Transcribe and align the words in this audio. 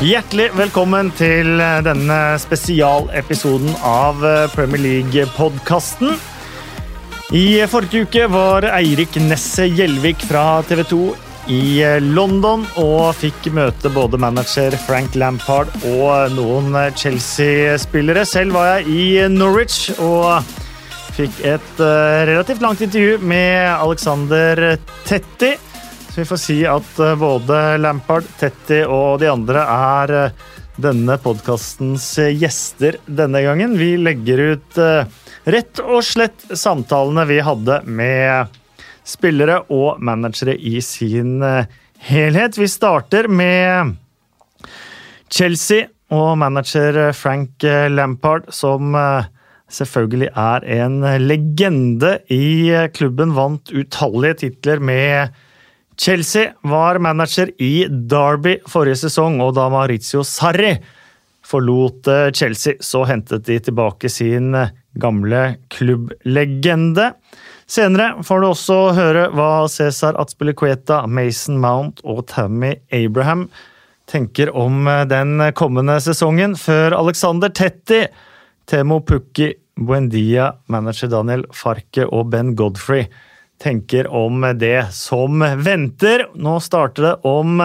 Hjertelig 0.00 0.46
velkommen 0.56 1.10
til 1.12 1.60
denne 1.84 2.14
spesialepisoden 2.40 3.74
av 3.84 4.22
Premier 4.54 4.80
League-podkasten. 4.80 6.14
I 7.36 7.60
forrige 7.68 8.06
uke 8.06 8.22
var 8.32 8.64
Eirik 8.78 9.18
Nesse 9.20 9.68
Gjelvik 9.68 10.24
fra 10.24 10.62
TV 10.64 10.86
2 10.88 11.02
i 11.52 11.84
London 12.00 12.64
og 12.80 13.12
fikk 13.20 13.50
møte 13.52 13.92
både 13.92 14.16
manager 14.24 14.72
Frank 14.86 15.20
Lampard 15.20 15.68
og 15.92 16.32
noen 16.32 16.80
Chelsea-spillere. 16.96 18.24
Selv 18.24 18.56
var 18.56 18.78
jeg 18.78 18.88
i 18.88 19.28
Norwich 19.28 19.90
og 20.00 20.40
fikk 21.12 21.44
et 21.44 21.84
eh, 21.84 22.22
relativt 22.32 22.64
langt 22.64 22.80
intervju 22.88 23.20
med 23.20 23.68
Alexander 23.76 24.78
Tetti. 25.04 25.58
Vi 26.20 26.24
får 26.28 26.36
si 26.36 26.54
at 26.68 26.98
eh, 27.00 27.14
både 27.16 27.78
Lampard, 27.80 28.26
Tetti 28.36 28.82
og 28.84 29.22
de 29.22 29.30
andre 29.30 29.62
er 29.72 30.10
eh, 30.18 30.34
denne 30.76 31.14
podkastens 31.16 32.10
gjester 32.36 32.98
denne 33.08 33.40
gangen. 33.40 33.72
Vi 33.80 33.94
legger 33.96 34.42
ut 34.52 34.80
rett 35.48 35.80
og 35.80 36.04
slett 36.04 36.44
samtalene 36.52 37.24
vi 37.28 37.40
hadde 37.44 37.80
med 37.88 38.52
spillere 39.08 39.62
og 39.72 40.04
managere 40.04 40.58
i 40.60 40.76
sin 40.84 41.40
helhet. 42.04 42.60
Vi 42.60 42.68
starter 42.68 43.28
med 43.28 43.96
Chelsea 45.32 45.88
og 46.12 46.36
manager 46.40 47.12
Frank 47.16 47.64
Lampard, 47.92 48.48
som 48.52 48.96
selvfølgelig 49.68 50.32
er 50.32 50.72
en 50.80 51.04
legende 51.24 52.18
i 52.32 52.72
klubben. 52.96 53.36
Vant 53.36 53.72
utallige 53.72 54.42
titler 54.46 54.80
med 54.80 55.28
Chelsea 55.28 55.48
var 56.62 56.98
manager 56.98 57.50
i 57.60 57.86
Derby 57.88 58.58
forrige 58.68 58.96
sesong, 59.04 59.40
og 59.40 59.54
da 59.54 59.68
Maurizio 59.68 60.22
Sarri 60.24 60.78
forlot 61.44 62.08
eh, 62.08 62.30
Chelsea, 62.32 62.78
så 62.80 63.04
hentet 63.08 63.46
de 63.46 63.58
tilbake 63.60 64.08
sin 64.08 64.54
eh, 64.54 64.72
gamle 65.00 65.56
klubblegende. 65.68 67.12
Senere 67.70 68.22
får 68.26 68.40
du 68.40 68.48
også 68.48 68.78
høre 68.96 69.28
hva 69.34 69.66
Cæsar 69.70 70.18
Atspilicueta, 70.18 71.04
Mason 71.06 71.60
Mount 71.62 72.02
og 72.04 72.26
Tammy 72.30 72.74
Abraham 72.90 73.48
tenker 74.10 74.50
om 74.56 74.86
eh, 74.88 75.06
den 75.10 75.38
kommende 75.58 76.00
sesongen, 76.02 76.56
før 76.58 76.96
Alexander 76.98 77.52
Tetti, 77.52 78.04
Temo 78.70 79.00
Pukki, 79.02 79.52
Buendia, 79.80 80.52
manager 80.68 81.10
Daniel 81.10 81.46
Farke 81.56 82.06
og 82.06 82.30
Ben 82.32 82.54
Godfrey 82.58 83.08
tenker 83.60 84.08
om 84.08 84.42
det 84.58 84.92
som 84.96 85.40
venter. 85.40 86.26
Nå 86.34 86.58
starter 86.60 87.02
det 87.02 87.14
om 87.28 87.60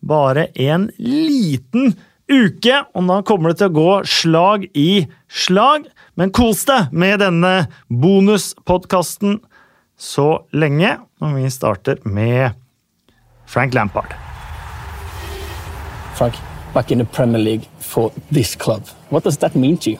bare 0.00 0.46
en 0.54 0.90
liten 0.98 1.94
uke, 2.26 2.82
og 2.94 3.06
da 3.10 3.20
kommer 3.26 3.52
det 3.52 3.60
til 3.60 3.70
å 3.70 3.76
gå 3.76 3.92
slag 4.10 4.66
i 4.74 5.06
slag. 5.30 5.86
Men 6.16 6.32
kos 6.34 6.64
deg 6.68 6.92
med 6.96 7.20
denne 7.22 7.68
bonuspodkasten 7.92 9.40
så 9.96 10.28
lenge, 10.52 10.96
og 11.22 11.36
vi 11.38 11.50
starter 11.52 12.00
med 12.04 12.56
Frank 13.46 13.74
Lampard. 13.74 14.14
Frank, 16.16 16.34
back 16.74 16.90
in 16.90 16.98
the 16.98 17.04
Premier 17.04 17.38
League 17.38 17.68
for 17.78 18.12
this 18.32 18.56
club. 18.56 18.82
What 19.10 19.24
does 19.24 19.38
that 19.38 19.54
mean 19.54 19.76
to 19.78 19.90
you? 19.90 19.98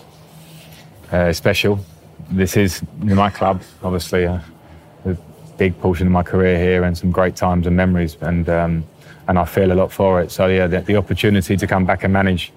Uh, 1.13 1.33
special. 1.33 1.79
This 2.31 2.57
is 2.57 2.83
my 2.99 3.31
club, 3.31 3.61
obviously. 3.83 4.27
Uh, 4.27 4.41
big 5.57 5.79
portion 5.81 6.07
of 6.07 6.13
my 6.13 6.23
career 6.23 6.59
here 6.59 6.85
and 6.85 6.97
some 6.97 7.11
great 7.11 7.37
times 7.37 7.67
and 7.67 7.77
memories, 7.77 8.17
and 8.21 8.49
um, 8.49 8.85
and 9.29 9.39
I 9.39 9.45
feel 9.45 9.73
a 9.73 9.75
lot 9.75 9.93
for 9.93 10.21
it. 10.21 10.31
So 10.31 10.47
yeah, 10.47 10.67
the, 10.67 10.81
the, 10.81 10.97
opportunity 10.97 11.57
to 11.57 11.67
come 11.67 11.85
back 11.85 12.05
and 12.05 12.13
manage 12.13 12.53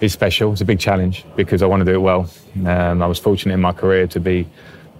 is 0.00 0.12
special. 0.12 0.52
It's 0.52 0.60
a 0.60 0.64
big 0.64 0.80
challenge 0.80 1.24
because 1.36 1.62
I 1.62 1.66
want 1.66 1.80
to 1.80 1.84
do 1.84 1.94
it 1.94 2.02
well. 2.02 2.28
Um, 2.66 3.02
I 3.02 3.06
was 3.06 3.18
fortunate 3.18 3.54
in 3.54 3.60
my 3.60 3.72
career 3.72 4.06
to 4.08 4.20
be 4.20 4.48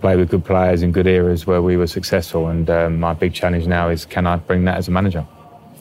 play 0.00 0.16
with 0.16 0.30
good 0.30 0.44
players 0.44 0.82
in 0.82 0.92
good 0.92 1.06
eras 1.06 1.46
where 1.46 1.60
we 1.60 1.76
were 1.76 1.86
successful, 1.86 2.48
and 2.48 2.70
um, 2.70 3.00
my 3.00 3.12
big 3.14 3.34
challenge 3.34 3.66
now 3.66 3.88
is 3.88 4.06
can 4.06 4.26
I 4.26 4.36
bring 4.36 4.64
that 4.64 4.76
as 4.76 4.88
a 4.88 4.90
manager? 4.90 5.26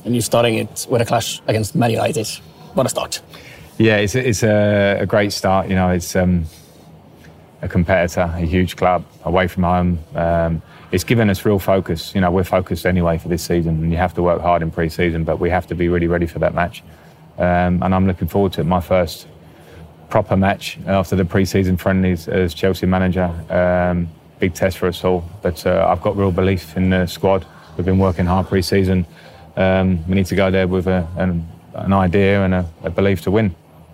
And 0.05 0.15
you're 0.15 0.21
starting 0.21 0.55
it 0.55 0.87
with 0.89 1.01
a 1.01 1.05
clash 1.05 1.41
against 1.47 1.75
Man 1.75 1.91
United. 1.91 2.27
What 2.73 2.85
a 2.85 2.89
start! 2.89 3.21
Yeah, 3.77 3.97
it's 3.97 4.15
a, 4.15 4.27
it's 4.27 4.43
a, 4.43 4.99
a 5.01 5.05
great 5.05 5.31
start. 5.31 5.69
You 5.69 5.75
know, 5.75 5.89
it's 5.89 6.15
um, 6.15 6.45
a 7.61 7.67
competitor, 7.67 8.31
a 8.35 8.41
huge 8.41 8.75
club 8.75 9.05
away 9.25 9.47
from 9.47 9.63
home. 9.63 9.99
Um, 10.15 10.61
it's 10.91 11.03
given 11.03 11.29
us 11.29 11.45
real 11.45 11.59
focus. 11.59 12.15
You 12.15 12.21
know, 12.21 12.31
we're 12.31 12.43
focused 12.43 12.85
anyway 12.85 13.17
for 13.17 13.27
this 13.27 13.43
season, 13.43 13.83
and 13.83 13.91
you 13.91 13.97
have 13.97 14.13
to 14.15 14.23
work 14.23 14.41
hard 14.41 14.61
in 14.61 14.71
pre-season, 14.71 15.23
but 15.23 15.39
we 15.39 15.49
have 15.49 15.67
to 15.67 15.75
be 15.75 15.89
really 15.89 16.07
ready 16.07 16.25
for 16.25 16.39
that 16.39 16.53
match. 16.53 16.83
Um, 17.37 17.83
and 17.83 17.95
I'm 17.95 18.07
looking 18.07 18.27
forward 18.27 18.53
to 18.53 18.61
it. 18.61 18.65
My 18.65 18.81
first 18.81 19.27
proper 20.09 20.35
match 20.35 20.77
after 20.87 21.15
the 21.15 21.25
pre-season 21.25 21.77
friendlies 21.77 22.27
as 22.27 22.53
Chelsea 22.53 22.85
manager. 22.85 23.29
Um, 23.49 24.09
big 24.39 24.53
test 24.53 24.77
for 24.77 24.87
us 24.87 25.03
all, 25.03 25.23
but 25.41 25.65
uh, 25.65 25.87
I've 25.89 26.01
got 26.01 26.17
real 26.17 26.31
belief 26.31 26.75
in 26.75 26.89
the 26.89 27.05
squad. 27.05 27.45
We've 27.77 27.85
been 27.85 27.99
working 27.99 28.25
hard 28.25 28.47
pre-season. 28.47 29.05
Um, 29.55 30.07
we 30.07 30.15
need 30.15 30.25
to 30.27 30.35
go 30.35 30.49
there 30.49 30.67
with 30.67 30.87
a, 30.87 31.07
an, 31.17 31.47
an, 31.73 31.93
idea 31.93 32.43
and 32.43 32.53
a, 32.53 32.65
a, 32.83 32.89
belief 32.89 33.21
to 33.23 33.31
win. 33.31 33.53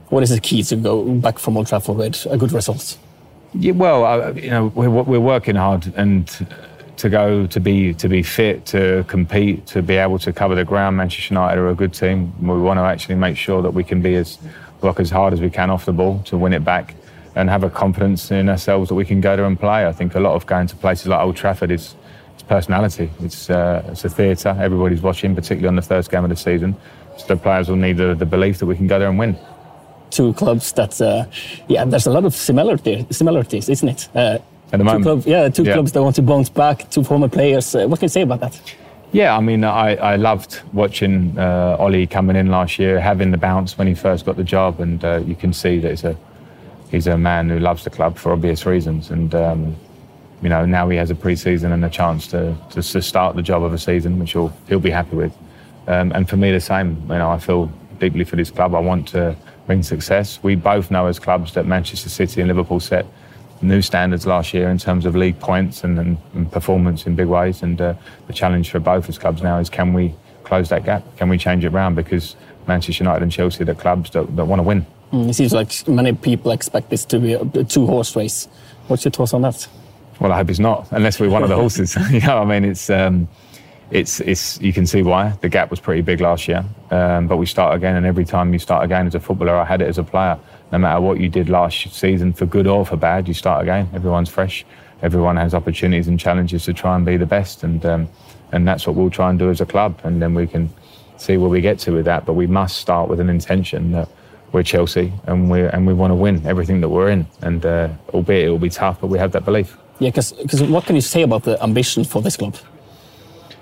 What 0.10 0.22
is 0.22 0.30
the 0.30 0.40
key 0.40 0.62
to 0.64 0.76
go 0.76 1.04
back 1.16 1.40
from 1.40 1.58
Old 1.58 1.68
Trafford 1.68 1.98
with 1.98 2.28
a 2.30 2.38
good 2.38 2.52
result? 2.52 2.98
Yeah, 3.58 3.72
well, 3.72 4.38
you 4.38 4.50
know, 4.50 4.68
we're, 4.68 4.90
we're 4.90 5.20
working 5.20 5.56
hard 5.56 5.94
and 5.96 6.28
to 6.98 7.10
go 7.10 7.46
to 7.48 7.60
be 7.60 7.94
to 7.94 8.08
be 8.10 8.24
fit 8.24 8.66
to 8.66 9.06
compete 9.08 9.66
to 9.68 9.82
be 9.82 9.96
able 9.96 10.20
to 10.20 10.34
cover 10.34 10.56
the 10.56 10.66
ground. 10.66 10.98
Manchester 10.98 11.34
United 11.34 11.60
are 11.60 11.70
a 11.70 11.76
good 11.76 11.94
team. 11.94 12.34
We 12.42 12.60
want 12.60 12.80
to 12.80 12.84
actually 12.84 13.16
make 13.16 13.38
sure 13.38 13.62
that 13.62 13.72
we 13.72 13.84
can 13.84 14.02
be 14.02 14.16
as 14.16 14.40
work 14.82 15.00
as 15.00 15.10
hard 15.10 15.34
as 15.34 15.42
we 15.42 15.50
can 15.50 15.70
off 15.70 15.86
the 15.86 15.94
ball 15.94 16.22
to 16.24 16.38
win 16.38 16.54
it 16.54 16.64
back 16.64 16.96
and 17.36 17.50
have 17.50 17.64
a 17.64 17.70
confidence 17.70 18.32
in 18.32 18.50
ourselves 18.50 18.90
that 18.90 18.96
we 18.96 19.06
can 19.06 19.22
go 19.22 19.36
there 19.36 19.46
and 19.46 19.60
play. 19.60 19.86
I 19.88 19.92
think 19.92 20.16
a 20.16 20.20
lot 20.20 20.36
of 20.36 20.46
going 20.46 20.68
to 20.68 20.76
places 20.76 21.08
like 21.08 21.22
Old 21.22 21.36
Trafford 21.36 21.72
is 21.72 21.96
it's 22.34 22.44
personality. 22.44 23.10
It's 23.20 23.50
uh, 23.50 23.84
it's 23.88 24.04
a 24.04 24.10
theatre. 24.10 24.56
Everybody's 24.60 25.02
watching, 25.02 25.34
particularly 25.34 25.68
on 25.68 25.76
the 25.76 25.82
first 25.82 26.12
game 26.12 26.24
of 26.24 26.30
the 26.30 26.36
season. 26.36 26.76
So 27.18 27.28
the 27.28 27.38
players 27.38 27.70
will 27.70 27.78
need 27.78 27.98
the, 27.98 28.16
the 28.16 28.26
belief 28.26 28.60
that 28.60 28.66
we 28.66 28.76
can 28.76 28.88
go 28.88 29.00
there 29.00 29.08
and 29.08 29.18
win 29.18 29.38
two 30.12 30.34
clubs 30.34 30.72
that, 30.74 31.00
uh, 31.02 31.26
yeah, 31.68 31.86
there's 31.86 32.08
a 32.08 32.12
lot 32.12 32.26
of 32.26 32.34
similarity, 32.34 33.06
similarities, 33.12 33.70
isn't 33.70 33.90
it? 33.90 34.10
Uh, 34.16 34.40
at 34.72 34.78
the 34.78 34.84
moment. 34.84 35.04
Two 35.04 35.10
clubs, 35.10 35.28
yeah, 35.28 35.50
two 35.50 35.64
yeah. 35.64 35.74
clubs 35.74 35.92
that 35.92 36.04
want 36.04 36.16
to 36.16 36.22
bounce 36.22 36.50
back, 36.50 36.90
two 36.90 37.04
former 37.04 37.30
players. 37.30 37.76
Uh, 37.76 37.88
what 37.88 38.00
can 38.00 38.06
you 38.06 38.10
say 38.10 38.22
about 38.22 38.40
that? 38.42 38.76
Yeah, 39.12 39.38
I 39.38 39.40
mean, 39.40 39.64
I, 39.64 39.96
I 39.96 40.16
loved 40.18 40.62
watching 40.74 41.38
uh, 41.38 41.78
Ollie 41.80 42.08
coming 42.08 42.36
in 42.36 42.48
last 42.48 42.78
year, 42.80 43.00
having 43.00 43.32
the 43.32 43.38
bounce 43.38 43.78
when 43.78 43.88
he 43.88 43.94
first 43.94 44.26
got 44.26 44.36
the 44.36 44.44
job, 44.44 44.80
and 44.80 45.04
uh, 45.06 45.22
you 45.26 45.36
can 45.36 45.54
see 45.54 45.80
that 45.80 45.92
he's 45.92 46.04
a 46.04 46.18
he's 46.92 47.08
a 47.08 47.18
man 47.18 47.50
who 47.50 47.60
loves 47.60 47.84
the 47.84 47.90
club 47.90 48.18
for 48.18 48.34
obvious 48.34 48.66
reasons, 48.66 49.12
and 49.12 49.34
um, 49.34 49.76
you 50.42 50.50
know 50.50 50.66
now 50.66 50.90
he 50.90 50.98
has 50.98 51.12
a 51.12 51.16
pre-season 51.16 51.72
and 51.72 51.86
a 51.86 51.90
chance 51.90 52.28
to, 52.28 52.58
to, 52.72 52.82
to 52.82 53.02
start 53.02 53.36
the 53.36 53.42
job 53.42 53.64
of 53.64 53.74
a 53.74 53.78
season, 53.78 54.20
which 54.20 54.34
he'll 54.34 54.52
he'll 54.68 54.80
be 54.80 54.92
happy 54.92 55.16
with. 55.16 55.34
Um, 55.88 56.12
and 56.12 56.28
for 56.28 56.36
me, 56.36 56.52
the 56.52 56.60
same. 56.60 57.00
You 57.04 57.20
know, 57.20 57.30
I 57.30 57.38
feel 57.38 57.72
deeply 58.00 58.26
for 58.26 58.36
this 58.36 58.52
club. 58.52 58.76
I 58.76 58.80
want 58.80 59.08
to 59.10 59.36
bring 59.66 59.84
success. 59.84 60.40
We 60.44 60.56
both 60.56 60.92
know 60.92 61.08
as 61.08 61.20
clubs 61.20 61.54
that 61.54 61.66
Manchester 61.66 62.10
City 62.10 62.42
and 62.42 62.48
Liverpool 62.48 62.80
set 62.80 63.06
new 63.62 63.82
standards 63.82 64.26
last 64.26 64.54
year 64.54 64.70
in 64.70 64.78
terms 64.78 65.06
of 65.06 65.16
league 65.16 65.40
points 65.40 65.84
and, 65.84 65.98
and, 65.98 66.18
and 66.34 66.52
performance 66.52 67.06
in 67.06 67.16
big 67.16 67.28
ways. 67.28 67.64
And 67.64 67.80
uh, 67.80 67.96
the 68.28 68.34
challenge 68.34 68.70
for 68.70 68.80
both 68.80 69.10
as 69.10 69.18
clubs 69.18 69.42
now 69.42 69.58
is 69.60 69.70
can 69.70 69.94
we 69.94 70.14
close 70.44 70.70
that 70.70 70.86
gap? 70.86 71.04
Can 71.18 71.30
we 71.30 71.38
change 71.38 71.66
it 71.66 71.74
around? 71.74 71.96
Because 71.96 72.36
Manchester 72.68 73.04
United 73.04 73.24
and 73.24 73.32
Chelsea 73.32 73.64
are 73.64 73.66
the 73.66 73.76
clubs 73.76 74.12
that, 74.12 74.36
that 74.36 74.46
want 74.46 74.60
to 74.60 74.64
win. 74.64 74.86
Mm, 75.12 75.30
it 75.30 75.34
seems 75.34 75.54
like 75.54 75.88
many 75.88 76.14
people 76.14 76.52
expect 76.52 76.90
this 76.90 77.06
to 77.06 77.20
be 77.20 77.34
a, 77.34 77.42
a 77.42 77.64
two 77.64 77.86
horse 77.86 78.16
race. 78.16 78.48
What's 78.88 79.06
your 79.06 79.12
thoughts 79.12 79.34
on 79.34 79.42
that? 79.44 79.68
Well, 80.20 80.32
I 80.32 80.38
hope 80.38 80.50
it's 80.50 80.60
not, 80.60 80.88
unless 80.92 81.20
we're 81.20 81.30
one 81.30 81.44
of 81.44 81.50
the 81.50 81.56
horses. 81.56 81.96
you 82.12 82.22
know, 82.22 82.40
I 82.40 82.46
mean, 82.46 82.64
it's. 82.64 82.90
Um, 82.90 83.28
it's, 83.92 84.20
it's 84.22 84.60
you 84.62 84.74
can 84.74 84.86
see 84.86 85.04
why 85.04 85.30
the 85.42 85.50
gap 85.50 85.70
was 85.70 85.80
pretty 85.80 86.02
big 86.02 86.22
last 86.22 86.48
year, 86.48 86.66
um, 86.92 87.28
but 87.28 87.38
we 87.38 87.46
start 87.46 87.76
again, 87.76 87.96
and 87.96 88.06
every 88.06 88.26
time 88.26 88.54
you 88.54 88.60
start 88.60 88.84
again 88.84 89.08
as 89.08 89.16
a 89.16 89.20
footballer, 89.20 89.56
I 89.56 89.66
had 89.66 89.82
it 89.82 89.88
as 89.88 89.98
a 89.98 90.04
player 90.04 90.40
no 90.72 90.80
matter 90.80 91.00
what 91.00 91.20
you 91.20 91.30
did 91.30 91.50
last 91.50 91.94
season, 91.94 92.34
for 92.34 92.46
good 92.46 92.68
or 92.68 92.86
for 92.86 92.98
bad, 92.98 93.28
you 93.28 93.34
start 93.34 93.64
again. 93.64 93.90
Everyone's 93.94 94.30
fresh. 94.30 94.66
Everyone 95.02 95.38
has 95.38 95.54
opportunities 95.54 96.08
and 96.08 96.20
challenges 96.20 96.66
to 96.66 96.74
try 96.74 96.96
and 96.96 97.06
be 97.06 97.18
the 97.18 97.26
best, 97.26 97.64
and 97.64 97.86
um, 97.86 98.10
and 98.52 98.68
that's 98.68 98.88
what 98.88 98.96
we'll 98.96 99.10
try 99.10 99.30
and 99.30 99.38
do 99.38 99.50
as 99.50 99.62
a 99.62 99.66
club, 99.66 100.00
and 100.04 100.22
then 100.22 100.34
we 100.34 100.48
can 100.48 100.70
see 101.18 101.38
where 101.38 101.50
we 101.50 101.62
get 101.62 101.80
to 101.80 101.92
with 101.92 102.06
that. 102.06 102.26
But 102.26 102.34
we 102.34 102.48
must 102.48 102.78
start 102.78 103.10
with 103.10 103.20
an 103.20 103.30
intention 103.30 103.92
that 103.92 104.10
we're 104.52 104.64
Chelsea 104.64 105.14
and 105.28 105.50
we 105.50 105.62
and 105.62 105.86
we 105.86 105.94
want 105.94 106.12
to 106.12 106.16
win 106.16 106.46
everything 106.46 106.82
that 106.82 106.90
we're 106.90 107.10
in, 107.10 107.28
and 107.42 107.66
uh, 107.66 107.90
albeit 108.14 108.48
it 108.48 108.50
will 108.50 108.60
be 108.60 108.70
tough, 108.70 109.00
but 109.02 109.08
we 109.08 109.20
have 109.20 109.32
that 109.34 109.46
belief. 109.46 109.78
Yeah, 110.00 110.10
because 110.10 110.64
what 110.64 110.86
can 110.86 110.96
you 110.96 111.02
say 111.02 111.22
about 111.22 111.44
the 111.44 111.62
ambition 111.64 112.04
for 112.04 112.22
this 112.22 112.36
club? 112.36 112.58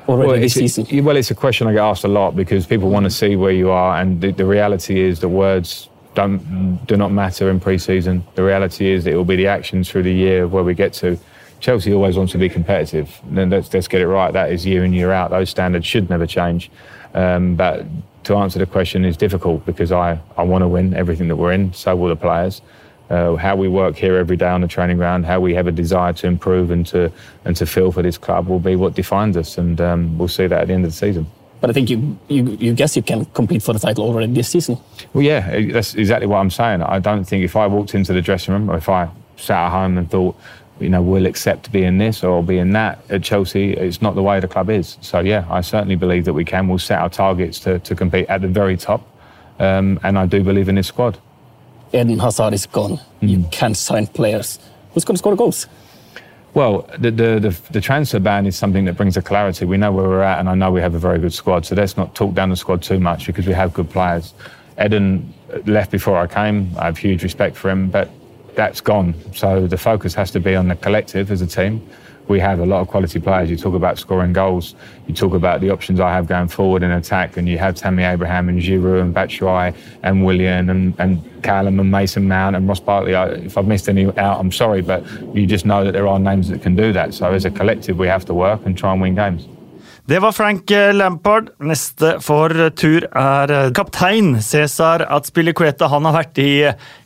Already 0.07 0.31
well, 0.31 0.39
this 0.39 0.53
season? 0.53 1.05
Well, 1.05 1.15
it's 1.15 1.31
a 1.31 1.35
question 1.35 1.67
I 1.67 1.73
get 1.73 1.81
asked 1.81 2.03
a 2.03 2.09
lot 2.09 2.35
because 2.35 2.65
people 2.65 2.89
want 2.89 3.05
to 3.05 3.09
see 3.09 3.35
where 3.35 3.51
you 3.51 3.69
are, 3.69 4.01
and 4.01 4.19
the, 4.19 4.31
the 4.31 4.45
reality 4.45 5.00
is 5.00 5.19
the 5.19 5.29
words 5.29 5.89
don't 6.13 6.85
do 6.85 6.97
not 6.97 7.11
matter 7.11 7.50
in 7.50 7.59
pre-season. 7.59 8.23
The 8.35 8.44
reality 8.44 8.91
is 8.91 9.05
that 9.05 9.13
it 9.13 9.15
will 9.15 9.25
be 9.25 9.35
the 9.35 9.47
actions 9.47 9.89
through 9.89 10.03
the 10.03 10.13
year 10.13 10.47
where 10.47 10.63
we 10.63 10.73
get 10.73 10.94
to. 10.94 11.17
Chelsea 11.59 11.94
always 11.94 12.17
wants 12.17 12.33
to 12.33 12.38
be 12.38 12.50
competitive. 12.50 13.19
Then 13.29 13.50
let's, 13.50 13.73
let's 13.73 13.88
get 13.88 14.01
it 14.01 14.07
right. 14.07 14.33
That 14.33 14.51
is 14.51 14.65
year 14.65 14.83
in 14.83 14.91
year 14.91 15.13
out. 15.13 15.31
Those 15.31 15.50
standards 15.50 15.85
should 15.85 16.09
never 16.09 16.27
change. 16.27 16.69
Um, 17.13 17.56
but 17.56 17.85
to 18.25 18.35
answer 18.35 18.59
the 18.59 18.65
question 18.65 19.06
is 19.06 19.15
difficult 19.15 19.65
because 19.65 19.91
I, 19.91 20.19
I 20.35 20.44
want 20.44 20.63
to 20.63 20.67
win 20.67 20.94
everything 20.94 21.29
that 21.29 21.38
we're 21.38 21.53
in. 21.53 21.71
So 21.73 21.95
will 21.95 22.09
the 22.09 22.17
players. 22.17 22.61
Uh, 23.13 23.36
how 23.36 23.56
we 23.56 23.68
work 23.68 23.95
here 23.95 24.15
every 24.18 24.36
day 24.36 24.48
on 24.48 24.62
the 24.62 24.68
training 24.68 24.98
ground, 24.98 25.24
how 25.24 25.39
we 25.39 25.54
have 25.54 25.68
a 25.68 25.71
desire 25.71 26.13
to 26.13 26.25
improve 26.25 26.71
and 26.71 26.83
to 26.88 27.12
and 27.45 27.56
to 27.56 27.65
feel 27.65 27.92
for 27.92 28.01
this 28.01 28.18
club 28.18 28.48
will 28.48 28.60
be 28.71 28.75
what 28.75 28.95
defines 28.95 29.38
us, 29.38 29.60
and 29.60 29.80
um, 29.80 30.18
we'll 30.18 30.27
see 30.27 30.48
that 30.48 30.62
at 30.62 30.68
the 30.68 30.74
end 30.74 30.83
of 30.83 30.92
the 30.92 30.98
season. 30.98 31.27
But 31.62 31.69
I 31.69 31.74
think 31.74 31.92
you, 31.92 32.18
you, 32.27 32.57
you 32.60 32.74
guess 32.74 32.95
you 32.95 33.04
can 33.04 33.25
compete 33.25 33.62
for 33.62 33.71
the 33.71 33.80
title 33.80 34.04
already 34.04 34.33
this 34.33 34.50
season. 34.50 34.80
Well, 35.13 35.24
yeah, 35.24 35.62
that's 35.71 35.94
exactly 35.94 36.25
what 36.25 36.39
I'm 36.39 36.50
saying. 36.50 36.81
I 36.81 36.98
don't 36.98 37.24
think 37.24 37.44
if 37.44 37.56
I 37.56 37.68
walked 37.68 37.94
into 37.94 38.13
the 38.13 38.21
dressing 38.21 38.54
room 38.54 38.69
or 38.69 38.77
if 38.77 38.89
I 38.89 39.07
sat 39.38 39.68
at 39.68 39.71
home 39.71 39.98
and 40.00 40.09
thought, 40.09 40.36
you 40.80 40.89
know, 40.89 41.04
we'll 41.04 41.27
accept 41.27 41.71
being 41.71 42.00
this 42.00 42.24
or 42.24 42.44
being 42.44 42.74
that 42.74 43.00
at 43.09 43.21
Chelsea, 43.21 43.74
it's 43.74 44.01
not 44.01 44.16
the 44.16 44.24
way 44.24 44.39
the 44.39 44.48
club 44.48 44.69
is. 44.69 44.98
So, 45.01 45.19
yeah, 45.19 45.45
I 45.50 45.62
certainly 45.62 45.95
believe 45.95 46.25
that 46.25 46.33
we 46.33 46.44
can. 46.44 46.68
We'll 46.68 46.80
set 46.80 47.00
our 47.00 47.09
targets 47.09 47.59
to, 47.59 47.80
to 47.80 47.95
compete 47.95 48.27
at 48.27 48.42
the 48.42 48.48
very 48.48 48.75
top. 48.75 49.07
Um, 49.59 50.00
and 50.04 50.18
I 50.18 50.25
do 50.25 50.44
believe 50.44 50.68
in 50.68 50.75
this 50.75 50.88
squad. 50.88 51.19
Eden 51.94 52.19
Hazard 52.19 52.54
is 52.54 52.66
gone. 52.66 53.00
Mm. 53.22 53.30
You 53.30 53.45
can't 53.51 53.78
sign 53.78 54.07
players. 54.07 54.60
Who's 54.94 55.06
going 55.06 55.16
to 55.16 55.19
score 55.19 55.34
the 55.34 55.38
goals? 55.38 55.68
Well, 56.54 56.90
the, 57.00 57.10
the, 57.12 57.40
the, 57.40 57.62
the, 57.72 57.81
transfer 57.81 58.19
ban 58.19 58.45
is 58.45 58.56
something 58.56 58.86
that 58.86 58.95
brings 58.95 59.18
a 59.18 59.22
clarity. 59.22 59.66
We 59.66 59.78
know 59.78 59.92
where 59.92 60.07
we're 60.07 60.22
at, 60.22 60.40
and 60.40 60.48
I 60.48 60.54
know 60.54 60.72
we 60.72 60.81
have 60.81 60.94
a 60.94 61.00
very 61.00 61.18
good 61.18 61.34
squad. 61.34 61.66
So 61.66 61.75
let's 61.75 61.98
not 61.98 62.13
talk 62.13 62.36
down 62.36 62.50
the 62.50 62.56
squad 62.56 62.84
too 62.84 63.00
much 63.00 63.25
because 63.25 63.48
we 63.48 63.54
have 63.54 63.74
good 63.74 63.90
players. 63.90 64.34
Eden 64.84 65.34
left 65.66 65.92
before 65.92 66.18
I 66.18 66.28
came. 66.28 66.72
I 66.78 66.86
have 66.86 66.98
huge 66.98 67.24
respect 67.24 67.56
for 67.56 67.72
him, 67.72 67.90
but 67.90 68.10
that's 68.56 68.81
gone. 68.81 69.16
So 69.34 69.66
the 69.66 69.78
focus 69.78 70.13
has 70.13 70.30
to 70.31 70.40
be 70.40 70.56
on 70.56 70.68
the 70.68 70.75
collective 70.75 71.31
as 71.31 71.42
a 71.42 71.48
team 71.48 71.88
we 72.27 72.39
have 72.39 72.59
a 72.59 72.65
lot 72.65 72.81
of 72.81 72.87
quality 72.87 73.19
players. 73.19 73.49
You 73.49 73.57
talk 73.57 73.73
about 73.73 73.97
scoring 73.97 74.33
goals, 74.33 74.75
you 75.07 75.13
talk 75.13 75.33
about 75.33 75.61
the 75.61 75.69
options 75.69 75.99
I 75.99 76.11
have 76.11 76.27
going 76.27 76.47
forward 76.47 76.83
in 76.83 76.91
attack, 76.91 77.37
and 77.37 77.47
you 77.47 77.57
have 77.57 77.75
Tammy 77.75 78.03
Abraham 78.03 78.49
and 78.49 78.59
Giroud 78.59 79.01
and 79.01 79.13
Batshuayi 79.13 79.75
and 80.03 80.25
Willian 80.25 80.69
and, 80.69 80.95
and 80.99 81.43
Callum 81.43 81.79
and 81.79 81.91
Mason 81.91 82.27
Mount 82.27 82.55
and 82.55 82.67
Ross 82.67 82.79
Barkley. 82.79 83.15
I, 83.15 83.29
if 83.29 83.57
I've 83.57 83.67
missed 83.67 83.89
any 83.89 84.05
out, 84.17 84.39
I'm 84.39 84.51
sorry, 84.51 84.81
but 84.81 85.05
you 85.35 85.45
just 85.45 85.65
know 85.65 85.83
that 85.83 85.91
there 85.91 86.07
are 86.07 86.19
names 86.19 86.49
that 86.49 86.61
can 86.61 86.75
do 86.75 86.93
that. 86.93 87.13
So 87.13 87.31
as 87.31 87.45
a 87.45 87.51
collective, 87.51 87.97
we 87.97 88.07
have 88.07 88.25
to 88.25 88.33
work 88.33 88.65
and 88.65 88.77
try 88.77 88.93
and 88.93 89.01
win 89.01 89.15
games. 89.15 89.47
Det 90.05 90.19
var 90.19 90.31
Frank 90.31 90.71
eh, 90.71 90.94
Lampard. 90.94 91.50
Neste 91.63 92.17
for 92.19 92.51
tur 92.75 93.05
er 93.07 93.51
eh, 93.55 93.69
kaptein 93.71 94.41
Cæsar 94.44 95.05
Atspilicueta. 95.07 95.88
Han 95.88 96.03
har 96.03 96.17
vært 96.17 96.41
i 96.44 96.50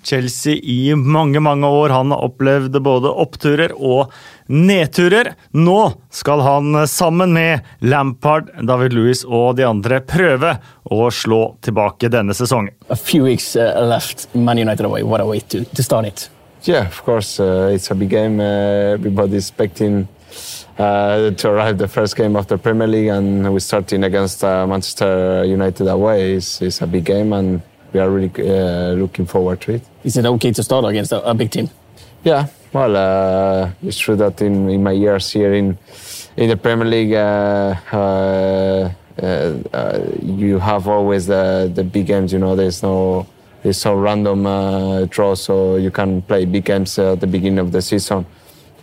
Chelsea 0.02 0.58
i 0.58 0.96
mange, 0.98 1.38
mange 1.38 1.70
år. 1.70 1.94
Han 1.94 2.10
har 2.16 2.26
opplevd 2.26 2.80
både 2.82 3.12
oppturer 3.14 3.76
og 3.78 4.10
nedturer. 4.50 5.36
Nå 5.54 5.78
skal 6.10 6.42
han 6.42 6.74
eh, 6.74 6.90
sammen 6.90 7.38
med 7.38 7.70
Lampard, 7.86 8.50
David 8.66 8.98
Louis 8.98 9.22
og 9.30 9.60
de 9.62 9.70
andre 9.70 10.02
prøve 10.02 10.56
å 10.90 11.12
slå 11.14 11.44
tilbake 11.62 12.10
denne 12.10 12.34
sesongen. 12.34 12.74
A 12.90 12.98
few 12.98 13.30
weeks 13.30 13.54
left, 13.54 14.26
Man 14.34 14.58
United 14.58 14.90
away. 14.90 15.06
What 15.06 15.22
a 15.22 15.30
way 15.30 15.46
to, 15.54 15.68
to 15.70 15.86
start 15.86 16.10
it. 16.10 16.32
Yeah, 16.66 16.88
of 16.88 17.04
course. 17.06 17.40
Uh, 17.40 17.70
it's 17.76 17.92
a 17.92 17.96
big 17.96 18.10
game. 18.10 18.40
Uh, 18.42 18.98
everybody's 18.98 19.54
expecting 19.54 20.08
uh, 20.78 21.32
to 21.32 21.50
arrive 21.50 21.78
the 21.78 21.88
first 21.88 22.16
game 22.16 22.36
of 22.36 22.48
the 22.48 22.58
Premier 22.58 22.88
League, 22.88 23.08
and 23.08 23.52
we're 23.52 23.60
starting 23.60 24.04
against 24.04 24.44
uh, 24.44 24.68
Manchester 24.68 25.44
United 25.46 25.88
away. 25.88 26.34
It's, 26.34 26.62
it's, 26.62 26.82
a 26.82 26.88
big 26.88 27.06
game, 27.06 27.34
and 27.34 27.62
we 27.94 28.00
are 28.00 28.10
really 28.10 28.32
uh, 28.40 28.92
looking 28.94 29.26
forward 29.26 29.62
to 29.62 29.74
it. 29.74 29.84
Is 30.04 30.18
it 30.18 30.26
okay 30.26 30.52
to 30.52 30.64
start 30.64 30.86
against 30.86 31.12
a, 31.12 31.28
a 31.28 31.34
big 31.34 31.52
team? 31.52 31.70
Yeah, 32.24 32.48
well, 32.74 32.96
uh, 32.96 33.72
it's 33.84 33.98
true 33.98 34.16
that 34.18 34.42
in, 34.42 34.70
in 34.70 34.84
my 34.84 34.92
years 34.92 35.32
here 35.32 35.54
in 35.54 35.78
in 36.36 36.50
the 36.50 36.58
Premier 36.58 36.86
League, 36.86 37.14
uh, 37.14 37.76
uh, 37.92 38.90
you 40.22 40.60
have 40.60 40.88
always 40.88 41.26
the 41.26 41.72
the 41.74 41.84
big 41.84 42.06
games. 42.06 42.34
You 42.34 42.40
know, 42.40 42.56
there's 42.56 42.84
no 42.84 43.26
there's 43.64 43.84
no 43.84 43.96
random 43.96 45.08
draw, 45.08 45.34
so 45.34 45.78
you 45.78 45.90
can 45.90 46.22
play 46.22 46.46
big 46.46 46.66
games 46.66 47.00
at 47.00 47.20
the 47.20 47.28
beginning 47.28 47.60
of 47.60 47.72
the 47.72 47.82
season 47.82 48.26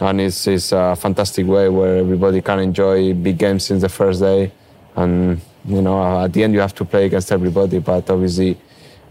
and 0.00 0.20
it's, 0.20 0.46
it's 0.46 0.72
a 0.72 0.96
fantastic 0.96 1.46
way 1.46 1.68
where 1.68 1.96
everybody 1.96 2.40
can 2.40 2.58
enjoy 2.58 3.14
big 3.14 3.38
games 3.38 3.64
since 3.66 3.82
the 3.82 3.88
first 3.88 4.20
day. 4.20 4.52
And 4.96 5.40
you 5.64 5.82
know, 5.82 6.24
at 6.24 6.32
the 6.32 6.44
end 6.44 6.54
you 6.54 6.60
have 6.60 6.74
to 6.76 6.84
play 6.84 7.06
against 7.06 7.32
everybody, 7.32 7.78
but 7.78 8.08
obviously 8.10 8.58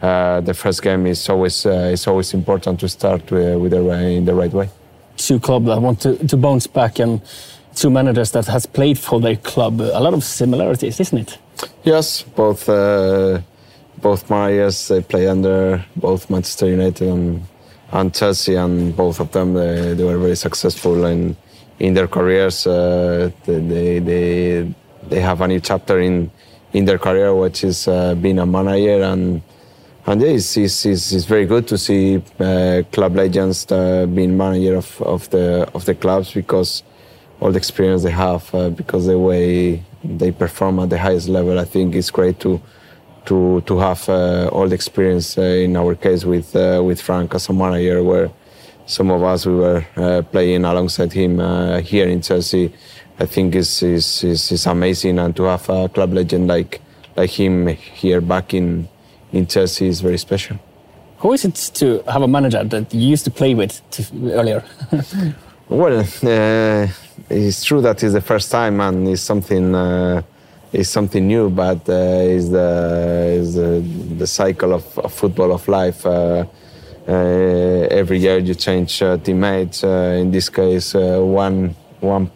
uh, 0.02 0.42
the 0.42 0.54
first 0.54 0.82
game 0.82 1.08
is 1.08 1.30
always 1.30 1.66
uh, 1.66 1.90
it's 1.94 2.08
always 2.08 2.34
important 2.34 2.80
to 2.82 2.90
start 2.90 3.30
with, 3.32 3.60
with 3.60 3.72
the, 3.72 3.92
in 4.06 4.26
the 4.26 4.34
right 4.34 4.52
way. 4.52 4.70
Two 5.18 5.40
clubs 5.40 5.66
that 5.68 5.82
want 5.82 6.02
to, 6.02 6.28
to 6.28 6.38
bounce 6.38 6.68
back 6.68 7.00
and 7.00 7.22
two 7.76 7.90
managers 7.90 8.32
that 8.32 8.46
has 8.48 8.66
played 8.66 9.00
for 9.00 9.20
their 9.20 9.38
club. 9.38 9.80
A 9.82 10.00
lot 10.00 10.14
of 10.14 10.24
similarities, 10.24 11.00
isn't 11.00 11.18
it? 11.18 11.38
Yes, 11.84 12.22
both 12.22 12.68
uh, 12.68 13.40
both 14.02 14.30
managers 14.30 14.88
they 14.88 15.02
play 15.02 15.28
under 15.28 15.84
both 15.96 16.30
Manchester 16.30 16.68
United 16.68 17.08
and 17.08 17.46
and 17.94 18.14
Chelsea, 18.14 18.56
and 18.56 18.96
both 18.96 19.20
of 19.20 19.32
them 19.32 19.54
they, 19.54 19.94
they 19.94 20.04
were 20.04 20.18
very 20.18 20.36
successful 20.36 21.06
in 21.06 21.36
in 21.80 21.94
their 21.94 22.08
careers. 22.08 22.68
Uh, 22.68 23.32
they, 23.46 24.00
they 24.00 24.74
they 25.10 25.22
have 25.22 25.42
a 25.42 25.48
new 25.48 25.60
chapter 25.60 26.00
in 26.00 26.32
in 26.74 26.86
their 26.86 26.98
career, 26.98 27.34
which 27.36 27.64
is 27.64 27.88
uh, 27.88 28.16
being 28.16 28.40
a 28.40 28.46
manager, 28.46 29.04
and 29.04 29.42
and 30.06 30.22
yeah, 30.22 30.30
it's, 30.30 30.58
it's, 30.58 30.86
it's, 30.86 31.26
very 31.26 31.46
good 31.46 31.66
to 31.68 31.78
see 31.78 32.22
uh, 32.40 32.84
club 32.92 33.16
legends 33.16 33.72
uh, 33.72 34.06
being 34.06 34.36
manager 34.36 34.76
of, 34.76 35.02
of 35.02 35.30
the 35.30 35.70
of 35.74 35.86
the 35.86 35.96
clubs 35.96 36.34
because 36.34 36.84
all 37.40 37.52
the 37.52 37.58
experience 37.58 38.04
they 38.04 38.12
have, 38.12 38.54
uh, 38.54 38.70
because 38.70 39.06
the 39.06 39.18
way 39.18 39.84
they 40.04 40.32
perform 40.32 40.80
at 40.80 40.90
the 40.90 40.98
highest 40.98 41.30
level, 41.30 41.60
I 41.60 41.66
think 41.66 41.96
it's 41.96 42.12
great 42.12 42.40
to 42.42 42.60
to 43.26 43.62
to 43.62 43.80
have 43.80 44.08
uh, 44.10 44.50
all 44.52 44.68
the 44.68 44.76
experience 44.76 45.38
uh, 45.38 45.42
in 45.42 45.76
our 45.76 45.96
case 45.96 46.26
with 46.26 46.56
uh, 46.56 46.82
with 46.84 47.02
Frank 47.02 47.34
as 47.36 47.50
a 47.50 47.54
manager, 47.54 48.04
where 48.04 48.30
some 48.86 49.12
of 49.12 49.24
us 49.24 49.46
we 49.46 49.56
were 49.56 49.86
playing 50.32 50.66
alongside 50.66 51.14
him 51.14 51.40
here 51.82 52.08
in 52.08 52.22
Chelsea. 52.22 52.74
I 53.20 53.26
think 53.26 53.56
is 53.56 53.84
is 53.84 54.24
is 54.24 54.66
amazing, 54.66 55.20
and 55.20 55.36
to 55.36 55.44
have 55.44 55.70
a 55.70 55.88
club 55.88 56.14
legend 56.14 56.48
like 56.48 56.82
like 57.16 57.30
him 57.30 57.68
here 57.68 58.22
back 58.22 58.54
in 58.54 58.88
in 59.32 59.48
Chelsea 59.48 59.88
is 59.88 60.02
very 60.02 60.18
special. 60.18 60.58
How 61.22 61.32
is 61.32 61.46
it 61.46 61.56
to 61.76 62.04
have 62.12 62.22
a 62.22 62.28
manager 62.28 62.64
that 62.64 62.94
you 62.94 63.08
used 63.08 63.24
to 63.26 63.32
play 63.32 63.54
with 63.56 63.82
to, 63.92 64.04
earlier? 64.34 64.64
well, 65.70 66.00
uh, 66.00 66.88
it's 67.30 67.64
true 67.64 67.82
that 67.82 68.04
it's 68.04 68.14
the 68.14 68.22
first 68.22 68.52
time, 68.52 68.82
and 68.82 69.08
it's 69.08 69.22
something 69.22 69.74
uh, 69.74 70.22
is 70.74 70.90
something 70.90 71.28
new, 71.28 71.50
but 71.50 71.88
uh, 71.88 71.94
is 71.94 72.50
the 72.50 73.38
is 73.40 73.54
the, 73.54 73.80
the 74.18 74.28
cycle 74.28 74.74
of, 74.74 74.98
of, 75.00 75.14
football 75.14 75.54
of 75.54 75.68
life. 75.68 76.06
Uh, 76.06 76.46
uh, 77.08 77.12
every 77.92 78.18
year 78.18 78.40
you 78.40 78.56
change 78.56 79.02
uh, 79.02 79.18
teammates. 79.18 79.84
Uh, 79.84 80.18
in 80.20 80.32
this 80.32 80.50
case, 80.50 80.96
uh, 80.96 81.20
one 81.20 81.76
one 82.00 82.30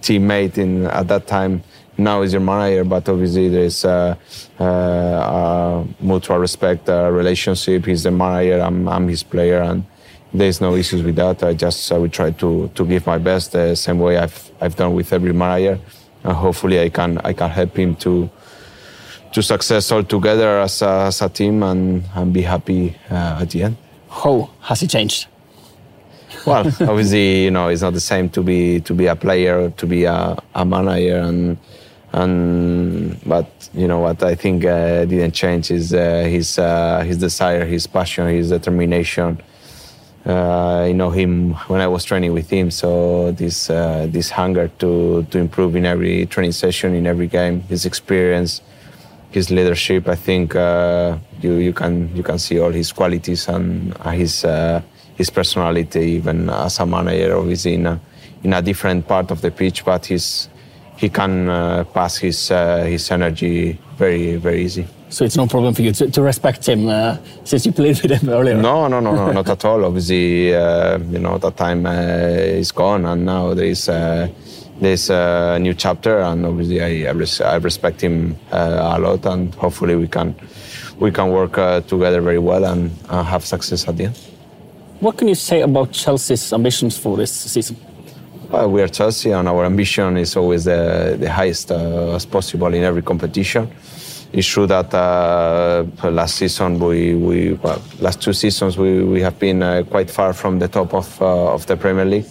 teammate 0.00 0.58
in 0.58 0.86
at 0.86 1.08
that 1.08 1.26
time 1.26 1.62
now 1.98 2.22
is 2.22 2.32
your 2.32 2.42
manager, 2.42 2.84
but 2.84 3.08
obviously 3.08 3.48
there 3.48 3.64
is 3.64 3.84
a, 3.84 4.16
mutual 6.00 6.38
respect, 6.38 6.88
relationship. 6.88 7.86
He's 7.86 8.02
the 8.02 8.10
manager, 8.10 8.60
I'm, 8.60 8.88
I'm 8.88 9.08
his 9.08 9.22
player, 9.22 9.62
and 9.62 9.84
there's 10.32 10.60
no 10.60 10.74
issues 10.74 11.02
with 11.02 11.16
that. 11.16 11.42
I 11.42 11.54
just 11.54 11.90
I 11.90 11.98
will 11.98 12.08
try 12.08 12.30
to 12.30 12.70
to 12.74 12.84
give 12.84 13.06
my 13.06 13.18
best 13.18 13.52
the 13.52 13.74
same 13.74 13.98
way 13.98 14.16
I've 14.18 14.50
I've 14.60 14.76
done 14.76 14.94
with 14.94 15.12
every 15.12 15.32
manager 15.32 15.80
and 16.24 16.32
hopefully 16.32 16.80
I 16.80 16.88
can 16.88 17.18
I 17.18 17.32
can 17.32 17.50
help 17.50 17.76
him 17.78 17.94
to 17.96 18.30
to 19.32 19.42
success 19.42 19.90
all 19.90 20.04
together 20.04 20.60
as 20.60 20.80
a, 20.82 21.06
as 21.06 21.20
a 21.20 21.28
team 21.28 21.62
and, 21.62 22.04
and 22.14 22.32
be 22.32 22.42
happy 22.42 22.96
uh, 23.10 23.40
at 23.40 23.50
the 23.50 23.64
end. 23.64 23.76
How 24.08 24.48
has 24.60 24.80
he 24.80 24.86
changed? 24.86 25.26
Well, 26.46 26.66
obviously, 26.80 27.44
you 27.44 27.50
know, 27.50 27.68
it's 27.68 27.82
not 27.82 27.94
the 27.94 28.00
same 28.00 28.28
to 28.30 28.42
be 28.42 28.80
to 28.80 28.94
be 28.94 29.06
a 29.06 29.16
player, 29.16 29.70
to 29.70 29.86
be 29.86 30.04
a, 30.04 30.36
a 30.54 30.64
manager, 30.64 31.18
and 31.18 31.58
and 32.12 33.20
but 33.26 33.48
you 33.74 33.88
know 33.88 34.00
what 34.00 34.22
I 34.22 34.34
think 34.34 34.64
uh, 34.64 35.04
didn't 35.04 35.32
change 35.32 35.70
is 35.70 35.92
uh, 35.92 36.22
his 36.28 36.58
uh, 36.58 37.00
his 37.00 37.18
desire, 37.18 37.64
his 37.64 37.86
passion, 37.86 38.28
his 38.28 38.50
determination 38.50 39.40
I 40.26 40.92
know 40.92 41.10
him 41.10 41.52
when 41.68 41.82
I 41.82 41.86
was 41.86 42.04
training 42.04 42.32
with 42.32 42.48
him, 42.48 42.70
so 42.70 43.32
this 43.32 43.68
uh, 43.68 44.06
this 44.10 44.30
hunger 44.30 44.68
to 44.78 45.26
to 45.30 45.38
improve 45.38 45.76
in 45.76 45.84
every 45.84 46.26
training 46.26 46.52
session, 46.52 46.94
in 46.94 47.06
every 47.06 47.26
game, 47.26 47.60
his 47.62 47.84
experience, 47.84 48.62
his 49.30 49.50
leadership. 49.50 50.08
I 50.08 50.14
think 50.14 50.56
uh, 50.56 51.18
you 51.42 51.54
you 51.54 51.74
can 51.74 52.14
you 52.16 52.22
can 52.22 52.38
see 52.38 52.58
all 52.58 52.72
his 52.72 52.90
qualities 52.90 53.48
and 53.48 53.94
his 54.12 54.44
uh, 54.44 54.80
his 55.16 55.28
personality, 55.28 56.00
even 56.00 56.48
as 56.48 56.78
a 56.80 56.86
manager, 56.86 57.36
obviously 57.36 57.74
in 57.74 57.86
a, 57.86 58.00
in 58.42 58.52
a 58.54 58.62
different 58.62 59.06
part 59.06 59.30
of 59.30 59.42
the 59.42 59.50
pitch, 59.50 59.84
but 59.84 60.06
he's 60.06 60.48
he 60.96 61.10
can 61.10 61.50
uh, 61.50 61.84
pass 61.92 62.16
his 62.16 62.50
uh, 62.50 62.84
his 62.84 63.10
energy 63.10 63.78
very 63.98 64.36
very 64.36 64.64
easy. 64.64 64.86
So 65.14 65.24
it's 65.24 65.36
no 65.36 65.46
problem 65.46 65.74
for 65.74 65.82
you 65.82 65.92
to, 65.92 66.10
to 66.10 66.22
respect 66.22 66.66
him 66.66 66.88
uh, 66.88 67.18
since 67.44 67.64
you 67.64 67.70
played 67.70 68.02
with 68.02 68.10
him 68.10 68.28
earlier. 68.28 68.56
No, 68.56 68.88
no, 68.88 68.98
no, 68.98 69.14
no, 69.14 69.30
not 69.30 69.48
at 69.48 69.64
all. 69.64 69.84
Obviously, 69.84 70.52
uh, 70.52 70.98
you 70.98 71.20
know 71.20 71.38
that 71.38 71.56
time 71.56 71.86
uh, 71.86 71.92
is 71.92 72.72
gone, 72.72 73.06
and 73.06 73.24
now 73.24 73.54
there 73.54 73.66
is 73.66 73.88
uh, 73.88 74.26
this 74.80 75.10
uh, 75.10 75.56
new 75.58 75.72
chapter, 75.72 76.18
and 76.18 76.44
obviously 76.44 76.82
I, 76.82 77.08
I, 77.08 77.12
res- 77.12 77.40
I 77.40 77.58
respect 77.58 78.00
him 78.00 78.36
uh, 78.50 78.96
a 78.96 78.98
lot, 78.98 79.24
and 79.26 79.54
hopefully 79.54 79.94
we 79.94 80.08
can 80.08 80.34
we 80.98 81.12
can 81.12 81.30
work 81.30 81.58
uh, 81.58 81.80
together 81.82 82.20
very 82.20 82.40
well 82.40 82.64
and 82.64 82.90
have 83.08 83.44
success 83.44 83.86
at 83.86 83.96
the 83.96 84.06
end. 84.06 84.16
What 84.98 85.16
can 85.16 85.28
you 85.28 85.36
say 85.36 85.60
about 85.60 85.92
Chelsea's 85.92 86.52
ambitions 86.52 86.98
for 86.98 87.16
this 87.16 87.30
season? 87.30 87.76
Well, 88.50 88.68
we 88.68 88.82
are 88.82 88.88
Chelsea, 88.88 89.30
and 89.30 89.46
our 89.46 89.64
ambition 89.64 90.16
is 90.16 90.36
always 90.36 90.64
the, 90.64 91.16
the 91.20 91.30
highest 91.30 91.70
uh, 91.70 92.16
as 92.16 92.26
possible 92.26 92.74
in 92.74 92.82
every 92.82 93.02
competition. 93.02 93.70
It's 94.36 94.48
true 94.48 94.66
that 94.66 94.92
uh, 94.92 95.84
last 96.10 96.34
season, 96.34 96.80
we, 96.80 97.14
we 97.14 97.52
well, 97.52 97.80
last 98.00 98.20
two 98.20 98.32
seasons, 98.32 98.76
we, 98.76 99.04
we 99.04 99.20
have 99.20 99.38
been 99.38 99.62
uh, 99.62 99.84
quite 99.88 100.10
far 100.10 100.32
from 100.32 100.58
the 100.58 100.66
top 100.66 100.92
of, 100.92 101.22
of 101.22 101.64
the 101.66 101.76
Premier 101.76 102.04
League. 102.04 102.26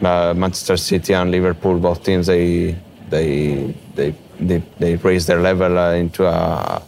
Manchester 0.00 0.78
City 0.78 1.12
and 1.12 1.30
Liverpool, 1.30 1.78
both 1.78 2.02
teams, 2.02 2.28
they 2.28 2.74
they 3.10 3.74
they 3.94 4.14
they, 4.40 4.62
they 4.78 4.96
raised 4.96 5.28
their 5.28 5.40
level 5.40 5.76
uh, 5.78 5.92
into 5.92 6.24
a, 6.24 6.82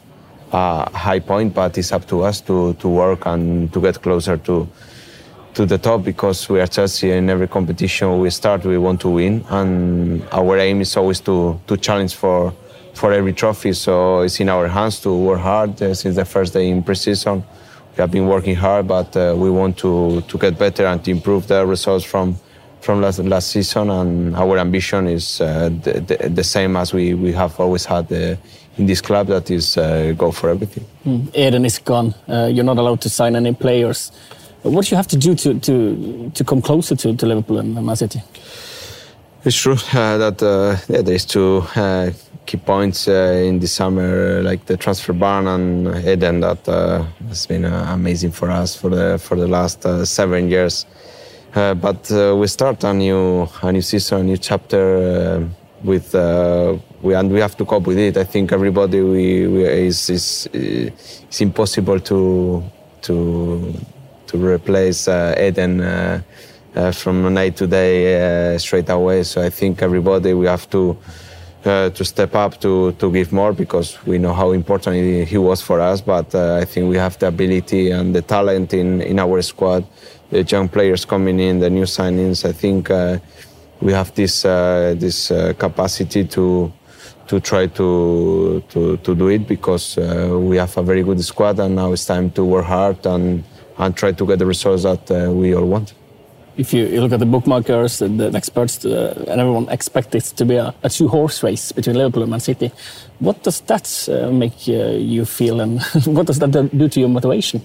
a, 0.53 0.97
high 0.97 1.21
point, 1.21 1.53
but 1.53 1.77
it's 1.77 1.93
up 1.93 2.07
to 2.09 2.23
us 2.23 2.41
to, 2.41 2.73
to 2.75 2.89
work 2.89 3.27
and 3.27 3.71
to 3.75 3.81
get 3.83 4.01
closer 4.01 4.39
to 4.39 4.67
to 5.53 5.67
the 5.67 5.77
top 5.77 6.03
because 6.03 6.49
we 6.49 6.61
are 6.61 6.67
Chelsea 6.67 7.11
in 7.11 7.29
every 7.29 7.49
competition 7.49 8.21
we 8.21 8.31
start 8.31 8.65
we 8.65 8.77
want 8.77 9.01
to 9.01 9.09
win 9.09 9.45
and 9.49 10.23
our 10.33 10.59
aim 10.59 10.83
is 10.83 10.97
always 10.97 11.21
to 11.21 11.59
to 11.67 11.77
challenge 11.79 12.15
for 12.15 12.53
for 12.97 13.13
every 13.13 13.33
trophy 13.33 13.73
so 13.73 14.21
it's 14.21 14.41
in 14.41 14.49
our 14.49 14.67
hands 14.69 15.01
to 15.01 15.15
work 15.15 15.41
hard 15.41 15.71
uh, 15.83 15.95
since 15.95 16.17
the 16.17 16.25
first 16.25 16.53
day 16.53 16.69
in 16.69 16.83
preseason 16.83 17.45
we 17.93 18.01
have 18.03 18.11
been 18.11 18.27
working 18.27 18.57
hard 18.57 18.87
but 18.87 19.17
uh, 19.17 19.35
we 19.37 19.51
want 19.51 19.77
to 19.77 20.21
to 20.23 20.39
get 20.39 20.59
better 20.59 20.87
and 20.87 21.05
to 21.05 21.11
improve 21.11 21.47
the 21.47 21.65
results 21.67 22.05
from 22.05 22.37
from 22.87 23.01
last, 23.03 23.19
last 23.19 23.49
season, 23.49 23.91
and 23.91 24.37
our 24.37 24.59
ambition 24.59 25.09
is 25.09 25.41
uh, 25.41 25.69
the, 25.83 26.01
the, 26.01 26.29
the, 26.29 26.45
same 26.45 26.77
as 26.77 26.93
we, 26.95 27.15
we 27.15 27.33
have 27.33 27.59
always 27.59 27.85
had 27.85 28.11
uh, 28.13 28.37
in 28.79 28.87
this 28.87 29.01
club. 29.01 29.27
That 29.27 29.51
is, 29.51 29.77
uh, 29.77 30.15
go 30.17 30.31
for 30.31 30.51
everything. 30.51 30.85
Mm. 31.05 31.35
Eden 31.35 31.65
is 31.65 31.81
gone. 31.81 32.15
Uh, 32.29 32.49
you're 32.53 32.65
not 32.65 32.79
allowed 32.79 33.01
to 33.01 33.11
sign 33.11 33.35
any 33.35 33.55
players. 33.55 34.13
What 34.63 34.85
do 34.85 34.91
you 34.93 34.97
have 34.97 35.09
to 35.09 35.17
do 35.17 35.35
to 35.35 35.59
to, 35.61 36.31
to 36.35 36.45
come 36.45 36.63
closer 36.63 36.97
to, 36.97 37.17
to 37.17 37.27
Liverpool 37.27 37.59
and 37.59 37.75
Man 37.75 37.97
City? 37.97 38.23
It's 39.45 39.57
true 39.57 39.79
uh, 39.93 40.19
that 40.19 40.43
uh, 40.43 40.77
yeah, 40.89 41.03
there's 41.03 41.25
two 41.25 41.61
key 42.47 42.57
points 42.57 43.09
in 43.09 43.59
the 43.59 43.67
summer, 43.67 44.43
like 44.43 44.65
the 44.67 44.77
transfer 44.77 45.13
ban 45.13 45.47
and 45.47 46.07
Eden, 46.07 46.41
that 46.41 46.67
has 47.29 47.47
been 47.47 47.65
amazing 47.65 48.31
for 48.31 48.51
us 48.51 48.77
for 48.77 48.91
the 48.91 49.19
for 49.19 49.37
the 49.37 49.49
last 49.49 49.83
seven 50.07 50.49
years 50.49 50.87
uh, 51.57 51.73
but 51.73 52.13
uh, 52.13 52.37
we 52.37 52.47
start 52.47 52.85
a 52.85 52.93
new 52.93 53.49
a 53.63 53.73
new 53.73 53.81
season, 53.81 54.21
a 54.21 54.25
new 54.25 54.37
chapter 54.37 54.83
uh, 54.97 55.45
with 55.83 56.13
we 57.03 57.15
and 57.15 57.33
we 57.33 57.41
have 57.41 57.57
to 57.57 57.65
cope 57.65 57.87
with 57.87 57.97
it. 57.97 58.19
I 58.19 58.25
think 58.25 58.53
everybody 58.53 59.01
we, 59.01 59.47
we 59.47 59.65
is 59.65 60.11
is 60.11 60.49
it's 60.53 61.41
impossible 61.41 61.99
to 62.01 62.63
to 63.03 63.73
to 64.27 64.37
replace 64.37 65.09
Eden. 65.09 65.81
Uh, 66.77 66.93
from 66.93 67.33
night 67.33 67.57
to 67.57 67.67
day 67.67 68.53
uh, 68.53 68.59
straight 68.59 68.91
away. 68.91 69.23
So 69.23 69.41
I 69.41 69.49
think 69.49 69.81
everybody 69.81 70.35
we 70.35 70.45
have 70.45 70.69
to 70.69 70.95
uh, 71.65 71.91
to 71.91 72.05
step 72.05 72.35
up 72.35 72.61
to 72.61 72.93
to 72.93 73.11
give 73.11 73.33
more 73.33 73.53
because 73.53 73.99
we 74.07 74.19
know 74.19 74.33
how 74.33 74.53
important 74.53 75.29
he, 75.29 75.39
was 75.39 75.61
for 75.63 75.81
us. 75.81 76.01
But 76.01 76.35
I 76.35 76.65
think 76.65 76.89
we 76.89 76.97
have 76.97 77.19
the 77.19 77.29
ability 77.29 77.91
and 77.91 78.15
the 78.15 78.23
talent 78.23 78.75
in 78.75 79.01
in 79.01 79.19
our 79.19 79.43
squad 79.43 79.85
the 80.31 80.43
young 80.43 80.69
players 80.69 81.05
coming 81.05 81.41
in, 81.41 81.61
the 81.61 81.71
new 81.71 81.85
signings. 81.85 82.45
I 82.45 82.53
think 82.53 82.91
uh, 82.91 83.19
we 83.81 83.93
have 83.93 84.15
this 84.15 84.45
uh, 84.45 84.95
this 84.99 85.31
uh, 85.31 85.53
capacity 85.59 86.25
to 86.25 86.73
to 87.29 87.41
try 87.41 87.67
to 87.67 88.63
to, 88.69 88.97
to 88.99 89.15
do 89.15 89.29
it 89.29 89.47
because 89.47 89.99
uh, 89.99 90.37
we 90.39 90.57
have 90.57 90.77
a 90.77 90.83
very 90.83 91.03
good 91.03 91.23
squad, 91.25 91.61
and 91.61 91.77
now 91.77 91.93
it's 91.93 92.05
time 92.05 92.31
to 92.33 92.45
work 92.45 92.65
hard 92.67 93.05
and 93.07 93.45
and 93.79 93.97
try 93.97 94.13
to 94.13 94.27
get 94.27 94.39
the 94.39 94.47
results 94.47 94.83
that 94.83 95.11
uh, 95.11 95.31
we 95.31 95.55
all 95.55 95.67
want. 95.67 95.95
If 96.57 96.73
you, 96.73 96.87
you, 96.87 97.01
look 97.03 97.13
at 97.13 97.21
the 97.21 97.27
bookmakers, 97.27 98.01
and 98.01 98.19
the 98.19 98.33
experts, 98.35 98.85
uh, 98.85 99.25
and 99.29 99.41
everyone 99.41 99.69
expects 99.69 100.15
it 100.15 100.37
to 100.37 100.45
be 100.45 100.57
a, 100.57 100.75
a 100.83 100.89
two-horse 100.89 101.43
race 101.43 101.73
between 101.73 101.97
Liverpool 101.97 102.23
and 102.23 102.31
Man 102.31 102.41
City, 102.41 102.73
what 103.19 103.43
does 103.43 103.61
that 103.63 103.87
make 104.33 104.67
you 104.67 105.25
feel, 105.25 105.61
and 105.61 105.83
what 106.07 106.27
does 106.27 106.39
that 106.39 106.51
do 106.51 106.89
to 106.89 107.01
your 107.01 107.11
motivation? 107.11 107.61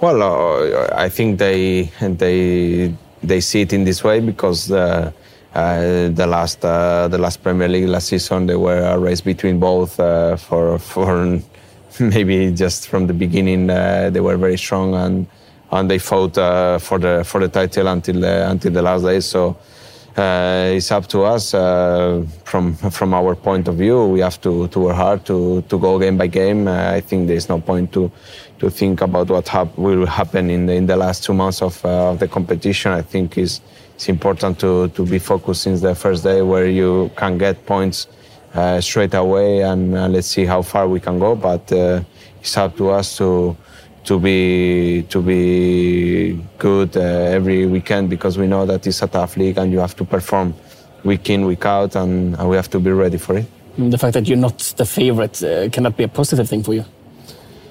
Well, 0.00 0.22
uh, 0.22 0.88
I 0.94 1.08
think 1.08 1.38
they 1.38 1.90
they 2.00 2.94
they 3.22 3.40
see 3.40 3.62
it 3.62 3.72
in 3.72 3.84
this 3.84 4.04
way 4.04 4.20
because 4.20 4.68
the 4.68 5.12
uh, 5.54 6.08
the 6.08 6.26
last 6.26 6.64
uh, 6.64 7.08
the 7.08 7.18
last 7.18 7.42
Premier 7.42 7.68
League 7.68 7.88
last 7.88 8.08
season 8.08 8.46
they 8.46 8.56
were 8.56 8.80
a 8.80 8.98
race 8.98 9.20
between 9.20 9.58
both 9.58 9.98
uh, 10.00 10.36
for 10.36 10.78
for 10.78 11.40
maybe 12.00 12.50
just 12.52 12.88
from 12.88 13.06
the 13.06 13.14
beginning 13.14 13.70
uh, 13.70 14.10
they 14.10 14.20
were 14.20 14.36
very 14.36 14.58
strong 14.58 14.94
and 14.94 15.26
and 15.74 15.90
they 15.90 15.98
fought 15.98 16.38
uh, 16.38 16.78
for 16.78 16.98
the 16.98 17.24
for 17.24 17.40
the 17.40 17.48
title 17.48 17.88
until 17.88 18.24
until 18.24 18.72
the 18.72 18.82
last 18.82 19.02
day. 19.02 19.20
So 19.20 19.56
uh, 20.16 20.70
it's 20.76 20.92
up 20.92 21.06
to 21.08 21.24
us 21.24 21.52
uh, 21.54 22.24
from 22.44 22.74
from 22.74 23.12
our 23.12 23.34
point 23.34 23.66
of 23.66 23.76
view. 23.76 24.06
We 24.06 24.20
have 24.20 24.40
to 24.42 24.68
to 24.68 24.80
work 24.80 24.96
hard 24.96 25.24
to 25.26 25.62
to 25.62 25.78
go 25.78 25.98
game 25.98 26.16
by 26.16 26.28
game. 26.28 26.68
Uh, 26.68 26.92
I 26.92 27.00
think 27.00 27.26
there's 27.26 27.48
no 27.48 27.60
point 27.60 27.92
to 27.92 28.10
to 28.60 28.70
think 28.70 29.00
about 29.00 29.28
what 29.28 29.48
hap- 29.48 29.76
will 29.76 30.06
happen 30.06 30.48
in 30.48 30.66
the, 30.66 30.74
in 30.74 30.86
the 30.86 30.96
last 30.96 31.24
two 31.24 31.34
months 31.34 31.60
of, 31.60 31.84
uh, 31.84 32.12
of 32.12 32.20
the 32.20 32.28
competition. 32.28 32.92
I 32.92 33.02
think 33.02 33.36
is 33.36 33.60
it's 33.96 34.08
important 34.08 34.60
to 34.60 34.88
to 34.88 35.04
be 35.04 35.18
focused 35.18 35.62
since 35.62 35.80
the 35.80 35.94
first 35.94 36.22
day 36.22 36.40
where 36.42 36.68
you 36.68 37.10
can 37.16 37.36
get 37.36 37.66
points 37.66 38.06
uh, 38.54 38.80
straight 38.80 39.14
away 39.14 39.62
and 39.62 39.92
let's 40.12 40.28
see 40.28 40.44
how 40.44 40.62
far 40.62 40.86
we 40.86 41.00
can 41.00 41.18
go. 41.18 41.34
But 41.34 41.72
it's 42.40 42.56
up 42.56 42.76
to 42.76 42.90
us 42.90 43.16
to 43.18 43.56
to 44.04 44.18
be 44.18 45.02
to 45.08 45.22
be 45.22 46.38
good 46.58 46.96
uh, 46.96 47.00
every 47.00 47.66
weekend 47.66 48.10
because 48.10 48.38
we 48.38 48.46
know 48.46 48.66
that 48.66 48.86
it's 48.86 49.02
a 49.02 49.06
tough 49.06 49.36
league 49.36 49.58
and 49.58 49.72
you 49.72 49.78
have 49.78 49.96
to 49.96 50.04
perform 50.04 50.54
week 51.04 51.28
in 51.30 51.46
week 51.46 51.64
out 51.66 51.96
and, 51.96 52.34
and 52.38 52.48
we 52.48 52.56
have 52.56 52.70
to 52.70 52.78
be 52.78 52.90
ready 52.90 53.18
for 53.18 53.38
it. 53.38 53.46
The 53.76 53.98
fact 53.98 54.14
that 54.14 54.28
you're 54.28 54.38
not 54.38 54.58
the 54.76 54.84
favorite 54.84 55.42
uh, 55.42 55.68
can 55.70 55.82
that 55.84 55.96
be 55.96 56.04
a 56.04 56.08
positive 56.08 56.48
thing 56.48 56.62
for 56.62 56.74
you? 56.74 56.84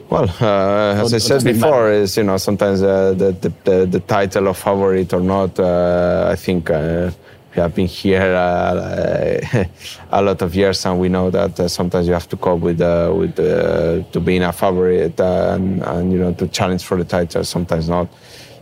Well, 0.09 0.29
uh, 0.41 1.01
as 1.01 1.13
or, 1.13 1.15
I 1.15 1.19
said 1.19 1.43
before, 1.43 1.91
is 1.91 2.17
you 2.17 2.23
know 2.23 2.37
sometimes 2.37 2.83
uh, 2.83 3.13
the, 3.13 3.31
the, 3.63 3.85
the 3.85 3.99
title 3.99 4.47
of 4.47 4.57
favorite 4.57 5.13
or 5.13 5.21
not. 5.21 5.59
Uh, 5.59 6.29
I 6.31 6.35
think 6.35 6.69
uh, 6.69 7.09
we 7.55 7.62
have 7.62 7.75
been 7.75 7.88
here 7.88 8.33
uh, 8.36 9.65
a 10.12 10.22
lot 10.22 10.41
of 10.41 10.55
years, 10.55 10.86
and 10.86 11.00
we 11.00 11.10
know 11.10 11.29
that 11.29 11.60
uh, 11.60 11.67
sometimes 11.67 12.07
you 12.07 12.13
have 12.13 12.27
to 12.29 12.38
cope 12.38 12.62
with 12.62 12.81
uh, 12.81 13.13
with 13.15 13.36
to 13.36 14.19
being 14.19 14.43
a 14.43 14.51
favorite 14.51 15.19
and, 15.19 15.83
and, 15.83 16.12
you 16.12 16.19
know 16.19 16.33
to 16.33 16.48
challenge 16.48 16.83
for 16.83 16.98
the 16.98 17.05
title. 17.05 17.43
Sometimes 17.43 17.89
not. 17.89 18.07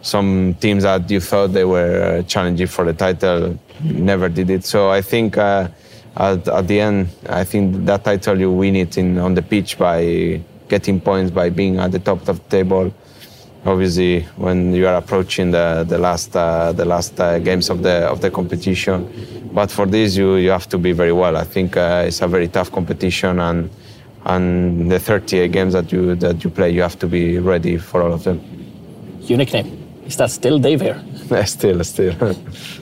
Some 0.01 0.55
teams 0.55 0.83
that 0.83 1.09
you 1.11 1.19
thought 1.19 1.53
they 1.53 1.63
were 1.63 2.23
challenging 2.27 2.67
for 2.67 2.85
the 2.85 2.93
title 2.93 3.59
never 3.83 4.29
did 4.29 4.49
it. 4.49 4.65
So 4.65 4.89
I 4.89 5.01
think. 5.01 5.37
At, 6.13 6.45
at, 6.49 6.67
the 6.67 6.81
end, 6.81 7.07
I 7.29 7.45
think 7.45 7.85
that 7.85 8.03
title 8.03 8.37
you 8.37 8.51
win 8.51 8.75
it 8.75 8.97
in 8.97 9.17
on 9.17 9.33
the 9.33 9.41
pitch 9.41 9.77
by 9.77 10.41
getting 10.67 10.99
points 10.99 11.31
by 11.31 11.49
being 11.49 11.79
at 11.79 11.93
the 11.93 11.99
top 11.99 12.27
of 12.27 12.43
the 12.43 12.49
table 12.49 12.93
obviously 13.65 14.21
when 14.37 14.73
you 14.73 14.87
are 14.87 14.95
approaching 14.95 15.51
the, 15.51 15.85
the 15.87 15.97
last 15.97 16.35
uh, 16.35 16.71
the 16.71 16.85
last 16.85 17.19
uh, 17.19 17.39
games 17.39 17.69
of 17.69 17.83
the 17.83 18.07
of 18.07 18.21
the 18.21 18.31
competition. 18.31 19.07
But 19.53 19.69
for 19.69 19.85
this, 19.85 20.15
you, 20.15 20.35
you 20.35 20.49
have 20.49 20.69
to 20.69 20.77
be 20.77 20.93
very 20.93 21.11
well. 21.11 21.35
I 21.35 21.43
think 21.43 21.75
uh, 21.75 22.05
it's 22.07 22.21
a 22.21 22.27
very 22.27 22.47
tough 22.47 22.71
competition, 22.71 23.39
and 23.39 23.69
and 24.25 24.89
the 24.89 24.99
38 24.99 25.51
games 25.51 25.73
that 25.73 25.91
you 25.91 26.15
that 26.15 26.43
you 26.43 26.49
play, 26.49 26.71
you 26.71 26.81
have 26.81 26.97
to 26.99 27.07
be 27.07 27.39
ready 27.39 27.77
for 27.77 28.01
all 28.01 28.13
of 28.13 28.23
them. 28.23 28.39
Your 29.21 29.37
nickname 29.37 29.81
is 30.05 30.17
that 30.17 30.31
still 30.31 30.59
Dave 30.59 30.81
here? 30.81 31.01
still, 31.45 31.83
still. 31.83 32.15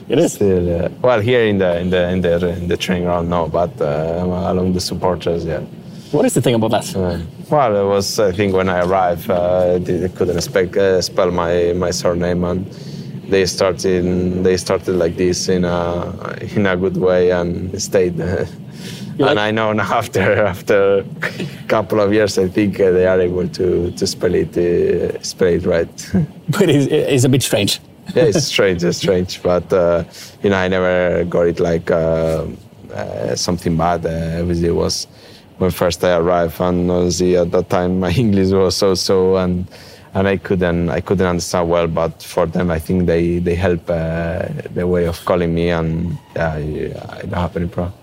It 0.08 0.18
is. 0.18 0.32
Still, 0.32 0.88
well, 1.02 1.20
here 1.20 1.44
in 1.44 1.58
the 1.58 1.78
in 1.78 1.90
the 1.90 2.08
in 2.08 2.20
the 2.20 2.48
in 2.48 2.68
the 2.68 2.76
training 2.76 3.04
ground, 3.04 3.28
no, 3.30 3.46
but 3.46 3.80
uh, 3.80 4.24
along 4.52 4.72
the 4.72 4.80
supporters, 4.80 5.44
yeah. 5.44 5.60
What 6.12 6.24
is 6.24 6.34
the 6.34 6.42
thing 6.42 6.56
about 6.56 6.72
that? 6.72 6.96
Uh, 6.96 7.20
well, 7.50 7.76
it 7.76 7.88
was 7.88 8.18
I 8.18 8.32
think 8.32 8.52
when 8.52 8.68
I 8.68 8.80
arrived, 8.80 9.30
uh, 9.30 9.78
they 9.78 10.08
couldn't 10.08 10.40
spell, 10.40 10.68
uh, 10.78 11.00
spell 11.00 11.30
my, 11.30 11.72
my 11.74 11.92
surname, 11.92 12.42
and 12.42 12.66
they 13.28 13.46
started 13.46 14.42
they 14.42 14.56
started 14.56 14.96
like 14.96 15.16
this 15.16 15.48
in 15.48 15.64
a 15.64 16.36
in 16.56 16.66
a 16.66 16.76
good 16.76 16.96
way 16.96 17.30
and 17.30 17.80
stayed. 17.80 18.18
and 18.18 18.48
like 19.18 19.38
I 19.38 19.52
know 19.52 19.72
now 19.72 19.84
after 19.98 20.46
after 20.46 21.04
a 21.22 21.66
couple 21.68 22.00
of 22.00 22.12
years, 22.12 22.38
I 22.38 22.48
think 22.48 22.80
uh, 22.80 22.90
they 22.90 23.06
are 23.06 23.20
able 23.20 23.48
to 23.48 23.92
to 23.92 24.06
spell 24.06 24.34
it 24.34 24.56
uh, 24.56 25.22
spell 25.22 25.48
it 25.48 25.64
right. 25.64 26.10
but 26.48 26.68
it's, 26.68 26.86
it's, 26.90 27.24
a 27.24 27.28
bit 27.28 27.44
strange. 27.44 27.80
yeah, 28.16 28.24
it's 28.24 28.46
strange, 28.46 28.82
it's 28.82 28.98
strange, 28.98 29.40
but 29.44 29.72
uh, 29.72 30.02
you 30.42 30.50
know 30.50 30.56
I 30.56 30.66
never 30.66 31.24
got 31.24 31.46
it 31.46 31.60
like 31.60 31.88
something 33.36 33.76
bad. 33.76 34.04
obviously, 34.06 34.68
it 34.68 34.74
was 34.74 35.06
when 35.60 35.70
first 35.70 36.02
I 36.02 36.16
arrived, 36.16 36.58
and 36.60 36.90
obviously 36.90 37.36
at 37.36 37.50
that 37.50 37.68
time 37.68 38.00
my 38.00 38.10
English 38.24 38.50
was 38.50 38.76
so 38.76 38.94
so, 38.94 39.36
and 39.36 39.66
and 40.14 40.26
I 40.26 40.38
couldn't 40.38 40.88
I 40.88 41.00
couldn't 41.00 41.26
understand 41.26 41.68
well. 41.68 41.86
But 41.86 42.22
for 42.22 42.46
them, 42.46 42.70
I 42.70 42.78
think 42.78 43.06
they 43.06 43.38
they 43.38 43.54
help 43.54 43.88
uh, 43.90 44.48
the 44.74 44.86
way 44.86 45.06
of 45.06 45.22
calling 45.26 45.54
me, 45.54 45.68
and 45.68 46.18
yeah, 46.34 46.54
I, 46.54 47.20
don't 47.20 47.34
have 47.34 47.56
any 47.56 47.68
problem. 47.68 47.94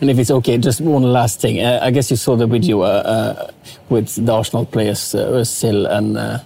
And 0.00 0.10
if 0.10 0.18
it's 0.18 0.30
okay, 0.30 0.58
just 0.58 0.80
one 0.80 1.04
last 1.04 1.40
thing. 1.40 1.60
Uh, 1.60 1.78
I 1.80 1.92
guess 1.92 2.10
you 2.10 2.16
saw 2.16 2.34
the 2.36 2.46
video 2.46 2.80
uh, 2.80 2.86
uh, 2.86 3.50
with 3.88 4.26
the 4.26 4.32
Arsenal 4.32 4.66
players, 4.66 5.14
uh, 5.14 5.40
Özil 5.40 5.88
and 5.88 6.16
uh, 6.16 6.38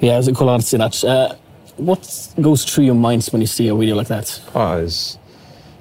yeah, 0.00 0.20
Kolasinac. 0.20 1.04
Uh, 1.04 1.34
what 1.76 2.34
goes 2.40 2.64
through 2.64 2.84
your 2.84 2.94
minds 2.94 3.30
when 3.32 3.40
you 3.42 3.46
see 3.46 3.68
a 3.68 3.74
video 3.76 3.94
like 3.94 4.08
that? 4.08 4.40
Oh, 4.54 4.78
it's, 4.78 5.18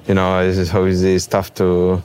you 0.07 0.13
know, 0.13 0.39
it's 0.39 0.73
always 0.73 1.01
it's 1.01 1.25
tough 1.25 1.53
to 1.55 2.03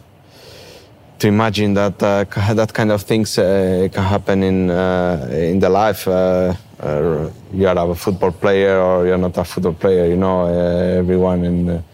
to 1.20 1.28
imagine 1.28 1.74
that 1.74 2.02
uh, 2.02 2.24
that 2.54 2.72
kind 2.72 2.90
of 2.90 3.02
things 3.02 3.38
uh, 3.38 3.88
can 3.92 4.04
happen 4.04 4.42
in 4.42 4.70
uh, 4.70 5.28
in 5.30 5.60
the 5.60 5.68
life. 5.68 6.08
Uh, 6.08 6.54
uh, 6.80 7.30
you 7.52 7.68
are 7.68 7.90
a 7.90 7.94
football 7.94 8.32
player 8.32 8.80
or 8.80 9.06
you're 9.06 9.18
not 9.18 9.36
a 9.36 9.44
football 9.44 9.74
player. 9.74 10.06
You 10.06 10.16
know, 10.16 10.46
uh, 10.46 10.98
everyone 10.98 11.44
in 11.44 11.84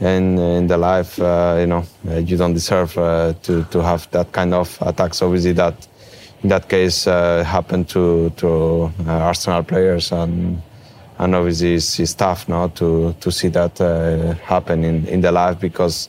in 0.00 0.38
in 0.38 0.66
the 0.68 0.78
life, 0.78 1.18
you 1.18 1.66
know, 1.66 1.84
you 2.04 2.36
don't 2.36 2.54
deserve 2.54 2.94
to 2.94 3.64
to 3.70 3.82
have 3.82 4.08
that 4.12 4.32
kind 4.32 4.54
of 4.54 4.78
attacks. 4.80 5.20
Obviously, 5.20 5.52
that 5.52 5.74
in 6.42 6.48
that 6.48 6.68
case 6.68 7.04
happened 7.04 7.88
to 7.88 8.30
to 8.36 8.92
Arsenal 9.08 9.64
players 9.64 10.12
and 10.12 10.62
and 11.18 11.34
obviously 11.34 11.74
it's, 11.74 11.98
it's 11.98 12.14
tough 12.14 12.48
now 12.48 12.68
to 12.68 13.14
to 13.20 13.32
see 13.32 13.48
that 13.48 13.78
happen 14.44 14.84
in, 14.84 15.06
in 15.08 15.22
the 15.22 15.32
life 15.32 15.58
because 15.58 16.08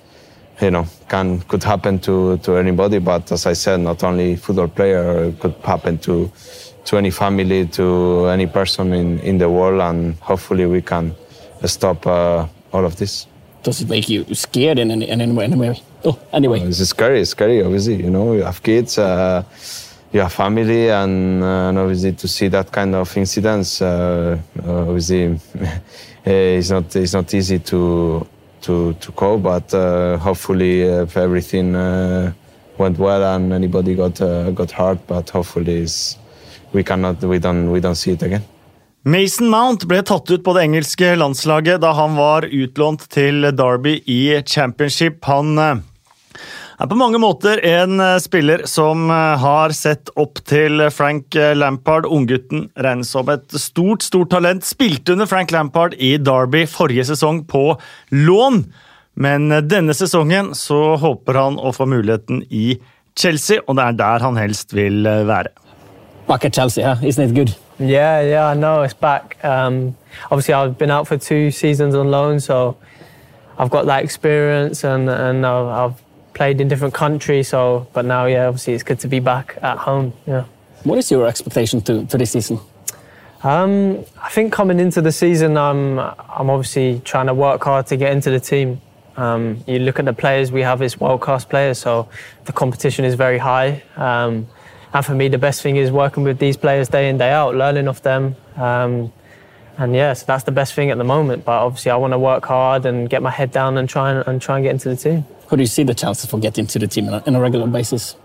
you 0.62 0.72
know 0.72 0.86
can 1.08 1.40
could 1.42 1.64
happen 1.64 2.00
to 2.00 2.38
to 2.38 2.56
anybody 2.58 3.00
but 3.00 3.32
as 3.32 3.46
i 3.46 3.54
said 3.54 3.80
not 3.80 4.04
only 4.04 4.36
football 4.36 4.68
player 4.68 5.26
it 5.26 5.40
could 5.40 5.54
happen 5.64 5.98
to 5.98 6.32
to 6.88 6.98
any 6.98 7.12
family 7.12 7.66
to 7.68 8.28
any 8.28 8.48
person 8.48 8.94
in 8.94 9.20
in 9.20 9.38
the 9.38 9.50
world 9.50 9.82
and 9.82 10.16
hopefully 10.22 10.66
we 10.66 10.82
can 10.82 11.14
stop 11.66 12.06
uh, 12.08 12.48
all 12.72 12.86
of 12.86 12.96
this. 12.96 13.28
Does 13.64 13.82
it 13.82 13.90
make 13.90 14.08
you 14.08 14.24
scared 14.34 14.80
in 14.80 14.92
any, 14.92 15.10
in 15.10 15.20
any 15.20 15.34
way? 15.34 15.82
Oh 16.06 16.18
anyway. 16.32 16.62
It's 16.62 16.80
scary 16.88 17.22
it's 17.22 17.32
scary 17.32 17.62
obviously 17.62 17.96
you 17.96 18.10
know 18.10 18.34
you 18.34 18.44
have 18.44 18.64
kids 18.64 18.98
uh, 18.98 19.44
you 20.14 20.22
have 20.22 20.32
family 20.32 20.90
and, 20.90 21.44
uh, 21.44 21.70
and, 21.70 21.78
obviously 21.78 22.14
to 22.14 22.28
see 22.28 22.48
that 22.48 22.72
kind 22.72 22.96
of 22.96 23.18
incidents 23.18 23.82
uh, 23.82 24.38
obviously 24.66 25.40
it's 26.26 26.70
not 26.70 26.96
it's 26.96 27.14
not 27.14 27.34
easy 27.34 27.60
to 27.60 28.26
to 28.62 28.94
to 28.94 29.12
cope 29.12 29.44
but 29.44 29.74
uh, 29.74 30.18
hopefully 30.18 30.82
if 30.82 31.18
everything 31.18 31.76
uh, 31.76 32.32
went 32.78 32.98
well 33.00 33.24
and 33.24 33.54
anybody 33.54 33.96
got 33.96 34.22
uh, 34.22 34.52
got 34.52 34.72
hurt 34.72 35.00
but 35.08 35.30
hopefully 35.30 35.86
we 36.74 36.84
cannot 36.84 37.22
we 37.24 37.40
don't 37.40 37.72
we 37.72 37.80
don't 37.80 37.96
see 37.96 38.12
it 38.12 38.24
again 38.24 38.44
Mason 39.04 39.48
Mount 39.48 39.86
ble 39.88 40.02
tatt 40.04 40.28
ut 40.32 40.44
på 40.44 40.54
det 40.54 40.66
engelske 40.68 41.14
landslaget 41.16 41.80
da 41.80 41.94
han 41.96 42.18
var 42.18 42.44
utlånt 42.44 43.06
til 43.10 43.46
Derby 43.56 44.02
i 44.04 44.42
championship. 44.44 45.24
Han 45.24 45.56
er 46.78 46.90
på 46.92 46.98
mange 46.98 47.18
måter 47.18 47.58
en 47.66 48.00
eh, 48.04 48.20
spiller 48.22 48.62
som 48.70 49.10
eh, 49.10 49.38
har 49.42 49.74
sett 49.74 50.12
opp 50.20 50.44
til 50.46 50.84
Frank 50.94 51.36
eh, 51.36 51.56
Lampard. 51.58 52.06
Unggutten 52.06 52.68
regnes 52.78 53.10
som 53.10 53.30
et 53.34 53.50
stort, 53.58 54.06
stort 54.06 54.30
talent. 54.30 54.66
Spilte 54.66 55.16
under 55.16 55.30
Frank 55.30 55.52
Lampard 55.56 55.96
i 55.98 56.16
Derby 56.22 56.68
forrige 56.70 57.08
sesong 57.10 57.44
på 57.50 57.72
lån, 58.14 58.62
men 59.18 59.50
denne 59.66 59.96
sesongen 59.98 60.54
så 60.54 60.94
håper 61.02 61.40
han 61.42 61.58
å 61.58 61.74
få 61.74 61.88
muligheten 61.90 62.44
i 62.54 62.76
Chelsea, 63.18 63.64
og 63.66 63.80
det 63.80 63.88
er 63.88 63.98
der 63.98 64.26
han 64.28 64.38
helst 64.38 64.76
vil 64.78 65.02
være. 65.02 65.50
Back 66.28 66.46
at 66.46 66.54
Chelsea, 66.54 66.86
huh? 66.86 67.02
isn't 67.02 67.24
it 67.24 67.34
good? 67.34 67.56
Yeah, 67.80 68.22
yeah, 68.22 68.52
I 68.52 68.54
know 68.54 68.84
it's 68.84 68.94
back. 68.94 69.38
Um, 69.44 69.96
obviously, 70.30 70.54
I've 70.54 70.78
been 70.78 70.92
out 70.92 71.08
for 71.08 71.18
two 71.18 71.50
seasons 71.50 71.96
on 71.96 72.12
loan, 72.12 72.40
so 72.40 72.76
I've 73.58 73.72
got 73.72 73.88
that 73.88 74.04
experience 74.04 74.84
and, 74.84 75.10
and 75.10 75.44
I've 75.44 75.98
played 76.38 76.62
in 76.62 76.68
different 76.68 76.94
countries. 76.94 77.50
So, 77.50 77.88
but 77.94 78.06
now, 78.06 78.26
yeah, 78.26 78.46
obviously 78.48 78.74
it's 78.76 78.84
good 78.84 79.00
to 79.00 79.08
be 79.08 79.20
back 79.20 79.58
at 79.62 79.78
home. 79.78 80.14
Yeah. 80.26 80.46
What 80.84 80.98
is 81.00 81.10
your 81.12 81.28
expectation 81.28 81.82
to, 81.82 82.06
to 82.06 82.18
this 82.18 82.32
season? 82.32 82.60
Um, 83.44 84.06
I 84.22 84.30
think 84.30 84.54
coming 84.54 84.80
into 84.80 85.02
the 85.02 85.12
season, 85.12 85.58
I'm 85.58 86.00
I'm 86.40 86.50
obviously 86.50 87.02
trying 87.04 87.28
to 87.28 87.34
work 87.34 87.64
hard 87.64 87.88
to 87.88 87.98
get 87.98 88.12
into 88.12 88.30
the 88.30 88.40
team. 88.40 88.82
Um, 89.16 89.64
you 89.68 89.80
look 89.80 90.00
at 90.00 90.06
the 90.06 90.14
players 90.14 90.52
we 90.52 90.62
have 90.62 90.82
as 90.82 91.00
world 91.00 91.22
class 91.22 91.44
players, 91.46 91.78
so 91.80 92.08
the 92.46 92.54
competition 92.54 93.04
is 93.06 93.16
very 93.16 93.40
high. 93.40 93.84
Um, 93.96 94.48
and 94.94 95.06
for 95.06 95.16
me, 95.16 95.28
the 95.28 95.38
best 95.38 95.62
thing 95.62 95.76
is 95.78 95.92
working 95.92 96.24
with 96.24 96.40
these 96.40 96.58
players 96.58 96.88
day 96.90 97.10
in 97.10 97.18
day 97.18 97.32
out, 97.32 97.56
learning 97.56 97.88
off 97.88 98.02
them. 98.02 98.36
Um, 98.56 99.12
and 99.78 99.96
yeah, 99.96 100.14
so 100.14 100.26
that's 100.26 100.44
the 100.44 100.52
best 100.52 100.74
thing 100.74 100.90
at 100.92 100.98
the 100.98 101.04
moment. 101.16 101.46
But 101.46 101.58
obviously, 101.66 101.92
I 101.92 101.98
want 101.98 102.14
to 102.14 102.20
work 102.20 102.46
hard 102.46 102.86
and 102.86 103.10
get 103.10 103.22
my 103.22 103.32
head 103.32 103.52
down 103.52 103.78
and 103.78 103.88
try 103.88 104.12
and, 104.12 104.28
and 104.28 104.42
try 104.42 104.58
and 104.58 104.64
get 104.64 104.72
into 104.72 104.90
the 104.90 104.96
team. 104.96 105.26
How 105.50 105.56
do 105.56 105.64
you 105.64 105.68
see 105.68 105.84
the 105.84 105.94
chances 105.94 106.30
for 106.30 106.40
getting 106.40 106.68
to 106.68 106.80
the 106.80 106.88
team 106.88 107.08
on 107.10 107.36
a, 107.36 107.40
regular 107.40 107.68
basis? 107.68 108.16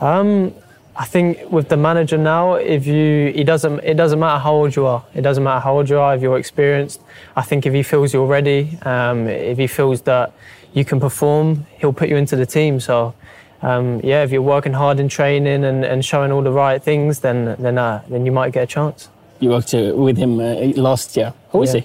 Um, 0.00 0.52
I 0.96 1.04
think 1.04 1.50
with 1.50 1.68
the 1.68 1.76
manager 1.76 2.18
now, 2.18 2.54
if 2.54 2.86
you, 2.86 3.32
it 3.34 3.44
doesn't, 3.44 3.80
it 3.84 3.94
doesn't 3.94 4.18
matter 4.18 4.40
how 4.40 4.52
old 4.52 4.74
you 4.74 4.86
are. 4.86 5.04
It 5.14 5.22
doesn't 5.22 5.44
matter 5.44 5.60
how 5.60 5.76
old 5.76 5.88
you 5.88 5.98
are. 5.98 6.16
If 6.16 6.22
you're 6.22 6.38
experienced, 6.38 7.00
I 7.36 7.42
think 7.42 7.66
if 7.66 7.72
he 7.72 7.82
feels 7.82 8.12
you're 8.12 8.26
ready, 8.26 8.78
um, 8.82 9.28
if 9.28 9.58
he 9.58 9.66
feels 9.66 10.02
that 10.02 10.32
you 10.72 10.84
can 10.84 10.98
perform, 10.98 11.66
he'll 11.78 11.92
put 11.92 12.08
you 12.08 12.16
into 12.16 12.34
the 12.34 12.46
team. 12.46 12.80
So, 12.80 13.14
um, 13.62 14.00
yeah, 14.02 14.24
if 14.24 14.32
you're 14.32 14.42
working 14.42 14.72
hard 14.72 14.98
in 14.98 15.08
training 15.08 15.64
and, 15.64 15.84
and 15.84 16.04
showing 16.04 16.32
all 16.32 16.42
the 16.42 16.52
right 16.52 16.82
things, 16.82 17.20
then 17.20 17.56
then 17.58 17.78
uh, 17.78 18.02
then 18.08 18.26
you 18.26 18.32
might 18.32 18.52
get 18.52 18.64
a 18.64 18.66
chance. 18.66 19.08
You 19.40 19.50
worked 19.50 19.72
uh, 19.74 19.92
with 19.94 20.16
him 20.16 20.40
uh, 20.40 20.54
last 20.76 21.16
year. 21.16 21.32
Who 21.50 21.62
is 21.62 21.74
yeah. 21.74 21.80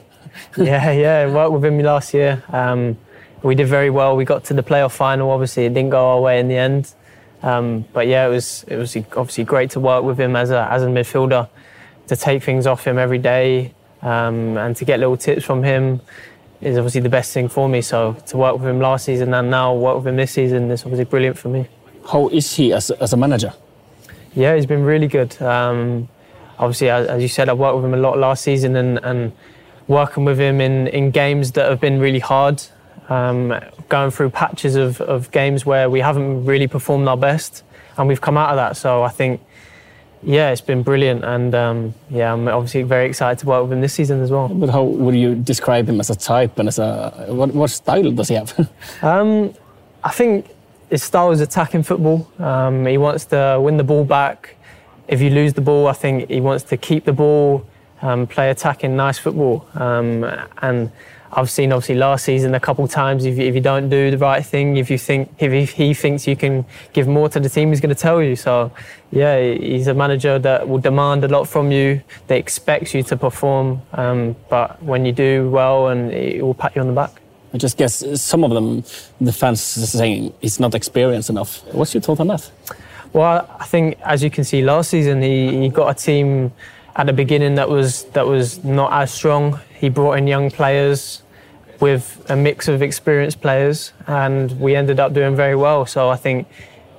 he? 0.55 0.63
yeah, 0.65 0.91
yeah, 0.91 1.33
worked 1.33 1.53
with 1.53 1.65
him 1.65 1.79
last 1.79 2.13
year. 2.13 2.43
Um, 2.49 2.97
we 3.43 3.55
did 3.55 3.67
very 3.67 3.89
well. 3.89 4.15
We 4.15 4.25
got 4.25 4.43
to 4.45 4.53
the 4.53 4.63
playoff 4.63 4.91
final. 4.91 5.31
Obviously, 5.31 5.65
it 5.65 5.73
didn't 5.73 5.89
go 5.89 6.09
our 6.09 6.21
way 6.21 6.39
in 6.39 6.47
the 6.47 6.57
end. 6.57 6.93
Um, 7.43 7.85
but 7.93 8.07
yeah, 8.07 8.27
it 8.27 8.29
was 8.29 8.63
it 8.67 8.77
was 8.77 8.95
obviously 8.95 9.43
great 9.43 9.71
to 9.71 9.79
work 9.79 10.03
with 10.03 10.19
him 10.19 10.35
as 10.35 10.51
a 10.51 10.67
as 10.71 10.83
a 10.83 10.87
midfielder, 10.87 11.49
to 12.07 12.15
take 12.15 12.43
things 12.43 12.67
off 12.67 12.85
him 12.85 12.97
every 12.97 13.17
day, 13.17 13.73
um, 14.01 14.57
and 14.57 14.75
to 14.75 14.85
get 14.85 14.99
little 14.99 15.17
tips 15.17 15.43
from 15.43 15.63
him 15.63 16.01
is 16.61 16.77
obviously 16.77 17.01
the 17.01 17.09
best 17.09 17.33
thing 17.33 17.47
for 17.47 17.67
me. 17.67 17.81
So 17.81 18.13
to 18.27 18.37
work 18.37 18.59
with 18.59 18.67
him 18.67 18.79
last 18.79 19.05
season 19.05 19.33
and 19.33 19.49
now 19.49 19.73
work 19.73 19.97
with 19.97 20.07
him 20.07 20.17
this 20.17 20.31
season 20.31 20.69
is 20.69 20.83
obviously 20.83 21.05
brilliant 21.05 21.37
for 21.37 21.49
me. 21.49 21.67
How 22.11 22.27
is 22.29 22.55
he 22.55 22.73
as 22.73 22.91
as 22.91 23.13
a 23.13 23.17
manager? 23.17 23.53
Yeah, 24.35 24.55
he's 24.55 24.67
been 24.67 24.83
really 24.83 25.07
good. 25.07 25.41
Um, 25.41 26.07
obviously, 26.59 26.89
as, 26.89 27.07
as, 27.07 27.21
you 27.21 27.27
said, 27.27 27.49
I 27.49 27.53
worked 27.53 27.75
with 27.75 27.85
him 27.85 27.93
a 27.93 27.97
lot 27.97 28.17
last 28.17 28.43
season, 28.43 28.75
and, 28.75 28.99
and 29.03 29.33
working 29.87 30.23
with 30.23 30.39
him 30.39 30.61
in, 30.61 30.87
in 30.87 31.11
games 31.11 31.51
that 31.53 31.69
have 31.69 31.81
been 31.81 31.99
really 31.99 32.19
hard 32.19 32.63
um, 33.11 33.53
going 33.89 34.09
through 34.09 34.29
patches 34.29 34.75
of, 34.75 35.01
of 35.01 35.31
games 35.31 35.65
where 35.65 35.89
we 35.89 35.99
haven't 35.99 36.45
really 36.45 36.67
performed 36.67 37.07
our 37.09 37.17
best, 37.17 37.63
and 37.97 38.07
we've 38.07 38.21
come 38.21 38.37
out 38.37 38.49
of 38.51 38.55
that. 38.55 38.77
So 38.77 39.03
I 39.03 39.09
think, 39.09 39.41
yeah, 40.23 40.51
it's 40.51 40.61
been 40.61 40.81
brilliant, 40.81 41.25
and 41.25 41.53
um, 41.53 41.93
yeah, 42.09 42.31
I'm 42.31 42.47
obviously 42.47 42.83
very 42.83 43.07
excited 43.07 43.39
to 43.39 43.47
work 43.47 43.63
with 43.63 43.73
him 43.73 43.81
this 43.81 43.93
season 43.93 44.21
as 44.21 44.31
well. 44.31 44.47
But 44.47 44.69
how 44.69 44.83
would 44.83 45.15
you 45.15 45.35
describe 45.35 45.89
him 45.89 45.99
as 45.99 46.09
a 46.09 46.15
type 46.15 46.57
and 46.57 46.69
as 46.69 46.79
a 46.79 47.25
what, 47.27 47.53
what 47.53 47.69
style 47.69 48.11
does 48.11 48.29
he 48.29 48.35
have? 48.35 48.69
um, 49.01 49.53
I 50.05 50.11
think 50.11 50.47
his 50.89 51.03
style 51.03 51.31
is 51.31 51.41
attacking 51.41 51.83
football. 51.83 52.31
Um, 52.39 52.85
he 52.85 52.97
wants 52.97 53.25
to 53.25 53.59
win 53.61 53.75
the 53.75 53.83
ball 53.83 54.05
back. 54.05 54.55
If 55.09 55.19
you 55.21 55.31
lose 55.31 55.53
the 55.53 55.61
ball, 55.61 55.87
I 55.87 55.93
think 55.93 56.29
he 56.29 56.39
wants 56.39 56.63
to 56.65 56.77
keep 56.77 57.03
the 57.03 57.13
ball, 57.13 57.67
um, 58.01 58.25
play 58.25 58.49
attacking, 58.49 58.95
nice 58.95 59.17
football, 59.17 59.67
um, 59.73 60.23
and 60.61 60.91
I've 61.33 61.49
seen 61.49 61.71
obviously 61.71 61.95
last 61.95 62.25
season 62.25 62.53
a 62.55 62.59
couple 62.59 62.83
of 62.83 62.91
times 62.91 63.23
if 63.25 63.37
you, 63.37 63.45
if 63.45 63.55
you 63.55 63.61
don't 63.61 63.89
do 63.89 64.11
the 64.11 64.17
right 64.17 64.45
thing, 64.45 64.77
if 64.77 64.89
you 64.89 64.97
think 64.97 65.33
if 65.39 65.71
he 65.71 65.93
thinks 65.93 66.27
you 66.27 66.35
can 66.35 66.65
give 66.91 67.07
more 67.07 67.29
to 67.29 67.39
the 67.39 67.49
team, 67.49 67.69
he's 67.69 67.79
going 67.79 67.95
to 67.95 68.01
tell 68.01 68.21
you. 68.21 68.35
So, 68.35 68.71
yeah, 69.11 69.41
he's 69.41 69.87
a 69.87 69.93
manager 69.93 70.39
that 70.39 70.67
will 70.67 70.79
demand 70.79 71.23
a 71.23 71.29
lot 71.29 71.47
from 71.47 71.71
you. 71.71 72.01
They 72.27 72.37
expect 72.37 72.93
you 72.93 73.03
to 73.03 73.15
perform, 73.15 73.81
um, 73.93 74.35
but 74.49 74.81
when 74.83 75.05
you 75.05 75.13
do 75.13 75.49
well, 75.49 75.87
and 75.87 76.11
he 76.11 76.41
will 76.41 76.53
pat 76.53 76.75
you 76.75 76.81
on 76.81 76.87
the 76.87 76.93
back. 76.93 77.21
I 77.53 77.57
just 77.57 77.77
guess 77.77 78.03
some 78.21 78.43
of 78.43 78.51
them, 78.51 78.83
the 79.19 79.33
fans 79.33 79.77
are 79.77 79.85
saying 79.85 80.33
he's 80.41 80.59
not 80.59 80.73
experienced 80.73 81.29
enough. 81.29 81.63
What's 81.73 81.93
your 81.93 82.01
thought 82.01 82.19
on 82.19 82.27
that? 82.27 82.49
Well, 83.13 83.49
I 83.59 83.65
think 83.65 83.99
as 84.05 84.23
you 84.23 84.29
can 84.29 84.45
see 84.45 84.61
last 84.61 84.89
season, 84.89 85.21
he, 85.21 85.61
he 85.61 85.69
got 85.69 85.89
a 85.89 85.93
team 85.93 86.53
at 86.95 87.05
the 87.05 87.13
beginning 87.13 87.55
that 87.55 87.69
was 87.69 88.03
that 88.11 88.25
was 88.25 88.63
not 88.63 88.91
as 88.93 89.13
strong. 89.13 89.59
He 89.79 89.89
brought 89.89 90.13
in 90.13 90.27
young 90.27 90.51
players 90.51 91.23
with 91.79 92.23
a 92.29 92.35
mix 92.35 92.67
of 92.67 92.81
experienced 92.81 93.41
players, 93.41 93.91
and 94.07 94.59
we 94.59 94.75
ended 94.75 94.99
up 94.99 95.13
doing 95.13 95.35
very 95.35 95.55
well. 95.55 95.85
So 95.85 96.09
I 96.09 96.15
think 96.15 96.47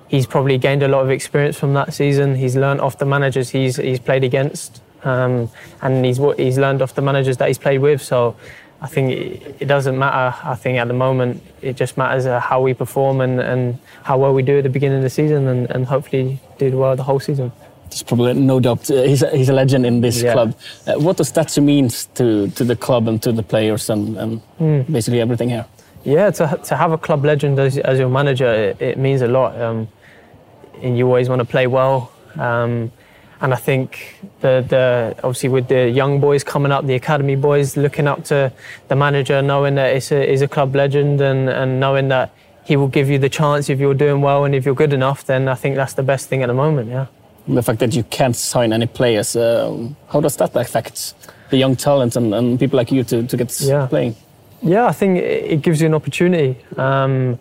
he's 0.09 0.27
probably 0.27 0.59
gained 0.59 0.83
a 0.83 0.89
lot 0.89 1.03
of 1.03 1.11
experience 1.11 1.59
from 1.59 1.75
that 1.75 1.95
season. 1.95 2.35
He's 2.35 2.57
learned 2.57 2.81
off 2.81 2.99
the 2.99 3.07
managers 3.07 3.51
he's 3.51 3.77
he's 3.77 4.01
played 4.01 4.25
against, 4.25 4.83
um, 5.05 5.51
and 5.81 6.05
he's 6.05 6.19
he's 6.37 6.59
learned 6.59 6.83
off 6.83 6.95
the 6.95 7.03
managers 7.03 7.37
that 7.39 7.49
he's 7.49 7.59
played 7.59 7.81
with. 7.81 8.03
So 8.03 8.37
I 8.83 8.89
think 8.89 9.13
it, 9.13 9.57
it, 9.61 9.67
doesn't 9.67 9.97
matter. 9.97 10.37
I 10.43 10.57
think 10.57 10.79
at 10.79 10.89
the 10.89 10.95
moment 10.95 11.41
it 11.61 11.77
just 11.77 11.97
matters 11.97 12.27
uh, 12.27 12.41
how 12.41 12.61
we 12.61 12.75
perform 12.75 13.21
and, 13.21 13.41
and 13.41 13.79
how 14.03 14.19
well 14.19 14.35
we 14.35 14.43
do 14.43 14.59
at 14.59 14.65
the 14.65 14.71
beginning 14.71 14.99
of 14.99 15.05
the 15.05 15.11
season, 15.11 15.47
and, 15.47 15.71
and 15.71 15.87
hopefully 15.87 16.41
do 16.59 16.77
well 16.77 16.97
the 16.97 17.05
whole 17.05 17.21
season. 17.21 17.53
There's 17.93 18.03
probably 18.03 18.33
no 18.35 18.59
doubt 18.59 18.91
uh, 18.91 19.03
he's, 19.03 19.23
a, 19.23 19.29
he's 19.37 19.51
a 19.51 19.53
legend 19.53 19.85
in 19.85 20.01
this 20.01 20.23
Yeah. 20.23 20.33
club. 20.33 20.55
Uh, 20.87 20.95
what 20.95 21.19
does 21.19 21.31
that 21.33 21.57
mean 21.61 21.91
to, 22.15 22.49
to 22.49 22.65
the 22.65 22.75
club 22.75 23.07
and 23.07 23.23
to 23.23 23.33
the 23.33 23.43
players 23.43 23.91
and, 23.91 24.17
and 24.17 24.41
Hmm. 24.59 24.81
basically 24.91 25.21
everything 25.21 25.51
here? 25.51 25.67
Yeah, 26.05 26.31
to, 26.31 26.59
to 26.65 26.77
have 26.77 26.93
a 26.93 26.99
club 26.99 27.23
legend 27.25 27.59
as, 27.61 27.77
as 27.77 27.99
your 27.99 28.09
manager, 28.09 28.47
it, 28.47 28.81
it 28.81 28.99
means 28.99 29.21
a 29.21 29.29
lot. 29.29 29.61
Um, 29.61 29.89
and 30.83 30.97
you 30.97 31.07
always 31.07 31.29
want 31.29 31.41
to 31.41 31.45
play 31.45 31.67
well. 31.67 32.11
Um, 32.39 32.91
and 33.43 33.53
I 33.53 33.57
think 33.57 34.17
the, 34.41 34.65
the 34.67 35.15
obviously 35.19 35.51
with 35.51 35.69
the 35.69 35.91
young 35.91 36.19
boys 36.19 36.43
coming 36.45 36.73
up, 36.73 36.87
the 36.87 36.95
academy 36.95 37.37
boys 37.37 37.77
looking 37.77 38.09
up 38.09 38.25
to 38.27 38.51
the 38.89 38.97
manager, 38.97 39.43
knowing 39.43 39.75
that 39.75 39.95
it's 39.95 40.11
a, 40.13 40.33
is 40.33 40.41
a 40.41 40.49
club 40.49 40.75
legend 40.75 41.21
and, 41.21 41.49
and 41.51 41.79
knowing 41.79 42.09
that 42.09 42.33
he 42.65 42.77
will 42.77 42.89
give 42.89 43.11
you 43.11 43.19
the 43.19 43.29
chance 43.29 43.69
if 43.69 43.79
you're 43.81 43.95
doing 43.95 44.23
well 44.23 44.45
and 44.45 44.55
if 44.55 44.65
you're 44.65 44.75
good 44.77 44.93
enough, 44.95 45.27
then 45.27 45.47
I 45.49 45.57
think 45.57 45.77
that's 45.77 45.93
the 45.95 46.03
best 46.05 46.29
thing 46.29 46.43
at 46.43 46.47
the 46.47 46.55
moment. 46.55 46.89
Yeah. 46.89 47.07
The 47.49 47.63
fact 47.63 47.81
that 47.81 47.95
you 47.95 48.05
can't 48.05 48.37
sign 48.37 48.73
any 48.73 48.87
players, 48.87 49.35
um, 49.37 49.97
how 50.09 50.21
does 50.21 50.37
that 50.37 50.55
affect 50.55 51.15
the 51.51 51.57
young 51.57 51.75
talent 51.77 52.17
and, 52.17 52.33
and 52.35 52.59
people 52.59 52.77
like 52.77 52.93
you 52.93 53.03
to, 53.05 53.27
to 53.27 53.37
get 53.37 53.61
Yeah. 53.61 53.87
playing? 53.87 54.15
Yeah, 54.63 54.87
I 54.87 54.93
think 54.93 55.19
it 55.19 55.45
it 55.55 55.63
gives 55.63 55.81
you 55.81 55.89
an 55.89 55.95
opportunity. 55.95 56.57
Um, 56.77 57.39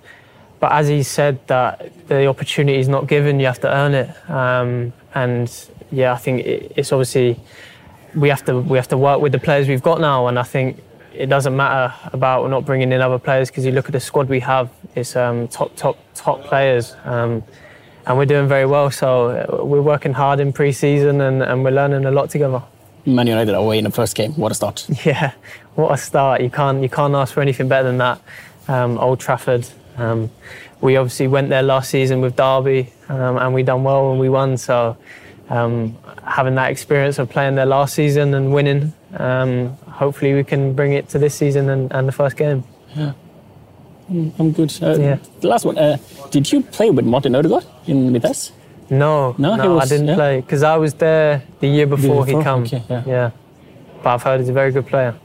but 0.60 0.72
as 0.72 0.88
he 0.88 1.04
said, 1.04 1.38
that 1.48 1.92
the 2.08 2.26
opportunity 2.26 2.80
is 2.80 2.88
not 2.88 3.06
given; 3.08 3.40
you 3.40 3.46
have 3.46 3.60
to 3.62 3.70
earn 3.72 3.94
it. 3.94 4.10
Um, 4.30 4.92
and 5.14 5.48
yeah, 5.92 6.14
I 6.14 6.18
think 6.18 6.46
it, 6.46 6.72
it's 6.76 6.92
obviously 6.92 7.40
we 8.16 8.30
have 8.30 8.44
to 8.46 8.60
we 8.60 8.78
have 8.78 8.88
to 8.88 8.98
work 8.98 9.22
with 9.22 9.34
the 9.34 9.40
players 9.40 9.68
we've 9.68 9.84
got 9.84 10.00
now. 10.02 10.28
And 10.28 10.40
I 10.40 10.44
think 10.44 10.82
it 11.14 11.28
doesn't 11.28 11.56
matter 11.56 11.94
about 12.12 12.50
not 12.50 12.66
bringing 12.66 12.92
in 12.92 13.02
other 13.02 13.20
players 13.20 13.50
because 13.52 13.66
you 13.66 13.72
look 13.72 13.86
at 13.86 13.92
the 13.92 14.00
squad 14.00 14.28
we 14.28 14.40
have; 14.40 14.70
it's 14.96 15.16
um, 15.16 15.48
top 15.48 15.76
top 15.76 15.98
top 16.16 16.42
players. 16.44 16.96
Um, 17.06 17.44
and 18.06 18.18
we're 18.18 18.26
doing 18.26 18.48
very 18.48 18.66
well, 18.66 18.90
so 18.92 19.62
we're 19.64 19.82
working 19.82 20.14
hard 20.14 20.40
in 20.40 20.54
pre-season 20.54 21.22
and, 21.22 21.42
and 21.44 21.64
we're 21.64 21.72
learning 21.72 22.06
a 22.06 22.12
lot 22.12 22.30
together. 22.30 22.62
Man 23.06 23.28
United 23.28 23.54
are 23.54 23.64
away 23.64 23.78
in 23.80 23.84
the 23.86 23.92
first 23.92 24.16
game. 24.16 24.34
What 24.34 24.52
a 24.52 24.56
start! 24.56 24.88
Yeah, 25.06 25.32
what 25.76 25.92
a 25.92 25.98
start! 25.98 26.42
You 26.42 26.50
can't 26.52 26.84
you 26.84 26.90
can't 26.90 27.16
ask 27.16 27.34
for 27.34 27.42
anything 27.42 27.68
better 27.68 27.88
than 27.88 27.98
that. 27.98 28.22
Um, 28.68 28.98
Old 29.00 29.20
Trafford. 29.20 29.68
Um, 29.98 30.30
we 30.82 30.98
obviously 30.98 31.28
went 31.28 31.50
there 31.50 31.64
last 31.64 31.90
season 31.90 32.22
with 32.22 32.36
Derby, 32.36 32.92
um, 33.10 33.38
and 33.38 33.54
we 33.54 33.64
done 33.64 33.84
well 33.84 34.12
and 34.12 34.20
we 34.20 34.30
won. 34.30 34.58
So 34.58 34.98
um, 35.50 35.98
having 36.24 36.56
that 36.56 36.72
experience 36.72 37.18
of 37.20 37.30
playing 37.30 37.56
there 37.56 37.66
last 37.66 37.94
season 37.96 38.34
and 38.34 38.54
winning, 38.54 38.94
um, 39.18 39.70
hopefully 39.88 40.34
we 40.34 40.44
can 40.44 40.74
bring 40.74 40.94
it 40.94 41.10
to 41.10 41.20
this 41.20 41.34
season 41.36 41.70
and, 41.70 41.92
and 41.92 42.08
the 42.08 42.12
first 42.12 42.38
game. 42.38 42.64
Yeah. 42.96 43.14
I'm 44.10 44.52
good. 44.52 44.72
Uh, 44.82 44.98
Yeah. 45.00 45.18
The 45.40 45.48
last 45.48 45.66
one. 45.66 45.78
Uh, 45.78 45.98
did 46.32 46.52
you 46.52 46.62
play 46.62 46.90
with 46.90 47.06
Martin 47.06 47.34
Odegaard 47.36 47.66
in 47.88 48.12
Vitesse? 48.14 48.52
No, 48.90 49.36
No, 49.38 49.56
no, 49.56 49.76
was- 49.76 49.92
I 49.92 49.96
didn't 49.96 50.08
yeah? 50.10 50.16
play 50.16 50.42
because 50.42 50.64
I 50.64 50.76
was 50.78 50.94
there 50.96 51.44
the 51.62 51.68
year 51.68 51.88
before, 51.88 52.26
before? 52.26 52.40
he 52.42 52.44
came. 52.44 52.64
Okay, 52.64 53.04
yeah. 53.08 53.32
but 54.04 54.10
I've 54.16 54.24
heard 54.24 54.40
he's 54.42 54.50
a 54.50 54.54
very 54.54 54.72
good 54.72 54.86
player. 54.88 55.16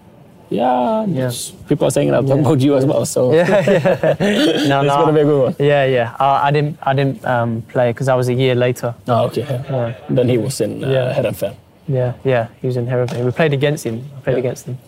Yeah. 0.49 1.05
Yeah. 1.07 1.33
People 1.69 1.89
are 1.89 1.91
saying 1.91 2.13
that 2.13 2.23
Yeah. 2.25 2.35
about 2.35 2.61
you 2.61 2.77
as 2.77 2.87
well. 2.87 3.05
So 3.05 3.33
Yeah, 3.35 3.49
yeah. 3.49 4.17
no, 4.69 4.81
it's 4.83 4.87
no, 4.87 4.87
gonna 4.87 5.13
be 5.13 5.21
a 5.21 5.25
good 5.25 5.43
one. 5.43 5.57
Yeah, 5.59 5.85
yeah. 5.87 6.15
I, 6.21 6.47
I 6.47 6.51
didn't, 6.53 6.79
I 6.83 6.95
didn't 6.95 7.25
um, 7.25 7.63
play 7.63 7.91
because 7.93 8.07
I 8.07 8.15
was 8.15 8.29
a 8.29 8.35
year 8.35 8.55
later. 8.55 8.95
Oh, 9.09 9.25
okay. 9.27 9.41
Yeah. 9.43 9.65
Yeah. 9.71 9.95
Then 10.09 10.29
he 10.29 10.39
was 10.39 10.61
in 10.61 10.85
uh, 10.85 10.89
Yeah. 10.89 11.15
Heerenveen. 11.15 11.57
Yeah, 11.89 12.13
yeah. 12.25 12.49
He 12.61 12.67
was 12.69 12.77
in 12.77 12.87
Hereford. 12.87 13.25
We 13.25 13.31
played 13.33 13.53
against 13.53 13.85
him. 13.85 14.05
I 14.17 14.21
played 14.21 14.35
Yeah. 14.35 14.39
against 14.39 14.67
him. 14.67 14.79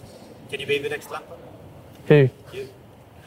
Can 0.50 0.60
you 0.60 0.66
be 0.66 0.78
the 0.78 0.88
next 0.88 1.10
Lampard? 1.10 1.38
Who? 2.06 2.28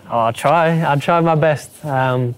Oh, 0.10 0.20
I'll 0.20 0.34
try. 0.34 0.80
I'll 0.82 1.00
try 1.00 1.20
my 1.20 1.36
best. 1.36 1.70
Um, 1.86 2.36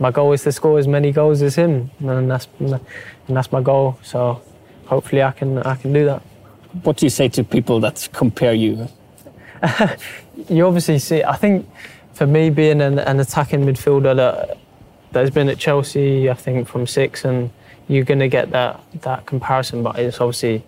my 0.00 0.10
goal 0.10 0.32
is 0.32 0.42
to 0.44 0.52
score 0.52 0.78
as 0.78 0.88
many 0.88 1.12
goals 1.12 1.42
as 1.42 1.54
him, 1.54 1.90
and 2.00 2.30
that's 2.30 2.48
and 2.58 2.80
that's 3.28 3.52
my 3.52 3.60
goal. 3.60 3.98
So 4.02 4.40
hopefully 4.86 5.22
I 5.22 5.30
can 5.30 5.58
I 5.58 5.76
can 5.76 5.92
do 5.92 6.06
that. 6.06 6.22
What 6.82 6.96
do 6.96 7.06
you 7.06 7.10
say 7.10 7.28
to 7.28 7.44
people 7.44 7.80
that 7.80 8.08
compare 8.12 8.54
you? 8.54 8.88
you 10.48 10.66
obviously 10.66 10.98
see. 10.98 11.22
I 11.22 11.36
think 11.36 11.68
for 12.14 12.26
me, 12.26 12.48
being 12.48 12.80
an, 12.80 12.98
an 12.98 13.20
attacking 13.20 13.60
midfielder 13.66 14.16
that 14.16 14.58
that's 15.12 15.30
been 15.30 15.48
at 15.50 15.58
Chelsea, 15.58 16.30
I 16.30 16.34
think 16.34 16.66
from 16.66 16.86
six, 16.86 17.24
and 17.26 17.50
you're 17.86 18.04
going 18.04 18.20
to 18.20 18.28
get 18.28 18.50
that 18.52 18.80
that 19.02 19.26
comparison. 19.26 19.82
But 19.82 19.98
it's 19.98 20.18
obviously 20.18 20.64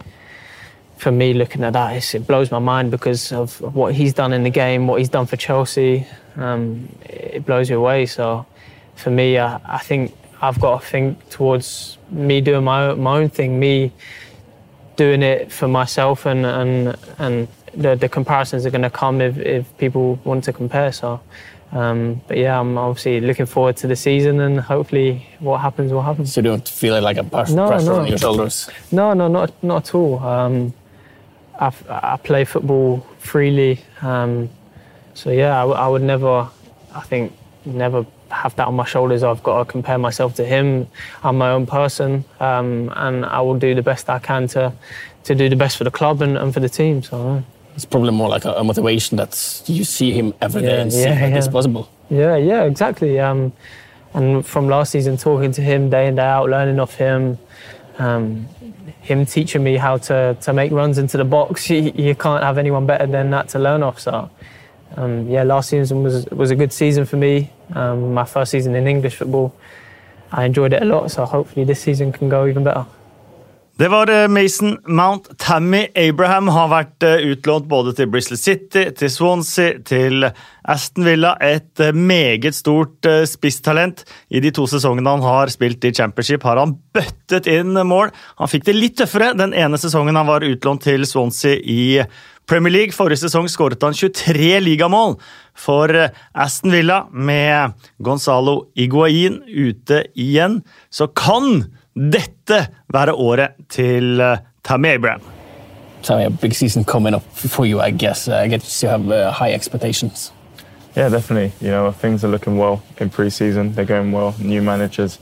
for 0.98 1.10
me 1.10 1.32
looking 1.32 1.64
at 1.64 1.72
that, 1.72 1.96
it's, 1.96 2.14
it 2.14 2.26
blows 2.26 2.50
my 2.50 2.60
mind 2.60 2.90
because 2.90 3.32
of 3.32 3.60
what 3.74 3.94
he's 3.94 4.14
done 4.14 4.32
in 4.32 4.44
the 4.44 4.50
game, 4.50 4.86
what 4.86 5.00
he's 5.00 5.08
done 5.08 5.26
for 5.26 5.36
Chelsea. 5.36 6.06
Um, 6.36 6.88
it 7.04 7.44
blows 7.44 7.68
you 7.70 7.78
away. 7.78 8.06
So 8.06 8.46
for 9.02 9.10
me, 9.10 9.38
I, 9.38 9.60
I 9.66 9.78
think 9.78 10.14
I've 10.40 10.60
got 10.60 10.80
to 10.80 10.86
think 10.86 11.28
towards 11.30 11.98
me 12.10 12.40
doing 12.40 12.64
my 12.64 12.86
own, 12.86 13.00
my 13.00 13.18
own 13.18 13.28
thing, 13.28 13.58
me 13.60 13.92
doing 14.96 15.22
it 15.22 15.50
for 15.50 15.68
myself 15.68 16.26
and 16.26 16.44
and 16.44 16.96
and 17.18 17.48
the, 17.74 17.94
the 17.96 18.08
comparisons 18.08 18.66
are 18.66 18.70
going 18.70 18.82
to 18.82 18.90
come 18.90 19.22
if, 19.22 19.38
if 19.38 19.78
people 19.78 20.18
want 20.24 20.44
to 20.44 20.52
compare 20.52 20.92
so 20.92 21.18
um, 21.72 22.20
but 22.28 22.36
yeah 22.36 22.60
I'm 22.60 22.76
obviously 22.76 23.18
looking 23.22 23.46
forward 23.46 23.76
to 23.78 23.86
the 23.86 23.96
season 23.96 24.38
and 24.40 24.60
hopefully 24.60 25.26
what 25.40 25.58
happens 25.62 25.90
will 25.94 26.02
happen 26.02 26.26
So 26.26 26.40
you 26.40 26.42
don't 26.42 26.68
feel 26.68 27.00
like 27.00 27.16
a 27.16 27.24
pers- 27.24 27.54
No, 27.54 27.68
pressure 27.68 27.86
no. 27.86 28.00
on 28.00 28.06
your 28.08 28.18
shoulders. 28.18 28.68
no 28.92 29.14
no 29.14 29.28
not 29.28 29.50
not 29.64 29.88
at 29.88 29.94
all 29.94 30.18
um, 30.18 30.74
I've, 31.58 31.82
I 31.88 32.18
play 32.22 32.44
football 32.44 32.98
freely 33.18 33.80
um, 34.02 34.50
so 35.14 35.30
yeah 35.30 35.64
I 35.64 35.88
would 35.88 36.02
never 36.02 36.48
I 36.94 37.00
think 37.00 37.32
never 37.64 38.04
have 38.32 38.54
that 38.56 38.66
on 38.66 38.74
my 38.74 38.84
shoulders 38.84 39.22
I've 39.22 39.42
got 39.42 39.58
to 39.58 39.64
compare 39.72 39.98
myself 39.98 40.34
to 40.36 40.44
him 40.44 40.86
I'm 41.22 41.36
my 41.38 41.50
own 41.50 41.66
person 41.66 42.24
um, 42.40 42.92
and 42.96 43.24
I 43.26 43.40
will 43.40 43.58
do 43.58 43.74
the 43.74 43.82
best 43.82 44.08
I 44.08 44.18
can 44.18 44.48
to 44.48 44.72
to 45.24 45.34
do 45.34 45.48
the 45.48 45.56
best 45.56 45.76
for 45.76 45.84
the 45.84 45.90
club 45.90 46.22
and, 46.22 46.36
and 46.36 46.52
for 46.54 46.60
the 46.60 46.68
team 46.68 47.02
so 47.02 47.16
uh, 47.28 47.42
It's 47.76 47.84
probably 47.84 48.10
more 48.12 48.28
like 48.28 48.44
a, 48.44 48.52
a 48.54 48.64
motivation 48.64 49.16
that 49.18 49.62
you 49.66 49.84
see 49.84 50.10
him 50.12 50.34
every 50.40 50.62
day 50.62 50.74
Yeah, 50.76 50.82
and 50.82 50.92
see 50.92 51.00
yeah, 51.02 51.30
that 51.30 51.36
it's 51.38 51.48
possible. 51.48 51.84
Yeah, 52.10 52.36
yeah, 52.36 52.64
exactly. 52.64 53.18
Um, 53.18 53.52
and 54.14 54.44
from 54.44 54.68
last 54.68 54.90
season, 54.92 55.16
talking 55.16 55.52
to 55.52 55.62
him 55.62 55.88
day 55.88 56.06
in 56.08 56.16
day 56.16 56.26
out, 56.36 56.50
learning 56.50 56.78
off 56.78 56.94
him, 56.96 57.38
um, 57.98 58.46
him 59.00 59.24
teaching 59.24 59.62
me 59.64 59.76
how 59.78 59.96
to, 60.08 60.36
to 60.42 60.52
make 60.52 60.70
runs 60.72 60.98
into 60.98 61.16
the 61.16 61.24
box. 61.24 61.70
You, 61.70 61.92
you 61.94 62.14
can't 62.14 62.42
have 62.42 62.58
anyone 62.58 62.84
better 62.84 63.06
than 63.06 63.30
that 63.30 63.48
to 63.50 63.58
learn 63.58 63.82
off. 63.82 63.98
So, 64.00 64.28
um, 64.96 65.28
yeah, 65.28 65.42
last 65.42 65.68
season 65.68 66.02
was 66.02 66.26
was 66.30 66.50
a 66.50 66.56
good 66.56 66.72
season 66.72 67.06
for 67.06 67.16
me. 67.16 67.50
Um, 67.74 68.14
my 68.14 68.24
first 68.24 68.50
season 68.50 68.74
in 68.74 68.86
English 68.86 69.16
football. 69.16 69.52
I 70.32 70.44
enjoyed 70.44 70.72
it 70.72 70.82
a 70.82 70.84
lot. 70.84 71.10
So 71.10 71.26
hopefully 71.26 71.64
this 71.66 71.80
season 71.80 72.12
can 72.12 72.28
go 72.28 72.46
even 72.46 72.64
better. 72.64 72.86
Det 73.76 73.88
var 73.88 74.10
eh, 74.10 74.28
Mason 74.28 74.78
Mount. 74.86 75.38
Tammy 75.38 75.86
Abraham 75.94 76.48
har 76.52 76.68
vært 76.68 77.04
eh, 77.08 77.24
utlånt 77.32 77.64
både 77.70 77.94
til 77.96 78.10
Bristol 78.12 78.36
City, 78.36 78.84
til 78.92 79.10
Swansea, 79.10 79.78
til 79.88 80.26
Aston 80.68 81.06
Villa. 81.08 81.32
Et 81.40 81.80
eh, 81.80 81.94
meget 81.96 82.54
stort 82.54 83.08
spisstalent. 83.26 84.04
I 84.28 84.42
de 84.44 84.52
to 84.52 84.66
sesongene 84.68 85.16
han 85.16 85.24
har 85.24 85.50
spilt 85.50 85.88
i 85.88 85.94
Championship, 85.96 86.44
har 86.44 86.60
han 86.60 86.76
bøttet 86.92 87.48
inn 87.48 87.72
mål. 87.88 88.12
Han 88.42 88.52
fikk 88.52 88.68
det 88.68 88.76
litt 88.76 88.98
tøffere 89.00 89.32
den 89.40 89.56
ene 89.56 89.80
sesongen 89.80 90.20
han 90.20 90.28
var 90.28 90.44
utlånt 90.44 90.84
til 90.84 91.08
Swansea 91.08 91.56
i 91.56 91.82
Premier 92.46 92.72
League. 92.72 92.92
Forrige 92.96 93.22
sesong 93.24 93.48
skåret 93.50 93.82
han 93.82 93.94
23 93.94 94.60
ligamål 94.60 95.16
for 95.54 95.92
eh, 95.94 96.10
Aston 96.34 96.72
Villa. 96.72 97.06
Med 97.12 97.72
Gonzalo 97.98 98.68
Iguain 98.74 99.42
ute 99.46 100.04
igjen, 100.14 100.60
så 100.90 101.06
kan 101.06 101.64
dette 101.94 102.66
være 102.92 103.14
året 103.14 103.58
til 103.70 104.20
eh, 104.20 104.42
Tammy 104.64 104.94
Abraham. 104.94 105.22
Tammy, 106.02 106.24
a 106.26 106.30
big 106.30 106.54
season 106.54 106.84
coming 106.84 107.14
up 107.14 107.22
for 107.36 107.64
you, 107.64 107.80
I 107.80 107.90
guess. 107.90 108.28
I 108.28 108.48
guess 108.48 108.82
you 108.82 108.88
have 108.88 109.08
uh, 109.08 109.30
high 109.30 109.54
expectations. 109.54 110.32
Yeah, 110.96 111.08
definitely. 111.08 111.52
You 111.60 111.70
know, 111.70 111.92
things 111.92 112.24
are 112.24 112.28
looking 112.28 112.58
well 112.58 112.82
in 112.98 113.08
pre-season. 113.08 113.74
They're 113.74 113.86
going 113.86 114.12
well. 114.12 114.34
New 114.38 114.60
managers 114.62 115.18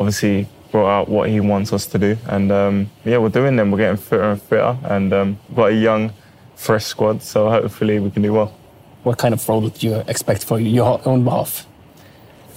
obviously 0.00 0.46
brought 0.70 0.88
out 0.88 1.08
what 1.08 1.28
he 1.28 1.40
wants 1.40 1.72
us 1.72 1.86
to 1.86 1.98
do, 1.98 2.16
and 2.26 2.50
um, 2.52 2.90
yeah, 3.04 3.18
we're 3.18 3.28
doing 3.28 3.56
them. 3.56 3.70
We're 3.70 3.78
getting 3.78 3.96
fitter 3.96 4.30
and 4.30 4.40
fitter, 4.42 4.76
and 4.84 5.12
um, 5.12 5.38
we've 5.48 5.56
got 5.56 5.70
a 5.70 5.74
young, 5.74 6.12
fresh 6.54 6.84
squad. 6.84 7.22
So 7.22 7.48
hopefully 7.50 7.98
we 7.98 8.10
can 8.10 8.22
do 8.22 8.32
well. 8.32 8.54
What 9.02 9.18
kind 9.18 9.34
of 9.34 9.48
role 9.48 9.68
do 9.68 9.86
you 9.86 9.96
expect 10.06 10.44
for 10.44 10.60
your 10.60 11.00
own 11.06 11.24
behalf? 11.24 11.66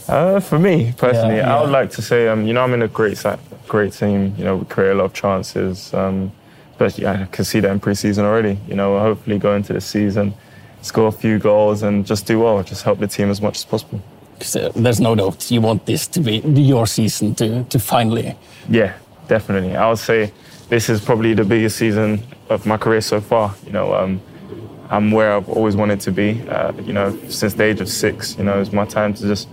Uh, 0.08 0.40
for 0.40 0.60
me 0.60 0.94
personally, 0.98 1.38
Yeah, 1.38 1.56
I 1.58 1.62
would 1.62 1.72
like 1.72 1.90
to 1.92 2.02
say, 2.02 2.28
um, 2.28 2.46
you 2.46 2.54
know, 2.54 2.62
I'm 2.62 2.74
in 2.74 2.82
a 2.82 2.88
great 2.88 3.24
great 3.68 3.94
team. 3.94 4.36
You 4.38 4.44
know, 4.44 4.58
we 4.58 4.66
create 4.66 4.92
a 4.92 4.96
lot 4.96 5.06
of 5.06 5.14
chances. 5.14 5.94
Um, 5.94 6.32
especially, 6.72 7.08
I 7.08 7.26
can 7.26 7.46
see 7.46 7.60
that 7.62 7.72
in 7.72 7.80
pre-season 7.80 8.26
already. 8.26 8.58
You 8.68 8.76
know, 8.76 9.00
hopefully 9.00 9.40
go 9.40 9.56
into 9.56 9.74
the 9.74 9.82
season, 9.82 10.34
score 10.82 11.08
a 11.08 11.12
few 11.12 11.40
goals, 11.40 11.84
and 11.84 12.06
just 12.06 12.26
do 12.26 12.40
well. 12.40 12.62
Just 12.64 12.84
help 12.84 13.00
the 13.00 13.08
team 13.08 13.30
as 13.30 13.42
much 13.42 13.58
as 13.58 13.66
possible. 13.66 14.02
Uh, 14.56 14.72
there's 14.76 15.00
no 15.00 15.16
doubt 15.16 15.52
you 15.52 15.62
want 15.62 15.86
this 15.86 16.08
to 16.08 16.20
be 16.20 16.40
your 16.40 16.88
season 16.88 17.36
to, 17.36 17.64
to 17.66 17.80
finally. 17.80 18.36
Yeah, 18.70 18.94
definitely. 19.28 19.76
I 19.76 19.90
would 19.90 20.00
say 20.00 20.32
this 20.70 20.90
is 20.90 21.04
probably 21.04 21.34
the 21.34 21.44
biggest 21.44 21.78
season 21.78 22.24
of 22.50 22.66
my 22.66 22.78
career 22.78 23.02
so 23.02 23.22
far. 23.22 23.56
You 23.66 23.72
know, 23.72 23.94
um, 23.94 24.22
I'm 24.90 25.12
where 25.12 25.34
I've 25.36 25.50
always 25.50 25.76
wanted 25.76 26.00
to 26.02 26.12
be. 26.12 26.42
Uh, 26.48 26.72
you 26.84 26.94
know, 26.94 27.18
since 27.30 27.54
the 27.54 27.64
age 27.64 27.82
of 27.82 27.90
six. 27.90 28.38
You 28.38 28.44
know, 28.44 28.62
it's 28.62 28.72
my 28.72 28.86
time 28.86 29.14
to 29.16 29.24
just 29.24 29.48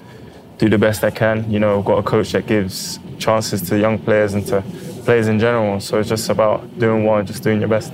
do 0.58 0.68
the 0.68 0.78
best 0.78 1.02
I 1.04 1.10
can. 1.10 1.50
You 1.50 1.58
know, 1.58 1.78
I've 1.78 1.84
got 1.84 1.98
a 1.98 2.02
coach 2.02 2.32
that 2.32 2.46
gives 2.46 2.98
chances 3.18 3.62
to 3.68 3.78
young 3.78 3.98
players 3.98 4.34
and 4.34 4.46
to 4.48 4.62
players 5.04 5.28
in 5.28 5.38
general. 5.38 5.80
So 5.80 5.98
it's 5.98 6.08
just 6.08 6.28
about 6.28 6.78
doing 6.78 7.04
well 7.04 7.18
and 7.18 7.26
just 7.26 7.42
doing 7.42 7.60
your 7.60 7.68
best. 7.68 7.92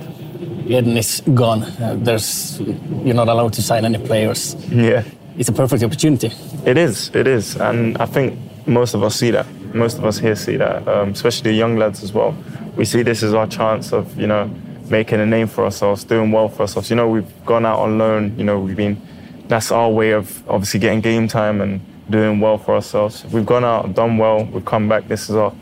Eden 0.67 0.97
is 0.97 1.21
gone. 1.33 1.63
Uh, 1.63 1.95
there's 1.97 2.59
you're 2.59 3.15
not 3.15 3.29
allowed 3.29 3.53
to 3.53 3.61
sign 3.61 3.85
any 3.85 3.97
players. 3.97 4.55
Yeah. 4.69 5.03
It's 5.37 5.49
a 5.49 5.53
perfect 5.53 5.83
opportunity. 5.83 6.31
It 6.65 6.77
is, 6.77 7.11
it 7.13 7.27
is, 7.27 7.55
and 7.57 7.95
I 7.99 8.07
think 8.07 8.39
most 8.67 8.95
of 8.95 9.03
us 9.03 9.15
see 9.15 9.29
that. 9.31 9.45
Most 9.73 9.99
of 9.99 10.05
us 10.05 10.17
here 10.17 10.35
see 10.35 10.57
that, 10.57 10.87
um, 10.87 11.09
especially 11.09 11.51
the 11.51 11.57
young 11.57 11.77
lads 11.77 12.03
as 12.03 12.11
well. 12.11 12.35
We 12.75 12.85
see 12.85 13.03
this 13.03 13.21
as 13.21 13.35
our 13.35 13.45
chance 13.45 13.93
of, 13.93 14.17
you 14.19 14.25
know, 14.25 14.49
making 14.89 15.19
a 15.19 15.25
name 15.25 15.47
for 15.47 15.65
ourselves, 15.65 16.03
doing 16.03 16.31
well 16.31 16.49
for 16.49 16.61
ourselves. 16.63 16.89
You 16.89 16.95
know, 16.95 17.07
we've 17.07 17.45
gone 17.45 17.65
out 17.65 17.79
on 17.79 17.99
loan. 17.99 18.37
You 18.37 18.45
know, 18.45 18.59
we've 18.59 18.75
been. 18.75 18.99
That's 19.47 19.71
our 19.71 19.89
way 19.89 20.11
of 20.11 20.47
obviously 20.49 20.79
getting 20.79 21.01
game 21.01 21.27
time 21.27 21.61
and 21.61 21.81
doing 22.09 22.39
well 22.39 22.57
for 22.57 22.75
ourselves. 22.75 23.23
We've 23.25 23.45
gone 23.45 23.63
out, 23.63 23.93
done 23.93 24.17
well. 24.17 24.43
We've 24.45 24.65
come 24.65 24.89
back. 24.89 25.07
This 25.07 25.29
is 25.29 25.35
our 25.35 25.53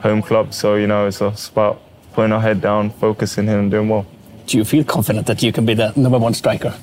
home 0.00 0.22
club, 0.22 0.54
so 0.54 0.76
you 0.76 0.86
know, 0.86 1.06
it's, 1.06 1.20
it's 1.20 1.48
about 1.48 1.80
putting 2.12 2.32
our 2.32 2.40
head 2.40 2.60
down, 2.60 2.90
focusing 2.90 3.48
in, 3.48 3.54
and 3.54 3.70
doing 3.70 3.88
well. 3.88 4.06
Do 4.46 4.58
you 4.58 4.64
feel 4.64 4.84
confident 4.84 5.26
that 5.26 5.42
you 5.42 5.50
can 5.50 5.66
be 5.66 5.74
the 5.74 5.92
number 5.96 6.18
one 6.18 6.34
striker? 6.34 6.74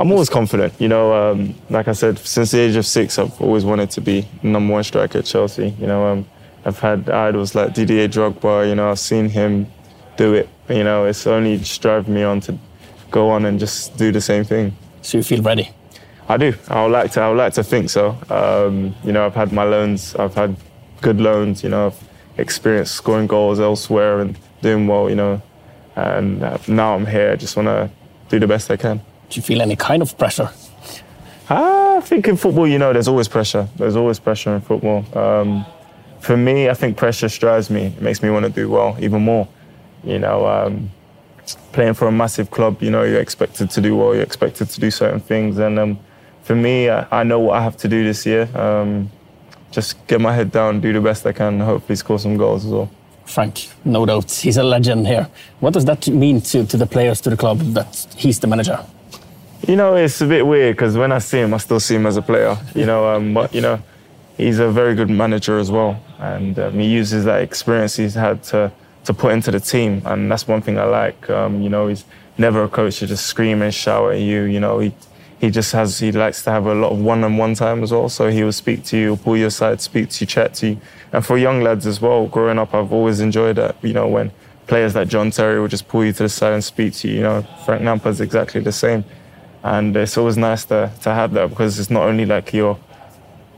I'm 0.00 0.10
always 0.12 0.30
confident. 0.30 0.72
You 0.80 0.88
know, 0.88 1.12
um, 1.12 1.54
like 1.68 1.86
I 1.86 1.92
said, 1.92 2.18
since 2.18 2.52
the 2.52 2.60
age 2.60 2.74
of 2.76 2.86
six, 2.86 3.18
I've 3.18 3.38
always 3.38 3.66
wanted 3.66 3.90
to 3.90 4.00
be 4.00 4.26
number 4.42 4.72
one 4.72 4.82
striker 4.82 5.18
at 5.18 5.26
Chelsea. 5.26 5.74
You 5.78 5.86
know, 5.86 6.06
um, 6.06 6.26
I've 6.64 6.78
had 6.78 7.10
idols 7.10 7.54
like 7.54 7.74
Didier 7.74 8.08
Drogba. 8.08 8.66
You 8.66 8.76
know, 8.76 8.90
I've 8.90 8.98
seen 8.98 9.28
him 9.28 9.70
do 10.16 10.32
it. 10.32 10.48
You 10.70 10.84
know, 10.84 11.04
it's 11.04 11.26
only 11.26 11.58
just 11.58 11.82
driving 11.82 12.14
me 12.14 12.22
on 12.22 12.40
to 12.40 12.56
go 13.10 13.28
on 13.28 13.44
and 13.44 13.60
just 13.60 13.98
do 13.98 14.10
the 14.10 14.22
same 14.22 14.42
thing. 14.42 14.74
So 15.02 15.18
you 15.18 15.22
feel 15.22 15.42
ready? 15.42 15.70
I 16.30 16.38
do. 16.38 16.54
I 16.68 16.82
would 16.82 16.92
like 16.92 17.12
to. 17.12 17.20
I 17.20 17.28
would 17.28 17.36
like 17.36 17.52
to 17.54 17.62
think 17.62 17.90
so. 17.90 18.16
Um, 18.30 18.94
you 19.04 19.12
know, 19.12 19.26
I've 19.26 19.34
had 19.34 19.52
my 19.52 19.64
loans. 19.64 20.16
I've 20.16 20.34
had 20.34 20.56
good 21.02 21.20
loans. 21.20 21.62
You 21.62 21.68
know, 21.68 21.88
I've 21.88 22.08
experienced 22.38 22.94
scoring 22.94 23.26
goals 23.26 23.60
elsewhere 23.60 24.20
and 24.20 24.38
doing 24.62 24.86
well. 24.86 25.10
You 25.10 25.16
know, 25.16 25.42
and 25.96 26.42
uh, 26.42 26.56
now 26.68 26.94
I'm 26.94 27.04
here. 27.04 27.32
I 27.32 27.36
just 27.36 27.54
want 27.54 27.66
to 27.66 27.90
do 28.30 28.38
the 28.38 28.46
best 28.46 28.70
I 28.70 28.78
can. 28.78 29.02
Do 29.30 29.38
you 29.38 29.42
feel 29.42 29.62
any 29.62 29.76
kind 29.76 30.02
of 30.02 30.18
pressure? 30.18 30.50
I 31.48 32.00
think 32.02 32.28
in 32.28 32.36
football, 32.36 32.66
you 32.66 32.78
know, 32.78 32.92
there's 32.92 33.08
always 33.08 33.28
pressure. 33.28 33.68
There's 33.76 33.96
always 33.96 34.18
pressure 34.18 34.54
in 34.54 34.60
football. 34.60 35.04
Um, 35.16 35.64
for 36.20 36.36
me, 36.36 36.68
I 36.68 36.74
think 36.74 36.96
pressure 36.96 37.28
strives 37.28 37.70
me. 37.70 37.86
It 37.86 38.02
makes 38.02 38.22
me 38.22 38.30
want 38.30 38.44
to 38.46 38.52
do 38.52 38.68
well 38.68 38.96
even 39.00 39.22
more. 39.22 39.48
You 40.02 40.18
know, 40.18 40.46
um, 40.46 40.90
playing 41.72 41.94
for 41.94 42.08
a 42.08 42.12
massive 42.12 42.50
club, 42.50 42.82
you 42.82 42.90
know, 42.90 43.04
you're 43.04 43.20
expected 43.20 43.70
to 43.70 43.80
do 43.80 43.96
well. 43.96 44.14
You're 44.14 44.24
expected 44.24 44.68
to 44.68 44.80
do 44.80 44.90
certain 44.90 45.20
things. 45.20 45.58
And 45.58 45.78
um, 45.78 45.98
for 46.42 46.54
me, 46.54 46.88
I, 46.88 47.06
I, 47.10 47.22
know 47.22 47.38
what 47.38 47.56
I 47.56 47.62
have 47.62 47.76
to 47.78 47.88
do 47.88 48.04
this 48.04 48.26
year. 48.26 48.48
Um, 48.56 49.10
just 49.70 50.04
get 50.08 50.20
my 50.20 50.34
head 50.34 50.50
down, 50.50 50.80
do 50.80 50.92
the 50.92 51.00
best 51.00 51.24
I 51.26 51.32
can, 51.32 51.54
and 51.54 51.62
hopefully 51.62 51.96
score 51.96 52.18
some 52.18 52.36
goals 52.36 52.64
as 52.64 52.72
well. 52.72 52.90
Frank, 53.24 53.68
no 53.84 54.04
doubt, 54.04 54.30
he's 54.30 54.56
a 54.56 54.62
legend 54.64 55.06
here. 55.06 55.28
What 55.60 55.74
does 55.74 55.84
that 55.84 56.08
mean 56.08 56.40
to, 56.40 56.66
to 56.66 56.76
the 56.76 56.86
players, 56.86 57.20
to 57.20 57.30
the 57.30 57.36
club, 57.36 57.60
that 57.74 58.06
he's 58.16 58.40
the 58.40 58.48
manager? 58.48 58.84
You 59.66 59.76
know, 59.76 59.94
it's 59.94 60.20
a 60.20 60.26
bit 60.26 60.46
weird 60.46 60.76
because 60.76 60.96
when 60.96 61.12
I 61.12 61.18
see 61.18 61.38
him, 61.38 61.52
I 61.52 61.58
still 61.58 61.80
see 61.80 61.94
him 61.94 62.06
as 62.06 62.16
a 62.16 62.22
player. 62.22 62.56
You 62.74 62.86
know, 62.86 63.14
um, 63.14 63.34
but 63.34 63.54
you 63.54 63.60
know, 63.60 63.82
he's 64.36 64.58
a 64.58 64.70
very 64.70 64.94
good 64.94 65.10
manager 65.10 65.58
as 65.58 65.70
well, 65.70 66.02
and 66.18 66.58
um, 66.58 66.78
he 66.78 66.86
uses 66.86 67.24
that 67.26 67.42
experience 67.42 67.96
he's 67.96 68.14
had 68.14 68.42
to 68.44 68.72
to 69.04 69.14
put 69.14 69.32
into 69.32 69.50
the 69.50 69.60
team, 69.60 70.02
and 70.06 70.30
that's 70.30 70.48
one 70.48 70.62
thing 70.62 70.78
I 70.78 70.84
like. 70.84 71.28
Um, 71.28 71.60
you 71.62 71.68
know, 71.68 71.88
he's 71.88 72.04
never 72.38 72.64
a 72.64 72.68
coach 72.68 73.00
to 73.00 73.06
just 73.06 73.26
scream 73.26 73.60
and 73.62 73.72
shout 73.72 74.12
at 74.12 74.20
you. 74.20 74.42
You 74.42 74.60
know, 74.60 74.78
he 74.78 74.94
he 75.40 75.50
just 75.50 75.72
has 75.72 75.98
he 75.98 76.10
likes 76.10 76.42
to 76.44 76.50
have 76.50 76.66
a 76.66 76.74
lot 76.74 76.92
of 76.92 77.00
one-on-one 77.00 77.54
time 77.54 77.82
as 77.82 77.92
well. 77.92 78.08
So 78.08 78.28
he 78.28 78.42
will 78.42 78.52
speak 78.52 78.84
to 78.86 78.96
you, 78.96 79.16
pull 79.16 79.36
you 79.36 79.46
aside, 79.46 79.82
speak 79.82 80.08
to 80.10 80.24
you, 80.24 80.26
chat 80.26 80.54
to 80.54 80.70
you. 80.70 80.80
And 81.12 81.24
for 81.24 81.36
young 81.36 81.60
lads 81.60 81.86
as 81.86 82.00
well, 82.00 82.26
growing 82.26 82.58
up, 82.58 82.74
I've 82.74 82.92
always 82.92 83.20
enjoyed 83.20 83.56
that. 83.56 83.76
You 83.82 83.92
know, 83.92 84.08
when 84.08 84.32
players 84.66 84.94
like 84.94 85.08
John 85.08 85.30
Terry 85.30 85.60
will 85.60 85.68
just 85.68 85.86
pull 85.88 86.04
you 86.04 86.12
to 86.14 86.22
the 86.22 86.28
side 86.28 86.54
and 86.54 86.64
speak 86.64 86.94
to 86.94 87.08
you. 87.08 87.16
You 87.16 87.22
know, 87.22 87.42
Frank 87.66 87.82
Lampard's 87.82 88.20
exactly 88.20 88.60
the 88.62 88.72
same 88.72 89.04
and 89.62 89.96
it's 89.96 90.16
always 90.16 90.36
nice 90.36 90.64
to 90.66 90.90
to 91.02 91.12
have 91.12 91.32
that 91.32 91.50
because 91.50 91.78
it's 91.78 91.90
not 91.90 92.04
only 92.04 92.26
like 92.26 92.52
your 92.52 92.78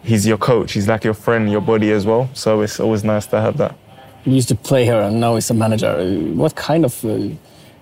he's 0.02 0.26
your 0.26 0.38
coach, 0.38 0.72
he's 0.72 0.88
like 0.88 1.04
your 1.04 1.14
friend, 1.14 1.50
your 1.50 1.60
buddy 1.60 1.92
as 1.92 2.04
well. 2.04 2.28
So 2.34 2.60
it's 2.60 2.80
always 2.80 3.04
nice 3.04 3.26
to 3.26 3.40
have 3.40 3.56
that. 3.58 3.76
You 4.24 4.34
used 4.34 4.48
to 4.48 4.54
play 4.54 4.84
here, 4.84 5.00
and 5.00 5.20
now 5.20 5.34
he's 5.34 5.50
a 5.50 5.54
manager. 5.54 5.94
What 6.34 6.54
kind 6.54 6.84
of 6.84 7.04
uh, 7.04 7.18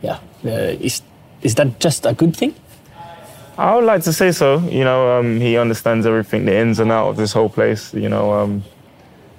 yeah 0.02 0.18
uh, 0.44 0.76
is 0.80 1.02
is 1.42 1.54
that 1.54 1.80
just 1.80 2.06
a 2.06 2.12
good 2.12 2.37
thing? 2.37 2.54
I 3.59 3.74
would 3.74 3.85
like 3.85 4.02
to 4.04 4.12
say 4.12 4.33
so. 4.33 4.59
You 4.68 4.85
know, 4.85 5.18
um, 5.18 5.40
he 5.40 5.56
understands 5.56 6.06
everything, 6.06 6.46
the 6.46 6.56
ins 6.56 6.78
and 6.78 6.90
outs 6.90 7.11
of 7.11 7.16
this 7.16 7.33
whole 7.33 7.48
place. 7.48 7.92
You 7.94 8.09
know, 8.09 8.33
um, 8.33 8.62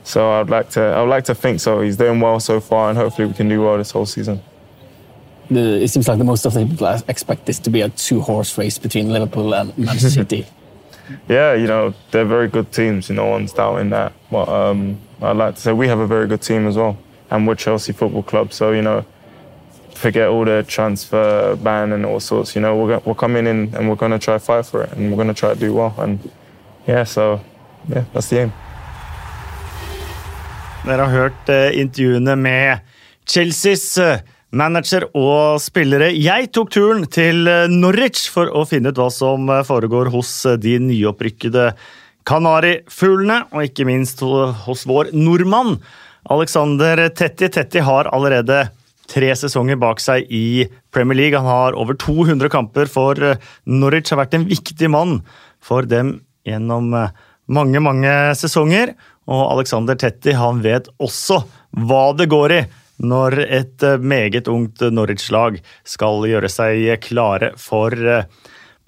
so 0.03 0.31
I'd 0.31 0.49
like 0.49 0.69
to 0.71 0.81
I 0.81 1.01
would 1.01 1.09
like 1.09 1.25
to 1.25 1.35
think 1.35 1.59
so. 1.59 1.81
He's 1.81 1.97
doing 1.97 2.19
well 2.19 2.39
so 2.39 2.59
far, 2.59 2.89
and 2.89 2.97
hopefully 2.97 3.27
we 3.27 3.33
can 3.33 3.47
do 3.47 3.61
well 3.61 3.77
this 3.77 3.91
whole 3.91 4.05
season 4.05 4.41
the, 5.51 5.83
it 5.83 5.89
seems 5.89 6.07
like 6.07 6.17
the 6.17 6.23
most 6.23 6.45
of 6.45 6.53
the 6.53 6.65
people 6.65 6.87
expect 7.07 7.45
this 7.45 7.59
to 7.59 7.69
be 7.69 7.81
a 7.81 7.89
two-horse 7.89 8.57
race 8.57 8.79
between 8.79 9.11
Liverpool 9.11 9.53
and 9.53 9.77
Manchester 9.77 10.09
City. 10.21 10.45
yeah, 11.27 11.53
you 11.53 11.67
know 11.67 11.93
they're 12.11 12.25
very 12.25 12.47
good 12.47 12.71
teams. 12.71 13.09
You 13.09 13.15
know, 13.15 13.27
one's 13.27 13.53
doubting 13.53 13.89
that. 13.89 14.13
But 14.31 14.47
um, 14.49 14.97
I'd 15.21 15.37
like 15.37 15.55
to 15.55 15.61
say 15.61 15.73
we 15.73 15.87
have 15.87 15.99
a 15.99 16.07
very 16.07 16.27
good 16.27 16.41
team 16.41 16.67
as 16.67 16.75
well, 16.77 16.97
and 17.29 17.45
we're 17.47 17.55
Chelsea 17.55 17.93
Football 17.93 18.23
Club. 18.23 18.53
So 18.53 18.71
you 18.71 18.81
know, 18.81 19.05
forget 19.93 20.29
all 20.29 20.45
the 20.45 20.63
transfer 20.67 21.55
ban 21.57 21.91
and 21.91 22.05
all 22.05 22.19
sorts. 22.19 22.55
You 22.55 22.61
know, 22.61 22.75
we're 22.77 22.99
we're 23.05 23.15
coming 23.15 23.45
in 23.47 23.75
and 23.75 23.89
we're 23.89 23.95
going 23.97 24.11
to 24.11 24.19
try 24.19 24.37
fight 24.39 24.65
for 24.65 24.83
it, 24.83 24.93
and 24.93 25.09
we're 25.11 25.17
going 25.17 25.33
to 25.35 25.39
try 25.39 25.53
to 25.53 25.59
do 25.59 25.73
well. 25.73 25.93
And 25.97 26.31
yeah, 26.87 27.03
so 27.03 27.41
yeah, 27.89 28.05
that's 28.13 28.29
the 28.29 28.39
aim. 28.39 28.53
Dere 30.85 31.01
har 31.01 31.11
hørt 31.11 31.49
uh, 31.49 31.69
intervjuene 31.77 32.35
med 32.35 32.79
Chelseas 33.29 33.97
uh, 33.97 34.17
manager 34.51 35.07
og 35.17 35.61
spillere. 35.63 36.11
Jeg 36.15 36.51
tok 36.55 36.71
turen 36.75 37.07
til 37.11 37.47
eh, 37.49 37.71
Norwich 37.71 38.27
for 38.31 38.51
å 38.51 38.65
finne 38.67 38.91
ut 38.91 38.99
hva 38.99 39.07
som 39.13 39.47
eh, 39.49 39.63
foregår 39.67 40.11
hos 40.13 40.33
eh, 40.45 40.59
de 40.59 40.77
nyopprykkede 40.83 41.71
Kanarifuglene, 42.27 43.47
og 43.49 43.65
ikke 43.65 43.87
minst 43.89 44.19
hos 44.21 44.83
vår 44.85 45.09
nordmann. 45.17 45.79
Alexander 46.29 47.07
Tetti 47.17 47.47
Tetti 47.49 47.81
har 47.81 48.11
allerede 48.13 48.67
tre 49.09 49.31
sesonger 49.35 49.79
bak 49.81 49.97
seg 50.03 50.29
i 50.29 50.67
Premier 50.93 51.17
League. 51.17 51.39
Han 51.39 51.49
har 51.49 51.77
over 51.81 51.97
200 51.97 52.51
kamper 52.53 52.91
for 52.91 53.17
Norwich, 53.65 54.11
har 54.13 54.21
vært 54.21 54.37
en 54.37 54.45
viktig 54.45 54.91
mann 54.93 55.17
for 55.65 55.89
dem 55.89 56.19
gjennom 56.45 56.93
mange, 57.49 57.81
mange 57.81 58.13
sesonger. 58.37 58.93
Og 59.25 59.41
Alexander 59.55 59.97
Tetti 59.97 60.37
han 60.37 60.61
vet 60.61 60.93
også 61.01 61.41
hva 61.89 62.05
det 62.13 62.29
går 62.29 62.57
i 62.59 62.61
når 63.01 63.37
et 63.47 63.83
eh, 63.85 63.99
meget 63.99 64.49
ungt 64.51 64.83
Norwich-lag 64.93 65.59
skal 65.87 66.25
gjøre 66.29 66.49
seg 66.51 66.87
klare 67.03 67.51
for 67.59 67.95
eh, 67.95 68.27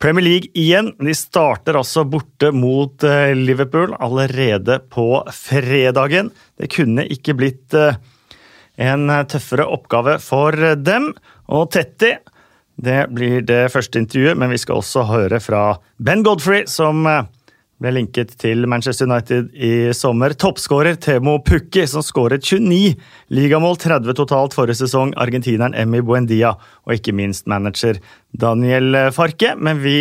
Premier 0.02 0.26
League 0.26 0.52
igjen. 0.60 0.92
De 1.00 1.16
starter 1.16 1.78
altså 1.80 2.06
borte 2.10 2.52
mot 2.56 3.06
eh, 3.08 3.34
Liverpool 3.38 3.96
allerede 4.00 4.80
på 4.94 5.08
fredagen. 5.34 6.34
Det 6.60 6.70
kunne 6.74 7.08
ikke 7.10 7.38
blitt 7.40 7.74
en 7.74 9.12
tøffere 9.30 9.66
oppgave 9.70 10.18
for 10.22 10.58
dem. 10.78 11.12
Og 11.54 11.72
Tetti 11.74 12.16
det 12.84 13.04
blir 13.14 13.44
det 13.46 13.68
første 13.70 14.02
intervjuet, 14.02 14.38
men 14.40 14.50
vi 14.50 14.58
skal 14.58 14.80
også 14.82 15.04
høre 15.06 15.38
fra 15.44 15.76
Ben 16.02 16.24
Godfrey, 16.26 16.64
som 16.66 17.06
ble 17.84 17.92
linket 17.98 18.32
til 18.40 18.64
Manchester 18.70 19.10
United 19.10 19.50
i 19.54 19.92
sommer. 19.96 20.32
Toppskårer 20.40 20.96
Temo 21.04 21.36
Pukki, 21.44 21.84
som 21.90 22.04
skåret 22.06 22.46
29 22.48 22.94
ligamål, 23.36 23.76
30 23.82 24.16
totalt 24.16 24.56
forrige 24.56 24.80
sesong, 24.86 25.12
argentineren 25.20 25.76
Emmy 25.76 26.00
Buendia, 26.06 26.54
og 26.88 26.96
ikke 26.96 27.16
minst 27.16 27.50
manager 27.52 28.00
Daniel 28.40 28.96
Farke. 29.16 29.52
Men 29.60 29.84
vi 29.84 29.98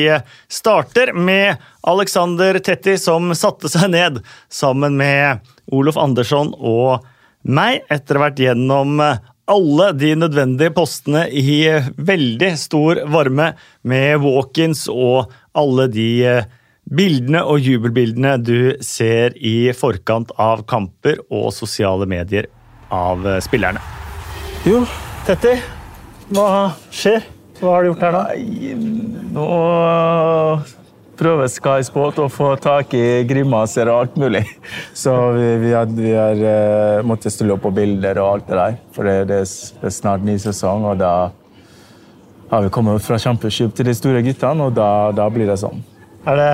starter 0.46 1.10
med 1.16 1.58
Alexander 1.90 2.60
Tetti, 2.62 2.94
som 3.02 3.34
satte 3.34 3.72
seg 3.72 3.90
ned 3.90 4.22
sammen 4.52 4.94
med 5.00 5.42
Olof 5.74 5.98
Andersson 5.98 6.54
og 6.58 7.02
meg, 7.42 7.82
etter 7.90 8.14
å 8.14 8.22
ha 8.22 8.28
vært 8.28 8.42
gjennom 8.44 9.02
alle 9.52 9.92
de 9.98 10.14
nødvendige 10.14 10.70
postene 10.76 11.26
i 11.26 11.66
veldig 11.98 12.54
stor 12.60 13.02
varme, 13.10 13.52
med 13.82 14.22
walk-ins 14.22 14.86
og 14.86 15.32
alle 15.58 15.90
de 15.90 16.10
Bildene 16.92 17.40
og 17.48 17.62
jubelbildene 17.64 18.34
du 18.36 18.74
ser 18.84 19.32
i 19.40 19.72
forkant 19.72 20.32
av 20.36 20.60
kamper 20.68 21.22
og 21.32 21.48
sosiale 21.56 22.04
medier 22.04 22.50
av 22.92 23.24
eh, 23.24 23.38
spillerne. 23.40 23.80
Jo, 24.68 24.82
Tetti, 25.24 25.54
hva 26.36 26.74
skjer? 26.92 27.24
Hva 27.62 27.76
har 27.76 27.82
du 27.82 27.92
gjort 27.92 28.04
her 28.04 28.16
nå? 28.18 28.24
Nå 29.32 29.46
prøver 31.16 31.48
Sky 31.48 31.84
Sport 31.86 32.18
å 32.20 32.26
få 32.32 32.50
tak 32.60 32.92
i 32.98 33.22
grimaser 33.28 33.88
og 33.88 34.00
alt 34.02 34.18
mulig. 34.20 34.42
Så 35.02 35.14
vi, 35.36 35.46
vi 35.62 35.72
har, 35.72 35.88
vi 35.96 36.12
har 36.12 36.42
uh, 36.42 37.06
måttet 37.08 37.32
stille 37.32 37.54
opp 37.56 37.64
på 37.64 37.72
bilder 37.72 38.20
og 38.20 38.34
alt 38.34 38.50
det 38.50 38.58
der. 38.58 38.76
For 38.92 39.08
det, 39.08 39.16
det, 39.30 39.40
er 39.46 39.94
snart 39.94 40.26
ny 40.26 40.36
sesong, 40.42 40.84
og 40.90 41.00
da 41.00 41.14
har 42.52 42.66
vi 42.66 42.74
kommet 42.74 43.00
fra 43.06 43.16
championship 43.22 43.72
til 43.78 43.88
de 43.88 43.96
store 43.96 44.20
guttene, 44.26 44.68
og 44.68 44.76
da, 44.76 44.90
da 45.16 45.30
blir 45.32 45.48
det 45.48 45.56
sånn. 45.62 45.80
Er 46.22 46.38
det, 46.38 46.50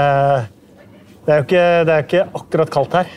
det, 1.26 1.33
er 1.33 1.40
jo 1.40 1.44
ikke, 1.46 1.64
det 1.85 1.94
er 1.94 2.04
ikke 2.07 2.26
akkurat 2.40 2.70
kaldt 2.72 2.98
her. 3.02 3.11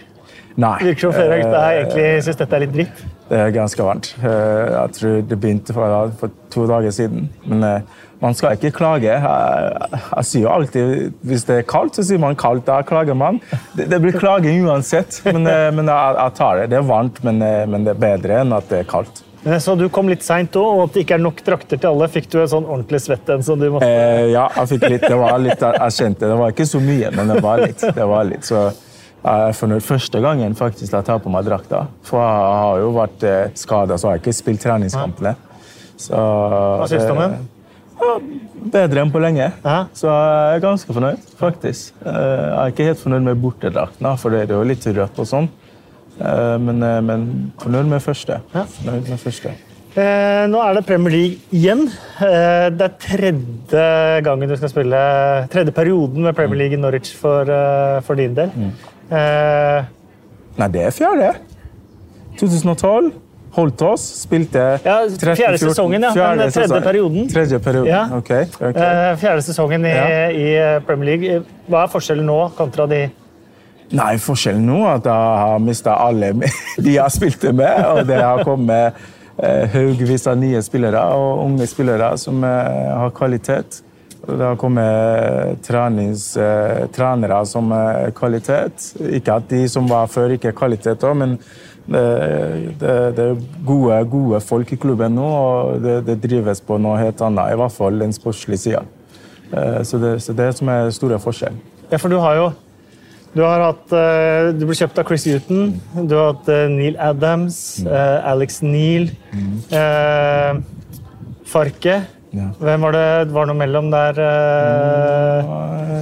Nei. 0.59 0.75
Det 0.81 0.89
virker 0.91 1.05
som 1.07 1.13
flere 1.15 1.39
gutta 1.39 1.63
egentlig 1.71 2.07
syns 2.25 2.39
dette 2.41 2.57
er 2.57 2.63
litt 2.65 2.73
dritt. 2.75 3.03
Det 3.31 3.37
er 3.39 3.53
ganske 3.55 3.85
varmt. 3.87 4.09
Eh, 4.19 4.71
Jeg 4.75 4.95
tror 4.97 5.21
det 5.31 5.37
begynte 5.39 5.75
for, 5.75 6.11
for 6.19 6.33
to 6.51 6.65
dager 6.67 6.91
siden. 6.91 7.29
Men 7.47 7.63
eh, 7.63 8.01
man 8.21 8.35
skal 8.35 8.57
ikke 8.57 8.73
klage. 8.75 9.07
Jeg, 9.07 9.71
jeg 9.95 10.27
sier 10.27 10.43
jo 10.43 10.51
alltid 10.51 11.15
hvis 11.25 11.47
det 11.47 11.61
er 11.61 11.69
kaldt, 11.71 11.95
så 11.95 12.03
sier 12.05 12.19
man 12.21 12.35
kaldt. 12.35 12.67
Da 12.67 12.81
klager 12.83 13.15
man. 13.17 13.39
Det, 13.77 13.87
det 13.93 14.01
blir 14.03 14.19
klaging 14.19 14.67
uansett, 14.67 15.21
men, 15.31 15.47
eh, 15.47 15.69
men 15.71 15.87
jeg, 15.87 16.19
jeg 16.19 16.35
tar 16.41 16.59
det. 16.59 16.67
Det 16.75 16.81
er 16.81 16.87
varmt, 16.91 17.23
men, 17.23 17.39
eh, 17.47 17.63
men 17.71 17.87
det 17.87 17.95
er 17.95 18.03
bedre 18.03 18.41
enn 18.43 18.51
at 18.59 18.67
det 18.69 18.83
er 18.83 18.91
kaldt. 18.91 19.23
Men 19.43 19.56
jeg 19.56 19.62
så 19.65 19.73
du 19.80 19.88
kom 19.89 20.10
litt 20.12 20.21
seint 20.21 20.54
òg, 20.60 20.67
og 20.75 20.84
at 20.86 20.93
det 20.93 21.01
ikke 21.06 21.15
er 21.17 21.23
nok 21.23 21.39
drakter 21.45 21.80
til 21.82 21.89
alle. 21.89 22.08
Fikk 22.13 22.27
du 22.30 22.38
en 22.43 22.49
sånn 22.51 22.67
ordentlig 22.69 22.99
svett 23.01 23.30
en 23.34 23.41
som 23.45 23.58
du 23.60 23.69
måtte 23.73 23.88
Eh, 23.89 24.27
ja, 24.36 24.43
jeg 24.60 24.69
fikk 24.75 24.84
litt. 24.93 25.06
Det 25.08 25.17
var 25.17 25.39
litt, 25.41 25.63
jeg 25.65 25.95
kjente 25.97 26.30
det 26.30 26.38
var 26.38 26.54
ikke 26.54 26.67
så 26.69 26.82
mye, 26.84 27.10
men 27.15 27.32
det 27.34 27.38
var 27.41 27.63
litt. 27.63 27.82
Det 27.97 28.06
var 28.12 28.27
litt. 28.30 28.45
Så 28.45 28.60
jeg 29.21 29.47
er 29.47 29.56
fornøyd 29.58 29.86
første 29.86 30.21
gangen 30.21 30.54
faktisk 30.58 30.93
jeg 30.93 31.06
tar 31.10 31.19
på 31.23 31.30
meg 31.34 31.45
drakta. 31.49 31.88
For 32.06 32.21
jeg 32.21 32.60
har 32.65 32.84
jo 32.84 32.91
vært 32.99 33.25
eh, 33.32 33.47
skada, 33.58 33.97
så 33.97 34.12
har 34.12 34.19
jeg 34.19 34.23
ikke 34.27 34.38
spilt 34.43 34.62
treningskampene. 34.65 35.34
Så, 36.01 36.17
Hva 36.17 36.86
syns 36.89 37.06
du 37.10 37.12
om 37.15 37.23
den? 37.25 37.39
Ja, 38.01 38.13
bedre 38.73 39.01
enn 39.04 39.12
på 39.13 39.19
lenge. 39.21 39.51
Ja. 39.62 39.80
Så 39.93 40.10
jeg 40.10 40.56
er 40.56 40.63
ganske 40.63 40.93
fornøyd, 40.93 41.25
faktisk. 41.38 41.91
Eh, 42.06 42.13
Jeg 42.13 42.62
er 42.62 42.71
ikke 42.75 42.88
helt 42.91 43.01
fornøyd 43.01 43.25
med 43.27 43.41
bortedrakten, 43.41 44.08
for 44.21 44.34
det 44.34 44.45
er 44.47 44.56
jo 44.56 44.63
litt 44.69 44.86
rødt 44.86 45.19
og 45.21 45.30
sånn. 45.30 45.49
Eh, 46.21 46.57
Men, 46.62 46.84
eh, 46.84 47.01
men 47.01 47.27
fornøyd 47.62 47.89
med 47.89 48.01
første. 48.01 48.39
Ja. 48.53 48.63
Fornøyd 48.77 49.10
med 49.10 49.19
første. 49.19 49.53
Eh, 49.91 50.47
nå 50.47 50.60
er 50.63 50.73
det 50.77 50.86
Premier 50.88 51.12
League 51.12 51.38
igjen. 51.51 51.81
Eh, 52.21 52.69
det 52.71 52.86
er 52.86 52.93
tredje 53.01 54.21
gangen 54.23 54.47
du 54.47 54.55
skal 54.55 54.69
spille 54.71 55.01
Tredje 55.51 55.73
perioden 55.75 56.23
med 56.23 56.36
Premier 56.38 56.62
League 56.62 56.77
i 56.77 56.79
Norwich 56.79 57.12
for, 57.19 57.41
uh, 57.43 57.99
for 58.01 58.15
din 58.15 58.34
del. 58.38 58.53
Eh, 59.12 59.84
Nei, 60.57 60.67
det 60.71 60.86
er 60.86 60.91
fjerde. 60.95 61.34
2012. 62.39 63.12
Holdt 63.51 63.81
oss, 63.84 64.03
spilte 64.23 64.62
Ja, 64.86 65.01
fjerde 65.36 65.57
sesongen, 65.60 66.01
ja, 66.05 66.13
fjerde 66.15 66.38
men 66.39 66.51
tredje 66.55 66.81
perioden. 66.86 67.25
Tredje 67.27 67.60
perioden, 67.60 67.89
Ja. 67.91 68.05
ok. 68.15 68.29
okay. 68.62 68.71
eh, 68.71 69.15
fjerde 69.19 69.41
sesongen 69.43 69.86
i, 69.86 69.89
Ja. 69.89 70.29
i 70.31 70.79
Premier 70.88 71.10
League. 71.17 71.43
Hva 71.67 71.84
er 71.84 71.91
forskjellen 71.91 72.25
nå 72.25 72.38
kontra 72.55 72.88
de 72.88 73.10
Nei, 73.91 74.15
forskjellen 74.23 74.63
nå 74.63 74.82
er 74.86 74.99
at 75.01 75.08
jeg 75.10 75.39
har 75.43 75.63
mista 75.63 75.97
alle 75.99 76.32
de 76.86 76.95
jeg 76.95 77.15
spilte 77.15 77.51
med, 77.56 77.80
og 77.91 78.06
det 78.08 78.19
har 78.21 78.43
kommet 78.47 78.99
eh, 79.36 79.65
haugevis 79.73 80.27
av 80.32 80.38
nye 80.39 80.62
spillere 80.63 81.01
og 81.17 81.43
unge 81.45 81.67
spillere 81.67 82.13
som 82.21 82.43
eh, 82.47 82.91
har 82.95 83.12
kvalitet. 83.17 83.82
Og 84.21 84.38
det 84.38 84.45
har 84.45 84.60
kommet 84.62 85.60
trenings, 85.65 86.30
eh, 86.38 86.86
trenere 86.93 87.41
som 87.49 87.73
kvalitet. 88.15 88.93
Ikke 89.17 89.41
at 89.41 89.49
de 89.49 89.65
som 89.71 89.89
var 89.89 90.08
før, 90.13 90.38
ikke 90.38 90.54
har 90.54 90.60
kvalitet 90.62 91.06
men 91.17 91.36
det, 91.91 92.01
det, 92.80 92.95
det 93.17 93.23
er 93.25 93.39
gode, 93.65 93.95
gode 94.08 94.39
folk 94.45 94.71
i 94.71 94.77
klubben 94.80 95.17
nå, 95.17 95.27
og 95.27 95.82
det, 95.84 95.97
det 96.08 96.19
drives 96.23 96.62
på 96.63 96.77
noe 96.80 96.99
helt 97.01 97.23
annet. 97.25 97.51
I 97.51 97.60
hvert 97.60 97.75
fall 97.75 97.97
den 97.99 98.13
sportslige 98.15 98.62
sida. 98.69 98.84
Så, 99.84 99.97
så 99.97 100.32
det 100.32 100.45
er 100.45 100.51
det 100.51 100.60
som 100.62 100.69
er 100.71 100.93
store 100.95 101.17
forskjellen. 101.19 101.58
Ja, 101.89 101.97
for 101.99 102.13
du 102.13 102.21
har 102.21 102.38
jo 102.38 102.51
du 103.33 103.41
har 103.45 103.61
hatt, 103.63 103.91
eh, 103.95 104.51
du 104.57 104.65
ble 104.67 104.75
kjøpt 104.75 104.97
av 104.99 105.07
Chris 105.07 105.23
Huton. 105.29 105.75
Du 106.09 106.15
har 106.17 106.33
hatt 106.33 106.49
eh, 106.51 106.65
Neil 106.71 106.97
Adams, 106.99 107.59
eh, 107.85 108.17
Alex 108.31 108.61
Neal, 108.65 109.07
eh, 109.71 110.57
Farke. 111.47 112.01
Hvem 112.31 112.83
var 112.85 112.95
det 112.95 113.07
var 113.35 113.47
noe 113.49 113.59
mellom 113.59 113.89
der? 113.91 114.19
Eh, 114.23 115.49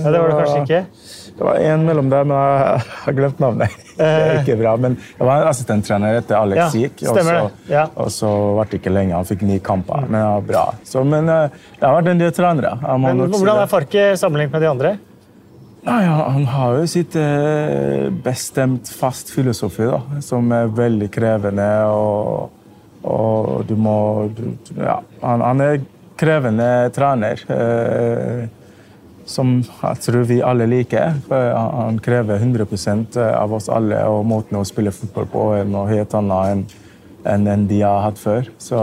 ja, 0.04 0.12
det 0.14 0.20
var 0.22 0.30
det 0.30 0.40
kanskje 0.42 0.60
ikke. 0.66 0.82
Det 1.40 1.46
var 1.48 1.56
en 1.64 1.86
mellom 1.88 2.10
der, 2.12 2.26
men 2.28 2.36
jeg 2.36 2.82
har 3.06 3.16
glemt 3.16 3.40
navnet. 3.40 3.76
Det 4.00 4.06
er 4.08 4.38
ikke 4.40 4.56
bra, 4.62 4.74
men 4.80 4.94
Jeg 4.96 5.28
var 5.28 5.42
en 5.42 5.50
assistenttrener 5.50 6.18
etter 6.22 6.38
Alex 6.38 6.60
Ja, 6.60 6.68
gikk, 6.86 7.02
Og 7.12 7.18
så. 7.20 7.34
Ja. 7.68 7.82
og 8.00 8.08
så 8.16 8.30
ble 8.56 8.64
det 8.72 8.78
ikke 8.80 8.94
lenge. 8.96 9.12
Han 9.18 9.28
fikk 9.28 9.42
ni 9.44 9.58
kamper. 9.60 10.06
Men 10.08 10.16
det 10.16 10.30
var 10.30 10.46
bra. 10.48 10.62
Så, 10.88 11.04
men 11.04 11.28
det 11.28 11.84
har 11.84 11.98
vært 11.98 12.12
en 12.14 12.22
del 12.22 12.32
trenere. 12.36 12.72
Hvordan 12.80 13.60
er 13.60 13.72
Farke 13.72 14.06
sammenlignet 14.20 14.56
med 14.56 14.64
de 14.64 14.70
andre? 14.72 14.94
Nei, 15.86 16.04
han, 16.06 16.46
har 16.52 16.76
jo 16.76 16.88
sitt 16.92 17.16
eh, 17.16 18.10
bestemt 18.24 18.90
fast 18.92 19.32
filosofi, 19.32 19.86
da, 19.88 20.22
som 20.24 20.52
er 20.52 20.72
veldig 20.76 21.08
krevende. 21.14 21.70
Og, 21.88 22.50
og 23.08 23.64
du 23.70 23.76
må 23.80 23.96
du, 24.36 24.44
Ja, 24.76 25.00
han, 25.24 25.46
han 25.46 25.64
er 25.64 25.80
krevende 26.20 26.70
trener. 26.96 27.46
Eh, 27.48 28.48
som 29.30 29.60
jeg 29.62 30.02
tror 30.04 30.26
vi 30.26 30.40
alle 30.42 30.66
liker. 30.70 31.20
Han 31.30 32.00
krever 32.04 32.42
100% 32.42 33.20
av 33.30 33.54
oss 33.54 33.70
alle, 33.70 34.02
og 34.10 34.26
måten 34.28 34.58
å 34.58 34.66
spille 34.68 34.94
fotball 34.94 35.30
på 35.30 35.48
er 35.60 35.70
noe 35.70 35.90
helt 35.92 36.16
annet 36.18 36.76
enn 37.30 37.48
en 37.52 37.68
de 37.70 37.82
har 37.84 38.08
hatt 38.08 38.20
før. 38.20 38.50
Så 38.58 38.80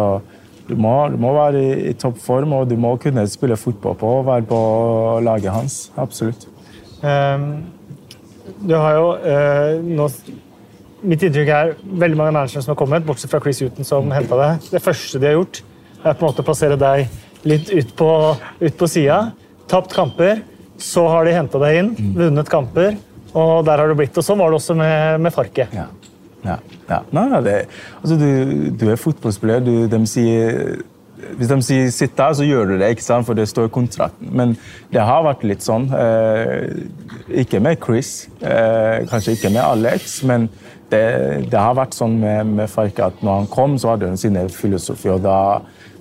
du 0.69 0.75
må, 0.79 0.95
du 1.11 1.19
må 1.23 1.33
være 1.35 1.63
i, 1.63 1.73
i 1.91 1.95
toppform, 1.99 2.55
og 2.61 2.71
du 2.71 2.77
må 2.79 2.95
kunne 3.03 3.27
spille 3.31 3.59
fotball 3.59 3.99
på 3.99 4.13
og 4.21 4.29
være 4.31 4.47
på 4.51 4.61
laget 5.27 5.55
hans. 5.55 5.81
Absolutt. 5.99 6.47
Ehm, 7.07 7.47
du 8.67 8.75
har 8.75 8.97
jo 8.97 9.07
eh, 9.21 9.79
nå 9.83 10.09
Mitt 11.07 11.23
inntrykk 11.23 11.51
er 11.53 11.73
veldig 11.85 12.17
mange 12.19 12.33
managere 12.33 12.63
som 12.65 12.73
har 12.73 12.79
kommet, 12.81 13.05
bortsett 13.07 13.31
fra 13.31 13.39
Chris 13.45 13.61
Huton, 13.63 13.87
som 13.87 14.09
henta 14.11 14.39
deg. 14.41 14.65
Det 14.73 14.81
første 14.83 15.21
de 15.23 15.29
har 15.29 15.37
gjort, 15.37 15.61
er 16.01 16.17
på 16.17 16.25
en 16.25 16.25
måte 16.25 16.43
å 16.43 16.47
plassere 16.47 16.79
deg 16.81 17.45
litt 17.47 17.69
ut 17.71 17.93
på, 17.99 18.09
ut 18.63 18.79
på 18.81 18.89
sida. 18.91 19.19
Tapt 19.71 19.95
kamper. 19.95 20.41
Så 20.83 21.05
har 21.13 21.29
de 21.29 21.37
henta 21.37 21.61
deg 21.63 21.79
inn, 21.83 21.93
vunnet 22.17 22.49
kamper, 22.51 22.97
og 23.37 23.69
der 23.69 23.81
har 23.81 23.93
du 23.93 23.95
blitt. 24.01 24.17
Og 24.19 24.25
sånn 24.25 24.41
var 24.41 24.51
det 24.51 24.59
også 24.59 24.75
med, 24.81 25.21
med 25.29 25.37
Farke. 25.37 25.69
Ja. 25.77 25.87
ja. 26.49 26.59
ja. 26.89 26.99
Nei, 27.17 27.29
nei, 27.31 27.41
det, 27.47 27.55
altså, 28.01 28.19
du, 28.19 28.29
du 28.77 28.85
er 28.91 29.01
fotballspiller. 29.01 29.63
Du, 29.65 29.73
de 29.93 30.03
sier, 30.11 30.83
hvis 31.37 31.49
de 31.49 31.63
sier 31.63 31.91
'sitt 31.91 32.17
der', 32.17 32.35
så 32.35 32.45
gjør 32.45 32.65
du 32.65 32.79
det, 32.79 32.91
ikke 32.91 33.03
sant? 33.03 33.27
for 33.27 33.35
det 33.35 33.49
står 33.49 33.65
i 33.65 33.75
kontrakten. 33.75 34.29
Men 34.33 34.57
det 34.93 35.01
har 35.01 35.25
vært 35.25 35.45
litt 35.45 35.63
sånn. 35.63 35.91
Eh, 35.95 36.87
ikke 37.43 37.61
med 37.61 37.77
Chris, 37.85 38.29
eh, 38.41 39.07
kanskje 39.11 39.33
ikke 39.37 39.53
med 39.53 39.63
Alex, 39.63 40.23
men 40.25 40.49
det, 40.91 41.51
det 41.51 41.59
har 41.59 41.75
vært 41.75 41.95
sånn 41.95 42.21
med, 42.21 42.47
med 42.47 42.71
Farke 42.71 43.05
at 43.05 43.23
når 43.23 43.41
han 43.41 43.47
kom, 43.47 43.79
så 43.79 43.95
hadde 43.95 44.09
han 44.09 44.17
sine 44.17 44.49
filosofi, 44.49 45.09
og 45.09 45.23
da 45.23 45.61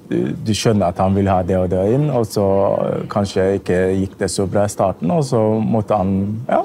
du, 0.10 0.36
du 0.46 0.54
skjønner 0.54 0.92
at 0.92 1.02
han 1.02 1.16
vil 1.16 1.28
ha 1.28 1.42
det 1.42 1.58
og 1.58 1.70
det 1.72 1.82
inn, 1.96 2.10
og 2.14 2.28
så 2.30 2.46
eh, 2.86 3.02
kanskje 3.10 3.56
ikke 3.60 3.82
gikk 4.04 4.20
det 4.20 4.30
så 4.32 4.46
bra 4.46 4.66
i 4.66 4.70
starten, 4.70 5.12
og 5.12 5.26
så 5.26 5.42
måtte 5.60 5.98
han 5.98 6.44
ja, 6.50 6.62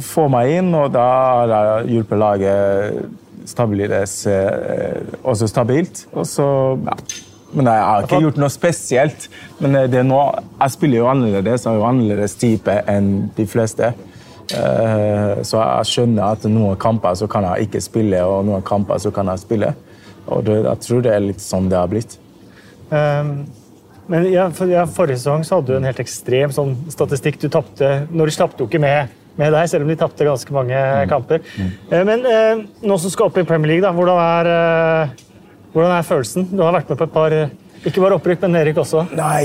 få 0.00 0.28
meg 0.32 0.58
inn, 0.58 0.74
og 0.74 0.92
da 0.94 1.08
har 1.08 1.54
jeg 1.54 1.96
hjulpet 1.96 2.18
laget 2.18 3.18
stabiliseres 3.48 4.26
eh, 4.30 5.00
også 5.22 5.48
stabilt. 5.50 6.06
Og 6.12 6.26
så, 6.28 6.48
ja. 6.86 6.96
Men 7.52 7.68
jeg 7.68 7.84
har 7.84 8.06
ikke 8.06 8.22
gjort 8.24 8.40
noe 8.40 8.52
spesielt. 8.52 9.28
Men 9.60 9.76
eh, 9.76 9.88
det 9.92 10.00
er 10.00 10.08
noe, 10.08 10.42
jeg 10.60 10.74
spiller 10.76 11.02
jo 11.02 11.10
annerledes, 11.12 11.66
jeg 11.68 11.80
jo 11.80 11.86
annerledes 11.88 12.36
type 12.40 12.78
enn 12.88 13.12
de 13.36 13.46
fleste. 13.48 13.92
Eh, 14.52 15.42
Så 15.46 15.60
jeg 15.60 15.88
skjønner 15.92 16.34
at 16.36 16.44
noen 16.50 16.76
kamper 16.80 17.16
så 17.18 17.28
kan 17.30 17.46
jeg 17.50 17.68
ikke 17.68 17.82
spille, 17.84 18.20
og 18.24 18.44
noen 18.48 18.64
kamper 18.66 19.00
så 19.02 19.12
kan 19.14 19.30
jeg 19.32 19.44
spille. 19.44 19.72
Og 20.26 20.44
det, 20.46 20.60
jeg 20.64 20.84
tror 20.86 21.02
det 21.04 21.12
er 21.16 21.24
litt 21.24 21.42
sånn 21.42 21.68
det 21.70 21.78
har 21.78 21.90
blitt. 21.90 22.18
Um, 22.92 23.32
men 24.10 24.26
ja, 24.28 24.48
for, 24.52 24.68
ja, 24.68 24.84
Forrige 24.90 25.20
sesong 25.22 25.44
så 25.46 25.58
hadde 25.58 25.72
du 25.72 25.78
en 25.78 25.86
helt 25.88 26.00
ekstrem 26.02 26.52
sånn, 26.52 26.74
statistikk. 26.92 27.38
Du 27.40 27.48
tapte 27.52 28.04
Norwich 28.12 28.36
tapte 28.38 28.62
jo 28.62 28.68
ikke 28.68 28.80
med, 28.82 29.12
med 29.38 29.54
deg, 29.54 29.68
selv 29.70 29.86
om 29.86 29.92
de 29.92 29.96
tapte 29.98 30.26
ganske 30.26 30.54
mange 30.54 30.78
kamper. 31.10 31.42
Eh, 31.58 32.02
men 32.08 32.26
uh, 32.26 32.62
nå 32.84 32.98
som 33.00 33.12
skal 33.14 33.30
opp 33.30 33.38
i 33.40 33.46
Premier 33.48 33.74
League, 33.74 33.84
da, 33.86 33.92
hvordan 33.96 34.20
er, 34.22 34.50
eh, 34.52 35.22
hvordan 35.72 35.96
er 35.96 36.06
følelsen? 36.06 36.48
Du 36.52 36.62
har 36.62 36.74
vært 36.76 36.88
med 36.92 37.00
på 37.00 37.08
et 37.08 37.14
par 37.14 37.36
ikke 37.82 37.98
bare 37.98 38.14
opprykk, 38.14 38.44
men 38.44 38.52
nedrykk 38.54 38.76
også. 38.84 39.00
Nei, 39.18 39.42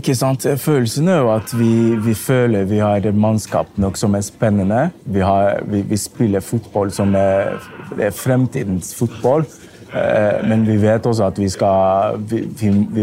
ikke 0.00 0.14
sant. 0.18 0.42
Følelsen 0.58 1.06
er 1.12 1.20
jo 1.20 1.28
at 1.36 1.52
vi, 1.54 1.94
vi 2.02 2.16
føler 2.18 2.66
vi 2.66 2.80
har 2.82 3.04
et 3.06 3.14
mannskap 3.14 3.70
nok 3.78 3.98
som 4.00 4.16
er 4.18 4.24
spennende. 4.26 4.88
Vi, 5.06 5.22
har, 5.22 5.60
vi, 5.70 5.84
vi 5.86 5.98
spiller 6.00 6.42
fotball 6.42 6.90
som 6.94 7.14
er, 7.14 7.60
er 7.94 8.10
fremtidens 8.10 8.90
fotball. 8.98 9.46
Eh, 9.94 10.42
Men 10.50 10.66
vi 10.66 10.80
vet 10.82 11.06
også 11.06 11.28
at 11.30 11.38
vi 11.38 11.46
skal, 11.52 12.18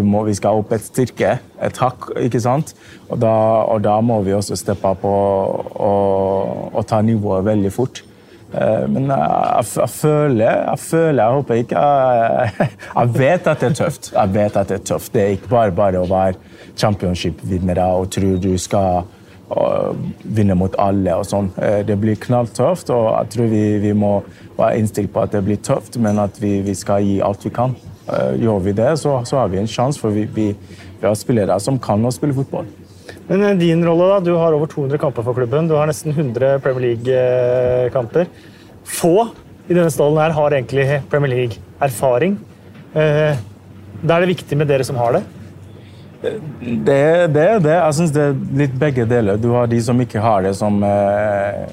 må, 0.03 0.26
skal 0.36 0.59
opp 0.59 0.76
et 0.76 0.84
styrke, 0.84 1.38
et 1.63 1.80
hakk. 1.80 2.09
ikke 2.19 2.43
sant? 2.43 2.76
Og 3.07 3.21
da, 3.24 3.32
og 3.63 3.86
da 3.88 3.95
må 4.03 4.19
vi 4.28 4.36
også 4.36 4.59
steppe 4.59 4.91
opp 4.91 5.07
og, 5.07 5.71
og, 5.80 6.74
og 6.76 6.84
ta 6.91 6.99
nivået 7.01 7.47
veldig 7.47 7.71
fort. 7.71 8.03
Eh, 8.53 8.85
Men 8.87 9.07
jeg, 9.09 9.17
jeg, 9.17 9.65
jeg 9.79 9.89
føler 9.89 10.45
Jeg 10.69 10.79
føler, 10.79 11.23
jeg 11.23 11.33
håper 11.39 11.61
ikke 11.63 11.83
Jeg, 11.83 12.69
jeg 12.99 13.13
vet 13.17 13.47
at 13.47 13.59
det 13.63 13.69
er 13.71 13.77
tøft. 13.81 14.11
Jeg 14.13 14.33
vet 14.35 14.57
at 14.61 14.69
Det 14.69 14.79
er 14.79 14.85
tøft. 14.93 15.13
Det 15.13 15.21
er 15.23 15.35
ikke 15.37 15.49
bare 15.55 15.71
bare 15.71 16.03
å 16.03 16.07
være 16.09 16.37
championship-vinnere 16.77 17.85
og 17.97 18.09
tro 18.13 18.35
du 18.41 18.53
skal 18.57 19.03
vinne 20.23 20.55
mot 20.57 20.73
alle 20.81 21.13
og 21.19 21.25
sånn. 21.29 21.51
Eh, 21.61 21.81
Det 21.85 21.97
blir 22.01 22.15
knalltøft, 22.17 22.89
og 22.89 23.09
jeg 23.11 23.29
tror 23.35 23.49
vi, 23.51 23.63
vi 23.83 23.91
må 23.93 24.13
være 24.57 24.79
innstilt 24.79 25.11
på 25.13 25.21
at 25.21 25.33
det 25.35 25.43
blir 25.45 25.59
tøft, 25.61 25.97
men 26.01 26.17
at 26.23 26.39
vi, 26.41 26.55
vi 26.65 26.73
skal 26.77 27.03
gi 27.05 27.19
alt 27.21 27.43
vi 27.45 27.51
kan. 27.53 27.75
Eh, 28.07 28.39
Gjør 28.41 28.63
vi 28.65 28.73
det, 28.79 28.87
så, 29.01 29.19
så 29.29 29.43
har 29.43 29.51
vi 29.53 29.59
en 29.61 29.69
sjanse, 29.69 29.99
for 30.01 30.15
vi, 30.15 30.25
vi, 30.33 30.47
vi 31.01 31.05
har 31.05 31.13
spillere 31.19 31.59
som 31.61 31.77
kan 31.81 32.01
å 32.05 32.11
spille 32.15 32.33
fotball. 32.37 32.65
Men 33.30 33.43
eh, 33.43 33.55
din 33.59 33.86
rolle, 33.86 34.09
da? 34.15 34.19
Du 34.24 34.34
har 34.39 34.55
over 34.55 34.69
200 34.71 34.99
kamper 35.01 35.26
for 35.26 35.38
klubben. 35.38 35.69
Du 35.69 35.78
har 35.78 35.89
nesten 35.89 36.11
100 36.15 36.59
Premier 36.63 36.93
League-kamper. 36.93 38.28
Få 38.84 39.30
i 39.67 39.76
denne 39.76 39.91
stallen 39.93 40.19
her 40.19 40.36
har 40.36 40.57
egentlig 40.57 40.99
Premier 41.11 41.32
League-erfaring. 41.32 42.36
Eh, 42.93 43.39
da 44.03 44.17
er 44.17 44.26
det 44.26 44.34
viktig 44.34 44.59
med 44.59 44.67
dere 44.67 44.84
som 44.84 44.99
har 44.99 45.15
det. 45.15 45.24
Det 46.24 46.97
er 46.97 47.26
det. 47.28 47.47
det. 47.63 47.78
Jeg 47.78 47.95
syns 47.97 48.13
det 48.15 48.28
er 48.28 48.38
litt 48.63 48.76
begge 48.80 49.07
deler. 49.07 49.39
Du 49.39 49.51
har 49.55 49.71
de 49.71 49.80
som 49.84 49.99
ikke 50.03 50.24
har 50.24 50.43
det, 50.43 50.53
som 50.59 50.84
eh, 50.84 51.63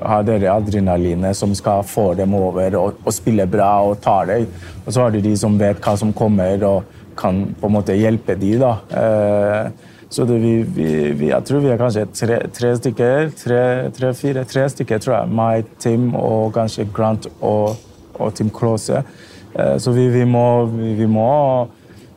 har 0.00 0.24
det 0.26 0.38
adrenalinet 0.50 1.36
som 1.36 1.52
skal 1.58 1.84
få 1.86 2.12
dem 2.18 2.34
over 2.38 2.78
og, 2.78 3.02
og 3.04 3.14
spille 3.14 3.46
bra 3.50 3.72
og 3.86 4.00
ta 4.02 4.20
det. 4.30 4.44
Og 4.84 4.94
så 4.94 5.04
har 5.04 5.14
du 5.14 5.20
de 5.24 5.34
som 5.38 5.58
vet 5.60 5.82
hva 5.82 5.96
som 5.98 6.14
kommer 6.16 6.62
og 6.70 6.98
kan 7.18 7.42
på 7.58 7.68
en 7.68 7.74
måte 7.74 7.98
hjelpe 7.98 8.38
de 8.38 8.54
da. 8.62 8.74
Eh, 9.02 9.89
så 10.10 10.24
vi, 10.24 10.62
vi, 10.62 11.12
vi, 11.14 11.28
jeg 11.30 11.46
tror 11.46 11.60
vi 11.62 11.70
er 11.70 11.78
kanskje 11.78 12.08
tre, 12.10 12.36
tre 12.50 12.72
stykker. 12.80 13.28
Tre, 13.38 14.12
fire, 14.18 14.42
tre 14.44 14.64
stykker, 14.72 14.98
tror 14.98 15.14
jeg. 15.20 15.30
Meg, 15.38 15.68
Tim 15.78 16.08
og 16.18 16.50
kanskje 16.56 16.88
Grant 16.90 17.28
og, 17.38 17.76
og 18.18 18.32
Tim 18.34 18.50
Klause. 18.50 19.04
Eh, 19.54 19.76
så 19.78 19.94
vi, 19.94 20.08
må, 20.26 20.64
vi, 20.66 21.06
må, 21.06 21.30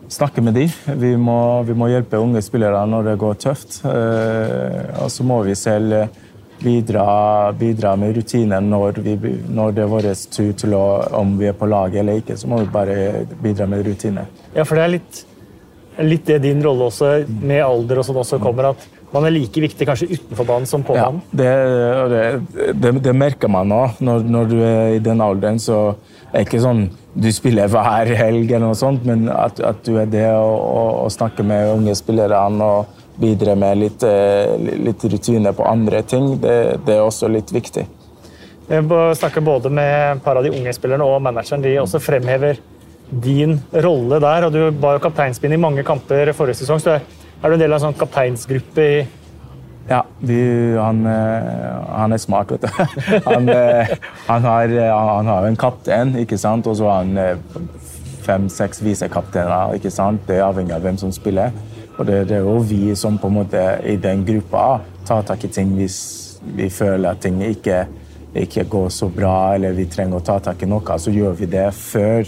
snakke 0.10 0.42
med 0.42 0.58
dem. 0.58 0.74
Vi 0.98 1.14
må, 1.22 1.38
må 1.78 1.92
hjelpe 1.92 2.18
unge 2.18 2.42
spillere 2.42 2.82
når 2.90 3.12
det 3.12 3.16
går 3.22 3.38
tøft. 3.46 3.84
Eh, 3.86 4.90
og 4.98 5.14
så 5.14 5.26
må 5.30 5.44
vi 5.46 5.54
selv 5.54 6.08
bidra, 6.64 7.06
bidra 7.60 7.92
med 8.00 8.18
rutiner 8.18 8.64
når, 8.64 9.04
når, 9.54 9.76
det 9.76 9.86
er 9.86 9.92
vår 9.92 10.08
tur 10.32 10.54
til 10.58 10.74
å 10.78 10.86
Om 11.20 11.38
vi 11.38 11.52
er 11.52 11.58
på 11.60 11.70
laget 11.70 12.02
eller 12.02 12.24
ikke, 12.24 12.40
så 12.42 12.50
må 12.50 12.64
vi 12.64 12.74
bare 12.74 12.98
bidra 13.44 13.70
med 13.70 13.86
rutiner. 13.86 14.34
Ja, 14.56 14.66
for 14.66 14.82
det 14.82 14.88
er 14.88 14.94
litt 14.96 15.24
litt 16.02 16.26
det 16.28 16.40
din 16.44 16.64
rolle 16.64 16.90
også, 16.90 17.14
med 17.44 17.64
alder 17.66 18.02
og 18.02 18.08
sånn 18.08 18.20
også 18.24 18.40
kommer, 18.42 18.72
at 18.74 18.88
man 19.14 19.28
er 19.28 19.36
like 19.36 19.62
viktig 19.62 19.86
kanskje 19.86 20.10
utenfor 20.16 20.48
banen 20.50 20.70
som 20.70 20.84
på 20.86 20.96
banen? 20.98 21.22
Ja, 21.38 22.08
det, 22.10 22.74
det, 22.82 22.96
det, 23.06 23.14
merker 23.14 23.52
man 23.52 23.70
nå. 23.70 23.84
Når, 24.02 24.26
når, 24.36 24.50
du 24.50 24.58
er 24.66 24.96
i 24.96 25.04
den 25.04 25.22
alderen, 25.22 25.62
så 25.62 25.94
er 26.32 26.40
det 26.40 26.48
ikke 26.48 26.64
sånn 26.64 26.88
du 27.14 27.30
spiller 27.30 27.70
hver 27.70 28.10
helg, 28.18 28.50
eller 28.50 28.72
noe 28.72 28.78
sånt, 28.78 29.06
men 29.06 29.28
at, 29.30 29.62
at 29.62 29.84
du 29.86 30.00
er 30.02 30.10
det 30.10 30.26
å 30.34 31.06
snakke 31.14 31.46
med 31.46 31.76
unge 31.76 31.94
spillere 32.00 32.40
og 32.66 33.02
bidra 33.22 33.54
med 33.54 33.78
litt, 33.78 34.04
eh, 34.08 34.56
litt 34.58 35.04
rutine 35.06 35.54
på 35.54 35.68
andre 35.70 36.02
ting, 36.02 36.34
det, 36.42 36.80
det 36.88 36.98
er 36.98 37.06
også 37.06 37.30
litt 37.30 37.54
viktig. 37.54 37.86
Jeg 38.64 38.86
snakker 39.20 39.44
både 39.44 39.70
med 39.70 39.94
et 40.16 40.24
par 40.24 40.40
av 40.40 40.46
de 40.46 40.54
unge 40.56 40.72
spillerne 40.74 41.06
og 41.06 41.20
manageren. 41.22 41.62
De 41.62 41.76
også 41.82 42.00
fremhever 42.02 42.58
din 43.10 43.58
rolle 43.74 44.20
der. 44.20 44.46
og 44.48 44.54
Du 44.54 44.62
var 44.82 44.98
jo 44.98 45.04
kapteinspinn 45.04 45.54
i 45.54 45.62
mange 45.62 45.84
kamper 45.84 46.34
forrige 46.34 46.62
sesong. 46.64 46.80
så 46.80 47.00
Er 47.44 47.50
du 47.50 47.54
en 47.54 47.60
del 47.60 47.74
av 47.74 47.82
en 47.82 47.92
sånn 47.92 48.00
kapteinsgruppe 48.00 48.82
i 48.82 49.04
ja, 49.88 50.06
vi, 50.20 50.38
han, 50.78 51.06
eh, 51.06 51.88
han, 51.90 52.14
er 52.14 52.18
smart, 52.18 52.52
vet 52.52 52.62
du. 52.62 52.68
Han, 53.30 53.50
eh, 53.50 53.90
han, 54.28 54.44
har, 54.44 54.72
han 54.96 55.28
har 55.28 55.48
en 55.48 55.58
kaptein, 55.60 56.16
ikke 56.22 56.38
sant? 56.40 56.68
og 56.68 56.78
så 56.80 56.88
har 56.88 57.02
han 57.02 57.18
eh, 57.20 57.66
fem-seks 58.24 58.80
visekapteiner. 58.84 59.74
ikke 59.76 59.92
sant? 59.92 60.24
Det 60.28 60.38
er 60.38 60.46
avhengig 60.46 60.72
av 60.76 60.86
hvem 60.86 61.00
som 61.02 61.12
spiller. 61.12 61.52
Og 61.98 62.08
det, 62.08 62.22
det, 62.30 62.40
er 62.40 62.48
jo 62.48 62.62
vi 62.64 62.96
som 62.96 63.20
på 63.20 63.28
en 63.28 63.38
måte 63.42 63.64
i 63.84 63.98
den 64.02 64.24
gruppa 64.26 64.80
tar 65.06 65.28
tak 65.28 65.44
i 65.44 65.52
ting 65.52 65.76
hvis 65.76 66.00
vi 66.56 66.70
føler 66.72 67.12
at 67.12 67.22
ting 67.24 67.42
ikke, 67.44 67.84
ikke 68.40 68.64
går 68.72 68.90
så 68.90 69.12
bra, 69.12 69.54
eller 69.58 69.76
vi 69.76 69.90
trenger 69.92 70.20
å 70.22 70.26
ta 70.26 70.40
tak 70.44 70.64
i 70.64 70.70
noe, 70.70 70.98
så 70.98 71.12
gjør 71.12 71.36
vi 71.44 71.52
det 71.52 71.68
før 71.76 72.24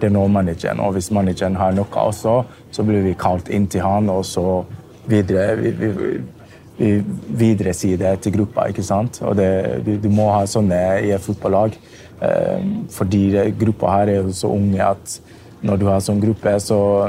det 0.00 0.10
når 0.12 0.30
manageren. 0.32 0.80
Og 0.80 0.96
hvis 0.96 1.10
manageren 1.14 1.56
har 1.56 1.74
noe 1.76 2.06
også, 2.06 2.38
så 2.74 2.86
blir 2.86 3.04
vi 3.04 3.16
kalt 3.18 3.48
inn 3.48 3.68
til 3.70 3.84
han, 3.84 4.10
og 4.10 4.24
så 4.28 4.64
videre 5.10 5.54
vi, 5.60 5.70
vi, 5.78 5.90
vi 6.78 6.90
videresier 7.44 8.00
det 8.00 8.16
til 8.24 8.34
gruppa. 8.38 8.68
ikke 8.68 8.82
sant? 8.82 9.20
Og 9.22 9.36
det, 9.38 9.50
du, 9.86 9.96
du, 10.02 10.10
må 10.12 10.30
ha 10.34 10.44
sånne 10.48 10.80
i 11.04 11.12
et 11.14 11.24
fotballag. 11.24 11.78
Eh, 12.24 12.66
fordi 12.94 13.28
gruppa 13.60 13.98
her 13.98 14.12
er 14.12 14.20
jo 14.22 14.34
så 14.34 14.50
unge 14.54 14.82
at 14.82 15.18
når 15.64 15.80
du 15.80 15.86
har 15.88 16.02
sånn 16.04 16.20
gruppe, 16.20 16.52
så 16.60 17.08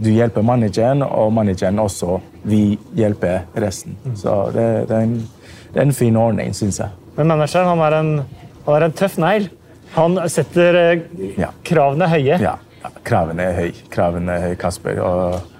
du 0.00 0.08
hjelper 0.08 0.44
manageren, 0.46 1.02
og 1.04 1.34
manageren 1.36 1.80
også 1.82 2.16
vi 2.48 2.78
hjelper 2.96 3.44
resten. 3.60 3.98
Så 4.16 4.38
det, 4.54 4.64
det, 4.88 4.96
er, 4.96 5.04
en, 5.04 5.18
det 5.74 5.82
er 5.82 5.88
en 5.88 5.96
fin 5.96 6.16
ordning, 6.16 6.54
syns 6.56 6.80
jeg. 6.80 6.94
Men 7.18 7.34
manageren 7.34 7.68
han 7.68 7.84
er 7.84 7.98
en, 7.98 8.10
han 8.64 8.78
er 8.78 8.86
en 8.88 8.96
tøff 8.96 9.18
negl. 9.20 9.50
Han 9.94 10.18
setter 10.30 10.74
eh, 10.74 11.04
ja. 11.38 11.52
kravene 11.62 12.08
høye. 12.10 12.40
Ja, 12.42 12.58
kravene 13.06 13.50
er 13.50 13.62
høye. 13.62 13.86
Kravene 13.92 14.34
er 14.36 14.44
høye, 14.48 14.58
Kasper. 14.60 15.00
Og, 15.04 15.54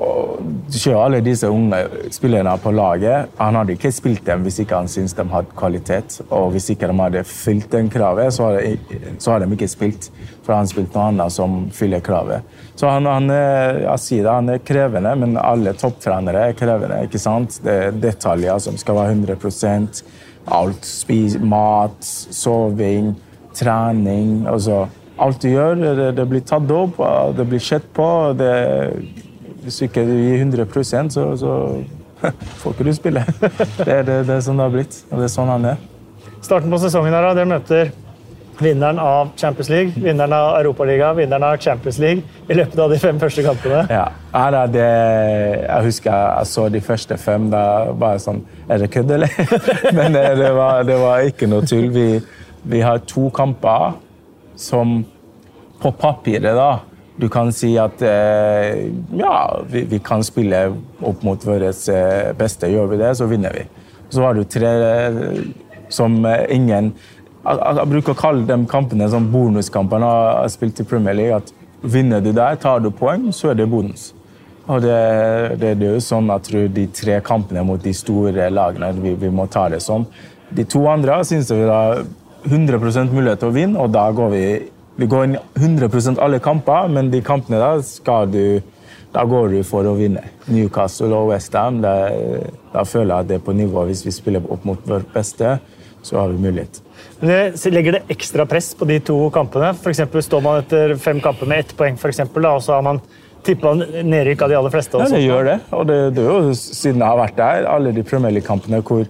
og 0.00 0.42
ser 0.70 0.94
alle 0.94 1.18
disse 1.24 1.48
unge 1.50 1.78
spillerne 2.14 2.52
på 2.62 2.72
laget. 2.74 3.30
Han 3.38 3.58
hadde 3.58 3.74
ikke 3.74 3.92
spilt 3.94 4.24
dem 4.26 4.44
hvis 4.46 4.60
ikke 4.62 4.78
han 4.78 4.90
syntes 4.90 5.16
de 5.18 5.26
hadde 5.32 5.56
kvalitet. 5.58 6.18
Og 6.28 6.52
hvis 6.54 6.70
ikke 6.74 6.90
de 6.90 6.98
hadde 7.00 7.24
fylt 7.28 7.70
den 7.72 7.90
kravet, 7.92 8.32
så 8.34 8.50
hadde, 8.50 8.76
så 9.18 9.34
hadde 9.34 9.48
de 9.48 9.58
ikke 9.58 9.70
spilt. 9.70 10.10
For 10.46 10.56
han 10.56 10.70
spilte 10.70 10.96
noe 10.98 11.08
annet 11.12 11.34
som 11.34 11.62
fyller 11.74 12.04
kravet. 12.04 12.46
Så 12.74 12.90
han, 12.90 13.08
han, 13.10 13.30
er, 13.34 13.82
jeg 13.84 14.04
sier 14.04 14.26
det, 14.26 14.36
han 14.36 14.54
er 14.54 14.62
krevende, 14.64 15.14
men 15.20 15.40
alle 15.40 15.74
topptrenere 15.78 16.48
er 16.50 16.58
krevende. 16.58 17.02
ikke 17.06 17.22
sant? 17.22 17.60
Det 17.64 17.76
er 17.86 17.98
detaljer 18.08 18.62
som 18.62 18.78
skal 18.80 19.00
være 19.00 19.18
100 19.18 20.04
Alt. 20.50 20.86
Spis, 20.88 21.36
mat, 21.36 21.98
soving 22.02 23.12
trening 23.56 24.46
altså, 24.48 24.86
Alt 25.20 25.42
du 25.42 25.50
gjør, 25.50 25.74
det, 25.76 26.04
det, 26.16 26.24
blir 26.30 26.40
tatt 26.48 26.70
opp, 26.72 26.96
det 27.36 27.44
blir 27.44 27.60
sett 27.60 27.84
på. 27.92 28.06
Det, 28.38 28.54
hvis 29.66 29.76
du 29.76 29.84
ikke 29.84 30.04
gir 30.08 30.46
100 30.46 31.10
så, 31.12 31.26
så 31.36 31.56
får 32.62 32.72
ikke 32.72 32.86
du 32.88 32.92
spille. 32.96 33.24
Det, 33.84 33.98
det, 34.06 34.16
det, 34.24 34.38
er 34.38 34.40
sånn 34.46 34.56
det 34.56 34.64
har 34.64 34.72
blitt, 34.72 35.02
og 35.10 35.20
det 35.20 35.26
er 35.26 35.34
sånn 35.34 35.52
han 35.52 35.66
er. 35.74 35.82
Starten 36.40 36.72
på 36.72 36.80
sesongen 36.80 37.12
her, 37.12 37.28
dere 37.36 37.50
møter 37.52 37.92
vinneren 38.60 38.98
av 39.00 39.30
Champions 39.36 39.68
League, 39.72 39.92
vinneren 39.96 40.32
av 40.36 40.58
Europaligaen, 40.60 41.16
vinneren 41.16 41.46
av 41.48 41.60
Champions 41.60 41.98
League 42.00 42.22
i 42.48 42.56
løpet 42.56 42.80
av 42.80 42.92
de 42.92 42.98
fem 43.00 43.20
første 43.20 43.44
kampene. 43.44 43.84
Ja, 43.92 44.66
det, 44.72 44.88
Jeg 45.66 45.84
husker 45.84 46.12
jeg 46.12 46.46
så 46.46 46.68
de 46.68 46.80
første 46.84 47.16
fem. 47.18 47.48
Da 47.52 47.92
var 47.92 48.16
jeg 48.16 48.24
sånn 48.26 48.42
Er 48.68 48.78
det 48.78 48.90
kødd, 48.94 49.10
eller? 49.16 49.32
Men 49.96 50.12
det 50.12 50.52
var, 50.56 50.84
det 50.84 50.98
var 51.00 51.24
ikke 51.28 51.48
noe 51.50 51.66
tull. 51.66 51.88
Vi, 51.94 52.20
vi 52.62 52.80
har 52.80 52.98
to 53.08 53.30
kamper 53.30 53.92
som 54.56 55.04
på 55.80 55.92
papiret, 55.92 56.54
da 56.56 56.80
Du 57.20 57.28
kan 57.28 57.50
si 57.52 57.74
at 57.78 58.00
eh, 58.02 58.86
ja, 59.12 59.60
vi, 59.68 59.82
vi, 59.84 59.98
kan 60.00 60.22
spille 60.24 60.70
opp 61.04 61.22
mot 61.22 61.42
våre 61.44 61.68
eh, 61.68 62.30
beste. 62.32 62.70
Gjør 62.72 62.86
vi 62.94 62.96
det, 62.96 63.10
så 63.18 63.26
vinner 63.28 63.52
vi. 63.52 63.64
Så 64.08 64.22
har 64.24 64.34
du 64.34 64.44
tre 64.48 64.70
eh, 64.70 65.42
som 65.92 66.16
ingen 66.48 66.94
jeg, 67.44 67.84
bruker 67.92 68.14
å 68.14 68.20
kalle 68.22 68.46
de 68.48 68.56
kampene 68.70 69.08
som 69.12 69.28
bonuskampene 69.32 70.08
jeg 70.08 70.38
har 70.38 70.54
spilt 70.54 70.80
i 70.80 70.86
Premier 70.88 71.18
League. 71.18 71.36
at 71.36 71.52
Vinner 71.82 72.24
du 72.24 72.32
der, 72.32 72.56
tar 72.60 72.80
du 72.80 72.90
poeng, 72.90 73.30
så 73.32 73.52
er 73.52 73.60
det 73.60 73.68
bonus. 73.68 74.14
Og 74.70 74.82
det, 74.84 74.96
det, 75.60 75.74
er 75.74 75.94
jo 75.96 76.00
sånn 76.04 76.28
jeg 76.30 76.46
tror 76.46 76.66
de 76.76 76.86
tre 76.94 77.20
kampene 77.26 77.64
mot 77.66 77.80
de 77.82 77.92
store 77.96 78.48
lagene 78.52 78.92
vi, 79.00 79.14
vi 79.18 79.30
må 79.32 79.48
ta 79.50 79.68
det 79.72 79.80
sånn. 79.84 80.04
De 80.56 80.64
to 80.68 80.84
andre 80.90 81.20
syns 81.26 81.50
jeg 81.50 81.62
vi 81.62 81.68
har 81.70 82.04
100 82.46 83.10
mulighet 83.12 83.40
til 83.42 83.50
å 83.50 83.54
vinne, 83.54 83.80
og 83.80 83.92
da 83.94 84.10
går 84.10 84.30
vi 84.36 84.44
Vi 85.00 85.06
går 85.08 85.24
inn 85.24 85.36
100% 85.56 86.18
alle 86.20 86.42
kamper, 86.44 86.88
men 86.92 87.08
de 87.10 87.22
kampene 87.24 87.56
da 87.56 87.80
skal 87.80 88.26
du 88.28 88.60
da 89.14 89.24
går 89.26 89.48
du 89.50 89.62
for 89.66 89.86
å 89.90 89.96
vinne. 89.98 90.22
Newcastle 90.50 91.10
og 91.16 91.32
Westham, 91.32 91.80
da, 91.82 91.94
føler 92.86 93.10
jeg 93.10 93.24
at 93.24 93.30
det 93.30 93.38
er 93.40 93.46
på 93.46 93.54
nivå. 93.58 93.82
Hvis 93.88 94.04
vi 94.06 94.14
spiller 94.14 94.44
opp 94.46 94.66
mot 94.68 94.84
vårt 94.86 95.08
beste, 95.14 95.56
så 96.06 96.20
har 96.20 96.30
vi 96.30 96.44
mulighet. 96.44 96.78
Men 97.20 97.32
det 97.32 97.72
Legger 97.74 97.98
det 97.98 98.04
ekstra 98.12 98.46
press 98.48 98.70
på 98.78 98.86
de 98.88 99.00
to 99.02 99.16
kampene? 99.34 99.72
For 99.74 100.22
står 100.22 100.44
man 100.44 100.62
etter 100.62 100.94
fem 101.00 101.18
kamper 101.22 101.50
med 101.50 101.64
ett 101.64 101.74
poeng, 101.76 101.98
for 101.98 102.12
eksempel, 102.12 102.46
da, 102.46 102.54
og 102.54 102.62
så 102.64 102.76
har 102.76 102.86
man 102.86 103.02
tippa 103.44 103.72
nedrykk 103.74 104.44
av 104.44 104.52
de 104.52 104.58
aller 104.60 104.74
fleste? 104.74 105.00
Ja, 105.00 105.10
det 105.10 105.24
gjør 105.24 105.48
det. 105.48 105.58
Og 105.74 105.86
det, 105.90 105.98
det 106.14 106.24
er 106.24 106.30
jo 106.30 106.54
siden 106.54 107.02
jeg 107.02 107.08
har 107.08 107.20
vært 107.20 107.40
der, 107.40 107.68
alle 107.72 107.94
de 107.96 108.06
Premier 108.06 108.36
League-kampene 108.36 108.82
hvor 108.86 109.08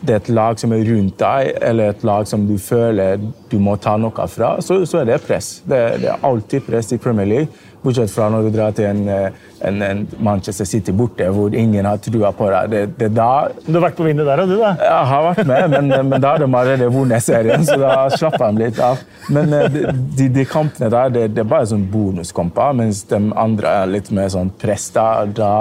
det 0.00 0.14
er 0.14 0.20
et 0.20 0.28
lag 0.30 0.58
som 0.60 0.72
er 0.74 0.84
rundt 0.86 1.16
deg, 1.20 1.52
eller 1.64 1.92
et 1.92 2.04
lag 2.06 2.26
som 2.30 2.44
du 2.46 2.54
føler 2.62 3.22
du 3.50 3.56
må 3.62 3.76
ta 3.82 3.96
noe 3.98 4.26
fra, 4.30 4.56
så, 4.62 4.80
så 4.86 5.00
er 5.00 5.08
det 5.10 5.22
press. 5.26 5.58
Det, 5.64 5.80
det, 6.02 6.12
er 6.12 6.26
alltid 6.26 6.66
press 6.66 6.92
i 6.94 7.00
Premier 7.02 7.28
League. 7.28 7.64
Bortsett 7.88 8.12
fra 8.12 8.26
når 8.28 8.44
du 8.44 8.50
drar 8.52 8.74
til 8.76 8.84
en, 8.84 9.06
en, 9.64 9.82
en 9.82 10.00
Manchester 10.20 10.66
City 10.68 10.92
borte, 10.92 11.24
hvor 11.32 11.54
ingen 11.56 11.86
har 11.88 11.96
trua 12.04 12.34
på 12.36 12.50
deg. 12.52 12.68
Det, 12.72 12.82
det 13.00 13.08
da, 13.16 13.48
du 13.64 13.72
har 13.78 13.86
vært 13.86 13.96
på 13.96 14.04
vinner 14.04 14.28
der 14.28 14.42
òg, 14.42 14.50
du? 14.52 14.58
da? 14.60 14.74
Jeg 14.84 15.06
har 15.12 15.24
vært 15.24 15.48
med, 15.48 15.72
men, 15.72 15.88
men 16.10 16.20
da 16.20 16.34
har 16.34 16.42
de 16.42 16.48
allerede 16.50 16.90
vunnet 16.92 17.24
serien, 17.24 17.64
så 17.64 17.78
da 17.80 17.94
slapper 18.12 18.52
de 18.52 18.66
litt 18.66 18.82
av. 18.84 19.00
Men 19.32 19.56
eh, 19.56 19.80
de, 20.18 20.28
de 20.36 20.44
kampene 20.48 20.92
der, 20.92 21.14
det, 21.14 21.24
det, 21.32 21.46
er 21.46 21.48
bare 21.48 21.70
sånn 21.72 21.88
bonuskamper, 21.88 22.76
mens 22.76 23.02
de 23.08 23.22
andre 23.40 23.74
er 23.80 23.90
litt 23.96 24.12
mer 24.12 24.28
sånn 24.36 24.52
press. 24.60 24.90
Da, 24.92 25.08
da 25.24 25.52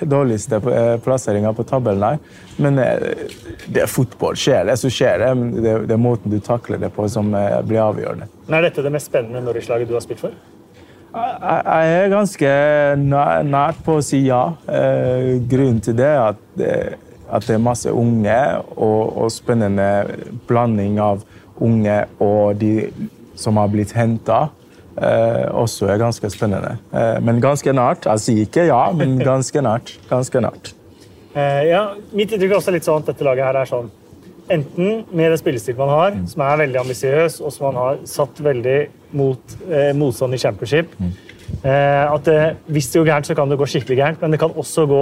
dårligste 0.00 0.60
eh, 0.72 0.94
plasseringene 1.04 1.52
på 1.56 1.66
tabellen 1.68 2.04
her. 2.04 2.20
Men 2.60 2.80
eh, 2.80 3.24
det 3.68 3.84
er 3.84 3.92
fotball. 3.92 4.36
Skjer 4.40 4.68
det, 4.68 4.76
så 4.80 4.92
skjer 4.92 5.24
det. 5.24 5.32
Men 5.40 5.56
det, 5.56 5.78
det 5.88 5.96
er 5.96 6.04
måten 6.04 6.32
du 6.32 6.36
takler 6.44 6.80
det 6.84 6.92
på, 6.96 7.08
som 7.12 7.32
blir 7.32 7.80
avgjørende. 7.84 8.28
Er 8.52 8.68
dette 8.68 8.84
det 8.84 8.92
mest 8.92 9.12
spennende 9.12 9.44
Norwich-laget 9.44 9.88
du 9.88 9.96
har 9.96 10.04
spilt 10.04 10.24
for? 10.24 10.36
Jeg 11.16 11.94
er 11.96 12.10
ganske 12.12 12.50
nært 13.00 13.80
på 13.86 13.98
å 13.98 14.04
si 14.04 14.26
ja. 14.26 14.42
Eh, 14.68 15.36
grunnen 15.48 15.80
til 15.84 15.96
det 15.96 16.10
er 16.10 16.22
at, 16.34 16.42
at 17.32 17.48
det 17.48 17.56
er 17.56 17.62
masse 17.62 17.92
unge 17.92 18.36
og, 18.76 19.16
og 19.24 19.32
spennende 19.32 19.88
blanding 20.48 21.00
av 21.00 21.24
unge 21.64 22.02
og 22.20 22.60
de 22.60 22.74
som 23.36 23.56
har 23.60 23.72
blitt 23.72 23.94
henta. 23.96 24.46
Eh, 24.96 25.44
også 25.52 25.90
er 25.92 26.00
ganske 26.00 26.30
spennende. 26.32 26.78
Eh, 26.92 27.18
men 27.24 27.40
ganske 27.44 27.72
nært. 27.76 28.08
Jeg 28.08 28.24
sier 28.24 28.46
ikke 28.46 28.66
ja, 28.70 28.80
men 28.96 29.18
ganske 29.30 29.62
nært. 29.64 29.96
Ganske 30.08 30.40
nært. 30.40 30.72
Eh, 31.36 31.66
ja, 31.68 31.82
mitt 32.16 32.32
inntrykk 32.32 32.54
er 32.54 32.60
også 32.60 32.72
litt 32.72 32.86
sånn 32.86 33.04
at 33.04 33.10
dette 33.12 33.26
laget 33.26 33.44
her 33.44 33.60
er 33.60 33.68
sånn 33.68 33.90
Enten 34.50 35.04
med 35.12 35.30
den 35.32 35.38
spillestilen 35.40 35.78
man 35.80 35.88
har, 35.90 36.18
som 36.30 36.42
er 36.46 36.60
veldig 36.62 36.78
ambisiøs, 36.84 37.40
og 37.42 37.52
som 37.52 37.66
man 37.70 37.78
har 37.82 37.96
satt 38.06 38.38
veldig 38.44 38.76
mot 39.18 39.56
eh, 39.70 39.90
motstand 39.96 40.34
i 40.34 40.38
championship 40.38 40.92
eh, 41.64 42.12
At 42.12 42.24
det, 42.28 42.56
hvis 42.66 42.90
det 42.92 43.00
går 43.00 43.08
gærent, 43.10 43.26
så 43.26 43.34
kan 43.34 43.50
det 43.50 43.58
gå 43.58 43.66
skikkelig 43.66 43.96
gærent, 43.98 44.22
men 44.22 44.30
det 44.36 44.38
kan 44.42 44.54
også 44.54 44.86
gå 44.86 45.00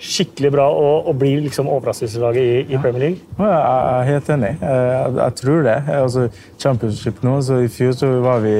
skikkelig 0.00 0.50
bra 0.54 0.64
og, 0.72 1.06
og 1.10 1.18
bli 1.20 1.34
liksom 1.44 1.68
overraskelseslaget 1.68 2.42
i, 2.42 2.60
i 2.72 2.78
Premier 2.80 3.02
League. 3.02 3.18
Ja, 3.38 3.50
Jeg 3.52 3.98
er 4.00 4.06
helt 4.14 4.30
enig. 4.32 4.52
Eh, 4.62 4.68
Jeg, 4.94 5.16
jeg 5.18 5.34
tror 5.42 5.62
det. 5.66 5.76
Altså, 6.00 6.28
championship 6.58 7.22
nå, 7.22 7.34
så 7.44 7.58
I 7.60 7.68
fjor 7.68 7.92
så 7.92 8.08
var 8.24 8.40
vi 8.40 8.54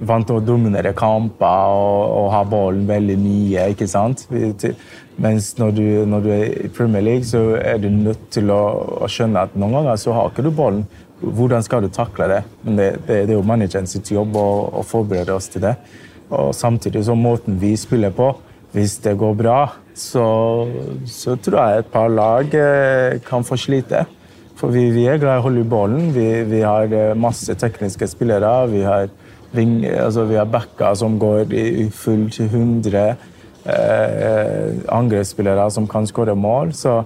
vant 0.00 0.30
å 0.30 0.38
dominere 0.44 0.94
kamper 0.96 1.74
og, 1.74 2.14
og 2.20 2.30
ha 2.34 2.44
ballen 2.46 2.86
veldig 2.88 3.18
mye. 3.20 3.68
ikke 3.72 3.88
sant? 3.90 4.26
Mens 5.18 5.50
når 5.58 5.74
du, 5.74 5.84
når 6.06 6.24
du 6.24 6.30
er 6.34 6.44
i 6.66 6.72
Premier 6.72 7.02
League, 7.02 7.26
så 7.26 7.56
er 7.58 7.80
du 7.82 7.88
nødt 7.90 8.28
til 8.34 8.52
å, 8.54 8.62
å 9.02 9.10
skjønne 9.10 9.48
at 9.48 9.56
noen 9.58 9.80
ganger 9.80 9.98
så 9.98 10.14
har 10.14 10.30
ikke 10.30 10.46
du 10.46 10.52
ballen. 10.54 10.84
Hvordan 11.18 11.64
skal 11.66 11.82
du 11.82 11.90
takle 11.90 12.28
det? 12.30 12.42
Men 12.62 12.78
det, 12.78 12.90
det, 13.08 13.22
det 13.26 13.34
er 13.34 13.40
jo 13.40 13.46
manageren 13.46 13.90
sitt 13.90 14.12
jobb 14.14 14.36
å, 14.38 14.48
å 14.78 14.84
forberede 14.86 15.34
oss 15.34 15.50
til 15.50 15.64
det. 15.66 15.74
Og 16.28 16.52
samtidig 16.54 17.02
så 17.06 17.16
måten 17.16 17.56
vi 17.58 17.72
spiller 17.80 18.12
på 18.12 18.34
Hvis 18.68 18.98
det 19.00 19.14
går 19.16 19.32
bra, 19.32 19.60
så, 19.96 20.22
så 21.08 21.38
tror 21.40 21.56
jeg 21.56 21.78
et 21.80 21.86
par 21.88 22.10
lag 22.12 22.52
eh, 22.52 23.14
kan 23.24 23.40
få 23.40 23.56
slite. 23.56 24.02
For 24.60 24.68
vi, 24.74 24.90
vi 24.92 25.06
er 25.08 25.16
glad 25.16 25.38
i 25.38 25.40
å 25.40 25.44
holde 25.46 25.62
i 25.62 25.70
ballen. 25.72 26.10
Vi, 26.12 26.26
vi 26.50 26.60
har 26.60 26.92
eh, 26.92 27.14
masse 27.16 27.56
tekniske 27.56 28.10
spillere. 28.12 28.50
Vi 28.68 28.82
har, 28.84 29.08
ving, 29.52 29.80
altså, 29.86 30.24
vi 30.28 30.38
har 30.38 30.48
backer 30.50 30.94
som 30.98 31.18
går 31.18 31.52
i 31.52 31.88
full 31.94 32.28
til 32.34 32.50
100. 32.50 33.16
Eh, 33.68 34.68
angrepsspillere 34.88 35.70
som 35.70 35.88
kan 35.88 36.06
skåre 36.08 36.34
mål. 36.38 36.72
Så 36.76 37.02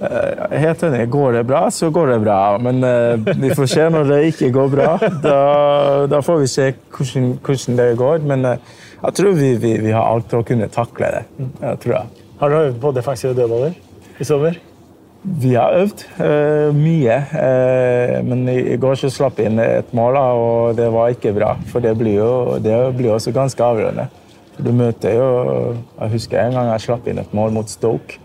eh, 0.00 0.58
helt 0.60 0.82
enig. 0.86 1.08
Går 1.10 1.38
det 1.38 1.46
bra, 1.48 1.64
så 1.70 1.90
går 1.90 2.12
det 2.14 2.20
bra. 2.22 2.40
Men 2.62 2.84
eh, 2.84 3.32
vi 3.42 3.54
får 3.54 3.70
se 3.72 3.88
når 3.90 4.10
det 4.12 4.20
ikke 4.32 4.52
går 4.54 4.70
bra. 4.76 4.90
Da, 5.24 5.40
da 6.10 6.22
får 6.22 6.44
vi 6.44 6.52
se 6.52 6.68
hvordan, 6.96 7.32
hvordan 7.42 7.80
det 7.80 7.88
går. 7.98 8.22
Men 8.28 8.44
eh, 8.52 8.78
jeg 9.02 9.18
tror 9.18 9.34
vi, 9.40 9.50
vi, 9.62 9.74
vi 9.88 9.96
har 9.96 10.06
alt 10.06 10.30
til 10.30 10.42
å 10.42 10.46
kunne 10.46 10.70
takle 10.72 11.10
det. 11.18 11.26
Jeg 11.62 11.82
tror 11.84 11.98
jeg. 11.98 12.24
Har 12.40 12.52
du 12.52 12.56
øvd 12.60 12.80
på 12.80 12.96
defensive 12.96 13.34
dødballer 13.34 13.76
i 14.20 14.24
sommer? 14.28 14.65
Vi 15.26 15.54
har 15.58 15.74
øvd 15.74 16.04
uh, 16.20 16.74
mye, 16.76 17.16
uh, 17.32 18.12
men 18.26 18.44
i, 18.52 18.76
går 18.78 19.00
så 19.00 19.10
slapp 19.10 19.40
inn 19.42 19.58
et 19.58 19.90
mål, 19.96 20.18
og 20.22 20.76
det 20.78 20.86
var 20.94 21.10
ikke 21.10 21.34
bra. 21.34 21.56
For 21.66 21.82
det 21.82 21.96
blir 21.98 22.20
jo 22.20 22.60
det 22.62 22.76
blir 22.98 23.16
også 23.16 23.34
ganske 23.34 23.64
avgjørende. 23.64 24.06
Du 24.56 24.70
møter 24.72 25.18
jo 25.18 25.26
Jeg 25.98 26.12
husker 26.14 26.40
en 26.40 26.54
gang 26.56 26.70
jeg 26.70 26.86
slapp 26.86 27.08
inn 27.10 27.18
et 27.20 27.34
mål 27.36 27.52
mot 27.58 27.68
Stoke 27.68 28.20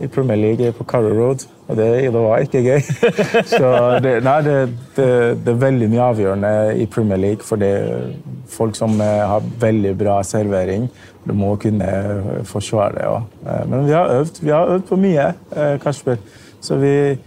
i 0.00 0.06
Premier 0.06 0.38
League 0.38 0.72
på 0.72 0.84
Carrow 0.84 1.14
Road, 1.14 1.44
og 1.68 1.76
det, 1.76 1.86
det 2.02 2.20
var 2.22 2.38
ikke 2.38 2.62
gøy. 2.62 2.80
så 3.58 3.70
det, 4.02 4.12
nei, 4.24 4.36
det, 4.46 4.56
det, 4.96 5.52
er 5.52 5.58
veldig 5.58 5.88
mye 5.90 6.04
avgjørende 6.12 6.52
i 6.78 6.86
Premier 6.86 7.18
League, 7.18 7.46
for 7.46 7.58
det 7.58 7.72
folk 8.48 8.78
som 8.78 8.94
eh, 9.02 9.24
har 9.26 9.48
veldig 9.60 9.96
bra 9.98 10.20
servering. 10.22 10.86
Du 11.28 11.34
må 11.36 11.54
kunne 11.60 11.84
eh, 11.84 12.42
forsvare 12.48 12.96
det 12.96 13.08
òg. 13.08 13.38
Men 13.68 13.86
vi 13.86 13.96
har 13.96 14.12
øvd. 14.18 14.40
Vi 14.42 14.52
har 14.54 14.74
øvd 14.74 14.86
på 14.88 15.00
mye, 15.00 15.32
eh, 15.54 15.74
Kasper. 15.82 16.16
Så 16.60 16.78
vi, 16.80 17.18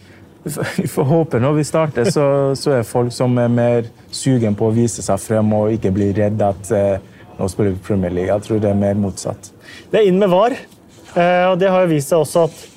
vi 0.80 0.88
får 0.90 1.08
håpe 1.12 1.40
når 1.40 1.60
vi 1.60 1.68
starter, 1.68 2.10
så, 2.12 2.26
så 2.58 2.80
er 2.80 2.88
folk 2.88 3.14
som 3.16 3.38
er 3.40 3.52
mer 3.52 3.90
sugen 4.12 4.58
på 4.58 4.68
å 4.68 4.76
vise 4.76 5.06
seg 5.06 5.22
frem 5.22 5.54
og 5.58 5.76
ikke 5.76 5.94
bli 5.96 6.12
redd 6.18 6.42
at 6.46 6.74
eh, 6.76 6.98
nå 7.38 7.48
spiller 7.50 7.76
vi 7.76 7.86
Premier 7.86 8.14
League. 8.14 8.34
Jeg 8.34 8.48
tror 8.48 8.62
det 8.64 8.72
er 8.72 8.82
mer 8.82 9.00
motsatt. 9.00 9.54
Det 9.92 10.02
er 10.02 10.10
inn 10.10 10.20
med 10.22 10.32
VAR, 10.34 10.58
eh, 10.58 11.46
og 11.52 11.58
det 11.62 11.72
har 11.72 11.90
vist 11.92 12.12
seg 12.12 12.26
også 12.26 12.46
at 12.50 12.68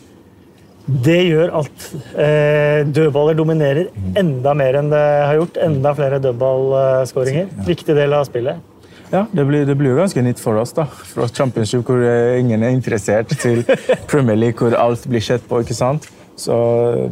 det 0.85 1.21
gjør 1.31 1.53
at 1.63 1.85
eh, 2.21 2.81
dødballer 2.93 3.37
dominerer 3.39 3.87
enda 4.21 4.53
mer 4.57 4.77
enn 4.83 4.91
det 4.93 5.01
har 5.01 5.39
gjort. 5.39 5.61
Enda 5.65 5.95
flere 5.97 6.21
dødballskåringer. 6.21 7.49
Viktig 7.65 7.97
del 7.97 8.13
av 8.13 8.27
spillet. 8.29 8.74
Ja, 9.15 9.21
det 9.31 9.45
blir, 9.47 9.63
det 9.69 9.77
blir 9.79 9.93
jo 9.93 10.01
ganske 10.01 10.23
nytt 10.27 10.41
for 10.43 10.59
oss. 10.59 10.73
da. 10.75 10.85
Fra 10.91 11.29
championship 11.31 11.87
hvor 11.87 12.03
ingen 12.41 12.65
er 12.67 12.75
interessert, 12.75 13.31
til 13.39 13.63
Premier 14.11 14.35
League 14.41 14.59
hvor 14.59 14.75
alt 14.75 15.07
blir 15.07 15.23
sett 15.23 15.45
på. 15.49 15.61
ikke 15.63 15.77
sant? 15.79 16.09
Så 16.37 16.55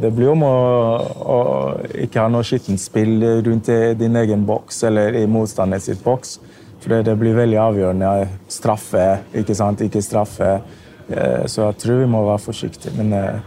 det 0.03 0.09
blir 0.11 0.27
jo 0.27 0.33
om 0.35 0.43
å, 0.43 0.55
å 1.23 1.37
ikke 2.03 2.19
ha 2.25 2.27
noe 2.33 2.43
skittent 2.43 2.81
spill 2.83 3.21
rundt 3.45 3.69
din 4.01 4.19
egen 4.19 4.43
boks 4.49 4.81
eller 4.89 5.15
i 5.15 5.23
motstanders 5.31 5.87
boks. 6.03 6.33
For 6.83 6.91
det, 6.91 7.05
det 7.07 7.15
blir 7.21 7.37
veldig 7.37 7.61
avgjørende. 7.63 8.09
Straffe, 8.51 9.05
ikke 9.39 9.55
sant? 9.55 9.79
Ikke 9.87 10.01
straffe. 10.03 10.57
Eh, 11.07 11.45
Så 11.47 11.63
jeg 11.69 11.77
tror 11.85 12.01
vi 12.03 12.09
må 12.11 12.25
være 12.27 12.43
forsiktige. 12.49 12.91
Men 12.99 13.13
eh, 13.15 13.39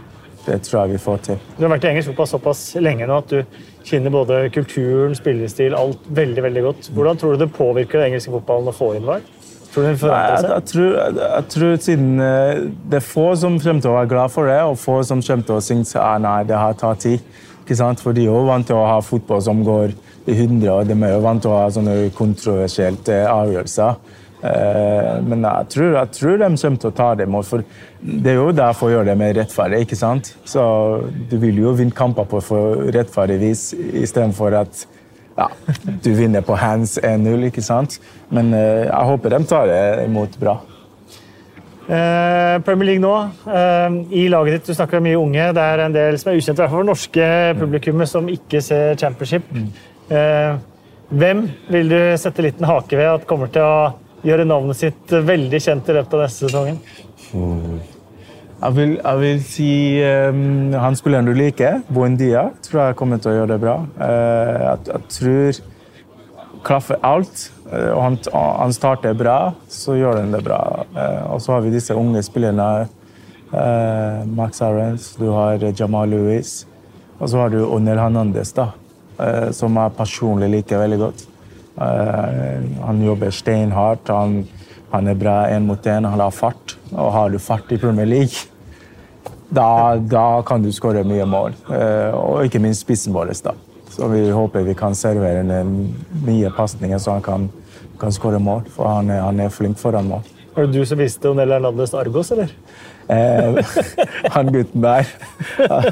det 0.47 0.63
tror 0.65 0.79
jeg 0.87 0.95
vi 0.95 1.03
får 1.05 1.21
til. 1.29 1.37
Du 1.59 1.67
har 1.67 1.75
vært 1.75 1.85
i 1.85 1.91
engelsk 1.91 2.09
fotball 2.15 2.31
såpass 2.33 2.63
lenge 2.81 3.05
nå 3.05 3.21
at 3.21 3.35
du 3.35 3.43
kjenner 3.87 4.13
både 4.13 4.41
kulturen, 4.53 5.15
spillestil, 5.17 5.75
alt 5.77 6.05
veldig 6.11 6.43
veldig 6.43 6.63
godt. 6.65 6.89
Hvordan 6.95 7.19
tror 7.19 7.35
du 7.35 7.45
det 7.45 7.51
påvirker 7.55 8.01
den 8.01 8.11
engelske 8.11 8.33
fotballen 8.33 8.71
å 8.71 8.75
få 8.75 8.93
inn 8.97 9.07
VAR? 9.07 9.25
Tror 9.71 9.83
du 9.83 9.89
den 9.89 9.99
forandrer 10.01 10.41
seg? 10.41 10.51
jeg, 10.51 10.65
tror, 10.71 10.87
jeg, 10.97 11.17
jeg 11.21 11.49
tror 11.53 11.75
siden 11.85 12.23
eh, 12.23 12.61
det 12.91 12.99
er 12.99 13.05
få 13.05 13.27
som 13.39 13.59
kommer 13.61 13.83
til 13.83 13.91
å 13.91 13.97
være 13.99 14.11
glad 14.13 14.33
for 14.33 14.51
det, 14.51 14.59
og 14.65 14.79
få 14.81 15.01
som 15.07 15.23
kommer 15.23 15.47
til 15.47 15.57
å 15.59 15.63
synes 15.63 15.95
at 16.01 16.23
nei, 16.23 16.39
det 16.49 16.57
har 16.57 16.77
tatt 16.79 17.05
tid. 17.05 17.23
Ikke 17.63 17.77
sant? 17.79 17.99
For 18.03 18.15
de 18.15 18.23
er 18.23 18.31
jo 18.31 18.45
vant 18.47 18.67
til 18.67 18.79
å 18.79 18.85
ha 18.87 18.99
fotball 19.03 19.41
som 19.43 19.63
går 19.67 19.91
i 20.27 20.35
100, 20.35 20.67
og 20.71 20.87
de 20.87 20.95
er 20.95 21.13
jo 21.13 21.23
vant 21.23 21.43
til 21.43 21.51
å 21.51 21.59
ha 21.59 21.67
sånne 21.71 21.97
kontroversielle 22.15 23.19
avgjørelser. 23.31 23.99
Eh, 24.43 25.21
Men 25.25 25.41
jeg 25.41 25.69
tror, 25.73 25.93
jeg 25.97 26.11
tror 26.13 26.37
de 26.37 26.49
kommer 26.61 26.77
til 26.83 26.91
å 26.91 26.95
ta 26.95 27.15
det 27.15 27.25
imot, 27.27 27.45
for 27.45 27.63
det 28.01 28.31
er 28.31 28.37
jo 28.37 28.51
derfor 28.51 28.87
å 28.87 28.91
gjøre 28.97 29.09
det 29.09 29.17
mer 29.17 29.33
rettferdig. 29.33 29.81
ikke 29.81 29.95
sant? 29.97 30.35
Så 30.45 30.61
Du 31.29 31.37
vil 31.37 31.57
jo 31.57 31.73
vinne 31.73 31.91
kamper 31.95 32.25
på 32.25 32.41
for 32.41 32.75
rettferdig 32.93 33.39
vis 33.39 33.73
istedenfor 33.73 34.53
at 34.61 34.85
ja, 35.37 35.47
du 36.03 36.13
vinner 36.13 36.41
på 36.41 36.55
hands 36.57 36.97
1-0. 36.99 37.45
ikke 37.49 37.61
sant? 37.61 37.99
Men 38.29 38.53
eh, 38.53 38.85
jeg 38.85 39.05
håper 39.11 39.29
de 39.29 39.43
tar 39.45 39.67
det 39.67 40.05
imot 40.05 40.39
bra. 40.39 40.57
Eh, 41.87 42.59
Premier 42.67 42.85
League 42.89 43.01
nå, 43.01 43.13
eh, 43.47 43.93
i 44.11 44.27
laget 44.27 44.57
ditt, 44.57 44.65
du 44.67 44.73
snakker 44.75 44.97
om 44.99 45.05
mye 45.07 45.17
unge. 45.19 45.51
Det 45.55 45.61
er 45.63 45.83
en 45.85 45.93
del 45.95 46.17
som 46.19 46.31
er 46.31 46.39
ukjente, 46.39 46.59
i 46.59 46.63
hvert 46.65 46.73
fall 46.73 46.81
for 46.83 46.89
norske 46.89 47.27
publikummet, 47.61 48.09
som 48.11 48.27
ikke 48.27 48.61
ser 48.61 48.97
championship. 48.99 49.45
Eh, 50.11 50.57
hvem 51.09 51.45
vil 51.71 51.89
du 51.93 51.99
sette 52.19 52.43
liten 52.43 52.67
hake 52.67 52.97
ved 52.99 53.07
at 53.13 53.27
kommer 53.29 53.47
til 53.53 53.63
å 53.63 53.93
gjøre 54.25 54.45
navnet 54.47 54.79
sitt 54.79 55.11
veldig 55.11 55.59
kjent 55.61 55.89
i 55.89 55.95
løpet 55.97 56.17
av 56.17 56.23
neste 56.23 56.47
sesongen? 56.47 56.79
Jeg 58.57 58.73
vil, 58.73 58.95
jeg 58.97 59.21
vil 59.21 59.41
si 59.45 59.71
um, 60.01 60.73
han 60.73 60.97
spilleren 60.97 61.29
du 61.29 61.35
liker, 61.37 61.83
Buendia, 61.93 62.47
tror 62.65 62.87
jeg 62.87 62.97
kommer 62.97 63.21
til 63.21 63.33
å 63.33 63.35
gjøre 63.41 63.51
det 63.53 63.59
bra. 63.61 63.75
Uh, 63.99 64.53
jeg, 64.63 64.77
jeg 64.93 65.01
tror 65.19 66.61
klaffer 66.67 67.03
alt, 67.05 67.51
Uh, 67.67 67.91
og 67.91 67.99
han, 67.99 68.13
han 68.31 68.71
starter 68.71 69.11
bra, 69.19 69.51
så 69.67 69.97
gjør 69.97 70.21
han 70.21 70.31
det 70.31 70.39
bra. 70.45 70.85
Uh, 70.95 71.33
og 71.33 71.41
så 71.43 71.57
har 71.57 71.65
vi 71.65 71.73
disse 71.73 71.91
unge 71.99 72.21
spillerne. 72.23 72.87
eh, 73.53 74.25
Max 74.25 74.61
Arens, 74.61 75.15
du 75.15 75.29
har 75.29 75.59
Jamal 75.79 76.09
Lewis, 76.09 76.65
og 77.19 77.29
så 77.29 77.37
har 77.37 77.49
du 77.49 77.65
Onel 77.65 77.99
Hernandez, 77.99 78.53
da, 78.53 78.71
eh, 79.19 79.51
som 79.51 79.75
jeg 79.75 79.95
personlig 79.97 80.49
liker 80.51 80.81
veldig 80.83 80.99
godt. 80.99 81.25
Eh, 81.77 82.67
han 82.85 83.01
jobber 83.05 83.31
steinhardt, 83.31 84.09
han, 84.09 84.41
han 84.91 85.07
er 85.07 85.17
bra 85.19 85.37
én 85.53 85.67
mot 85.67 85.85
én, 85.85 86.05
han 86.05 86.19
har 86.19 86.33
fart. 86.33 86.77
Og 86.91 87.11
har 87.13 87.29
du 87.29 87.39
fart 87.39 87.71
i 87.71 87.79
Premier 87.81 88.09
League, 88.09 88.47
da, 89.49 89.95
da 89.95 90.41
kan 90.47 90.63
du 90.63 90.71
skåre 90.75 91.05
mye 91.07 91.25
mål. 91.29 91.55
Eh, 91.71 92.15
og 92.17 92.47
ikke 92.47 92.61
minst 92.63 92.85
spissen 92.85 93.15
vår. 93.15 93.31
da. 93.43 93.55
Så 93.93 94.09
vi 94.11 94.27
håper 94.29 94.65
vi 94.67 94.75
kan 94.77 94.95
servere 94.95 95.43
mye 96.25 96.51
pasninger, 96.55 96.99
så 97.01 97.17
han 97.17 97.23
kan, 97.25 97.47
kan 97.99 98.13
skåre 98.13 98.39
mål. 98.39 98.65
For 98.75 98.89
han 98.97 99.09
er, 99.13 99.23
han 99.25 99.39
er 99.39 99.53
flink 99.53 99.79
foran 99.81 100.09
mål. 100.09 100.25
Var 100.55 100.65
det 100.65 100.79
du 100.79 100.85
som 100.89 100.99
visste 100.99 101.29
Onel 101.29 101.53
Hernandez 101.53 101.93
Argos, 101.93 102.31
eller? 102.33 102.51
Eh, 103.09 103.57
han 104.35 104.49
gutten 104.51 104.81
der 104.83 105.05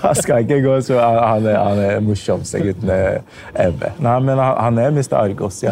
Han 0.03 0.15
skal 0.19 0.41
ikke 0.43 0.57
gå 0.65 0.73
så 0.83 0.97
Han 0.99 1.45
er, 1.47 1.55
han 1.55 1.79
er 1.79 2.01
morsomste 2.03 2.59
gutten 2.59 2.91
ever. 2.91 3.93
Nei, 4.03 4.15
men 4.19 4.41
han, 4.41 4.57
han 4.59 4.81
er 4.83 4.91
Mr. 4.91 5.15
Argos, 5.21 5.61
ja. 5.63 5.71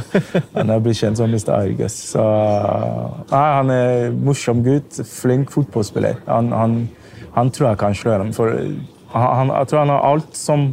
Han 0.54 0.72
er 0.72 0.80
blitt 0.84 1.02
kjent 1.02 1.20
som 1.20 1.32
Mr. 1.32 1.52
Argos. 1.58 1.98
Så, 2.14 2.24
nei, 3.32 3.44
han 3.58 3.74
er 3.74 4.16
morsom 4.16 4.64
gutt, 4.64 5.02
flink 5.10 5.52
fotballspiller. 5.52 6.22
Han, 6.30 6.54
han, 6.56 6.78
han 7.36 7.52
tror 7.52 7.74
jeg 7.74 7.82
kan 7.84 7.98
slå 7.98 8.16
ham. 8.16 8.32
For 8.36 8.56
jeg 8.56 9.68
tror 9.70 9.84
han 9.84 9.94
har 9.94 10.08
alt 10.14 10.40
som 10.40 10.72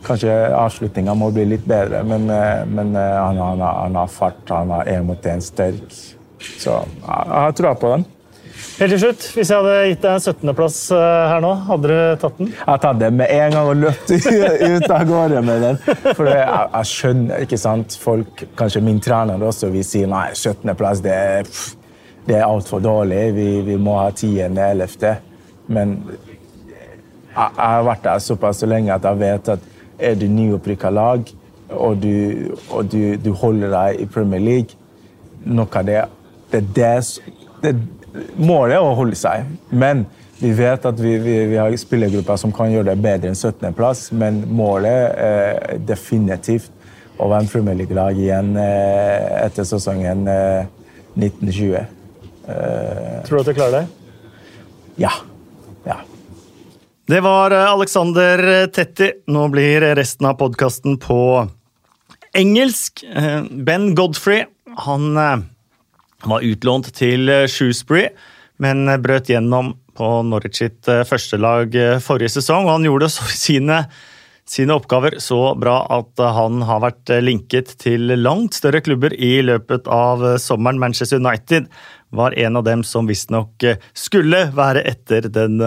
Kanskje 0.00 0.32
avslutninga 0.56 1.12
må 1.12 1.26
bli 1.28 1.42
litt 1.44 1.66
bedre, 1.68 1.98
men, 2.08 2.22
eh, 2.32 2.62
men 2.64 2.94
eh, 2.96 3.18
han, 3.20 3.98
har 3.98 4.06
fart, 4.08 4.38
han 4.48 4.70
har 4.72 4.88
én 4.88 5.04
mot 5.04 5.26
én 5.28 5.42
sterk. 5.44 5.92
Så 6.40 6.78
jeg 6.78 7.26
har 7.28 7.52
troa 7.52 7.74
på 7.76 7.90
den. 7.92 8.06
Helt 8.80 8.94
til 8.94 9.00
slutt, 9.02 9.24
Hvis 9.36 9.50
jeg 9.52 9.60
hadde 9.60 9.88
gitt 9.90 10.00
deg 10.00 10.14
en 10.14 10.22
17.-plass 10.24 10.76
her 10.94 11.42
nå, 11.44 11.50
hadde 11.66 11.88
du 11.90 12.20
tatt 12.22 12.38
den? 12.38 12.52
Jeg 12.54 12.80
tatt 12.80 13.02
den 13.02 13.18
med 13.18 13.34
en 13.34 13.52
gang 13.52 13.68
og 13.68 13.76
løpt 13.76 14.12
ut 14.72 14.86
av 14.88 15.04
gårde 15.10 15.42
med 15.44 15.66
den. 15.66 15.80
For 16.16 16.30
jeg, 16.30 16.46
jeg 16.46 16.88
skjønner 16.88 17.44
ikke 17.44 17.58
sant, 17.60 17.96
folk, 18.00 18.46
kanskje 18.56 18.82
min 18.86 19.02
trener 19.04 19.44
også, 19.44 19.68
vil 19.74 19.84
si 19.84 20.06
nei, 20.08 20.30
17.-plass 20.32 21.04
det, 21.04 21.18
det 22.24 22.38
er 22.38 22.46
altfor 22.46 22.80
dårlig. 22.80 23.20
Vi, 23.36 23.46
vi 23.68 23.76
må 23.76 23.98
ha 24.00 24.08
10.-11. 24.14 25.12
Men 25.76 25.94
jeg, 26.08 27.36
jeg 27.36 27.52
har 27.60 27.86
vært 27.92 28.08
der 28.08 28.26
såpass 28.30 28.64
så 28.64 28.72
lenge 28.72 28.96
at 28.96 29.04
jeg 29.04 29.22
vet 29.26 29.54
at 29.58 29.70
er 30.00 30.16
du 30.16 30.24
nyopprykka 30.24 30.88
lag, 30.88 31.28
og, 31.68 32.00
du, 32.00 32.56
og 32.72 32.88
du, 32.88 33.16
du, 33.20 33.30
holder 33.44 33.76
deg 33.76 34.00
i 34.02 34.06
Premier 34.10 34.40
League 34.42 34.74
Noe 35.46 35.68
av 35.70 35.84
det 35.86 36.00
det, 36.50 36.64
det, 36.74 36.88
det 37.62 37.74
Målet 38.40 38.76
er 38.76 38.82
å 38.82 38.96
holde 38.98 39.18
seg, 39.18 39.46
men 39.70 40.04
vi 40.40 40.50
vet 40.56 40.86
at 40.88 41.00
vi, 41.00 41.18
vi, 41.20 41.36
vi 41.50 41.58
har 41.60 41.74
spillergrupper 41.76 42.38
som 42.40 42.52
kan 42.54 42.70
gjøre 42.72 42.94
det 42.94 43.02
bedre 43.04 43.30
enn 43.30 43.36
17.-plass, 43.36 44.08
men 44.16 44.40
målet 44.48 45.18
er 45.20 45.80
definitivt 45.84 46.72
å 47.20 47.28
være 47.28 47.44
en 47.44 47.50
Premier 47.52 47.82
igjen 48.16 48.54
eh, 48.56 49.44
etter 49.44 49.66
sesongen 49.68 50.24
1920. 50.24 51.74
Eh, 52.48 53.18
Tror 53.26 53.36
du 53.36 53.42
at 53.42 53.50
du 53.50 53.54
klarer 53.58 53.76
det? 53.82 54.22
Ja. 55.02 55.12
ja. 55.84 56.00
Det 57.10 57.20
var 57.24 57.52
eh, 57.52 57.68
Alexander 57.68 58.66
Tetti. 58.72 59.10
Nå 59.28 59.46
blir 59.52 59.90
resten 59.98 60.30
av 60.30 60.38
podkasten 60.40 60.96
på 61.02 61.20
engelsk. 62.32 63.04
Ben 63.50 63.90
Godfrey, 63.98 64.46
han 64.86 65.12
han 66.20 66.34
var 66.34 66.44
utlånt 66.44 66.90
til 66.96 67.30
eh, 67.32 67.46
Shrewsbury, 67.48 68.10
men 68.60 68.84
eh, 68.88 69.00
brøt 69.00 69.30
gjennom 69.32 69.74
på 69.96 70.08
Norwich 70.28 70.60
sitt 70.60 70.88
eh, 70.88 71.04
førstelag 71.08 71.76
forrige 72.04 72.34
sesong. 72.36 72.68
og 72.68 72.76
Han 72.76 72.88
gjorde 72.88 73.08
sine, 73.44 73.78
sine 74.48 74.76
oppgaver 74.76 75.16
så 75.22 75.54
bra 75.60 75.78
at 75.96 76.20
han 76.36 76.60
har 76.68 76.82
vært 76.84 77.14
linket 77.24 77.72
til 77.80 78.12
langt 78.20 78.58
større 78.58 78.82
klubber 78.84 79.14
i 79.16 79.38
løpet 79.46 79.88
av 79.88 80.26
sommeren. 80.42 80.80
Manchester 80.82 81.22
United 81.22 81.70
var 82.10 82.36
en 82.36 82.60
av 82.60 82.66
dem 82.66 82.84
som 82.84 83.08
visstnok 83.08 83.64
skulle 83.96 84.48
være 84.56 84.82
etter 84.90 85.30
den 85.30 85.60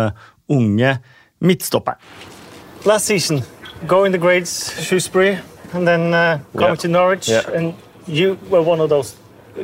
unge 0.51 0.97
midtstopperen. 1.39 1.97
Last 2.85 3.07
season, 3.07 3.41
going 3.87 4.11
the 4.11 4.19
grades, 4.19 4.73
Shrewsbury, 4.83 5.37
and 5.71 5.87
then 5.87 6.13
uh, 6.13 6.39
coming 6.51 6.75
yeah. 6.75 6.75
to 6.75 6.87
Norwich, 6.89 7.29
yeah. 7.29 7.47
and 7.55 7.73
you 8.05 8.37
were 8.49 8.61
one 8.61 8.81
of 8.81 8.89
those 8.89 9.15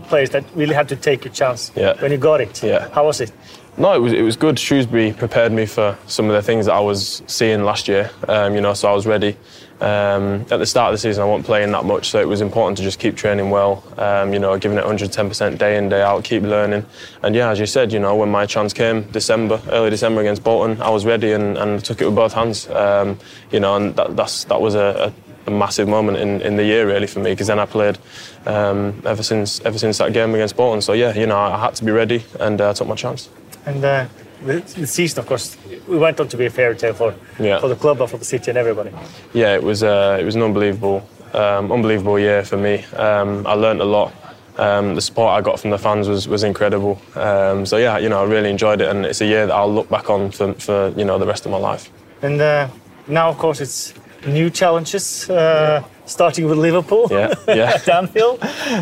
players 0.08 0.30
that 0.32 0.44
really 0.56 0.76
had 0.76 0.90
to 0.90 0.96
take 0.96 1.26
a 1.26 1.30
chance 1.30 1.72
yeah. 1.76 2.00
when 2.02 2.12
you 2.12 2.18
got 2.18 2.42
it. 2.42 2.64
Yeah. 2.64 2.90
How 2.90 3.06
was 3.06 3.22
it? 3.22 3.32
No, 3.78 3.94
it 3.94 4.00
was 4.00 4.12
it 4.12 4.24
was 4.24 4.36
good. 4.36 4.60
Shrewsbury 4.60 5.14
prepared 5.14 5.54
me 5.54 5.66
for 5.66 5.98
some 6.06 6.26
of 6.26 6.34
the 6.34 6.42
things 6.42 6.66
that 6.66 6.74
I 6.74 6.82
was 6.82 7.24
seeing 7.28 7.64
last 7.64 7.88
year. 7.88 8.12
Um, 8.28 8.54
you 8.54 8.62
know, 8.62 8.74
so 8.74 8.90
I 8.90 8.94
was 8.94 9.06
ready. 9.08 9.38
Um, 9.80 10.46
at 10.52 10.58
the 10.58 10.66
start 10.66 10.90
of 10.90 10.96
the 10.96 10.98
season, 10.98 11.24
I 11.24 11.26
wasn't 11.26 11.46
playing 11.46 11.72
that 11.72 11.86
much, 11.86 12.10
so 12.10 12.20
it 12.20 12.28
was 12.28 12.42
important 12.42 12.78
to 12.80 12.84
just 12.84 13.00
keep 13.00 13.16
training 13.16 13.50
well. 13.50 13.82
Um, 13.98 14.34
you 14.34 14.40
know, 14.40 14.58
giving 14.60 14.78
it 14.78 14.84
110% 14.84 15.58
day 15.58 15.78
in 15.78 15.88
day 15.88 16.02
out, 16.02 16.26
keep 16.26 16.44
learning. 16.44 16.86
And 17.24 17.34
yeah, 17.34 17.50
as 17.50 17.60
you 17.62 17.66
said, 17.66 17.94
you 17.94 18.00
know, 18.00 18.18
when 18.18 18.30
my 18.30 18.46
chance 18.46 18.74
came, 18.74 19.04
December, 19.12 19.62
early 19.70 19.90
December 19.90 20.20
against 20.20 20.44
Bolton, 20.44 20.82
I 20.82 20.90
was 20.90 21.06
ready 21.06 21.32
and, 21.32 21.58
and 21.58 21.84
took 21.84 22.02
it 22.02 22.06
with 22.06 22.16
both 22.16 22.34
hands. 22.34 22.70
Um, 22.70 23.18
you 23.52 23.62
know, 23.62 23.78
and 23.78 23.96
that, 23.96 24.18
that's 24.18 24.44
that 24.46 24.60
was 24.60 24.76
a, 24.76 25.14
a 25.14 25.29
a 25.50 25.56
massive 25.58 25.88
moment 25.88 26.18
in, 26.18 26.41
in 26.41 26.56
the 26.56 26.64
year 26.64 26.88
really 26.88 27.08
for 27.08 27.20
me 27.20 27.32
because 27.32 27.47
then 27.47 27.60
I 27.60 27.66
played 27.66 27.97
um, 28.45 29.02
ever 29.06 29.24
since 29.24 29.60
ever 29.66 29.78
since 29.78 29.97
that 29.97 30.14
game 30.14 30.34
against 30.36 30.56
Bolton. 30.56 30.82
So 30.82 30.93
yeah, 30.93 31.14
you 31.14 31.28
know 31.28 31.38
I 31.38 31.60
had 31.60 31.76
to 31.76 31.86
be 31.86 31.91
ready 31.91 32.24
and 32.39 32.62
uh, 32.62 32.74
took 32.74 32.88
my 32.88 32.95
chance. 32.95 33.30
And 33.66 33.84
uh, 33.84 34.08
the, 34.45 34.60
the, 34.62 34.88
season, 34.88 35.20
of 35.20 35.28
course, 35.28 35.58
we 35.88 35.97
went 35.97 36.20
on 36.20 36.28
to 36.30 36.38
be 36.38 36.45
a 36.45 36.50
fairy 36.50 36.76
tale 36.76 36.93
for 36.93 37.14
yeah. 37.39 37.60
for 37.60 37.68
the 37.68 37.76
club, 37.76 37.97
for 38.10 38.18
the 38.18 38.26
city, 38.26 38.52
and 38.52 38.58
everybody. 38.58 38.91
Yeah, 39.34 39.56
it 39.56 39.64
was 39.64 39.84
uh, 39.84 40.18
it 40.20 40.24
was 40.24 40.36
an 40.36 40.41
unbelievable 40.41 41.08
um, 41.34 41.72
unbelievable 41.72 42.20
year 42.20 42.43
for 42.43 42.58
me. 42.58 42.84
Um, 42.95 43.45
I 43.45 43.54
learned 43.54 43.82
a 43.82 43.86
lot. 43.86 44.14
Um, 44.58 44.95
the 44.95 45.02
support 45.02 45.32
I 45.32 45.41
got 45.41 45.58
from 45.58 45.70
the 45.70 45.78
fans 45.78 46.10
was, 46.10 46.28
was 46.28 46.43
incredible. 46.43 47.02
Um, 47.16 47.66
so 47.66 47.78
yeah, 47.78 47.97
you 47.97 48.10
know, 48.10 48.22
I 48.22 48.26
really 48.26 48.50
enjoyed 48.50 48.82
it, 48.82 48.89
and 48.89 49.06
it's 49.06 49.22
a 49.22 49.26
year 49.26 49.47
that 49.47 49.54
I'll 49.54 49.74
look 49.74 49.89
back 49.89 50.10
on 50.10 50.32
for, 50.32 50.54
for 50.56 50.89
you 50.97 51.06
know 51.06 51.18
the 51.18 51.26
rest 51.26 51.45
of 51.45 51.52
my 51.52 51.58
life. 51.58 51.89
And 52.22 52.41
uh, 52.41 52.68
now, 53.08 53.30
of 53.30 53.38
course, 53.38 53.62
it's 53.62 53.93
new 54.28 54.50
challenges, 54.50 55.30
uh, 55.30 55.84
starting 56.06 56.46
with 56.46 56.58
Liverpool 56.58 57.08
yeah, 57.12 57.34
yeah. 57.48 57.54
at 57.76 57.88
Anfield. 57.88 58.42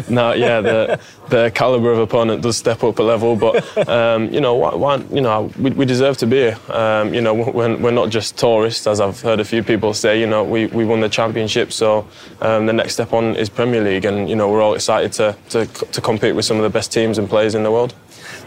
No, 0.10 0.34
yeah, 0.34 0.62
the 0.62 1.00
the 1.30 1.52
caliber 1.54 1.92
of 1.92 2.00
opponent 2.00 2.42
does 2.42 2.58
step 2.58 2.84
up 2.84 3.00
a 3.00 3.04
level, 3.04 3.36
but 3.36 3.88
um, 3.88 4.32
you 4.34 4.40
know, 4.40 4.56
why, 4.56 4.76
why, 4.76 4.96
you 5.12 5.22
know, 5.22 5.52
we, 5.60 5.72
we 5.72 5.86
deserve 5.86 6.18
to 6.18 6.28
be 6.28 6.38
here. 6.38 6.58
Um, 6.70 7.14
you 7.14 7.22
know, 7.22 7.34
we're, 7.34 7.78
we're 7.78 7.92
not 7.92 8.10
just 8.10 8.38
tourists, 8.38 8.88
as 8.88 9.00
I've 9.00 9.20
heard 9.22 9.40
a 9.40 9.46
few 9.46 9.64
people 9.64 9.94
say. 9.94 10.20
You 10.20 10.28
know, 10.28 10.44
we, 10.44 10.68
we 10.68 10.86
won 10.86 11.02
the 11.02 11.10
championship, 11.10 11.72
so 11.72 12.08
um, 12.42 12.66
the 12.66 12.74
next 12.74 12.94
step 12.94 13.14
on 13.14 13.36
is 13.36 13.50
Premier 13.50 13.84
League, 13.84 14.06
and 14.06 14.30
you 14.30 14.36
know, 14.36 14.50
we're 14.50 14.62
all 14.62 14.74
excited 14.74 15.12
to, 15.14 15.36
to 15.50 15.66
to 15.66 16.02
compete 16.02 16.36
with 16.36 16.46
some 16.46 16.58
of 16.58 16.64
the 16.64 16.70
best 16.70 16.92
teams 16.92 17.18
and 17.18 17.30
players 17.30 17.56
in 17.56 17.64
the 17.64 17.72
world. 17.72 17.94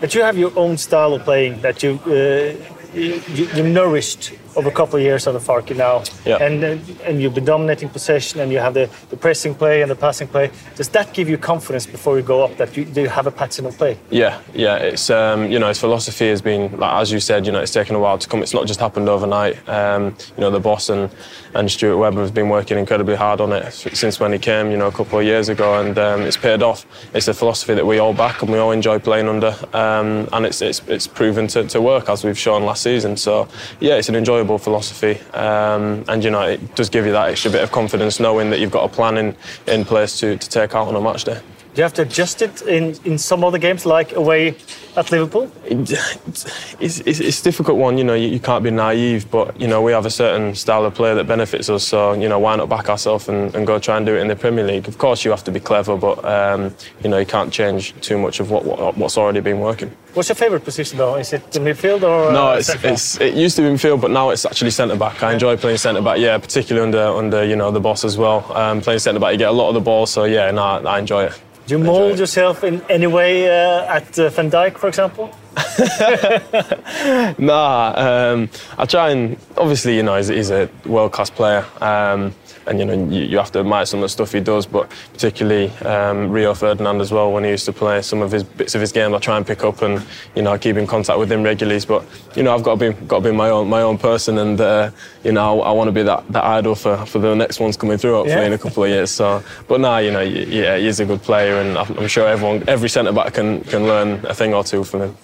But 0.00 0.14
you 0.14 0.22
have 0.22 0.38
your 0.38 0.52
own 0.56 0.78
style 0.78 1.14
of 1.14 1.24
playing 1.24 1.60
that 1.62 1.82
you. 1.82 2.00
Uh, 2.06 2.76
you, 2.94 3.22
you 3.54 3.62
nourished 3.62 4.32
over 4.56 4.68
a 4.68 4.72
couple 4.72 4.96
of 4.96 5.02
years 5.02 5.26
on 5.26 5.34
the 5.34 5.40
Farke 5.40 5.76
now, 5.76 6.02
yeah. 6.24 6.42
and 6.42 6.64
and 7.04 7.20
you've 7.20 7.34
been 7.34 7.44
dominating 7.44 7.88
possession, 7.88 8.40
and 8.40 8.52
you 8.52 8.58
have 8.58 8.74
the, 8.74 8.90
the 9.10 9.16
pressing 9.16 9.54
play 9.54 9.82
and 9.82 9.90
the 9.90 9.96
passing 9.96 10.28
play. 10.28 10.50
Does 10.76 10.88
that 10.90 11.12
give 11.12 11.28
you 11.28 11.38
confidence 11.38 11.86
before 11.86 12.16
you 12.16 12.22
go 12.22 12.44
up 12.44 12.56
that 12.56 12.76
you, 12.76 12.84
you 12.84 13.08
have 13.08 13.26
a 13.26 13.30
pattern 13.30 13.66
of 13.66 13.76
play? 13.76 13.98
Yeah, 14.10 14.40
yeah. 14.54 14.76
It's 14.76 15.10
um, 15.10 15.50
you 15.50 15.58
know, 15.58 15.68
his 15.68 15.78
philosophy 15.78 16.28
has 16.28 16.42
been 16.42 16.76
like 16.78 16.92
as 17.00 17.12
you 17.12 17.20
said, 17.20 17.46
you 17.46 17.52
know, 17.52 17.60
it's 17.60 17.72
taken 17.72 17.96
a 17.96 18.00
while 18.00 18.18
to 18.18 18.28
come. 18.28 18.42
It's 18.42 18.54
not 18.54 18.66
just 18.66 18.80
happened 18.80 19.08
overnight. 19.08 19.56
Um, 19.68 20.16
you 20.36 20.40
know, 20.40 20.50
the 20.50 20.60
boss 20.60 20.88
and 20.88 21.10
and 21.54 21.70
Stuart 21.70 21.98
Webber 21.98 22.22
have 22.22 22.34
been 22.34 22.48
working 22.48 22.78
incredibly 22.78 23.16
hard 23.16 23.40
on 23.40 23.52
it 23.52 23.72
since 23.72 24.20
when 24.20 24.32
he 24.32 24.38
came, 24.38 24.70
you 24.70 24.76
know, 24.76 24.86
a 24.86 24.92
couple 24.92 25.18
of 25.18 25.24
years 25.24 25.48
ago, 25.48 25.80
and 25.80 25.98
um, 25.98 26.22
it's 26.22 26.36
paid 26.36 26.62
off. 26.62 26.86
It's 27.14 27.28
a 27.28 27.34
philosophy 27.34 27.74
that 27.74 27.86
we 27.86 27.98
all 27.98 28.14
back 28.14 28.42
and 28.42 28.50
we 28.50 28.58
all 28.58 28.72
enjoy 28.72 28.98
playing 28.98 29.28
under, 29.28 29.56
um, 29.72 30.28
and 30.32 30.46
it's 30.46 30.62
it's 30.62 30.80
it's 30.86 31.06
proven 31.06 31.46
to, 31.48 31.64
to 31.64 31.80
work 31.80 32.08
as 32.08 32.24
we've 32.24 32.38
shown 32.38 32.64
last 32.64 32.82
season. 32.82 33.16
So 33.16 33.48
yeah, 33.80 33.96
it's 33.96 34.08
an 34.08 34.14
enjoyable 34.14 34.49
philosophy, 34.58 35.20
um, 35.34 36.04
and 36.08 36.24
you 36.24 36.30
know 36.30 36.42
it 36.42 36.74
does 36.74 36.88
give 36.88 37.06
you 37.06 37.12
that 37.12 37.28
extra 37.28 37.50
bit 37.50 37.62
of 37.62 37.72
confidence 37.72 38.20
knowing 38.20 38.50
that 38.50 38.60
you've 38.60 38.70
got 38.70 38.84
a 38.84 38.92
plan 38.92 39.16
in, 39.16 39.36
in 39.66 39.84
place 39.84 40.18
to, 40.20 40.36
to 40.36 40.48
take 40.48 40.74
out 40.74 40.88
on 40.88 40.96
a 40.96 41.00
match 41.00 41.24
day. 41.24 41.40
Do 41.72 41.80
you 41.80 41.84
have 41.84 41.94
to 41.94 42.02
adjust 42.02 42.42
it 42.42 42.62
in, 42.62 42.96
in 43.04 43.16
some 43.16 43.44
other 43.44 43.58
games, 43.58 43.86
like 43.86 44.12
away 44.12 44.56
at 44.96 45.12
Liverpool? 45.12 45.50
It's, 45.64 46.44
it's, 46.80 46.98
it's 47.00 47.40
a 47.40 47.44
difficult 47.44 47.78
one. 47.78 47.96
You 47.96 48.02
know, 48.02 48.14
you, 48.14 48.26
you, 48.26 48.40
can't 48.40 48.64
be 48.64 48.72
naive, 48.72 49.30
but 49.30 49.58
you 49.60 49.68
know 49.68 49.80
we 49.80 49.92
have 49.92 50.04
a 50.04 50.10
certain 50.10 50.56
style 50.56 50.84
of 50.84 50.94
play 50.94 51.14
that 51.14 51.28
benefits 51.28 51.70
us. 51.70 51.84
So 51.84 52.14
you 52.14 52.28
know, 52.28 52.40
why 52.40 52.56
not 52.56 52.68
back 52.68 52.88
ourselves 52.88 53.28
and, 53.28 53.54
and 53.54 53.68
go 53.68 53.78
try 53.78 53.96
and 53.96 54.04
do 54.04 54.16
it 54.16 54.20
in 54.20 54.26
the 54.26 54.34
Premier 54.34 54.66
League? 54.66 54.88
Of 54.88 54.98
course, 54.98 55.24
you 55.24 55.30
have 55.30 55.44
to 55.44 55.52
be 55.52 55.60
clever, 55.60 55.96
but 55.96 56.24
um, 56.24 56.74
you 57.04 57.10
know 57.10 57.18
you 57.18 57.26
can't 57.26 57.52
change 57.52 57.94
too 58.00 58.18
much 58.18 58.40
of 58.40 58.50
what, 58.50 58.64
what 58.64 58.96
what's 58.96 59.16
already 59.16 59.40
been 59.40 59.60
working. 59.60 59.96
What's 60.14 60.28
your 60.28 60.36
favourite 60.36 60.64
position 60.64 60.98
though? 60.98 61.14
Is 61.14 61.32
it 61.32 61.52
the 61.52 61.60
midfield 61.60 62.02
or? 62.02 62.32
No, 62.32 62.48
uh, 62.48 62.56
it's, 62.56 62.84
it's, 62.84 63.20
it 63.20 63.34
used 63.34 63.54
to 63.56 63.62
be 63.62 63.68
midfield, 63.68 64.00
but 64.00 64.10
now 64.10 64.30
it's 64.30 64.44
actually 64.44 64.72
centre 64.72 64.96
back. 64.96 65.22
I 65.22 65.34
enjoy 65.34 65.56
playing 65.56 65.78
centre 65.78 66.02
back. 66.02 66.18
Yeah, 66.18 66.36
particularly 66.38 66.84
under 66.84 67.16
under 67.16 67.44
you 67.44 67.54
know 67.54 67.70
the 67.70 67.80
boss 67.80 68.04
as 68.04 68.18
well. 68.18 68.50
Um, 68.56 68.80
playing 68.80 68.98
centre 68.98 69.20
back, 69.20 69.32
you 69.32 69.38
get 69.38 69.50
a 69.50 69.52
lot 69.52 69.68
of 69.68 69.74
the 69.74 69.80
ball, 69.80 70.06
so 70.06 70.24
yeah, 70.24 70.50
no, 70.50 70.62
I 70.62 70.98
enjoy 70.98 71.26
it. 71.26 71.40
Do 71.70 71.78
you 71.78 71.84
mold 71.84 72.18
yourself 72.18 72.64
in 72.64 72.82
any 72.90 73.06
way 73.06 73.46
uh, 73.46 73.94
at 73.94 74.18
uh, 74.18 74.28
Van 74.30 74.50
Dijk, 74.50 74.76
for 74.76 74.88
example? 74.88 75.30
nah, 77.38 77.92
um, 77.94 78.50
I 78.76 78.86
try 78.86 79.10
and 79.10 79.36
obviously, 79.56 79.94
you 79.94 80.02
know, 80.02 80.16
he's, 80.16 80.26
he's 80.26 80.50
a 80.50 80.68
world 80.84 81.12
class 81.12 81.30
player. 81.30 81.64
Um, 81.80 82.34
and 82.70 82.78
you 82.78 82.84
know 82.84 82.94
you, 82.94 83.24
you, 83.24 83.36
have 83.36 83.50
to 83.52 83.58
admire 83.58 83.84
some 83.84 83.98
of 83.98 84.02
the 84.02 84.08
stuff 84.08 84.32
he 84.32 84.40
does, 84.40 84.64
but 84.64 84.88
particularly 85.12 85.70
um, 85.84 86.30
Rio 86.30 86.54
Ferdinand 86.54 87.00
as 87.00 87.10
well 87.10 87.32
when 87.32 87.42
he 87.42 87.50
used 87.50 87.66
to 87.66 87.72
play 87.72 88.00
some 88.00 88.22
of 88.22 88.30
his 88.30 88.44
bits 88.44 88.76
of 88.76 88.80
his 88.80 88.92
game 88.92 89.12
I 89.12 89.18
try 89.18 89.36
and 89.36 89.46
pick 89.46 89.64
up 89.64 89.82
and 89.82 90.02
you 90.36 90.42
know 90.42 90.52
I 90.52 90.58
keep 90.58 90.76
in 90.76 90.86
contact 90.86 91.18
with 91.18 91.30
him 91.30 91.42
regularly. 91.42 91.80
But 91.86 92.04
you 92.36 92.44
know 92.44 92.54
I've 92.54 92.62
got 92.62 92.78
to 92.78 92.92
be 92.92 93.06
got 93.06 93.22
to 93.22 93.30
be 93.30 93.36
my 93.36 93.50
own 93.50 93.68
my 93.68 93.82
own 93.82 93.98
person, 93.98 94.38
and 94.38 94.60
uh, 94.60 94.90
you 95.24 95.32
know 95.32 95.60
I, 95.60 95.70
I 95.70 95.72
want 95.72 95.88
to 95.88 95.92
be 95.92 96.04
that, 96.04 96.26
that 96.28 96.44
idol 96.44 96.76
for, 96.76 97.04
for 97.06 97.18
the 97.18 97.34
next 97.34 97.58
ones 97.58 97.76
coming 97.76 97.98
through 97.98 98.14
hopefully 98.14 98.40
yeah. 98.40 98.46
in 98.46 98.52
a 98.52 98.58
couple 98.58 98.84
of 98.84 98.88
years. 98.88 99.10
So, 99.10 99.42
but 99.66 99.80
now 99.80 99.98
you 99.98 100.12
know 100.12 100.20
yeah 100.20 100.76
he's 100.76 101.00
a 101.00 101.04
good 101.04 101.22
player, 101.22 101.56
and 101.56 101.76
I'm 101.76 102.06
sure 102.06 102.28
everyone 102.28 102.62
every 102.68 102.88
centre 102.88 103.12
back 103.12 103.34
can 103.34 103.62
can 103.64 103.86
learn 103.86 104.24
a 104.26 104.34
thing 104.34 104.54
or 104.54 104.62
two 104.62 104.84
from 104.84 105.02
him. 105.02 105.16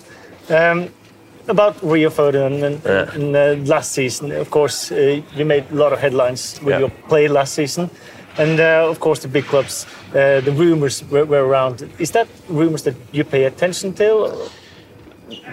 Um, 0.49 0.91
about 1.49 1.83
Rio 1.83 2.11
Ferdinand 2.11 2.63
and, 2.63 2.85
yeah. 2.85 3.15
and 3.15 3.37
uh, 3.37 3.71
last 3.71 3.93
season, 3.93 4.33
of 4.33 4.51
course, 4.51 4.93
uh, 4.93 5.21
you 5.35 5.45
made 5.45 5.71
a 5.71 5.75
lot 5.75 5.93
of 5.93 5.99
headlines 6.01 6.61
with 6.63 6.75
yeah. 6.75 6.79
you 6.81 6.89
played 7.09 7.31
last 7.31 7.55
season. 7.55 7.91
And 8.39 8.61
uh, 8.61 8.87
of 8.89 9.01
course, 9.01 9.21
the 9.21 9.29
big 9.29 9.45
clubs, 9.45 9.87
uh, 10.11 10.41
the 10.41 10.53
rumors 10.53 11.03
were, 11.05 11.25
were, 11.25 11.47
around. 11.47 11.89
Is 11.99 12.11
that 12.11 12.29
rumors 12.49 12.83
that 12.83 12.95
you 13.13 13.25
pay 13.25 13.45
attention 13.45 13.95
to? 13.95 14.51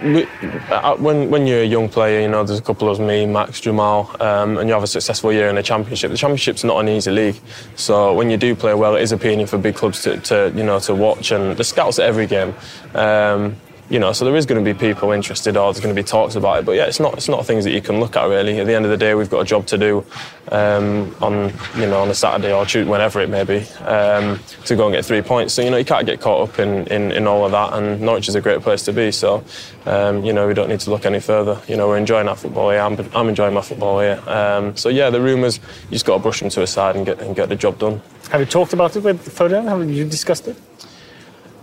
Uh, 0.04 0.96
when, 0.98 1.30
when 1.30 1.48
you're 1.48 1.62
a 1.62 1.66
young 1.66 1.88
player, 1.88 2.22
you 2.22 2.28
know, 2.28 2.44
there's 2.44 2.60
a 2.60 2.64
couple 2.64 2.90
of 2.90 3.00
me, 3.00 3.26
Max, 3.26 3.62
Jamal, 3.62 4.16
um, 4.20 4.58
and 4.58 4.68
you 4.68 4.74
have 4.74 4.84
a 4.84 4.88
successful 4.88 5.32
year 5.32 5.48
in 5.48 5.56
the 5.56 5.64
championship. 5.64 6.12
The 6.12 6.18
championship's 6.18 6.64
not 6.64 6.80
an 6.80 6.90
easy 6.90 7.10
league, 7.10 7.40
so 7.76 8.14
when 8.14 8.30
you 8.30 8.38
do 8.38 8.54
play 8.54 8.74
well, 8.74 8.96
it 8.96 9.02
is 9.02 9.14
appealing 9.14 9.48
for 9.48 9.58
big 9.58 9.76
clubs 9.76 10.04
to, 10.04 10.18
to 10.18 10.52
you 10.56 10.64
know, 10.64 10.80
to 10.80 10.94
watch. 10.94 11.32
And 11.32 11.58
the 11.58 11.64
scouts 11.64 12.00
at 12.00 12.06
every 12.06 12.28
game. 12.28 12.54
Um, 12.94 13.56
you 13.94 14.00
know, 14.00 14.12
so 14.12 14.26
there 14.26 14.36
is 14.36 14.48
going 14.48 14.64
to 14.64 14.74
be 14.74 14.78
people 14.78 15.12
interested, 15.12 15.56
or 15.56 15.72
there's 15.72 15.80
going 15.80 15.96
to 15.96 16.02
be 16.02 16.04
talks 16.04 16.34
about 16.34 16.58
it. 16.58 16.66
But 16.66 16.72
yeah, 16.72 16.86
it's 16.86 17.00
not 17.00 17.14
it's 17.14 17.30
not 17.30 17.46
things 17.46 17.64
that 17.64 17.74
you 17.74 17.82
can 17.82 18.00
look 18.00 18.16
at 18.16 18.28
really. 18.28 18.60
At 18.60 18.66
the 18.66 18.74
end 18.74 18.86
of 18.86 18.92
the 18.92 18.98
day, 18.98 19.14
we've 19.14 19.30
got 19.30 19.42
a 19.42 19.46
job 19.46 19.68
to 19.68 19.78
do 19.78 20.04
um, 20.52 21.16
on 21.22 21.54
you 21.78 21.86
know 21.86 22.02
on 22.02 22.10
a 22.10 22.16
Saturday 22.16 22.52
or 22.52 22.66
Tuesday, 22.66 22.90
whenever 22.90 23.22
it 23.22 23.30
may 23.30 23.44
be, 23.44 23.60
um, 23.86 24.40
to 24.66 24.76
go 24.76 24.88
and 24.88 24.96
get 24.96 25.06
three 25.06 25.22
points. 25.22 25.54
So 25.54 25.62
you 25.62 25.70
know 25.70 25.78
you 25.78 25.86
can't 25.86 26.08
get 26.08 26.22
caught 26.22 26.50
up 26.50 26.58
in, 26.58 26.88
in, 26.88 27.12
in 27.12 27.28
all 27.28 27.46
of 27.46 27.52
that. 27.52 27.74
And 27.74 28.02
Norwich 28.02 28.28
is 28.28 28.34
a 28.34 28.42
great 28.42 28.62
place 28.62 28.82
to 28.86 28.94
be. 28.94 29.12
So 29.12 29.44
um, 29.86 30.26
you 30.26 30.34
know 30.34 30.48
we 30.48 30.56
don't 30.56 30.70
need 30.70 30.80
to 30.80 30.90
look 30.90 31.06
any 31.06 31.20
further. 31.20 31.62
You 31.68 31.78
know 31.78 31.88
we're 31.88 31.98
enjoying 32.00 32.28
our 32.28 32.36
football 32.36 32.72
here. 32.72 32.80
I'm, 32.80 32.98
I'm 33.14 33.30
enjoying 33.30 33.54
my 33.54 33.62
football 33.62 34.00
here. 34.00 34.20
Um, 34.26 34.76
so 34.76 34.90
yeah, 34.90 35.12
the 35.12 35.22
rumours 35.22 35.60
you 35.84 35.92
just 35.92 36.06
got 36.08 36.18
to 36.18 36.24
brush 36.24 36.40
them 36.40 36.50
to 36.50 36.64
a 36.64 36.68
side 36.68 36.96
and 36.96 37.06
get 37.06 37.20
and 37.22 37.36
get 37.36 37.48
the 37.48 37.56
job 37.56 37.78
done. 37.78 38.02
Have 38.32 38.42
you 38.42 38.48
talked 38.48 38.74
about 38.74 38.96
it 38.96 39.04
with 39.04 39.24
Foden? 39.38 39.66
Have 39.66 39.88
you 39.88 40.10
discussed 40.10 40.48
it? 40.48 40.58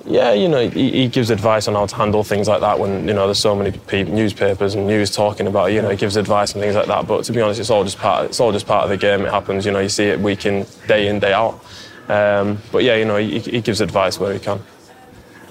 Yeah, 0.07 0.33
you 0.33 0.49
know, 0.49 0.69
he, 0.69 0.91
he, 0.91 1.09
gives 1.09 1.31
advice 1.31 1.69
on 1.69 1.75
how 1.75 1.85
to 1.85 1.95
handle 1.95 2.25
things 2.25 2.49
like 2.49 2.61
that 2.61 2.79
when 2.79 3.07
you 3.07 3.13
know 3.13 3.27
there's 3.27 3.39
so 3.39 3.55
many 3.55 3.71
people, 3.71 4.15
newspapers 4.15 4.75
and 4.75 4.87
news 4.87 5.11
talking 5.11 5.47
about. 5.47 5.71
It, 5.71 5.75
you 5.75 5.83
know, 5.83 5.91
he 5.91 5.97
gives 5.97 6.17
advice 6.17 6.53
and 6.53 6.63
things 6.63 6.75
like 6.75 6.87
that. 6.87 7.07
But 7.07 7.25
to 7.25 7.33
be 7.33 7.41
honest, 7.41 7.61
it's 7.61 7.71
all 7.71 7.85
just 7.85 7.99
part. 7.99 8.27
It's 8.27 8.41
all 8.41 8.51
just 8.51 8.67
part 8.67 8.85
of 8.85 8.91
the 8.91 8.97
game. 8.97 9.23
It 9.27 9.31
happens. 9.31 9.67
You 9.67 9.73
know, 9.73 9.81
you 9.81 9.91
see 9.91 10.05
it 10.05 10.19
week 10.19 10.47
in, 10.47 10.67
day 10.89 11.09
in, 11.09 11.19
day 11.19 11.35
out. 11.35 11.63
Um, 12.09 12.59
but 12.73 12.83
yeah, 12.83 12.97
you 12.97 13.05
know, 13.05 13.19
he, 13.19 13.39
he, 13.39 13.61
gives 13.61 13.81
advice 13.81 14.19
where 14.19 14.33
he 14.33 14.41
can. 14.41 14.61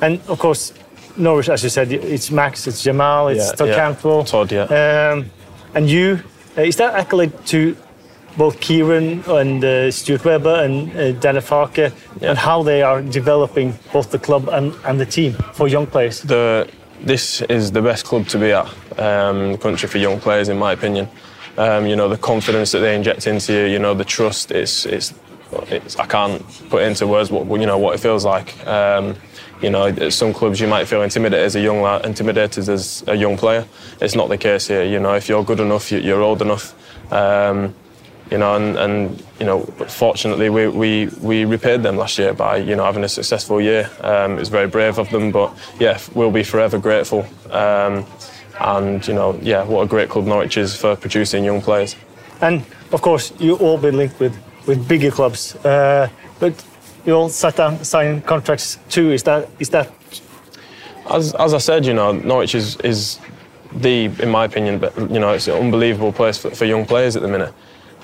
And 0.01 0.19
of 0.27 0.39
course, 0.39 0.73
Norwich, 1.15 1.47
as 1.47 1.63
you 1.63 1.69
said, 1.69 1.91
it's 1.91 2.31
Max, 2.31 2.67
it's 2.67 2.83
Jamal, 2.83 3.29
it's 3.29 3.47
yeah, 3.47 3.55
Todd 3.55 3.67
yeah. 3.69 3.75
Cantwell, 3.75 4.23
Todd, 4.25 4.51
yeah. 4.51 4.63
Um, 4.63 5.31
and 5.73 5.89
you, 5.89 6.21
uh, 6.57 6.61
is 6.61 6.75
that 6.75 6.95
accolade 6.95 7.45
to 7.47 7.77
both 8.37 8.59
Kieran 8.59 9.23
and 9.27 9.63
uh, 9.63 9.91
Stuart 9.91 10.25
Webber 10.25 10.63
and 10.63 10.95
uh, 10.95 11.11
Danny 11.13 11.39
Farke 11.39 11.91
yeah. 12.21 12.29
and 12.29 12.37
how 12.37 12.63
they 12.63 12.81
are 12.81 13.01
developing 13.01 13.77
both 13.91 14.11
the 14.11 14.19
club 14.19 14.49
and, 14.49 14.73
and 14.85 14.99
the 14.99 15.05
team 15.05 15.33
for 15.53 15.67
young 15.67 15.87
players? 15.87 16.21
The, 16.21 16.69
this 17.01 17.41
is 17.43 17.71
the 17.71 17.81
best 17.81 18.05
club 18.05 18.27
to 18.27 18.37
be 18.37 18.51
at 18.51 18.67
um, 18.99 19.53
the 19.53 19.57
country 19.57 19.87
for 19.87 19.97
young 19.97 20.19
players, 20.19 20.49
in 20.49 20.57
my 20.57 20.73
opinion. 20.73 21.07
Um, 21.57 21.85
you 21.85 21.95
know, 21.95 22.07
the 22.07 22.17
confidence 22.17 22.71
that 22.71 22.79
they 22.79 22.95
inject 22.95 23.27
into 23.27 23.53
you, 23.53 23.65
you 23.65 23.79
know, 23.79 23.93
the 23.93 24.05
trust, 24.05 24.51
it's, 24.51 24.85
it's, 24.85 25.13
it's 25.67 25.97
I 25.97 26.05
can't 26.05 26.41
put 26.69 26.83
into 26.83 27.07
words 27.07 27.31
what, 27.31 27.59
you 27.59 27.65
know, 27.65 27.77
what 27.77 27.95
it 27.95 27.99
feels 27.99 28.23
like. 28.23 28.65
Um, 28.65 29.15
you 29.61 29.69
know, 29.69 29.87
at 29.87 30.13
some 30.13 30.33
clubs 30.33 30.59
you 30.59 30.67
might 30.67 30.87
feel 30.87 31.01
intimidated 31.01 31.45
as 31.45 31.55
a 31.55 31.59
young 31.61 31.81
lad, 31.81 32.05
intimidated 32.05 32.69
as 32.69 33.03
a 33.07 33.15
young 33.15 33.35
player. 33.35 33.65
It's 33.99 34.15
not 34.15 34.29
the 34.29 34.37
case 34.37 34.67
here. 34.67 34.83
You 34.83 34.99
know, 34.99 35.15
if 35.15 35.27
you're 35.27 35.43
good 35.43 35.59
enough, 35.59 35.91
you're 35.91 36.21
old 36.21 36.41
enough. 36.41 36.73
Um, 37.11 37.75
you 38.31 38.37
know, 38.37 38.55
and, 38.55 38.77
and 38.77 39.23
you 39.39 39.45
know, 39.45 39.61
fortunately 39.87 40.49
we, 40.49 40.67
we, 40.67 41.07
we 41.21 41.45
repaid 41.45 41.83
them 41.83 41.97
last 41.97 42.17
year 42.17 42.33
by 42.33 42.57
you 42.57 42.75
know 42.75 42.83
having 42.83 43.03
a 43.03 43.09
successful 43.09 43.59
year. 43.59 43.89
Um, 44.01 44.33
it 44.33 44.39
was 44.39 44.49
very 44.49 44.67
brave 44.67 44.99
of 44.99 45.09
them, 45.09 45.31
but 45.31 45.53
yeah, 45.79 45.99
we'll 46.13 46.31
be 46.31 46.43
forever 46.43 46.77
grateful. 46.77 47.25
Um, 47.49 48.05
and 48.59 49.07
you 49.07 49.13
know, 49.13 49.39
yeah, 49.41 49.63
what 49.63 49.81
a 49.83 49.87
great 49.87 50.09
club 50.09 50.25
Norwich 50.25 50.57
is 50.57 50.75
for 50.75 50.95
producing 50.95 51.43
young 51.43 51.61
players. 51.61 51.95
And 52.41 52.63
of 52.91 53.01
course, 53.01 53.33
you 53.39 53.55
all 53.55 53.77
been 53.77 53.97
linked 53.97 54.19
with 54.19 54.37
with 54.67 54.87
bigger 54.87 55.11
clubs, 55.11 55.55
uh, 55.65 56.09
but 56.39 56.53
you 57.05 57.13
all 57.13 57.29
sat 57.29 57.55
down, 57.55 57.83
signed 57.83 58.25
contracts 58.25 58.77
too. 58.89 59.11
Is 59.11 59.23
that 59.23 59.49
is 59.59 59.69
that? 59.69 59.91
As, 61.09 61.33
as 61.35 61.55
I 61.55 61.57
said, 61.57 61.85
you 61.85 61.93
know, 61.93 62.11
Norwich 62.11 62.53
is 62.53 62.75
is 62.77 63.19
the, 63.71 64.05
in 64.05 64.29
my 64.29 64.45
opinion, 64.45 64.79
but 64.79 64.95
you 64.97 65.19
know, 65.19 65.31
it's 65.33 65.47
an 65.47 65.55
unbelievable 65.55 66.11
place 66.11 66.37
for, 66.37 66.49
for 66.51 66.65
young 66.65 66.85
players 66.85 67.15
at 67.15 67.21
the 67.21 67.27
minute. 67.27 67.53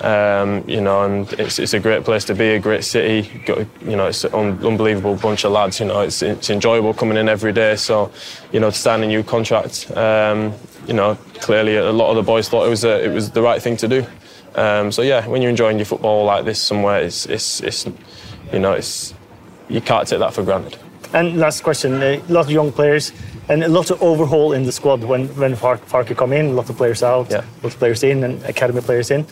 Um, 0.00 0.62
you 0.68 0.82
know, 0.82 1.04
and 1.04 1.32
it's, 1.34 1.58
it's 1.58 1.72
a 1.72 1.80
great 1.80 2.04
place 2.04 2.24
to 2.24 2.34
be, 2.34 2.50
a 2.50 2.58
great 2.58 2.84
city. 2.84 3.30
Got, 3.46 3.66
you 3.82 3.96
know, 3.96 4.06
it's 4.06 4.24
an 4.24 4.34
un- 4.34 4.64
unbelievable 4.64 5.16
bunch 5.16 5.44
of 5.44 5.52
lads. 5.52 5.80
You 5.80 5.86
know, 5.86 6.00
it's, 6.00 6.20
it's 6.22 6.50
enjoyable 6.50 6.92
coming 6.92 7.16
in 7.16 7.28
every 7.28 7.52
day. 7.52 7.76
So, 7.76 8.12
you 8.52 8.60
know, 8.60 8.70
to 8.70 8.76
sign 8.76 9.02
a 9.02 9.06
new 9.06 9.22
contract, 9.22 9.90
um, 9.96 10.52
you 10.86 10.92
know, 10.92 11.14
clearly 11.40 11.76
a 11.76 11.92
lot 11.92 12.10
of 12.10 12.16
the 12.16 12.22
boys 12.22 12.48
thought 12.48 12.66
it 12.66 12.70
was 12.70 12.84
a, 12.84 13.04
it 13.04 13.08
was 13.08 13.30
the 13.30 13.40
right 13.40 13.60
thing 13.60 13.76
to 13.78 13.88
do. 13.88 14.06
Um, 14.54 14.92
so 14.92 15.02
yeah, 15.02 15.26
when 15.26 15.40
you're 15.40 15.50
enjoying 15.50 15.78
your 15.78 15.86
football 15.86 16.24
like 16.24 16.44
this 16.44 16.60
somewhere, 16.60 17.00
it's, 17.02 17.26
it's, 17.26 17.60
it's 17.60 17.86
you 18.52 18.58
know, 18.58 18.72
it's 18.72 19.14
you 19.68 19.80
can't 19.80 20.06
take 20.06 20.20
that 20.20 20.32
for 20.34 20.42
granted. 20.42 20.78
And 21.12 21.38
last 21.38 21.62
question: 21.62 22.02
a 22.02 22.20
lot 22.28 22.46
of 22.46 22.50
young 22.50 22.72
players 22.72 23.12
and 23.48 23.64
a 23.64 23.68
lot 23.68 23.90
of 23.90 24.02
overhaul 24.02 24.52
in 24.52 24.64
the 24.64 24.72
squad 24.72 25.02
when 25.04 25.28
when 25.36 25.54
Farke 25.54 26.16
come 26.16 26.32
in. 26.32 26.46
A 26.46 26.52
lot 26.52 26.68
of 26.70 26.76
players 26.76 27.02
out, 27.02 27.30
yeah. 27.30 27.38
a 27.38 27.62
lot 27.62 27.72
of 27.72 27.78
players 27.78 28.02
in, 28.02 28.24
and 28.24 28.42
academy 28.44 28.80
players 28.80 29.10
in. 29.10 29.26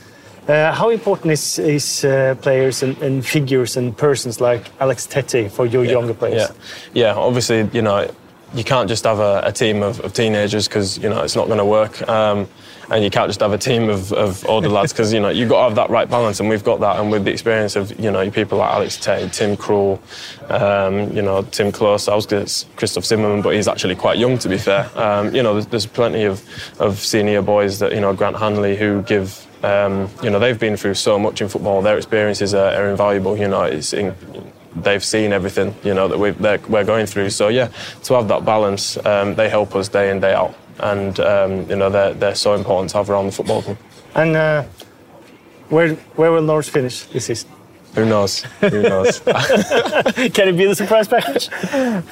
Uh, 0.49 0.73
how 0.73 0.91
important 0.91 1.33
is, 1.33 1.59
is 1.59 2.05
uh, 2.05 2.35
players 2.43 2.83
and, 2.83 2.99
and, 2.99 3.25
figures 3.25 3.79
and 3.79 3.97
persons 3.97 4.43
like 4.43 4.71
Alex 4.79 5.07
Tettey 5.07 5.51
for 5.51 5.65
your 5.65 5.85
yeah, 5.85 5.93
younger 5.93 6.13
players? 6.13 6.51
Yeah, 6.93 7.13
yeah. 7.13 7.15
Obviously, 7.15 7.67
you 7.73 7.81
know, 7.81 8.11
you 8.55 8.63
can't 8.63 8.89
just 8.89 9.05
have 9.05 9.21
a, 9.21 9.43
a 9.45 9.53
team 9.53 9.83
of, 9.83 10.01
of 10.01 10.13
teenagers 10.13 10.69
because 10.69 10.99
you 10.99 11.09
know 11.09 11.23
it's 11.23 11.35
not 11.35 11.47
going 11.47 11.59
to 11.59 11.65
work. 11.65 12.07
Um, 12.09 12.47
and 12.91 13.03
you 13.03 13.11
can't 13.11 13.29
just 13.29 13.41
have 13.41 13.53
a 13.53 13.59
team 13.59 13.89
of, 13.89 14.13
of 14.13 14.45
older 14.47 14.69
lads 14.69 14.93
because 14.93 15.13
you 15.13 15.21
know 15.21 15.29
you've 15.29 15.49
got 15.49 15.57
to 15.57 15.63
have 15.65 15.75
that 15.77 15.91
right 15.91 16.09
balance, 16.09 16.41
and 16.41 16.49
we've 16.49 16.65
got 16.65 16.81
that. 16.81 17.01
And 17.01 17.11
with 17.11 17.25
the 17.25 17.33
experience 17.33 17.77
of 17.77 17.99
you 17.99 18.11
know 18.11 18.31
people 18.31 18.59
like 18.59 18.71
Alex 18.71 18.99
Tay, 18.99 19.29
Tim 19.33 19.57
Krul, 19.57 19.99
um, 20.51 21.15
you 21.17 21.23
know 21.23 21.43
Tim 21.43 21.73
Klose, 21.73 22.11
I 22.11 22.15
was 22.15 22.67
Christoph 22.77 23.05
Zimmermann, 23.05 23.43
but 23.43 23.55
he's 23.55 23.69
actually 23.69 23.95
quite 23.95 24.19
young 24.19 24.39
to 24.39 24.49
be 24.49 24.59
fair. 24.59 24.91
Um, 24.95 25.35
you 25.35 25.43
know, 25.43 25.55
there's, 25.55 25.67
there's, 25.67 25.87
plenty 25.87 26.25
of, 26.25 26.43
of 26.81 26.99
senior 26.99 27.41
boys 27.41 27.79
that 27.79 27.93
you 27.93 28.01
know 28.01 28.13
Grant 28.13 28.37
Hanley 28.37 28.77
who 28.77 29.03
give 29.03 29.44
um, 29.65 30.11
you 30.23 30.29
know, 30.29 30.39
they've 30.39 30.59
been 30.59 30.77
through 30.77 30.95
so 30.95 31.19
much 31.19 31.41
in 31.41 31.49
football. 31.49 31.81
Their 31.81 31.97
experiences 31.97 32.53
are, 32.53 32.73
are 32.75 32.91
invaluable. 32.91 33.37
You 33.37 33.49
know, 33.49 33.65
in, 33.65 34.15
they've 34.77 35.05
seen 35.05 35.33
everything. 35.33 35.75
You 35.83 35.95
know 35.95 36.07
that 36.09 36.19
we 36.19 36.77
are 36.77 36.85
going 36.85 37.07
through. 37.07 37.31
So 37.31 37.49
yeah, 37.49 37.69
to 38.05 38.15
have 38.15 38.29
that 38.29 38.45
balance, 38.45 38.99
um, 39.07 39.35
they 39.35 39.49
help 39.49 39.75
us 39.75 39.89
day 39.89 40.11
in 40.11 40.21
day 40.21 40.35
out, 40.35 40.55
and 40.81 41.19
um, 41.21 41.71
you 41.71 41.77
know 41.77 41.89
they're 41.89 42.13
they're 42.13 42.35
so 42.35 42.55
important 42.55 42.91
to 42.91 42.99
have 42.99 43.09
around 43.09 43.27
the 43.27 43.33
football 43.33 43.63
club. 43.63 43.79
And 44.15 44.37
uh, 44.37 44.65
where 45.71 45.95
where 46.17 46.31
will 46.31 46.43
Norwich 46.43 46.71
finish 46.71 47.05
this 47.05 47.27
season? 47.27 47.49
Who 47.95 48.05
knows? 48.05 48.43
Who 48.61 48.83
knows? 48.83 49.21
Can 49.21 50.49
it 50.49 50.57
be 50.57 50.67
the 50.67 50.75
surprise 50.75 51.09
package? 51.09 51.49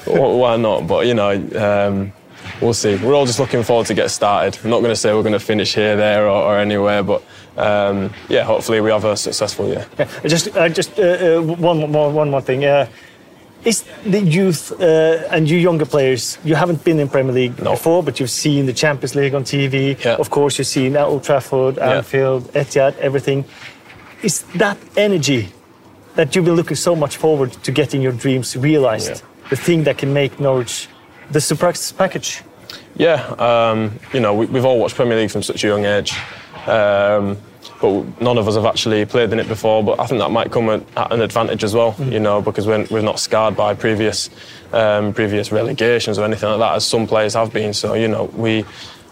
Why 0.05 0.57
not? 0.57 0.87
But 0.87 1.05
you 1.07 1.13
know. 1.13 1.31
Um, 1.55 2.13
we'll 2.61 2.73
see. 2.73 2.95
We're 2.95 3.13
all 3.13 3.25
just 3.25 3.39
looking 3.39 3.63
forward 3.63 3.87
to 3.87 3.93
get 3.93 4.09
started. 4.09 4.59
I'm 4.63 4.69
not 4.69 4.79
going 4.79 4.91
to 4.91 4.95
say 4.95 5.13
we're 5.13 5.23
going 5.23 5.33
to 5.33 5.39
finish 5.39 5.75
here, 5.75 5.95
there, 5.95 6.27
or, 6.27 6.43
or 6.43 6.57
anywhere, 6.59 7.03
but 7.03 7.23
um, 7.57 8.13
yeah, 8.29 8.43
hopefully 8.43 8.81
we 8.81 8.89
have 8.89 9.05
a 9.05 9.15
successful 9.15 9.67
year. 9.67 9.85
Yeah, 9.97 10.07
just, 10.25 10.55
uh, 10.55 10.69
just 10.69 10.99
uh, 10.99 11.03
uh, 11.37 11.41
one 11.41 11.91
more, 11.91 12.11
one 12.11 12.29
more 12.29 12.41
thing. 12.41 12.65
Uh, 12.65 12.87
is 13.63 13.85
the 14.05 14.19
youth 14.19 14.73
uh, 14.81 15.27
and 15.31 15.49
you 15.49 15.57
younger 15.57 15.85
players? 15.85 16.37
You 16.43 16.55
haven't 16.55 16.83
been 16.83 16.99
in 16.99 17.07
Premier 17.07 17.33
League 17.33 17.61
no. 17.61 17.71
before, 17.71 18.03
but 18.03 18.19
you've 18.19 18.29
seen 18.29 18.65
the 18.65 18.73
Champions 18.73 19.15
League 19.15 19.33
on 19.33 19.43
TV. 19.43 20.03
Yeah. 20.03 20.15
Of 20.15 20.29
course, 20.29 20.57
you've 20.57 20.67
seen 20.67 20.97
Old 20.97 21.23
Trafford, 21.23 21.77
Anfield, 21.77 22.49
yeah. 22.53 22.63
Etihad, 22.63 22.97
everything. 22.97 23.45
Is 24.21 24.43
that 24.55 24.77
energy 24.97 25.49
that 26.15 26.35
you've 26.35 26.45
been 26.45 26.55
looking 26.55 26.75
so 26.75 26.95
much 26.95 27.17
forward 27.17 27.53
to 27.63 27.71
getting 27.71 28.01
your 28.01 28.11
dreams 28.11 28.57
realized? 28.57 29.23
The 29.49 29.55
thing 29.55 29.83
that 29.83 29.97
can 29.97 30.13
make 30.13 30.39
Norwich 30.39 30.89
the 31.31 31.39
surprise 31.39 31.91
package? 31.91 32.41
Yeah, 32.95 33.23
um, 33.39 33.99
you 34.13 34.19
know, 34.19 34.33
we, 34.33 34.47
have 34.47 34.65
all 34.65 34.79
watched 34.79 34.95
Premier 34.95 35.17
League 35.17 35.31
from 35.31 35.43
such 35.43 35.63
a 35.63 35.67
young 35.67 35.85
age. 35.85 36.13
Um, 36.67 37.37
but 37.81 38.21
none 38.21 38.37
of 38.37 38.47
us 38.47 38.55
have 38.55 38.65
actually 38.65 39.05
played 39.05 39.33
in 39.33 39.39
it 39.39 39.47
before. 39.47 39.83
But 39.83 39.99
I 39.99 40.05
think 40.05 40.19
that 40.19 40.31
might 40.31 40.51
come 40.51 40.69
at, 40.69 41.11
an 41.11 41.21
advantage 41.21 41.63
as 41.63 41.73
well, 41.73 41.95
you 41.99 42.19
know, 42.19 42.41
because 42.41 42.65
we're, 42.65 42.85
we're 42.89 43.01
not 43.01 43.19
scarred 43.19 43.55
by 43.55 43.73
previous 43.73 44.29
um, 44.71 45.13
previous 45.13 45.51
relegations 45.51 46.17
or 46.17 46.25
anything 46.25 46.49
like 46.49 46.59
that, 46.59 46.75
as 46.75 46.85
some 46.85 47.05
players 47.07 47.33
have 47.33 47.51
been. 47.53 47.73
So 47.73 47.93
you 47.93 48.07
know, 48.07 48.25
we 48.25 48.65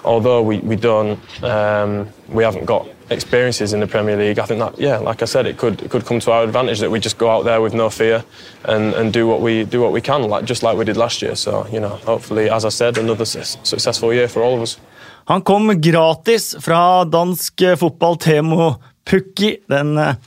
although 0.03 0.41
we, 0.41 0.59
we 0.59 0.75
don't 0.75 1.19
um, 1.43 2.07
we 2.29 2.43
haven't 2.43 2.65
got 2.65 2.87
experiences 3.09 3.73
in 3.73 3.81
the 3.81 3.87
Premier 3.87 4.15
League, 4.15 4.39
I 4.39 4.45
think 4.45 4.59
that 4.59 4.79
yeah, 4.79 4.97
like 4.97 5.21
I 5.21 5.25
said, 5.25 5.45
it 5.45 5.57
could 5.57 5.81
it 5.81 5.91
could 5.91 6.05
come 6.05 6.19
to 6.21 6.31
our 6.31 6.43
advantage 6.43 6.79
that 6.79 6.89
we 6.89 6.99
just 6.99 7.17
go 7.17 7.29
out 7.29 7.43
there 7.43 7.61
with 7.61 7.73
no 7.73 7.89
fear 7.89 8.23
and, 8.65 8.93
and 8.93 9.11
do 9.11 9.27
what 9.27 9.41
we 9.41 9.65
do 9.65 9.81
what 9.81 9.91
we 9.91 10.01
can, 10.01 10.23
like 10.23 10.45
just 10.45 10.63
like 10.63 10.77
we 10.77 10.85
did 10.85 10.97
last 10.97 11.21
year. 11.21 11.35
So 11.35 11.67
you 11.71 11.79
know, 11.79 11.89
hopefully, 11.89 12.49
as 12.49 12.65
I 12.65 12.69
said, 12.69 12.97
another 12.97 13.25
su- 13.25 13.59
successful 13.63 14.13
year 14.13 14.27
for 14.27 14.41
all 14.41 14.55
of 14.55 14.61
us. 14.61 14.79
Han 15.31 15.41
kom 15.41 15.81
gratis 15.81 16.55
fra 16.59 17.05
dansk 17.07 17.61
fotball 17.79 18.17
Temo 18.19 18.65
Pukki, 19.07 19.53
den 19.71 19.93
eh, 19.95 20.17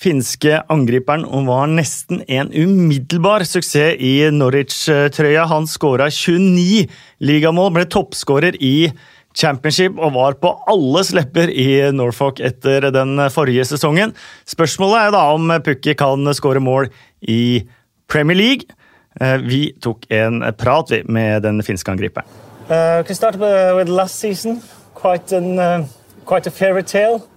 finske 0.00 0.62
angriperen, 0.72 1.26
og 1.28 1.50
var 1.50 1.66
nesten 1.68 2.22
en 2.32 2.48
umiddelbar 2.48 3.44
suksess 3.44 4.00
i 4.00 4.30
Norwich-trøya. 4.32 5.44
Han 5.50 5.68
skåra 5.68 6.06
29 6.08 6.86
ligamål, 7.28 7.74
ble 7.76 7.84
toppskårer 7.92 8.56
i 8.56 8.88
Championship 9.36 10.00
og 10.00 10.14
var 10.16 10.38
på 10.40 10.54
alles 10.72 11.12
lepper 11.12 11.52
i 11.52 11.68
Norfolk 11.92 12.40
etter 12.40 12.88
den 12.94 13.20
forrige 13.36 13.68
sesongen. 13.68 14.16
Spørsmålet 14.48 15.02
er 15.02 15.14
da 15.18 15.26
om 15.34 15.52
Pukki 15.68 15.92
kan 16.00 16.24
skåre 16.32 16.64
mål 16.64 16.88
i 17.20 17.66
Premier 18.08 18.40
League. 18.40 18.80
Eh, 19.20 19.36
Vi 19.44 19.62
tok 19.84 20.08
en 20.08 20.40
prat 20.56 20.96
med 21.04 21.44
den 21.44 21.60
finske 21.68 21.92
angriperen. 21.92 22.53
Uh, 22.68 23.02
we 23.02 23.06
can 23.06 23.14
start 23.14 23.36
with, 23.36 23.76
with 23.76 23.88
last 23.90 24.18
season. 24.18 24.62
Quite 24.94 25.32
an 25.32 25.58
uh, 25.58 25.86
quite 26.24 26.46
a 26.46 26.50
fairy 26.50 26.82
tale. 26.82 27.28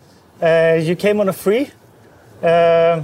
Uh, 0.41 0.79
you 0.81 0.95
came 0.95 1.19
on 1.19 1.27
a 1.27 1.33
free, 1.33 1.69
uh, 2.41 3.03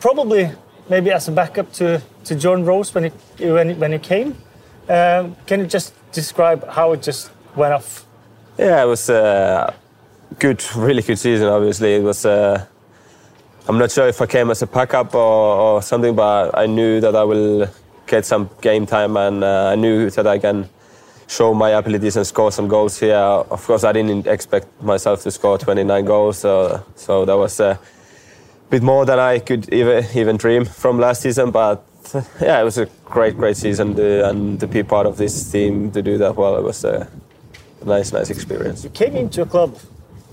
probably 0.00 0.50
maybe 0.88 1.12
as 1.12 1.28
a 1.28 1.30
backup 1.30 1.72
to, 1.74 2.02
to 2.24 2.34
Jordan 2.34 2.64
Rhodes 2.64 2.92
when 2.92 3.12
you 3.38 3.54
when, 3.54 3.78
when 3.78 3.98
came. 4.00 4.36
Um, 4.88 5.36
can 5.46 5.60
you 5.60 5.66
just 5.66 5.94
describe 6.10 6.68
how 6.68 6.90
it 6.92 7.02
just 7.02 7.30
went 7.54 7.72
off? 7.72 8.04
Yeah, 8.58 8.82
it 8.82 8.86
was 8.86 9.08
a 9.08 9.72
good, 10.40 10.64
really 10.74 11.02
good 11.02 11.20
season. 11.20 11.46
Obviously, 11.46 11.94
it 11.94 12.02
was. 12.02 12.26
Uh, 12.26 12.66
I'm 13.68 13.78
not 13.78 13.92
sure 13.92 14.08
if 14.08 14.20
I 14.20 14.26
came 14.26 14.50
as 14.50 14.62
a 14.62 14.66
backup 14.66 15.14
or, 15.14 15.20
or 15.20 15.82
something, 15.82 16.16
but 16.16 16.50
I 16.58 16.66
knew 16.66 17.00
that 17.00 17.14
I 17.14 17.22
will 17.22 17.68
get 18.08 18.26
some 18.26 18.50
game 18.60 18.86
time, 18.86 19.16
and 19.16 19.44
uh, 19.44 19.68
I 19.72 19.76
knew 19.76 20.10
that 20.10 20.26
I 20.26 20.38
can 20.40 20.68
show 21.30 21.54
my 21.54 21.70
abilities 21.70 22.16
and 22.16 22.26
score 22.26 22.50
some 22.50 22.66
goals 22.66 22.98
here. 22.98 23.16
Of 23.16 23.64
course, 23.64 23.84
I 23.84 23.92
didn't 23.92 24.26
expect 24.26 24.66
myself 24.82 25.22
to 25.22 25.30
score 25.30 25.58
29 25.58 26.04
goals, 26.04 26.38
so 26.38 26.84
so 26.96 27.24
that 27.24 27.36
was 27.36 27.60
a 27.60 27.78
bit 28.68 28.82
more 28.82 29.06
than 29.06 29.18
I 29.18 29.38
could 29.38 29.72
even 29.72 30.04
even 30.14 30.36
dream 30.36 30.64
from 30.64 30.98
last 30.98 31.22
season. 31.22 31.50
But 31.52 31.84
yeah, 32.40 32.60
it 32.60 32.64
was 32.64 32.78
a 32.78 32.86
great, 33.04 33.36
great 33.36 33.56
season, 33.56 33.94
to, 33.94 34.28
and 34.28 34.58
to 34.60 34.66
be 34.66 34.82
part 34.82 35.06
of 35.06 35.16
this 35.16 35.50
team 35.52 35.92
to 35.92 36.02
do 36.02 36.18
that 36.18 36.36
well, 36.36 36.56
it 36.56 36.62
was 36.62 36.84
a 36.84 37.08
nice, 37.84 38.12
nice 38.12 38.30
experience. 38.30 38.84
You 38.84 38.90
came 38.90 39.16
into 39.16 39.42
a 39.42 39.46
club 39.46 39.78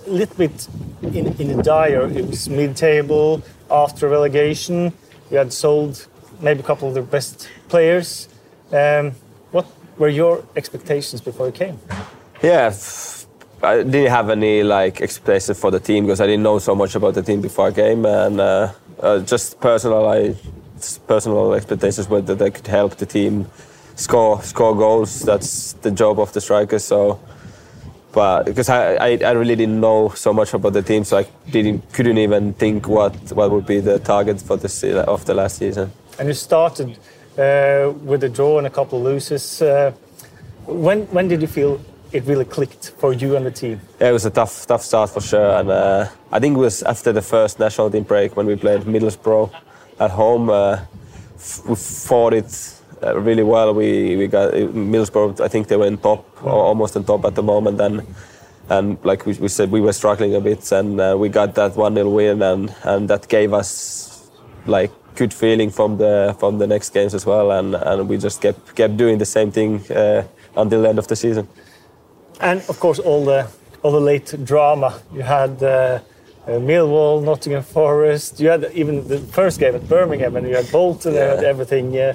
a 0.08 0.10
little 0.10 0.36
bit 0.36 0.68
in, 1.02 1.28
in 1.39 1.60
a 1.60 1.64
dire. 1.64 2.08
It 2.08 2.26
was 2.26 2.50
mid-table 2.50 3.43
after 3.70 4.08
relegation. 4.08 4.93
You 5.30 5.38
had 5.38 5.54
sold 5.54 6.08
maybe 6.39 6.62
a 6.62 6.64
couple 6.64 6.88
of 6.88 6.93
the 6.93 7.02
best 7.02 7.48
players. 7.70 8.30
Um, 8.72 9.14
were 9.98 10.10
your 10.10 10.43
expectations 10.56 11.22
before 11.22 11.48
you 11.48 11.52
came? 11.52 11.80
Yeah, 12.41 12.74
I 13.64 13.78
didn't 13.78 14.12
have 14.12 14.30
any 14.30 14.64
like 14.64 15.02
expectations 15.02 15.60
for 15.60 15.72
the 15.72 15.80
team 15.80 16.06
because 16.06 16.22
I 16.22 16.28
didn't 16.28 16.43
know 16.43 16.60
so 16.60 16.76
much 16.76 16.95
about 16.95 17.16
the 17.16 17.24
team 17.24 17.41
before 17.41 17.68
I 17.68 17.72
came, 17.72 18.06
and 18.06 18.39
uh, 18.39 18.72
uh, 19.00 19.20
just 19.20 19.60
personal, 19.60 20.08
I 20.08 20.36
personal 21.08 21.54
expectations 21.54 22.08
were 22.08 22.22
that 22.22 22.41
I 22.41 22.52
could 22.52 22.68
help 22.68 22.98
the 22.98 23.06
team 23.06 23.48
score 23.95 24.41
score 24.43 24.76
goals. 24.76 25.22
That's 25.22 25.74
the 25.74 25.91
job 25.91 26.20
of 26.20 26.32
the 26.34 26.41
striker. 26.41 26.78
So, 26.78 27.20
but 28.12 28.43
because 28.43 28.70
I, 28.70 28.95
I, 28.95 29.20
I 29.26 29.32
really 29.32 29.56
didn't 29.56 29.80
know 29.80 30.10
so 30.10 30.34
much 30.34 30.54
about 30.54 30.74
the 30.74 30.84
team, 30.84 31.04
so 31.04 31.18
I 31.18 31.26
didn't 31.50 31.91
couldn't 31.93 32.20
even 32.20 32.54
think 32.54 32.88
what 32.88 33.16
what 33.32 33.50
would 33.50 33.66
be 33.66 33.80
the 33.80 33.98
target 33.98 34.39
for 34.39 34.58
the 34.58 35.04
of 35.08 35.26
the 35.26 35.34
last 35.34 35.58
season. 35.58 35.91
And 36.20 36.28
you 36.28 36.36
started 36.36 36.98
uh, 37.38 37.91
with 38.03 38.23
a 38.23 38.29
draw 38.29 38.57
and 38.57 38.67
a 38.67 38.69
couple 38.69 38.99
of 38.99 39.13
losses. 39.13 39.61
Uh, 39.61 39.91
when 40.65 41.03
when 41.13 41.27
did 41.27 41.41
you 41.41 41.47
feel 41.47 41.79
it 42.11 42.23
really 42.25 42.45
clicked 42.45 42.91
for 42.97 43.13
you 43.13 43.35
and 43.35 43.45
the 43.45 43.51
team? 43.51 43.79
Yeah, 43.99 44.09
it 44.09 44.13
was 44.13 44.25
a 44.25 44.29
tough, 44.29 44.65
tough 44.65 44.81
start 44.81 45.09
for 45.09 45.21
sure, 45.21 45.51
and 45.59 45.69
uh, 45.69 46.07
I 46.31 46.39
think 46.39 46.57
it 46.57 46.59
was 46.59 46.83
after 46.83 47.11
the 47.13 47.21
first 47.21 47.59
national 47.59 47.89
team 47.91 48.03
break 48.03 48.35
when 48.35 48.45
we 48.45 48.55
played 48.55 48.81
Middlesbrough 48.81 49.51
at 49.99 50.11
home. 50.11 50.49
Uh, 50.49 50.79
f- 51.35 51.61
we 51.65 51.75
fought 51.75 52.33
it 52.33 52.73
uh, 53.03 53.17
really 53.19 53.43
well. 53.43 53.73
We 53.73 54.15
we 54.17 54.27
got 54.27 54.53
Middlesbrough. 54.53 55.41
I 55.41 55.47
think 55.47 55.67
they 55.67 55.77
were 55.77 55.88
in 55.88 55.97
top, 55.97 56.25
or 56.43 56.51
almost 56.51 56.95
on 56.95 57.03
top 57.03 57.25
at 57.25 57.35
the 57.35 57.43
moment, 57.43 57.79
and 57.81 58.01
and 58.69 58.97
like 59.03 59.25
we, 59.25 59.33
we 59.33 59.47
said, 59.47 59.71
we 59.71 59.81
were 59.81 59.93
struggling 59.93 60.35
a 60.35 60.41
bit, 60.41 60.71
and 60.71 60.99
uh, 60.99 61.15
we 61.17 61.29
got 61.29 61.55
that 61.55 61.75
one 61.75 61.95
0 61.95 62.09
win, 62.09 62.41
and 62.41 62.73
and 62.83 63.09
that 63.09 63.27
gave 63.27 63.53
us 63.53 64.29
like 64.65 64.91
good 65.18 65.34
feeling 65.34 65.72
from 65.72 65.97
the 65.97 66.36
from 66.39 66.57
the 66.59 66.68
next 66.68 66.93
games 66.93 67.13
as 67.13 67.26
well, 67.26 67.51
and 67.51 67.76
and 67.76 68.09
we 68.09 68.18
just 68.18 68.41
kept 68.41 68.76
kept 68.76 68.97
doing 68.97 69.18
the 69.20 69.26
same 69.26 69.51
thing 69.51 69.82
uh, 69.91 70.24
until 70.55 70.82
the 70.82 70.89
end 70.89 70.99
of 70.99 71.07
the 71.07 71.15
season. 71.15 71.47
And 72.39 72.61
of 72.70 72.80
course, 72.80 72.99
all 72.99 73.26
the 73.26 73.47
all 73.84 73.91
the 73.91 74.05
late 74.11 74.36
drama 74.45 74.89
you 75.13 75.24
had. 75.24 75.63
Uh, 75.63 75.99
uh, 76.47 76.51
Millwall, 76.59 77.22
Nottingham 77.22 77.63
Forest. 77.63 78.39
You 78.39 78.49
had 78.49 78.72
even 78.74 79.05
the 79.07 79.20
first 79.20 79.59
game 79.59 79.76
at 79.76 79.88
Birmingham, 79.89 80.36
and 80.38 80.47
you 80.47 80.55
had 80.55 80.72
Bolton 80.72 81.13
Yeah. 81.13 81.34
and 81.34 81.43
everything. 81.43 81.93
Yeah. 81.93 82.13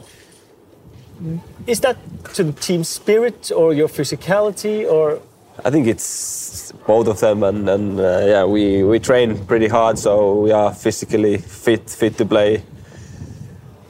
Is 1.66 1.80
that 1.80 1.96
to 2.34 2.44
the 2.44 2.52
team 2.52 2.82
spirit 2.84 3.52
or 3.54 3.74
your 3.74 3.88
physicality, 3.88 4.90
or 4.90 5.20
I 5.64 5.70
think 5.70 5.86
it's 5.86 6.72
both 6.86 7.08
of 7.08 7.20
them, 7.20 7.42
and, 7.42 7.68
and 7.68 8.00
uh, 8.00 8.22
yeah, 8.26 8.44
we, 8.44 8.82
we 8.84 8.98
train 8.98 9.36
pretty 9.46 9.68
hard, 9.68 9.98
so 9.98 10.40
we 10.40 10.50
are 10.50 10.72
physically 10.74 11.36
fit 11.38 11.90
fit 11.90 12.16
to 12.16 12.24
play 12.24 12.62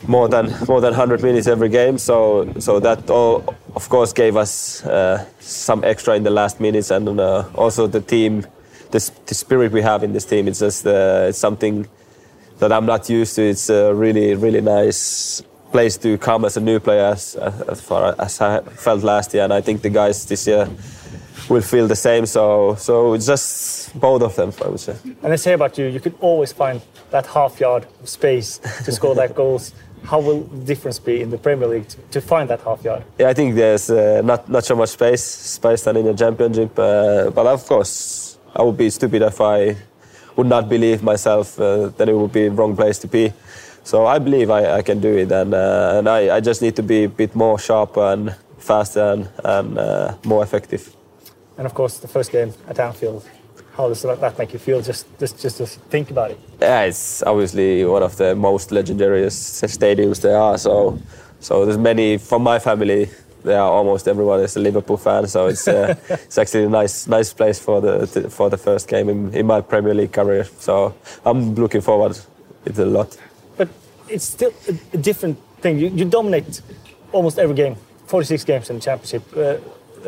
more 0.06 0.28
than 0.28 0.46
more 0.68 0.80
than 0.80 0.92
100 0.92 1.22
minutes 1.22 1.46
every 1.46 1.68
game. 1.68 1.98
So 1.98 2.52
so 2.58 2.80
that 2.80 3.10
all, 3.10 3.54
of 3.74 3.88
course, 3.88 4.12
gave 4.12 4.36
us 4.36 4.84
uh, 4.84 5.24
some 5.40 5.84
extra 5.84 6.16
in 6.16 6.22
the 6.22 6.30
last 6.30 6.60
minutes, 6.60 6.90
and 6.90 7.20
uh, 7.20 7.44
also 7.54 7.86
the 7.86 8.00
team, 8.00 8.42
the, 8.90 9.10
the 9.26 9.34
spirit 9.34 9.72
we 9.72 9.82
have 9.82 10.02
in 10.02 10.12
this 10.12 10.24
team. 10.24 10.48
It's 10.48 10.60
just 10.60 10.86
uh, 10.86 11.26
it's 11.28 11.38
something 11.38 11.86
that 12.58 12.72
I'm 12.72 12.86
not 12.86 13.08
used 13.08 13.36
to. 13.36 13.42
It's 13.42 13.70
a 13.70 13.94
really 13.94 14.34
really 14.34 14.60
nice 14.60 15.42
place 15.72 15.96
to 15.96 16.18
come 16.18 16.44
as 16.44 16.56
a 16.56 16.60
new 16.60 16.78
player, 16.78 17.06
as, 17.06 17.34
as 17.34 17.80
far 17.80 18.14
as 18.18 18.40
I 18.40 18.60
felt 18.60 19.02
last 19.02 19.34
year, 19.34 19.44
and 19.44 19.52
I 19.52 19.62
think 19.62 19.82
the 19.82 19.90
guys 19.90 20.26
this 20.26 20.46
year 20.46 20.68
will 21.48 21.62
feel 21.62 21.88
the 21.88 21.96
same. 21.96 22.26
So, 22.26 22.74
so 22.76 23.14
it's 23.14 23.26
just 23.26 23.98
both 23.98 24.22
of 24.22 24.36
them, 24.36 24.52
I 24.64 24.68
would 24.68 24.80
say. 24.80 24.96
and 25.22 25.32
I 25.32 25.36
say 25.36 25.54
about 25.54 25.78
you, 25.78 25.86
you 25.86 26.00
could 26.00 26.14
always 26.20 26.52
find 26.52 26.80
that 27.10 27.26
half 27.26 27.58
yard 27.58 27.86
of 28.00 28.08
space 28.08 28.58
to 28.84 28.92
score 28.92 29.14
that 29.14 29.34
goals. 29.42 29.72
How 30.04 30.20
will 30.20 30.42
the 30.42 30.64
difference 30.64 30.98
be 30.98 31.22
in 31.22 31.30
the 31.30 31.38
Premier 31.38 31.68
League 31.68 31.88
to, 31.88 31.96
to 32.10 32.20
find 32.20 32.50
that 32.50 32.60
half 32.60 32.84
yard? 32.84 33.04
Yeah, 33.18 33.28
I 33.28 33.34
think 33.34 33.54
there's 33.54 33.90
uh, 33.90 34.20
not 34.24 34.48
not 34.48 34.64
so 34.64 34.74
much 34.74 34.90
space 34.90 35.24
space 35.24 35.82
than 35.84 35.96
in 35.96 36.04
the 36.04 36.14
championship. 36.14 36.78
Uh, 36.78 37.30
but 37.30 37.46
of 37.46 37.66
course, 37.66 38.38
I 38.54 38.62
would 38.62 38.76
be 38.76 38.90
stupid 38.90 39.22
if 39.22 39.40
I 39.40 39.76
would 40.36 40.46
not 40.46 40.68
believe 40.68 41.02
myself 41.02 41.58
uh, 41.60 41.88
that 41.96 42.08
it 42.08 42.16
would 42.16 42.32
be 42.32 42.48
the 42.48 42.54
wrong 42.54 42.76
place 42.76 42.98
to 43.00 43.08
be. 43.08 43.32
So 43.84 44.06
I 44.06 44.18
believe 44.18 44.50
I, 44.50 44.78
I 44.78 44.82
can 44.82 45.00
do 45.00 45.16
it, 45.16 45.32
and 45.32 45.54
uh, 45.54 45.98
and 45.98 46.08
I, 46.08 46.36
I 46.36 46.40
just 46.40 46.62
need 46.62 46.76
to 46.76 46.82
be 46.82 47.04
a 47.04 47.08
bit 47.08 47.34
more 47.34 47.58
sharp 47.58 47.96
and 47.96 48.34
faster 48.58 49.00
and, 49.00 49.28
and 49.44 49.78
uh, 49.78 50.14
more 50.24 50.42
effective. 50.42 50.94
And 51.58 51.66
of 51.66 51.74
course, 51.74 51.98
the 51.98 52.08
first 52.08 52.32
game 52.32 52.52
at 52.68 52.78
Anfield. 52.78 53.24
How 53.76 53.88
does 53.88 54.02
that 54.02 54.20
that 54.20 54.38
make 54.38 54.52
you 54.52 54.58
feel? 54.58 54.82
Just 54.82 55.06
just 55.18 55.40
just 55.40 55.56
to 55.56 55.66
think 55.66 56.10
about 56.10 56.30
it. 56.30 56.38
Yeah, 56.60 56.82
it's 56.82 57.22
obviously 57.22 57.84
one 57.84 58.02
of 58.02 58.16
the 58.16 58.34
most 58.34 58.70
legendary 58.70 59.26
stadiums 59.26 60.20
there 60.20 60.38
are. 60.38 60.58
So, 60.58 60.98
so 61.40 61.64
there's 61.64 61.78
many 61.78 62.18
from 62.18 62.42
my 62.42 62.58
family. 62.58 63.08
They 63.44 63.54
are 63.54 63.72
almost 63.72 64.06
everyone 64.08 64.40
is 64.40 64.56
a 64.56 64.60
Liverpool 64.60 64.98
fan. 64.98 65.26
So 65.26 65.46
it's 65.46 65.66
uh, 65.66 65.94
it's 66.08 66.38
actually 66.38 66.64
a 66.64 66.68
nice 66.68 67.06
nice 67.08 67.32
place 67.32 67.58
for 67.58 67.80
the 67.80 68.06
for 68.30 68.50
the 68.50 68.58
first 68.58 68.88
game 68.88 69.08
in, 69.08 69.34
in 69.34 69.46
my 69.46 69.62
Premier 69.62 69.94
League 69.94 70.12
career. 70.12 70.44
So 70.58 70.94
I'm 71.24 71.54
looking 71.54 71.80
forward 71.80 72.18
it 72.64 72.78
a 72.78 72.84
lot. 72.84 73.16
But 73.56 73.68
it's 74.08 74.24
still 74.24 74.52
a, 74.68 74.74
a 74.92 74.98
different 74.98 75.38
thing. 75.60 75.78
You, 75.78 75.88
you 75.88 76.04
dominate 76.04 76.60
almost 77.12 77.38
every 77.38 77.54
game, 77.54 77.76
46 78.06 78.44
games 78.44 78.70
in 78.70 78.76
the 78.76 78.82
championship, 78.82 79.22
uh, 79.36 79.56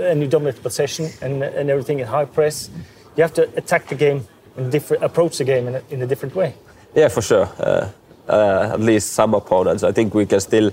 and 0.01 0.21
you 0.21 0.29
dominate 0.29 0.63
possession 0.63 1.09
and, 1.23 1.43
and 1.43 1.71
everything 1.71 2.01
in 2.01 2.07
high 2.07 2.25
press. 2.25 2.71
You 3.17 3.23
have 3.23 3.35
to 3.35 3.43
attack 3.57 3.89
the 3.89 3.95
game 3.95 4.27
and 4.57 4.71
different, 4.73 5.03
approach 5.03 5.39
the 5.39 5.45
game 5.45 5.69
in 5.69 5.75
a, 5.77 5.83
in 5.91 6.03
a 6.03 6.07
different 6.07 6.35
way. 6.35 6.55
Yeah, 6.95 7.09
for 7.09 7.23
sure. 7.23 7.49
Uh, 7.59 7.89
uh, 8.29 8.71
at 8.75 8.81
least 8.81 9.13
some 9.13 9.35
opponents. 9.35 9.83
I 9.83 9.93
think 9.93 10.15
we 10.15 10.27
can 10.27 10.41
still 10.41 10.71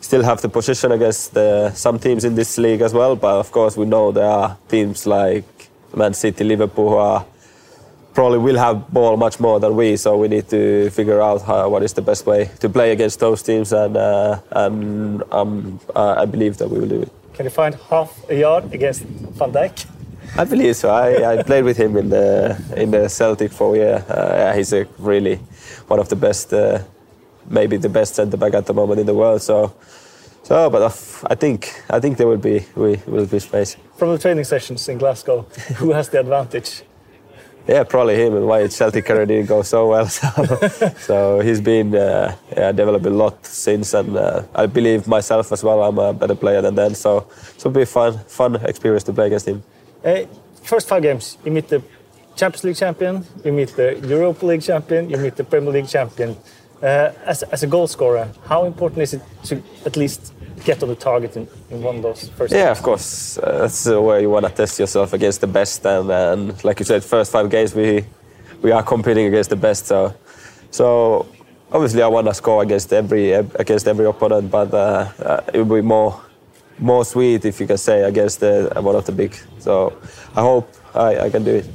still 0.00 0.22
have 0.22 0.40
the 0.40 0.48
position 0.48 0.92
against 0.92 1.36
uh, 1.36 1.72
some 1.72 1.98
teams 1.98 2.24
in 2.24 2.34
this 2.34 2.56
league 2.58 2.80
as 2.80 2.92
well. 2.94 3.16
But 3.16 3.38
of 3.38 3.50
course, 3.50 3.76
we 3.76 3.84
know 3.84 4.12
there 4.12 4.28
are 4.28 4.56
teams 4.68 5.06
like 5.06 5.44
Man 5.94 6.14
City, 6.14 6.44
Liverpool 6.44 6.90
who 6.90 6.96
are 6.96 7.24
probably 8.14 8.38
will 8.38 8.58
have 8.58 8.88
ball 8.92 9.16
much 9.16 9.38
more 9.38 9.60
than 9.60 9.76
we. 9.76 9.96
So 9.96 10.16
we 10.16 10.28
need 10.28 10.48
to 10.48 10.90
figure 10.90 11.20
out 11.20 11.42
how, 11.42 11.68
what 11.68 11.82
is 11.82 11.92
the 11.92 12.02
best 12.02 12.26
way 12.26 12.50
to 12.60 12.68
play 12.68 12.92
against 12.92 13.20
those 13.20 13.42
teams, 13.42 13.72
and 13.72 13.96
uh, 13.96 14.40
and 14.50 15.22
um, 15.32 15.80
I 15.94 16.26
believe 16.26 16.56
that 16.58 16.68
we 16.68 16.78
will 16.80 16.88
do 16.88 17.02
it. 17.02 17.12
Can 17.34 17.46
you 17.46 17.50
find 17.50 17.74
half 17.90 18.10
a 18.28 18.34
yard 18.34 18.74
against 18.74 19.02
Van 19.38 19.52
Dijk? 19.52 19.86
I 20.36 20.44
believe 20.44 20.76
so. 20.76 20.90
I, 20.90 21.38
I 21.38 21.42
played 21.42 21.64
with 21.64 21.76
him 21.76 21.96
in 21.96 22.10
the 22.10 22.56
in 22.76 22.90
the 22.90 23.08
Celtic 23.08 23.52
for 23.52 23.74
a 23.74 23.78
year. 23.78 24.04
Uh, 24.08 24.34
yeah, 24.36 24.54
he's 24.56 24.72
a 24.72 24.86
really 24.98 25.36
one 25.88 26.00
of 26.00 26.08
the 26.08 26.16
best, 26.16 26.52
uh, 26.52 26.82
maybe 27.48 27.76
the 27.76 27.88
best 27.88 28.14
centre 28.14 28.36
back 28.36 28.54
at 28.54 28.66
the 28.66 28.74
moment 28.74 29.00
in 29.00 29.06
the 29.06 29.14
world. 29.14 29.42
So, 29.42 29.74
so, 30.42 30.70
but 30.70 30.82
I 31.30 31.34
think 31.34 31.82
I 31.90 32.00
think 32.00 32.18
there 32.18 32.26
will 32.26 32.36
be 32.36 32.64
we 32.76 33.00
will 33.06 33.26
be 33.26 33.38
space. 33.38 33.76
From 33.96 34.10
the 34.10 34.18
training 34.18 34.44
sessions 34.44 34.88
in 34.88 34.98
Glasgow, 34.98 35.42
who 35.76 35.92
has 35.92 36.08
the 36.08 36.20
advantage? 36.20 36.82
Yeah, 37.68 37.84
probably 37.84 38.16
him 38.16 38.34
and 38.34 38.46
why 38.46 38.66
Celtic 38.68 39.04
career 39.04 39.26
didn't 39.26 39.46
go 39.46 39.62
so 39.62 39.88
well. 39.88 40.06
So, 40.08 40.44
so 40.98 41.40
he's 41.40 41.60
been 41.60 41.94
uh, 41.94 42.34
yeah, 42.56 42.72
developed 42.72 43.04
a 43.04 43.10
lot 43.10 43.44
since, 43.44 43.92
and 43.92 44.16
uh, 44.16 44.42
I 44.54 44.64
believe 44.64 45.06
myself 45.06 45.52
as 45.52 45.62
well. 45.62 45.82
I'm 45.82 45.98
a 45.98 46.14
better 46.14 46.34
player 46.34 46.62
than 46.62 46.74
then. 46.74 46.94
So, 46.94 47.26
so 47.58 47.68
it'll 47.68 47.72
be 47.72 47.82
a 47.82 47.86
fun, 47.86 48.18
fun 48.26 48.56
experience 48.64 49.04
to 49.04 49.12
play 49.12 49.26
against 49.26 49.46
him. 49.48 49.62
Uh, 50.04 50.22
first 50.62 50.88
five 50.88 51.02
games, 51.02 51.38
you 51.44 51.52
meet 51.52 51.68
the 51.68 51.82
Champions 52.36 52.64
League 52.64 52.76
champion, 52.76 53.24
you 53.44 53.52
meet 53.52 53.70
the 53.76 53.98
Europa 54.06 54.46
League 54.46 54.62
champion, 54.62 55.10
you 55.10 55.16
meet 55.16 55.36
the 55.36 55.44
Premier 55.44 55.72
League 55.72 55.88
champion. 55.88 56.36
Uh, 56.80 57.10
as, 57.26 57.42
as 57.44 57.64
a 57.64 57.66
goal 57.66 57.88
scorer, 57.88 58.28
how 58.46 58.64
important 58.64 59.02
is 59.02 59.14
it 59.14 59.22
to 59.42 59.60
at 59.84 59.96
least 59.96 60.32
get 60.64 60.82
on 60.82 60.88
the 60.88 60.94
target 60.94 61.36
in, 61.36 61.48
in 61.70 61.82
one 61.82 61.96
of 61.96 62.02
those 62.02 62.28
first 62.30 62.52
yeah 62.52 62.66
games? 62.66 62.78
of 62.78 62.84
course 62.84 63.38
uh, 63.38 63.58
that's 63.58 63.86
where 63.86 64.20
you 64.20 64.30
want 64.30 64.46
to 64.46 64.52
test 64.52 64.78
yourself 64.78 65.12
against 65.12 65.40
the 65.40 65.46
best 65.46 65.84
and, 65.86 66.10
and 66.10 66.64
like 66.64 66.78
you 66.78 66.84
said 66.84 67.02
first 67.02 67.32
five 67.32 67.48
games 67.50 67.74
we 67.74 68.04
we 68.62 68.70
are 68.72 68.82
competing 68.82 69.26
against 69.26 69.50
the 69.50 69.56
best 69.56 69.86
so 69.86 70.14
so 70.70 71.26
obviously 71.72 72.02
I 72.02 72.08
want 72.08 72.26
to 72.26 72.34
score 72.34 72.62
against 72.62 72.92
every 72.92 73.32
against 73.32 73.86
every 73.86 74.06
opponent 74.06 74.50
but 74.50 74.72
uh, 74.74 75.10
uh, 75.20 75.40
it 75.52 75.58
will 75.58 75.76
be 75.76 75.82
more 75.82 76.20
more 76.78 77.04
sweet 77.04 77.44
if 77.44 77.60
you 77.60 77.66
can 77.66 77.78
say 77.78 78.02
against 78.02 78.40
the, 78.40 78.70
one 78.76 78.96
of 78.96 79.04
the 79.06 79.12
big 79.12 79.34
so 79.58 79.96
I 80.34 80.40
hope 80.40 80.72
I, 80.94 81.18
I 81.20 81.30
can 81.30 81.44
do 81.44 81.56
it 81.56 81.66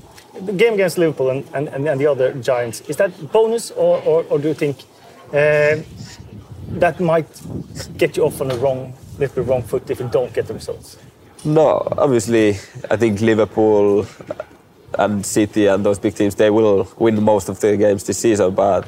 the 0.46 0.54
game 0.54 0.74
against 0.74 0.98
Liverpool 0.98 1.30
and, 1.30 1.46
and, 1.54 1.68
and 1.70 2.00
the 2.00 2.08
other 2.08 2.34
giants 2.34 2.82
is 2.82 2.98
that 2.98 3.32
bonus 3.32 3.72
or, 3.72 4.02
or, 4.04 4.24
or 4.30 4.40
do 4.40 4.48
you 4.48 4.54
think 4.54 4.78
uh, 5.30 5.78
that 6.80 7.00
might 7.00 7.28
get 7.98 8.18
you 8.18 8.26
off 8.26 8.42
on 8.42 8.48
the 8.48 8.58
wrong, 8.58 8.94
little 9.20 9.36
bit 9.36 9.50
wrong 9.50 9.62
foot 9.62 9.90
if 9.90 10.00
you 10.00 10.10
don't 10.10 10.34
get 10.34 10.48
the 10.48 10.54
results? 10.54 10.98
No, 11.46 11.88
obviously, 11.98 12.52
I 12.90 12.96
think 12.96 13.22
Liverpool 13.22 14.08
and 14.98 15.26
City 15.26 15.68
and 15.68 15.86
those 15.86 16.00
big 16.00 16.16
teams 16.16 16.36
they 16.36 16.50
will 16.50 16.88
win 16.98 17.22
most 17.22 17.50
of 17.50 17.60
the 17.60 17.76
games 17.78 18.04
this 18.06 18.18
season. 18.18 18.56
But, 18.56 18.88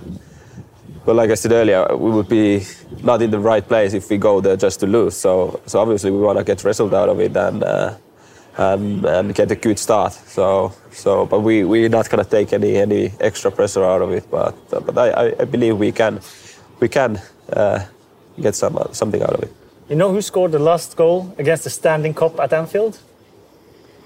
but 1.05 1.15
like 1.15 1.29
I 1.29 1.35
said 1.35 1.51
earlier, 1.51 1.95
we 1.95 2.11
would 2.11 2.27
be 2.27 2.65
not 3.03 3.21
in 3.21 3.31
the 3.31 3.39
right 3.39 3.65
place 3.65 3.93
if 3.93 4.09
we 4.09 4.17
go 4.17 4.41
there 4.41 4.57
just 4.57 4.79
to 4.81 4.87
lose. 4.87 5.15
So, 5.15 5.61
so 5.65 5.79
obviously, 5.79 6.11
we 6.11 6.17
want 6.17 6.37
to 6.37 6.43
get 6.43 6.63
result 6.63 6.93
out 6.93 7.09
of 7.09 7.19
it 7.19 7.35
and. 7.35 7.63
Uh, 7.63 7.95
and, 8.57 9.05
and 9.05 9.35
get 9.35 9.51
a 9.51 9.55
good 9.55 9.77
start. 9.77 10.13
So, 10.13 10.73
so, 10.91 11.25
but 11.25 11.41
we 11.41 11.63
we're 11.63 11.89
not 11.89 12.09
gonna 12.09 12.23
take 12.23 12.53
any 12.53 12.77
any 12.77 13.11
extra 13.19 13.51
pressure 13.51 13.83
out 13.83 14.01
of 14.01 14.11
it. 14.11 14.29
But 14.31 14.55
but 14.69 14.97
I, 14.97 15.35
I 15.39 15.45
believe 15.45 15.77
we 15.77 15.91
can 15.91 16.21
we 16.79 16.87
can 16.87 17.19
uh, 17.51 17.85
get 18.39 18.55
some 18.55 18.77
uh, 18.77 18.91
something 18.91 19.21
out 19.21 19.33
of 19.33 19.43
it. 19.43 19.53
You 19.89 19.95
know 19.95 20.11
who 20.11 20.21
scored 20.21 20.51
the 20.51 20.59
last 20.59 20.95
goal 20.95 21.35
against 21.37 21.63
the 21.63 21.69
standing 21.69 22.13
Kop 22.13 22.39
at 22.39 22.53
Anfield? 22.53 22.97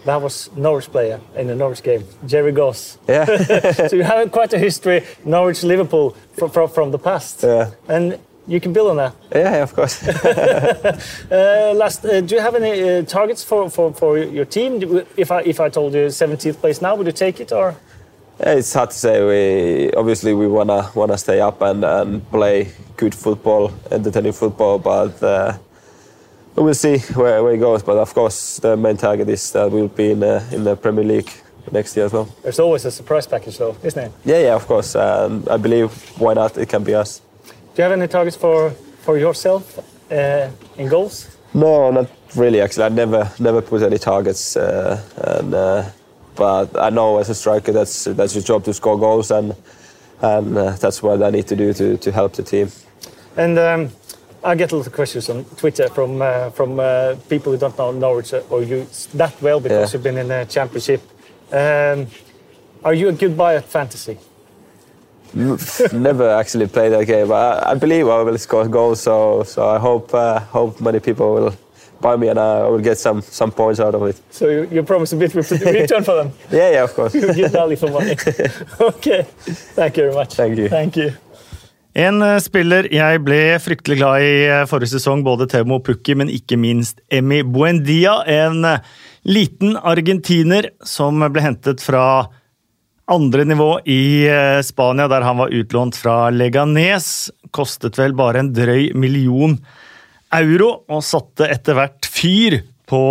That 0.05 0.21
was 0.21 0.49
Norwich 0.55 0.89
player 0.91 1.19
in 1.35 1.47
the 1.47 1.55
Norwich 1.55 1.83
game, 1.83 2.03
Jerry 2.25 2.51
Goss. 2.51 2.97
Yeah. 3.07 3.25
so 3.87 3.95
you 3.95 4.03
have 4.03 4.31
quite 4.31 4.53
a 4.53 4.57
history, 4.57 5.03
Norwich 5.25 5.63
Liverpool, 5.63 6.15
from, 6.37 6.49
from, 6.49 6.69
from 6.69 6.91
the 6.91 6.99
past. 6.99 7.43
Yeah. 7.43 7.71
And 7.87 8.17
you 8.47 8.59
can 8.59 8.73
build 8.73 8.89
on 8.89 8.97
that. 8.97 9.15
Yeah, 9.35 9.63
of 9.63 9.73
course. 9.73 10.03
uh, 10.07 11.73
last, 11.75 12.05
uh, 12.05 12.21
do 12.21 12.35
you 12.35 12.41
have 12.41 12.55
any 12.55 12.81
uh, 12.81 13.03
targets 13.03 13.43
for, 13.43 13.69
for, 13.69 13.93
for 13.93 14.17
your 14.17 14.45
team? 14.45 15.03
If 15.15 15.31
I 15.31 15.41
if 15.41 15.59
I 15.59 15.69
told 15.69 15.93
you 15.93 16.07
17th 16.07 16.57
place 16.59 16.81
now, 16.81 16.95
would 16.95 17.05
you 17.05 17.13
take 17.13 17.39
it 17.39 17.51
or? 17.51 17.75
Yeah, 18.39 18.53
it's 18.53 18.73
hard 18.73 18.89
to 18.89 18.95
say. 18.95 19.21
We 19.21 19.93
obviously 19.93 20.33
we 20.33 20.47
wanna 20.47 20.89
wanna 20.95 21.17
stay 21.17 21.41
up 21.41 21.61
and, 21.61 21.83
and 21.83 22.31
play 22.31 22.71
good 22.97 23.13
football, 23.13 23.71
entertaining 23.91 24.33
football, 24.33 24.79
but 24.79 25.21
uh, 25.21 25.57
we'll 26.55 26.73
see 26.73 26.99
where, 27.15 27.43
where 27.43 27.53
it 27.53 27.59
goes. 27.59 27.83
But 27.83 27.97
of 27.97 28.13
course, 28.13 28.59
the 28.59 28.75
main 28.77 28.97
target 28.97 29.29
is 29.29 29.51
that 29.51 29.71
we'll 29.71 29.87
be 29.87 30.11
in 30.11 30.23
uh, 30.23 30.43
in 30.51 30.63
the 30.63 30.75
Premier 30.75 31.03
League 31.05 31.31
next 31.71 31.95
year 31.95 32.05
as 32.05 32.13
well. 32.13 32.27
There's 32.43 32.59
always 32.59 32.85
a 32.85 32.91
surprise 32.91 33.27
package, 33.27 33.57
though, 33.57 33.75
isn't 33.83 34.03
it? 34.05 34.11
Yeah, 34.25 34.39
yeah, 34.39 34.55
of 34.55 34.65
course. 34.65 34.95
Um, 34.95 35.43
I 35.49 35.57
believe 35.57 35.91
why 36.19 36.33
not? 36.33 36.57
It 36.57 36.69
can 36.69 36.83
be 36.83 36.95
us. 36.95 37.21
Do 37.45 37.53
you 37.77 37.83
have 37.83 37.91
any 37.91 38.07
targets 38.07 38.37
for 38.37 38.71
for 39.05 39.17
yourself 39.17 39.79
uh, 40.11 40.49
in 40.77 40.89
goals? 40.89 41.27
No, 41.53 41.91
not 41.91 42.07
really. 42.35 42.61
Actually, 42.61 42.85
I 42.85 42.89
never 42.89 43.31
never 43.39 43.61
put 43.61 43.81
any 43.81 43.97
targets, 43.97 44.55
uh, 44.55 45.01
and 45.17 45.53
uh, 45.53 45.83
but 46.35 46.77
I 46.77 46.89
know 46.89 47.19
as 47.19 47.29
a 47.29 47.35
striker 47.35 47.71
that's 47.71 48.03
that's 48.05 48.35
your 48.35 48.43
job 48.43 48.63
to 48.65 48.73
score 48.73 48.97
goals, 48.99 49.31
and 49.31 49.55
and 50.21 50.57
uh, 50.57 50.71
that's 50.71 51.01
what 51.01 51.23
I 51.23 51.29
need 51.29 51.47
to 51.47 51.55
do 51.55 51.73
to 51.73 51.97
to 51.97 52.11
help 52.11 52.33
the 52.33 52.43
team. 52.43 52.71
And 53.37 53.57
um, 53.57 53.89
I 54.43 54.55
get 54.55 54.71
a 54.71 54.75
lot 54.77 54.87
of 54.87 54.93
questions 54.93 55.29
on 55.29 55.43
Twitter 55.57 55.89
from 55.89 56.21
uh, 56.21 56.49
from 56.51 56.79
uh, 56.79 57.15
people 57.29 57.51
who 57.51 57.57
don't 57.57 57.77
know 57.77 57.91
Norwich 57.91 58.33
or 58.49 58.63
you 58.63 58.87
that 59.15 59.33
well 59.41 59.59
because 59.59 59.77
Yeah. 59.93 59.97
you've 59.97 60.03
been 60.03 60.17
in 60.17 60.27
the 60.27 60.45
championship. 60.49 61.01
Um, 61.51 62.07
are 62.83 62.93
you 62.93 63.09
a 63.09 63.11
good 63.13 63.35
buy 63.35 63.55
at 63.55 63.65
fantasy? 63.65 64.17
never 65.93 66.29
actually 66.29 66.67
played 66.67 66.91
that 66.91 67.05
game. 67.05 67.31
I, 67.31 67.71
I 67.71 67.75
believe 67.75 68.07
I 68.07 68.21
will 68.23 68.37
score 68.37 68.67
goals, 68.67 69.01
so 69.01 69.43
so 69.43 69.67
I 69.75 69.77
hope 69.79 70.13
uh, 70.13 70.39
hope 70.39 70.81
many 70.81 70.99
people 70.99 71.33
will 71.35 71.53
buy 72.01 72.15
me 72.15 72.29
and 72.29 72.39
I 72.39 72.67
will 72.67 72.79
get 72.81 72.97
some 72.97 73.21
some 73.21 73.51
points 73.51 73.79
out 73.79 73.93
of 73.95 74.03
it. 74.03 74.15
So 74.31 74.47
you, 74.49 74.67
you 74.71 74.83
promise 74.83 75.11
a 75.13 75.17
bit 75.17 75.35
of 75.35 75.51
return 75.51 76.03
for 76.03 76.15
them? 76.15 76.31
Yeah, 76.51 76.71
yeah, 76.71 76.83
of 76.83 76.93
course. 76.95 77.13
You 77.21 77.33
give 77.33 77.51
value 77.51 77.75
for 77.77 77.89
money. 77.91 78.15
okay. 78.79 79.23
Thank 79.75 79.97
you 79.97 80.03
very 80.03 80.13
much. 80.15 80.33
Thank 80.35 80.57
you. 80.57 80.69
Thank 80.69 80.95
you. 80.95 81.11
En 81.97 82.21
eh, 82.21 82.37
spiller 82.43 82.85
jeg 82.93 83.21
ble 83.25 83.57
fryktelig 83.61 83.97
glad 83.97 84.21
i 84.21 84.33
eh, 84.45 84.65
forrige 84.69 84.93
sesong, 84.93 85.23
både 85.25 85.47
Temo 85.49 85.79
Pukki, 85.81 86.13
men 86.19 86.29
ikke 86.29 86.59
minst 86.59 87.01
Emi 87.09 87.41
Buendia. 87.41 88.19
En 88.29 88.61
eh, 88.67 88.83
liten 89.25 89.73
argentiner 89.77 90.69
som 90.85 91.17
ble 91.25 91.43
hentet 91.43 91.81
fra 91.81 92.29
andre 93.09 93.41
nivå 93.49 93.79
i 93.89 94.29
Spania, 94.61 95.07
der 95.09 95.25
han 95.25 95.39
var 95.41 95.49
utlånt 95.49 95.97
fra 95.97 96.27
Leganes. 96.29 97.31
Kostet 97.49 97.97
vel 97.97 98.13
bare 98.13 98.43
en 98.43 98.51
drøy 98.53 98.91
million 98.93 99.55
euro, 100.37 100.83
og 100.85 101.01
satte 101.01 101.47
etter 101.49 101.73
hvert 101.73 102.05
fyr 102.05 102.59
på 102.89 103.01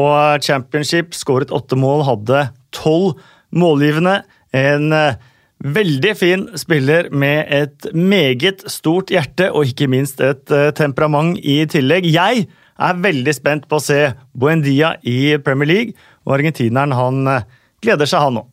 championship. 0.46 1.18
Skåret 1.18 1.50
åtte 1.54 1.74
mål, 1.78 2.04
hadde 2.06 2.44
tolv 2.74 3.18
målgivende. 3.50 4.20
En 4.54 4.94
eh, 4.94 5.18
veldig 5.64 6.14
fin 6.16 6.46
spiller 6.58 7.08
med 7.10 7.46
et 7.50 7.88
meget 7.94 8.62
stort 8.70 9.10
hjerte, 9.10 9.50
og 9.52 9.66
ikke 9.66 9.88
minst 9.90 10.20
et 10.20 10.50
eh, 10.54 10.70
temperament 10.76 11.38
i 11.42 11.64
tillegg. 11.66 12.06
Jeg 12.12 12.46
er 12.78 13.00
veldig 13.02 13.34
spent 13.34 13.66
på 13.68 13.80
å 13.80 13.82
se 13.82 14.12
Buendia 14.38 14.94
i 15.02 15.36
Premier 15.42 15.68
League, 15.68 15.96
og 16.26 16.38
argentineren 16.38 16.94
han 16.94 17.26
eh, 17.26 17.46
gleder 17.82 18.06
seg, 18.06 18.22
han 18.22 18.42
òg. 18.42 18.46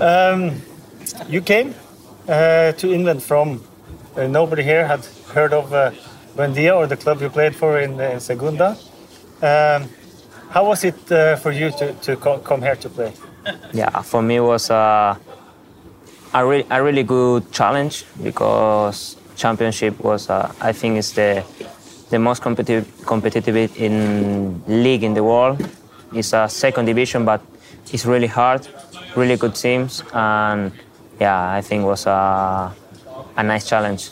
Um, 0.00 0.50
you 1.30 1.40
came 1.40 1.72
uh, 2.28 2.72
to 2.76 2.92
England 2.92 3.22
from 3.22 3.62
uh, 4.16 4.26
nobody 4.26 4.62
here 4.62 4.84
had 4.86 5.00
heard 5.32 5.54
of 5.54 5.72
uh, 5.72 5.90
Buendia 6.36 6.76
or 6.76 6.86
the 6.86 6.96
club 6.96 7.22
you 7.22 7.30
played 7.30 7.56
for 7.56 7.78
in, 7.80 7.98
in 8.00 8.20
Segunda. 8.20 8.76
Um, 9.40 9.88
how 10.50 10.66
was 10.68 10.84
it 10.84 11.10
uh, 11.10 11.36
for 11.36 11.52
you 11.52 11.70
to, 11.70 11.92
to 12.02 12.16
co- 12.16 12.38
come 12.38 12.60
here 12.60 12.76
to 12.76 12.88
play? 12.90 13.12
Yeah, 13.72 14.02
for 14.02 14.20
me 14.20 14.36
it 14.36 14.40
was 14.40 14.70
a 14.70 15.16
a, 16.32 16.46
re- 16.46 16.66
a 16.70 16.82
really 16.82 17.02
good 17.02 17.50
challenge 17.52 18.04
because 18.22 19.16
championship 19.36 19.98
was 20.00 20.30
uh, 20.30 20.52
I 20.60 20.72
think 20.72 20.98
it's 20.98 21.12
the 21.12 21.44
the 22.10 22.18
most 22.18 22.42
competitive 22.42 22.86
competitive 23.06 23.56
in 23.76 24.62
league 24.66 25.02
in 25.02 25.14
the 25.14 25.24
world. 25.24 25.68
It's 26.12 26.32
a 26.32 26.48
second 26.48 26.86
division, 26.86 27.24
but 27.24 27.40
it's 27.92 28.06
really 28.06 28.28
hard, 28.28 28.68
really 29.16 29.36
good 29.36 29.54
teams, 29.54 30.02
and 30.12 30.72
yeah, 31.20 31.52
I 31.52 31.62
think 31.62 31.82
it 31.82 31.86
was 31.86 32.06
a 32.06 32.72
a 33.36 33.42
nice 33.42 33.68
challenge. 33.68 34.10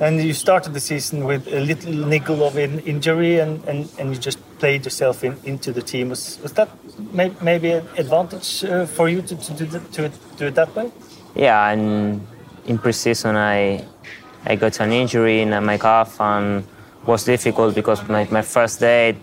And 0.00 0.20
you 0.20 0.32
started 0.32 0.74
the 0.74 0.80
season 0.80 1.24
with 1.24 1.46
a 1.46 1.60
little 1.60 1.92
niggle 1.92 2.42
of 2.42 2.56
an 2.56 2.80
injury, 2.80 3.38
and, 3.38 3.62
and, 3.68 3.88
and 3.98 4.12
you 4.12 4.20
just 4.20 4.38
played 4.58 4.84
yourself 4.84 5.22
in, 5.22 5.36
into 5.44 5.72
the 5.72 5.82
team. 5.82 6.08
Was, 6.08 6.40
was 6.42 6.52
that 6.54 6.70
may, 7.12 7.30
maybe 7.40 7.70
an 7.70 7.86
advantage 7.96 8.64
uh, 8.64 8.86
for 8.86 9.08
you 9.08 9.22
to, 9.22 9.36
to, 9.36 9.52
do 9.52 9.80
to 9.92 10.10
do 10.36 10.46
it 10.46 10.54
that 10.56 10.74
way? 10.74 10.90
Yeah, 11.34 11.70
and 11.70 12.26
in 12.66 12.78
preseason 12.78 13.36
I 13.36 13.84
I 14.44 14.56
got 14.56 14.80
an 14.80 14.92
injury 14.92 15.40
in 15.42 15.50
my 15.64 15.78
calf 15.78 16.20
and 16.20 16.64
was 17.06 17.24
difficult 17.24 17.74
because 17.74 18.06
my, 18.08 18.26
my 18.30 18.42
first 18.42 18.80
day 18.80 19.16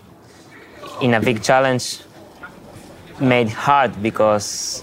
in 1.00 1.14
a 1.14 1.20
big 1.20 1.42
challenge 1.42 2.00
made 3.20 3.48
hard 3.48 4.02
because 4.02 4.82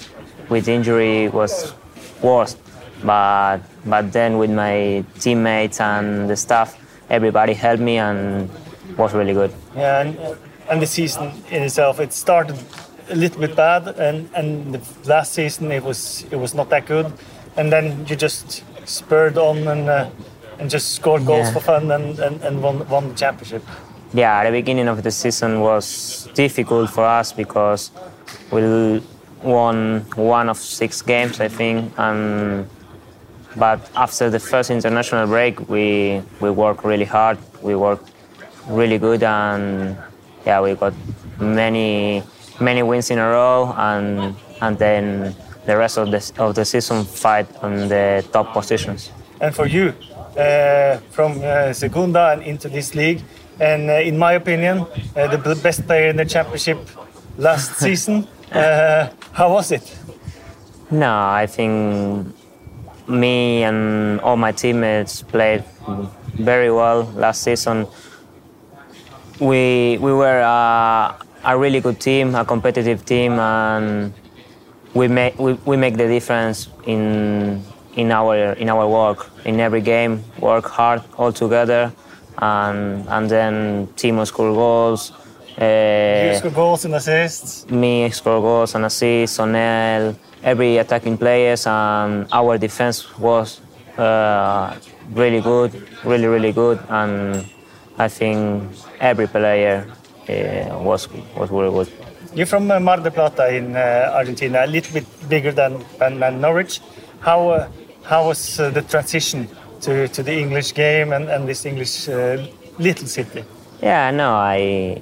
with 0.49 0.67
injury 0.67 1.27
was 1.29 1.73
worse. 2.21 2.55
But 3.03 3.59
but 3.85 4.11
then 4.11 4.37
with 4.37 4.51
my 4.51 5.03
teammates 5.19 5.79
and 5.79 6.29
the 6.29 6.35
staff, 6.35 6.77
everybody 7.09 7.53
helped 7.53 7.81
me 7.81 7.97
and 7.97 8.49
was 8.97 9.13
really 9.13 9.33
good. 9.33 9.53
Yeah, 9.75 10.01
and, 10.01 10.37
and 10.69 10.81
the 10.81 10.87
season 10.87 11.31
in 11.51 11.63
itself, 11.63 11.99
it 11.99 12.13
started 12.13 12.57
a 13.09 13.15
little 13.15 13.39
bit 13.41 13.55
bad, 13.55 13.87
and, 13.99 14.29
and 14.35 14.73
the 14.75 14.81
last 15.09 15.33
season 15.33 15.71
it 15.71 15.83
was 15.83 16.25
it 16.31 16.35
was 16.35 16.53
not 16.53 16.69
that 16.69 16.85
good, 16.85 17.11
and 17.55 17.71
then 17.71 18.05
you 18.07 18.15
just 18.15 18.63
spurred 18.85 19.37
on 19.37 19.67
and 19.67 19.89
uh, 19.89 20.09
and 20.59 20.69
just 20.69 20.93
scored 20.95 21.25
goals 21.25 21.47
Yeah. 21.47 21.53
for 21.53 21.59
fun 21.59 21.91
and, 21.91 22.19
and, 22.19 22.41
and 22.41 22.63
won, 22.63 22.87
won 22.89 23.09
the 23.09 23.15
championship. 23.15 23.63
yeah, 24.13 24.43
the 24.43 24.51
beginning 24.51 24.87
of 24.87 25.03
the 25.03 25.11
season 25.11 25.59
was 25.61 26.27
difficult 26.33 26.89
for 26.89 27.05
us 27.05 27.31
because 27.33 27.91
we 28.51 29.01
won 29.43 30.01
one 30.15 30.49
of 30.49 30.57
six 30.57 31.01
games, 31.03 31.39
I 31.39 31.47
think, 31.47 31.93
and 31.97 32.67
but 33.55 33.79
after 33.95 34.29
the 34.29 34.39
first 34.39 34.69
international 34.71 35.27
break, 35.27 35.69
we 35.69 36.21
we 36.41 36.49
worked 36.49 36.83
really 36.83 37.05
hard. 37.05 37.37
We 37.61 37.75
worked 37.75 38.09
really 38.67 38.97
good, 38.97 39.23
and 39.23 39.97
yeah, 40.45 40.61
we 40.61 40.73
got 40.75 40.93
many 41.39 42.23
many 42.59 42.83
wins 42.83 43.11
in 43.11 43.19
a 43.19 43.29
row, 43.29 43.73
and 43.77 44.35
and 44.61 44.77
then 44.77 45.35
the 45.65 45.77
rest 45.77 45.97
of 45.97 46.11
the 46.11 46.21
of 46.37 46.55
the 46.55 46.65
season 46.65 47.05
fight 47.05 47.47
on 47.61 47.87
the 47.87 48.23
top 48.31 48.53
positions. 48.53 49.11
And 49.39 49.53
for 49.53 49.67
you, 49.67 49.93
uh, 50.37 50.97
from 51.11 51.41
uh, 51.43 51.73
Segunda 51.73 52.31
and 52.31 52.41
into 52.41 52.69
this 52.69 52.95
league, 52.95 53.21
and 53.59 53.89
uh, 53.89 53.93
in 53.93 54.17
my 54.17 54.33
opinion, 54.33 54.85
uh, 55.15 55.27
the 55.27 55.55
best 55.61 55.85
player 55.85 56.09
in 56.09 56.17
the 56.17 56.25
championship 56.25 56.77
last 57.37 57.75
season. 57.83 58.27
Uh, 58.51 59.09
how 59.33 59.51
was 59.51 59.71
it? 59.71 59.95
No, 60.89 61.11
I 61.11 61.47
think 61.47 62.33
me 63.07 63.63
and 63.63 64.19
all 64.21 64.37
my 64.37 64.51
teammates 64.51 65.21
played 65.21 65.63
very 66.33 66.71
well 66.71 67.03
last 67.15 67.43
season. 67.43 67.87
We 69.39 69.97
we 69.99 70.13
were 70.13 70.39
a, 70.39 71.15
a 71.47 71.57
really 71.57 71.79
good 71.79 71.99
team, 71.99 72.35
a 72.35 72.43
competitive 72.43 73.05
team, 73.05 73.39
and 73.39 74.13
we 74.93 75.07
make 75.07 75.39
we, 75.39 75.53
we 75.65 75.75
make 75.77 75.95
the 75.97 76.07
difference 76.07 76.67
in 76.85 77.63
in 77.95 78.11
our 78.11 78.35
in 78.61 78.69
our 78.69 78.85
work 78.87 79.31
in 79.45 79.59
every 79.59 79.81
game. 79.81 80.23
Work 80.39 80.65
hard 80.77 81.01
all 81.17 81.31
together, 81.31 81.91
and 82.37 83.07
and 83.07 83.29
then 83.29 83.87
Teemu 83.95 84.27
score 84.27 84.53
goals. 84.53 85.13
You 85.57 85.63
Uh, 85.65 86.37
score 86.37 86.51
goals 86.51 86.85
and 86.85 86.93
assists. 86.93 87.65
me 87.71 88.11
score 88.11 88.41
goals 88.41 88.75
and 88.75 88.85
assists, 88.85 89.37
Sonel, 89.39 90.15
every 90.43 90.77
attacking 90.77 91.17
players, 91.17 91.65
and 91.65 92.27
our 92.31 92.57
defense 92.59 92.97
was 93.17 93.59
uh, 93.97 94.75
really 95.21 95.41
good, 95.41 95.71
really 96.03 96.27
really 96.27 96.53
good, 96.53 96.77
and 96.89 97.43
I 97.97 98.07
think 98.07 98.69
every 98.99 99.25
player 99.25 99.87
uh, 100.29 100.77
was 100.79 101.07
was 101.35 101.49
very 101.49 101.71
good. 101.71 101.87
You're 102.33 102.45
from 102.45 102.69
uh, 102.69 102.79
Mar 102.79 102.97
del 102.97 103.11
Plata 103.11 103.49
in 103.55 103.75
uh, 103.75 104.11
Argentina, 104.13 104.63
a 104.63 104.67
little 104.67 104.93
bit 104.93 105.29
bigger 105.29 105.51
than, 105.51 105.83
than, 105.97 106.19
than 106.19 106.39
Norwich. 106.41 106.81
How, 107.19 107.49
uh, 107.49 107.67
how 108.03 108.27
was 108.27 108.59
uh, 108.59 108.69
the 108.69 108.83
transition 108.83 109.47
to, 109.81 110.07
to 110.09 110.21
the 110.21 110.37
English 110.37 110.73
game 110.75 111.13
and, 111.13 111.29
and 111.29 111.47
this 111.47 111.65
English 111.65 112.07
uh, 112.09 112.45
little 112.77 113.07
city? 113.07 113.43
Yeah, 113.81 114.11
no, 114.11 114.35
I. 114.35 115.01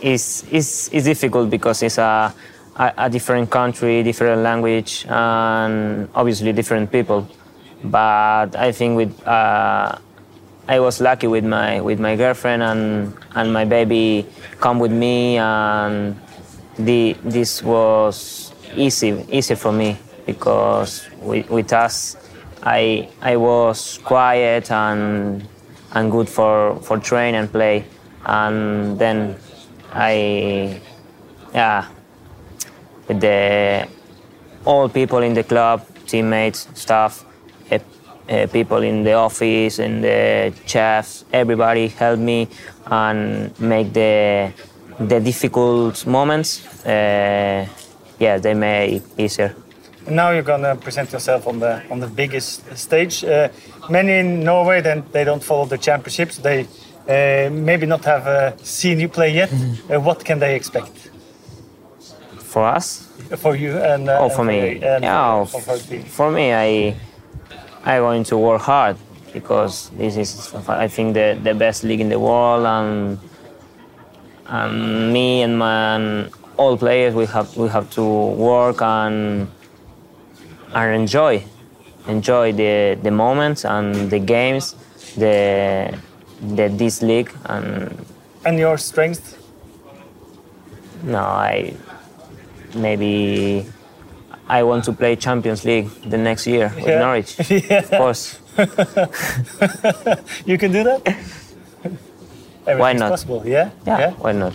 It's, 0.00 0.44
it's, 0.50 0.88
it's 0.92 1.04
difficult 1.04 1.50
because 1.50 1.82
it's 1.82 1.98
a, 1.98 2.32
a, 2.76 2.92
a 2.96 3.10
different 3.10 3.50
country, 3.50 4.02
different 4.02 4.40
language, 4.40 5.04
and 5.08 6.08
obviously 6.14 6.52
different 6.54 6.90
people. 6.90 7.28
But 7.84 8.56
I 8.56 8.72
think 8.72 8.96
with 8.96 9.26
uh, 9.26 9.98
I 10.70 10.78
was 10.78 11.00
lucky 11.00 11.26
with 11.26 11.44
my 11.44 11.80
with 11.80 11.98
my 11.98 12.14
girlfriend 12.14 12.62
and 12.62 13.12
and 13.34 13.52
my 13.52 13.64
baby 13.64 14.24
come 14.60 14.78
with 14.78 14.92
me, 14.92 15.36
and 15.36 16.14
the 16.78 17.16
this 17.24 17.60
was 17.60 18.54
easy 18.76 19.26
easy 19.32 19.56
for 19.56 19.72
me 19.72 19.98
because 20.26 21.10
with, 21.20 21.50
with 21.50 21.72
us 21.72 22.16
I 22.62 23.08
I 23.20 23.34
was 23.36 23.98
quiet 24.04 24.70
and 24.70 25.42
and 25.90 26.12
good 26.12 26.28
for 26.28 26.78
for 26.86 26.98
train 26.98 27.34
and 27.34 27.50
play, 27.50 27.84
and 28.24 28.96
then 28.96 29.34
I 29.92 30.80
yeah 31.52 31.88
with 33.08 33.18
the 33.18 33.88
all 34.64 34.88
people 34.88 35.18
in 35.18 35.34
the 35.34 35.42
club, 35.42 35.84
teammates, 36.06 36.68
staff, 36.74 37.24
eh, 38.30 38.46
people 38.46 38.82
in 38.82 39.04
the 39.04 39.12
office, 39.12 39.78
and 39.78 40.02
the 40.02 40.52
chefs, 40.66 41.24
everybody 41.32 41.88
helped 41.88 42.22
me 42.22 42.48
and 42.86 43.50
make 43.60 43.92
the 43.92 44.52
the 44.98 45.20
difficult 45.20 46.06
moments. 46.06 46.62
Uh, 46.86 47.66
yeah, 48.18 48.38
they 48.38 48.54
made 48.54 49.02
easier. 49.18 49.54
And 50.06 50.16
now 50.16 50.30
you're 50.30 50.42
gonna 50.42 50.76
present 50.76 51.12
yourself 51.12 51.46
on 51.46 51.58
the 51.58 51.82
on 51.90 52.00
the 52.00 52.06
biggest 52.06 52.76
stage. 52.76 53.24
Uh, 53.24 53.48
many 53.88 54.12
in 54.18 54.44
Norway, 54.44 54.80
then 54.80 55.04
they 55.12 55.24
don't 55.24 55.42
follow 55.42 55.66
the 55.66 55.78
championships. 55.78 56.38
They 56.38 56.66
uh, 57.08 57.50
maybe 57.50 57.86
not 57.86 58.04
have 58.04 58.26
uh, 58.26 58.56
seen 58.62 59.00
you 59.00 59.08
play 59.08 59.34
yet. 59.34 59.50
Uh, 59.52 60.00
what 60.00 60.24
can 60.24 60.38
they 60.38 60.54
expect 60.54 61.10
For 62.38 62.64
us, 62.76 63.06
for 63.36 63.54
you 63.56 63.78
and? 63.78 64.08
Uh, 64.08 64.18
oh, 64.20 64.24
and 64.24 64.32
for 64.32 64.44
me, 64.44 64.58
and 64.82 65.04
yeah, 65.04 65.44
for, 65.44 65.60
for 65.60 65.76
for 66.08 66.30
me, 66.30 66.52
I 66.52 66.94
I 67.84 67.98
going 67.98 68.24
to 68.24 68.36
work 68.36 68.62
hard 68.62 68.96
because 69.32 69.90
this 69.90 70.16
is, 70.16 70.54
I 70.68 70.88
think, 70.88 71.14
the, 71.14 71.38
the 71.42 71.54
best 71.54 71.84
league 71.84 72.00
in 72.00 72.08
the 72.08 72.18
world, 72.18 72.66
and 72.66 73.18
and 74.46 75.12
me 75.12 75.42
and 75.42 75.58
my 75.58 75.94
and 75.94 76.30
all 76.56 76.76
players 76.76 77.14
we 77.14 77.24
have 77.26 77.56
we 77.56 77.68
have 77.68 77.88
to 77.90 78.04
work 78.04 78.82
and 78.82 79.48
and 80.74 80.94
enjoy 80.94 81.44
enjoy 82.08 82.52
the 82.52 82.98
the 83.02 83.10
moments 83.10 83.64
and 83.64 84.10
the 84.10 84.18
games, 84.18 84.74
the 85.16 85.96
the 86.56 86.68
this 86.68 87.02
league, 87.02 87.32
and 87.46 88.06
and 88.44 88.58
your 88.58 88.78
strength. 88.78 89.36
no, 91.02 91.18
I 91.18 91.74
maybe 92.74 93.66
I 94.58 94.62
want 94.64 94.84
to 94.84 94.92
play 94.92 95.16
Champions 95.16 95.64
League 95.64 95.88
the 96.10 96.18
next 96.18 96.46
year 96.46 96.72
with 96.74 96.86
Yeah. 96.86 96.98
Norwich. 97.04 97.30
Yeah. 97.50 97.78
Of 97.84 97.90
course. 97.90 98.38
you 100.50 100.58
can 100.58 100.72
do 100.72 100.82
that. 100.84 101.00
Why 102.64 102.92
not? 102.92 103.10
Possible. 103.10 103.42
Yeah. 103.46 103.70
Yeah, 103.86 104.10
why 104.24 104.32
not? 104.32 104.52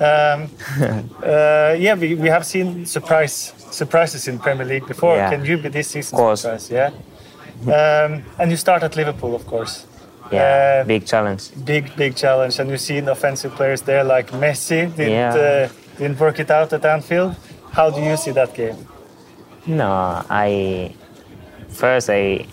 Um, 0.00 0.48
uh, 1.22 1.74
yeah, 1.78 1.94
we, 1.94 2.14
we 2.14 2.28
have 2.28 2.44
seen 2.46 2.86
surprise 2.86 3.52
surprises 3.70 4.28
in 4.28 4.38
Premier 4.38 4.64
League 4.66 4.86
before. 4.86 5.16
Yeah. 5.16 5.30
Can 5.30 5.44
you 5.44 5.56
be 5.58 5.68
this 5.68 5.88
season's 5.88 6.12
Of 6.12 6.18
course. 6.18 6.40
surprise? 6.42 6.70
Yeah. 6.70 6.90
Um, 7.66 8.22
and 8.38 8.50
you 8.50 8.56
start 8.56 8.82
at 8.84 8.94
Liverpool, 8.96 9.34
of 9.34 9.44
course. 9.46 9.86
Yeah, 10.32 10.82
Uh, 10.82 10.86
big 10.86 11.04
challenge. 11.06 11.42
Big, 11.64 11.84
big 11.96 12.14
challenge. 12.16 12.58
And 12.60 12.70
you've 12.70 12.80
seen 12.80 13.08
offensive 13.08 13.52
players 13.56 13.82
there 13.82 14.04
like 14.04 14.30
Messi 14.32 14.86
didn't 14.96 15.12
Yeah. 15.12 15.34
uh, 15.34 15.68
didn't 15.98 16.18
work 16.20 16.38
it 16.38 16.50
out 16.50 16.72
at 16.72 16.84
Anfield. 16.84 17.34
How 17.72 17.90
do 17.90 18.00
you 18.00 18.16
see 18.16 18.32
that 18.32 18.54
game? 18.54 18.76
No, 19.68 20.24
I 20.30 20.94
first 21.68 22.08
I 22.08 22.46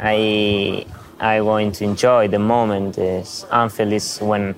I 0.00 0.86
I 1.20 1.38
going 1.40 1.70
to 1.72 1.84
enjoy 1.84 2.28
the 2.28 2.38
moment. 2.38 2.96
Is 2.96 3.44
Anfield 3.52 3.92
is 3.92 4.16
when 4.20 4.54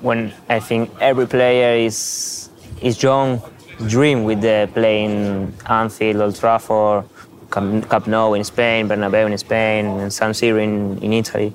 when 0.00 0.32
I 0.48 0.60
think 0.60 0.90
every 0.98 1.26
player 1.26 1.76
is 1.76 2.48
is 2.80 3.02
young, 3.02 3.42
dream 3.86 4.24
with 4.24 4.40
the 4.40 4.70
playing 4.72 5.52
Anfield, 5.68 6.22
Old 6.22 6.36
Trafford, 6.36 7.04
Camp 7.50 8.06
Nou 8.06 8.32
in 8.32 8.44
Spain, 8.44 8.88
Bernabeu 8.88 9.30
in 9.30 9.36
Spain, 9.36 9.84
and 9.86 10.10
San 10.10 10.30
Siro 10.30 10.58
in, 10.58 10.96
in 11.02 11.12
Italy. 11.12 11.52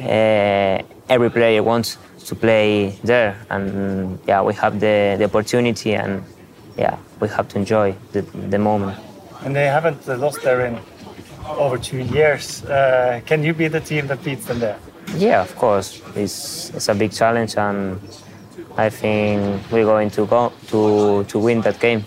Uh, 0.00 0.80
every 1.10 1.28
player 1.28 1.62
wants 1.62 1.98
to 2.24 2.34
play 2.34 2.98
there, 3.04 3.36
and 3.50 4.18
yeah, 4.26 4.40
we 4.40 4.54
have 4.54 4.80
the, 4.80 5.16
the 5.18 5.24
opportunity, 5.24 5.94
and 5.94 6.24
yeah, 6.80 6.96
we 7.20 7.28
have 7.28 7.46
to 7.48 7.58
enjoy 7.58 7.94
the, 8.12 8.22
the 8.22 8.58
moment. 8.58 8.98
And 9.44 9.54
they 9.54 9.66
haven't 9.66 10.08
uh, 10.08 10.16
lost 10.16 10.42
there 10.42 10.64
in 10.66 10.78
over 11.46 11.76
two 11.78 11.98
years. 11.98 12.64
Uh, 12.64 13.20
can 13.26 13.44
you 13.44 13.52
be 13.52 13.68
the 13.68 13.80
team 13.80 14.06
that 14.06 14.24
beats 14.24 14.46
them 14.46 14.58
there? 14.60 14.78
Yeah, 15.16 15.42
of 15.42 15.54
course, 15.56 16.00
it's 16.16 16.70
it's 16.70 16.88
a 16.88 16.94
big 16.94 17.12
challenge, 17.12 17.56
and 17.56 18.00
I 18.76 18.90
think 18.90 19.70
we're 19.72 19.84
going 19.84 20.10
to 20.10 20.26
go 20.26 20.52
to 20.68 21.24
to 21.24 21.38
win 21.38 21.60
that 21.62 21.80
game. 21.80 22.04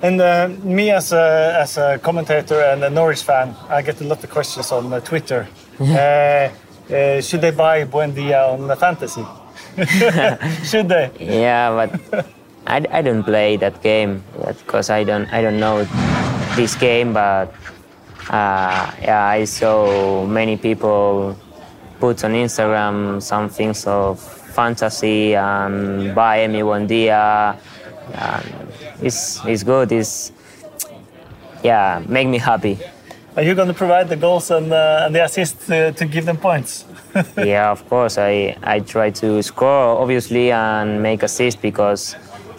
And 0.00 0.20
uh, 0.20 0.48
me 0.62 0.90
as 0.92 1.12
a, 1.12 1.58
as 1.60 1.76
a 1.76 1.98
commentator 1.98 2.60
and 2.60 2.84
a 2.84 2.90
Norwich 2.90 3.22
fan, 3.24 3.56
I 3.68 3.82
get 3.82 4.00
a 4.00 4.04
lot 4.04 4.22
of 4.22 4.30
questions 4.30 4.70
on 4.70 4.92
uh, 4.92 5.00
Twitter. 5.00 5.48
uh, 5.80 5.84
uh, 5.84 7.20
should 7.20 7.40
they 7.40 7.50
buy 7.50 7.84
Buendia 7.84 8.48
on 8.52 8.68
the 8.68 8.76
fantasy? 8.76 9.26
should 10.70 10.88
they? 10.88 11.10
Yeah, 11.18 11.88
but 12.12 12.26
I, 12.68 12.84
I 12.90 13.02
don't 13.02 13.24
play 13.24 13.56
that 13.56 13.82
game 13.82 14.22
because 14.46 14.90
I 14.90 15.02
don't 15.02 15.26
I 15.32 15.40
don't 15.40 15.58
know 15.58 15.84
this 16.54 16.76
game, 16.76 17.14
but 17.14 17.54
uh, 18.28 18.92
yeah, 19.00 19.24
I 19.24 19.44
saw 19.44 20.26
many 20.26 20.58
people 20.58 21.34
put 21.98 22.22
on 22.24 22.32
Instagram 22.32 23.22
some 23.22 23.48
things 23.48 23.86
of 23.86 24.20
fantasy 24.20 25.34
and 25.34 26.14
buy 26.14 26.46
me 26.46 26.62
one 26.62 26.86
dia. 26.86 27.56
And 28.12 28.68
it's 29.00 29.40
it's 29.46 29.62
good. 29.62 29.90
It's 29.90 30.32
yeah, 31.64 32.02
make 32.06 32.28
me 32.28 32.36
happy. 32.38 32.78
Are 33.36 33.42
you 33.42 33.54
going 33.54 33.68
to 33.68 33.74
provide 33.74 34.08
the 34.08 34.16
goals 34.16 34.50
and, 34.50 34.72
uh, 34.72 35.04
and 35.06 35.14
the 35.14 35.22
assists 35.24 35.66
to, 35.68 35.92
to 35.92 36.04
give 36.06 36.26
them 36.26 36.38
points? 36.38 36.84
yeah, 37.36 37.70
of 37.70 37.88
course. 37.88 38.18
I, 38.18 38.56
I 38.64 38.80
try 38.80 39.10
to 39.10 39.40
score, 39.44 39.96
obviously, 40.02 40.50
and 40.50 41.00
make 41.00 41.22
assists 41.22 41.60
because 41.60 42.16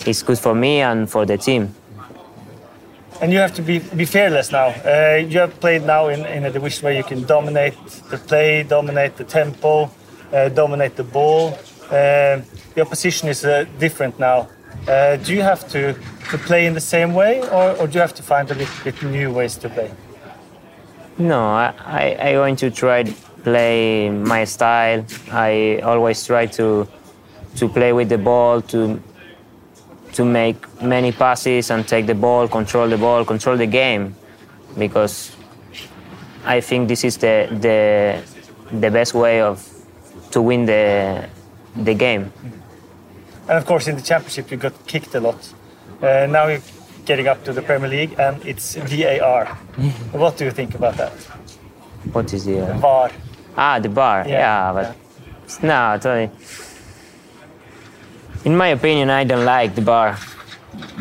it's 0.08 0.24
good 0.24 0.40
for 0.40 0.56
me 0.56 0.82
and 0.82 1.10
for 1.10 1.26
the 1.26 1.38
team. 1.38 1.74
And 3.22 3.34
you 3.34 3.40
have 3.40 3.54
to 3.56 3.62
be, 3.62 3.80
be 3.80 4.06
fearless 4.06 4.52
now. 4.52 4.68
Uh, 4.68 5.16
you 5.18 5.40
have 5.40 5.60
played 5.60 5.84
now 5.84 6.08
in, 6.08 6.26
in 6.26 6.46
a 6.46 6.52
division 6.52 6.86
where 6.86 6.94
you 6.94 7.04
can 7.04 7.24
dominate 7.26 7.76
the 8.10 8.18
play, 8.18 8.64
dominate 8.64 9.18
the 9.18 9.26
tempo, 9.26 9.92
uh, 10.32 10.50
dominate 10.50 10.96
the 10.96 11.04
ball. 11.04 11.58
Uh, 11.92 12.40
your 12.76 12.86
position 12.86 13.28
is 13.28 13.44
uh, 13.44 13.66
different 13.78 14.18
now. 14.20 14.48
Uh, 14.88 15.18
do 15.18 15.34
you 15.34 15.42
have 15.42 15.68
to, 15.70 15.94
to 16.32 16.38
play 16.38 16.66
in 16.66 16.74
the 16.74 16.82
same 16.82 17.14
way, 17.14 17.42
or, 17.50 17.76
or 17.78 17.88
do 17.88 17.96
you 17.96 18.00
have 18.00 18.14
to 18.14 18.24
find 18.24 18.50
a 18.52 18.56
little 18.56 18.84
bit 18.84 19.04
new 19.04 19.34
ways 19.34 19.58
to 19.58 19.68
play? 19.70 19.92
No, 21.18 21.42
I, 21.42 21.74
I, 21.86 22.30
I 22.30 22.34
going 22.34 22.56
to 22.58 22.72
try 22.72 23.04
to 23.04 23.12
play 23.44 24.10
my 24.10 24.46
style. 24.46 25.04
I 25.32 25.82
always 25.84 26.26
try 26.26 26.46
to 26.46 26.88
to 27.56 27.68
play 27.68 27.92
with 27.92 28.10
the 28.10 28.18
ball, 28.18 28.62
to 28.62 29.02
to 30.14 30.26
make 30.26 30.58
many 30.82 31.12
passes 31.12 31.72
and 31.72 31.88
take 31.88 32.06
the 32.08 32.16
ball, 32.16 32.48
control 32.48 32.88
the 32.88 32.98
ball, 32.98 33.26
control 33.26 33.58
the 33.58 33.68
game, 33.68 34.16
because 34.78 35.36
I 36.46 36.62
think 36.62 36.88
this 36.88 37.04
is 37.04 37.18
the 37.18 37.48
the 37.52 38.22
the 38.72 38.92
best 38.92 39.14
way 39.14 39.42
of 39.42 39.68
to 40.32 40.42
win 40.42 40.66
the 40.66 41.28
the 41.76 41.94
game. 41.94 42.32
And 43.48 43.58
of 43.58 43.66
course, 43.66 43.88
in 43.88 43.96
the 43.96 44.02
championship, 44.02 44.52
you 44.52 44.58
got 44.58 44.74
kicked 44.86 45.16
a 45.16 45.20
lot. 45.20 45.54
Uh, 46.02 46.28
now 46.30 46.48
you're 46.48 46.62
getting 47.06 47.28
up 47.28 47.44
to 47.44 47.54
the 47.54 47.62
Premier 47.62 47.90
League, 47.90 48.16
and 48.20 48.46
it's 48.46 48.76
VAR. 48.76 49.46
what 50.12 50.38
do 50.38 50.46
you 50.46 50.52
think 50.52 50.76
about 50.76 50.98
that? 50.98 51.14
What 52.14 52.34
is 52.34 52.46
the 52.46 52.62
uh, 52.62 52.78
VAR. 52.78 53.12
Ah, 53.58 53.80
the 53.80 53.90
bar. 53.90 54.24
Yeah, 54.28 54.34
Yeah, 54.40 54.74
but 54.74 55.64
no, 55.64 55.98
totally. 56.00 56.30
In 58.46 58.56
my 58.56 58.70
opinion, 58.70 59.10
I 59.10 59.26
don't 59.26 59.44
like 59.44 59.76
the 59.76 59.82
bar 59.82 60.18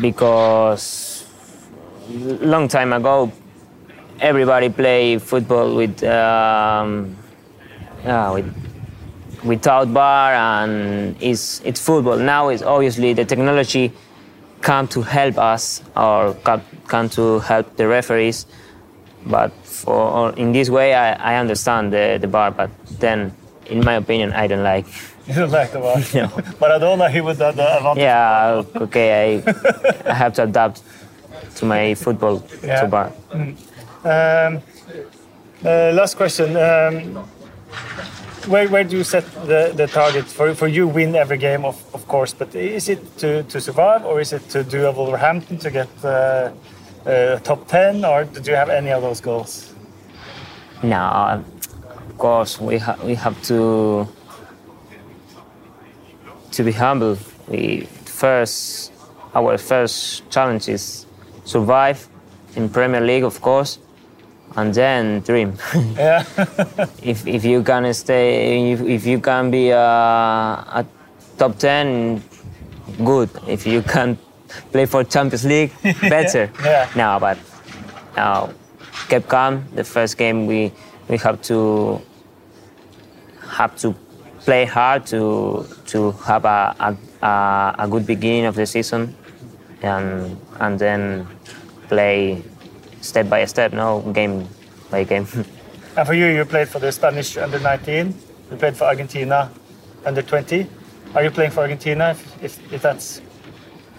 because 0.01 1.25
long 2.41 2.67
time 2.67 2.91
ago, 2.91 3.31
everybody 4.19 4.69
play 4.69 5.17
football 5.19 5.75
with 5.75 6.03
um, 6.03 7.15
yeah, 8.03 8.31
with 8.31 8.53
without 9.43 9.93
bar 9.93 10.33
and 10.33 11.15
it's 11.21 11.61
it's 11.63 11.79
football. 11.79 12.17
Now 12.17 12.49
it's 12.49 12.61
obviously 12.61 13.13
the 13.13 13.23
technology 13.23 13.93
come 14.61 14.87
to 14.89 15.01
help 15.01 15.37
us 15.37 15.81
or 15.95 16.33
come, 16.43 16.61
come 16.87 17.09
to 17.09 17.39
help 17.39 17.77
the 17.77 17.87
referees. 17.87 18.45
But 19.25 19.53
for 19.63 20.33
in 20.35 20.51
this 20.51 20.69
way, 20.69 20.93
I, 20.93 21.35
I 21.35 21.39
understand 21.39 21.93
the, 21.93 22.17
the 22.19 22.27
bar. 22.27 22.51
But 22.51 22.69
then, 22.99 23.33
in 23.65 23.83
my 23.83 23.93
opinion, 23.93 24.33
I 24.33 24.47
don't 24.47 24.63
like. 24.63 24.87
You 25.29 25.35
don't 25.35 25.51
like 25.51 25.71
the 25.71 25.79
VAR. 25.79 25.95
No. 26.15 26.27
Maradona, 26.59 27.09
he 27.11 27.21
would 27.21 27.37
have 27.37 27.55
the 27.55 27.77
advantage. 27.77 28.01
Yeah, 28.01 28.63
okay, 28.85 29.09
I, 29.45 30.09
I 30.09 30.13
have 30.13 30.33
to 30.33 30.43
adapt 30.43 30.81
to 31.57 31.65
my 31.65 31.93
football 31.95 32.43
Yeah. 32.63 32.81
to 32.81 32.87
bar. 32.87 33.11
Um, 33.31 34.61
uh, 35.63 35.91
last 35.93 36.15
question. 36.17 36.55
Um, 36.57 37.27
where, 38.47 38.67
where 38.69 38.83
do 38.83 38.97
you 38.97 39.03
set 39.03 39.25
the, 39.45 39.71
the 39.75 39.85
target 39.87 40.25
for, 40.25 40.55
for 40.55 40.67
you? 40.67 40.87
Win 40.87 41.15
every 41.15 41.37
game, 41.37 41.63
of, 41.65 41.75
of 41.93 42.07
course, 42.07 42.33
but 42.33 42.55
is 42.55 42.89
it 42.89 43.17
to, 43.19 43.43
to 43.43 43.61
survive 43.61 44.03
or 44.05 44.19
is 44.21 44.33
it 44.33 44.49
to 44.49 44.63
do 44.63 44.87
a 44.87 44.91
Wolverhampton 44.91 45.57
to 45.59 45.69
get 45.69 45.89
uh, 46.03 46.49
uh, 47.05 47.37
top 47.39 47.67
10 47.67 48.03
or 48.03 48.23
do 48.23 48.49
you 48.49 48.55
have 48.57 48.69
any 48.69 48.91
of 48.91 49.03
those 49.03 49.21
goals? 49.21 49.73
No, 50.81 50.97
of 50.97 52.17
course 52.17 52.59
we 52.59 52.77
ha- 52.79 52.97
we 53.03 53.13
have 53.15 53.39
to 53.43 54.07
to 56.51 56.63
be 56.63 56.71
humble. 56.71 57.17
We 57.47 57.87
first 58.05 58.91
our 59.33 59.57
first 59.57 60.29
challenge 60.29 60.67
is 60.67 61.05
survive 61.45 62.07
in 62.55 62.69
Premier 62.69 63.01
League, 63.01 63.23
of 63.23 63.41
course, 63.41 63.79
and 64.55 64.73
then 64.73 65.21
dream. 65.21 65.53
Yeah. 65.95 66.23
if 67.03 67.27
if 67.27 67.45
you 67.45 67.63
can 67.63 67.93
stay, 67.93 68.71
if, 68.71 68.81
if 68.81 69.05
you 69.05 69.19
can 69.19 69.51
be 69.51 69.69
a, 69.69 69.79
a 69.79 70.85
top 71.37 71.57
ten, 71.57 72.21
good. 73.03 73.29
If 73.47 73.67
you 73.67 73.81
can 73.81 74.17
play 74.71 74.85
for 74.85 75.03
Champions 75.03 75.45
League, 75.45 75.71
better. 76.01 76.51
Yeah. 76.63 76.89
No, 76.95 77.17
but 77.19 77.37
now 78.15 78.49
kept 79.07 79.27
calm. 79.27 79.65
The 79.75 79.83
first 79.83 80.17
game 80.17 80.47
we 80.47 80.71
we 81.07 81.17
have 81.17 81.41
to 81.43 82.01
have 83.49 83.75
to 83.77 83.95
play 84.45 84.65
hard 84.65 85.05
to 85.07 85.65
to 85.87 86.11
have 86.25 86.45
a 86.45 86.95
a, 87.21 87.75
a, 87.79 87.87
good 87.87 88.05
beginning 88.05 88.45
of 88.45 88.55
the 88.55 88.65
season, 88.65 89.15
and 89.81 90.37
and 90.59 90.79
then 90.79 91.27
play 91.87 92.43
step 93.01 93.29
by 93.29 93.45
step. 93.45 93.73
No 93.73 94.01
game 94.13 94.47
by 94.89 95.03
game. 95.03 95.27
And 95.97 96.07
for 96.07 96.13
you, 96.13 96.27
you 96.27 96.45
played 96.45 96.69
for 96.69 96.79
the 96.79 96.91
Spanish 96.91 97.35
under 97.35 97.59
19, 97.59 98.13
you 98.51 98.57
played 98.57 98.77
for 98.77 98.85
Argentina 98.85 99.51
under 100.05 100.21
20. 100.21 100.65
Are 101.15 101.23
you 101.23 101.31
playing 101.31 101.51
for 101.51 101.61
Argentina 101.61 102.11
if, 102.11 102.43
if, 102.43 102.73
if 102.73 102.81
that's 102.81 103.21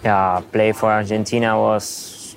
yeah, 0.03 0.41
play 0.51 0.71
for 0.71 0.91
Argentina 0.91 1.59
was 1.59 2.35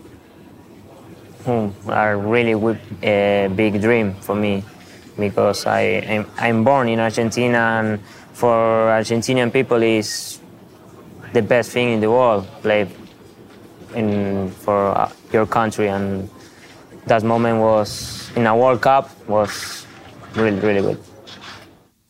hmm, 1.44 1.68
a 1.88 2.16
really 2.16 2.54
uh, 2.54 3.48
big 3.48 3.80
dream 3.80 4.14
for 4.14 4.34
me 4.34 4.62
because 5.18 5.66
I 5.66 5.80
am 6.06 6.26
I'm 6.38 6.64
born 6.64 6.88
in 6.88 7.00
Argentina 7.00 7.80
and 7.80 7.98
for 8.32 8.90
Argentinian 8.90 9.52
people 9.52 9.82
is 9.82 10.40
the 11.32 11.42
best 11.42 11.70
thing 11.70 11.92
in 11.94 12.00
the 12.00 12.10
world 12.10 12.46
play 12.62 12.86
in 13.94 14.50
for 14.50 14.94
uh, 14.96 15.08
your 15.32 15.46
country 15.46 15.88
and 15.88 16.28
that 17.06 17.22
moment 17.22 17.60
was 17.60 18.30
in 18.36 18.46
a 18.46 18.56
World 18.56 18.80
Cup 18.80 19.10
was 19.28 19.86
really 20.34 20.60
really 20.60 20.80
good. 20.82 20.98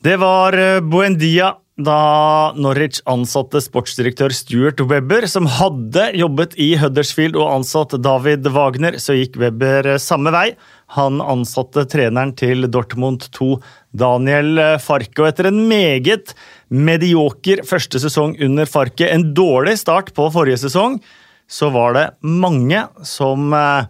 Det 0.05 0.17
var 0.17 0.53
eh, 0.53 0.81
Buendia 0.81 1.55
da 1.77 2.53
Norwich 2.55 3.01
ansatte 3.11 3.59
sportsdirektør 3.59 4.31
Stuart 4.31 4.81
Webber, 4.87 5.27
som 5.27 5.49
hadde 5.51 6.11
jobbet 6.15 6.55
i 6.61 6.75
Huddersfield 6.79 7.39
og 7.41 7.51
ansatt 7.51 7.97
David 7.99 8.47
Wagner, 8.55 8.99
så 9.03 9.17
gikk 9.19 9.39
Webber 9.41 9.95
eh, 9.95 9.99
samme 10.03 10.31
vei. 10.35 10.53
Han 10.95 11.21
ansatte 11.25 11.87
treneren 11.91 12.35
til 12.37 12.69
Dortmund 12.71 13.27
2, 13.35 13.57
Daniel 13.97 14.61
Farke. 14.83 15.23
Og 15.23 15.31
etter 15.31 15.49
en 15.51 15.65
meget 15.71 16.35
medioker 16.69 17.65
første 17.67 18.01
sesong 18.03 18.37
under 18.45 18.69
Farke, 18.69 19.09
en 19.09 19.33
dårlig 19.35 19.79
start 19.81 20.13
på 20.15 20.29
forrige 20.35 20.61
sesong, 20.67 21.01
så 21.49 21.71
var 21.71 21.95
det 21.97 22.07
mange 22.21 22.85
som 23.05 23.53
eh, 23.53 23.87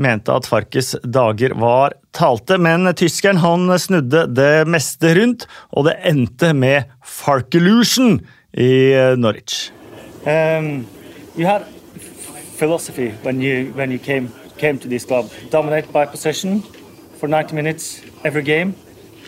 mente 0.00 0.34
at 0.34 0.46
Farkes 0.48 0.94
dager 1.04 1.54
var 1.58 1.96
talte, 2.16 2.58
men 2.58 2.88
tyskeren 2.96 3.40
han 3.42 3.68
snudde 3.78 4.26
det 4.34 4.66
meste 4.70 5.14
rundt, 5.18 5.46
og 5.74 5.88
det 5.88 5.98
endte 6.08 6.52
med 6.56 6.88
Farkelusion 7.04 8.18
i 8.52 8.92
eh, 8.94 9.16
Norwich. 9.18 9.70
Um, 10.26 10.86
you 11.36 11.46
had 11.46 11.64
philosophy 12.58 13.12
when 13.22 13.40
you 13.40 13.72
when 13.76 13.92
you 13.92 13.98
came 13.98 14.32
came 14.58 14.78
to 14.78 14.88
this 14.88 15.04
club. 15.04 15.30
Dominate 15.50 15.92
by 15.92 16.06
possession 16.06 16.62
for 17.18 17.28
90 17.28 17.54
minutes 17.54 18.02
every 18.24 18.42
game. 18.42 18.74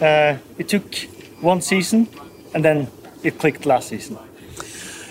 Uh, 0.00 0.36
it 0.58 0.68
took 0.68 0.94
one 1.40 1.60
season, 1.60 2.08
and 2.54 2.64
then 2.64 2.88
it 3.22 3.38
clicked 3.38 3.66
last 3.66 3.88
season. 3.88 4.18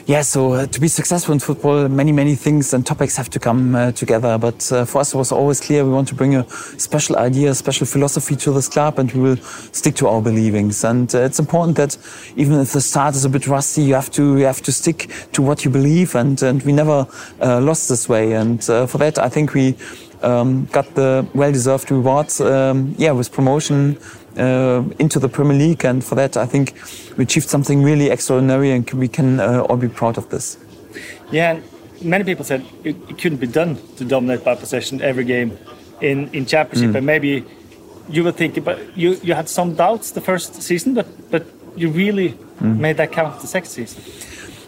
Yeah, 0.09 0.23
so 0.23 0.53
uh, 0.53 0.65
to 0.65 0.81
be 0.81 0.87
successful 0.87 1.33
in 1.33 1.39
football, 1.39 1.87
many, 1.87 2.11
many 2.11 2.33
things 2.33 2.73
and 2.73 2.83
topics 2.83 3.15
have 3.15 3.29
to 3.29 3.39
come 3.39 3.75
uh, 3.75 3.91
together. 3.91 4.39
But 4.39 4.71
uh, 4.71 4.85
for 4.85 5.01
us, 5.01 5.13
it 5.13 5.17
was 5.17 5.31
always 5.31 5.59
clear 5.59 5.85
we 5.85 5.91
want 5.91 6.07
to 6.07 6.15
bring 6.15 6.35
a 6.35 6.49
special 6.49 7.15
idea, 7.17 7.51
a 7.51 7.53
special 7.53 7.85
philosophy 7.85 8.35
to 8.37 8.51
this 8.51 8.67
club, 8.67 8.97
and 8.97 9.11
we 9.11 9.21
will 9.21 9.37
stick 9.37 9.93
to 9.97 10.07
our 10.07 10.19
believings. 10.19 10.83
And 10.83 11.13
uh, 11.13 11.19
it's 11.19 11.37
important 11.37 11.77
that 11.77 11.95
even 12.35 12.59
if 12.59 12.73
the 12.73 12.81
start 12.81 13.13
is 13.13 13.23
a 13.23 13.29
bit 13.29 13.45
rusty, 13.45 13.83
you 13.83 13.93
have 13.93 14.09
to 14.13 14.39
you 14.39 14.45
have 14.45 14.63
to 14.63 14.71
stick 14.71 15.11
to 15.33 15.43
what 15.43 15.63
you 15.63 15.69
believe. 15.69 16.15
And, 16.15 16.41
and 16.41 16.63
we 16.63 16.73
never 16.73 17.05
uh, 17.39 17.61
lost 17.61 17.87
this 17.89 18.09
way. 18.09 18.33
And 18.33 18.67
uh, 18.67 18.87
for 18.87 18.97
that, 18.97 19.19
I 19.19 19.29
think 19.29 19.53
we 19.53 19.75
um, 20.21 20.65
got 20.71 20.93
the 20.95 21.25
well-deserved 21.33 21.91
rewards. 21.91 22.39
Um, 22.41 22.95
yeah, 22.97 23.11
with 23.11 23.31
promotion 23.31 23.97
uh, 24.37 24.83
into 24.99 25.19
the 25.19 25.29
Premier 25.29 25.57
League, 25.57 25.85
and 25.85 26.03
for 26.03 26.15
that, 26.15 26.37
I 26.37 26.45
think 26.45 26.73
we 27.17 27.23
achieved 27.23 27.49
something 27.49 27.83
really 27.83 28.09
extraordinary, 28.09 28.71
and 28.71 28.89
we 28.91 29.07
can 29.07 29.39
uh, 29.39 29.61
all 29.69 29.77
be 29.77 29.87
proud 29.89 30.17
of 30.17 30.29
this. 30.29 30.57
Yeah, 31.31 31.51
and 31.51 31.63
many 32.01 32.23
people 32.23 32.45
said 32.45 32.61
it, 32.83 32.95
it 33.09 33.17
couldn't 33.17 33.39
be 33.39 33.47
done 33.47 33.77
to 33.97 34.05
dominate 34.05 34.43
by 34.43 34.55
possession 34.55 35.01
every 35.01 35.23
game 35.23 35.57
in 36.01 36.29
in 36.33 36.45
championship, 36.45 36.91
Mm. 36.91 36.97
and 36.97 37.05
maybe 37.05 37.43
you 38.09 38.23
were 38.23 38.31
thinking, 38.33 38.63
but 38.63 38.77
you 38.97 39.17
you 39.23 39.33
had 39.35 39.47
some 39.49 39.75
doubts 39.75 40.11
the 40.11 40.21
first 40.21 40.61
season, 40.61 40.93
but 40.93 41.07
but 41.31 41.43
you 41.75 41.89
really 41.89 42.33
Mm. 42.61 42.77
made 42.79 42.97
that 42.97 43.11
count 43.11 43.39
the 43.41 43.47
second 43.47 43.69
season. 43.69 44.01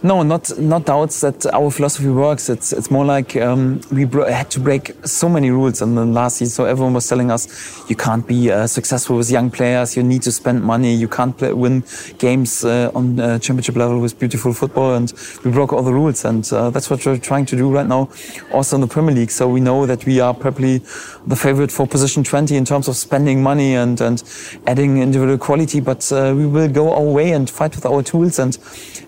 No, 0.04 0.24
not 0.24 0.58
not 0.58 0.86
doubts 0.86 1.22
that 1.22 1.46
our 1.54 1.70
philosophy 1.70 2.10
works. 2.10 2.50
It's 2.50 2.74
it's 2.74 2.90
more 2.90 3.06
like 3.06 3.36
um, 3.36 3.82
we 3.92 4.08
had 4.32 4.50
to 4.50 4.60
break 4.60 4.94
so 5.06 5.30
many 5.30 5.52
rules 5.52 5.80
in 5.80 5.94
the 5.94 6.06
last 6.06 6.42
year. 6.42 6.50
So 6.50 6.66
everyone 6.66 6.96
was 6.96 7.08
telling 7.08 7.30
us 7.30 7.48
you 7.88 7.96
can't 7.96 8.26
be 8.26 8.50
uh, 8.50 8.66
successful 8.66 9.16
with 9.16 9.30
young 9.30 9.52
players. 9.52 9.96
You 9.96 10.02
need 10.02 10.24
to 10.24 10.32
spend 10.32 10.64
money. 10.64 10.96
You 10.96 11.08
can't 11.08 11.38
play, 11.38 11.54
win 11.54 11.84
games 12.18 12.66
uh, 12.66 12.90
on 12.96 13.20
uh, 13.20 13.38
championship 13.38 13.76
level 13.76 14.00
with 14.00 14.18
beautiful 14.18 14.54
football. 14.54 14.96
And 14.96 15.14
we 15.46 15.52
broke 15.52 15.72
all 15.72 15.84
the 15.84 15.94
rules, 15.94 16.26
and 16.26 16.52
uh, 16.52 16.72
that's 16.72 16.90
what 16.90 17.06
we're 17.06 17.20
trying 17.20 17.46
to 17.46 17.56
do 17.56 17.70
right 17.70 17.86
now, 17.88 18.10
also 18.52 18.78
in 18.78 18.82
the 18.82 18.88
Premier 18.88 19.14
League. 19.14 19.30
So 19.30 19.48
we 19.48 19.60
know 19.60 19.86
that 19.86 20.04
we 20.08 20.20
are 20.20 20.34
probably 20.34 20.80
the 21.28 21.36
favorite 21.36 21.72
for 21.72 21.86
position 21.86 22.24
20 22.24 22.56
in 22.56 22.66
terms 22.66 22.88
of 22.88 22.96
spending 22.96 23.44
money 23.44 23.76
and 23.76 24.02
and 24.02 24.24
adding 24.66 24.98
individual 24.98 25.38
quality. 25.38 25.80
But 25.80 26.12
uh, 26.12 26.34
we 26.36 26.48
will 26.48 26.70
go 26.70 26.92
our 26.92 27.14
way 27.14 27.34
and 27.34 27.48
fight 27.48 27.76
with 27.76 27.86
our 27.86 28.02
tools. 28.02 28.40
And 28.40 28.58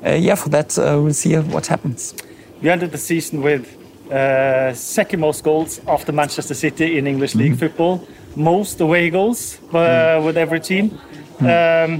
uh, 0.05 0.11
yeah, 0.11 0.35
for 0.35 0.49
that 0.49 0.77
we'll 1.01 1.13
see 1.13 1.35
what 1.35 1.67
happens. 1.67 2.13
You 2.61 2.71
ended 2.71 2.91
the 2.91 2.97
season 2.97 3.41
with 3.41 3.65
uh, 4.11 4.73
second 4.73 5.19
most 5.19 5.43
goals 5.43 5.81
after 5.87 6.11
Manchester 6.11 6.53
City 6.53 6.97
in 6.97 7.07
English 7.07 7.35
League 7.35 7.57
football, 7.57 8.07
most 8.35 8.79
away 8.81 9.09
goals 9.09 9.59
uh, 9.73 10.21
with 10.23 10.37
every 10.37 10.59
team. 10.59 10.99
Um, 11.39 11.99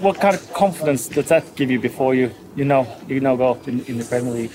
what 0.00 0.20
kind 0.20 0.34
of 0.34 0.52
confidence 0.52 1.08
does 1.08 1.28
that 1.28 1.54
give 1.54 1.70
you 1.70 1.78
before 1.78 2.14
you 2.14 2.30
you 2.56 2.64
know 2.64 2.86
you 3.08 3.20
now 3.20 3.36
go 3.36 3.52
up 3.52 3.68
in, 3.68 3.84
in 3.86 3.98
the 3.98 4.04
Premier 4.04 4.32
League? 4.32 4.50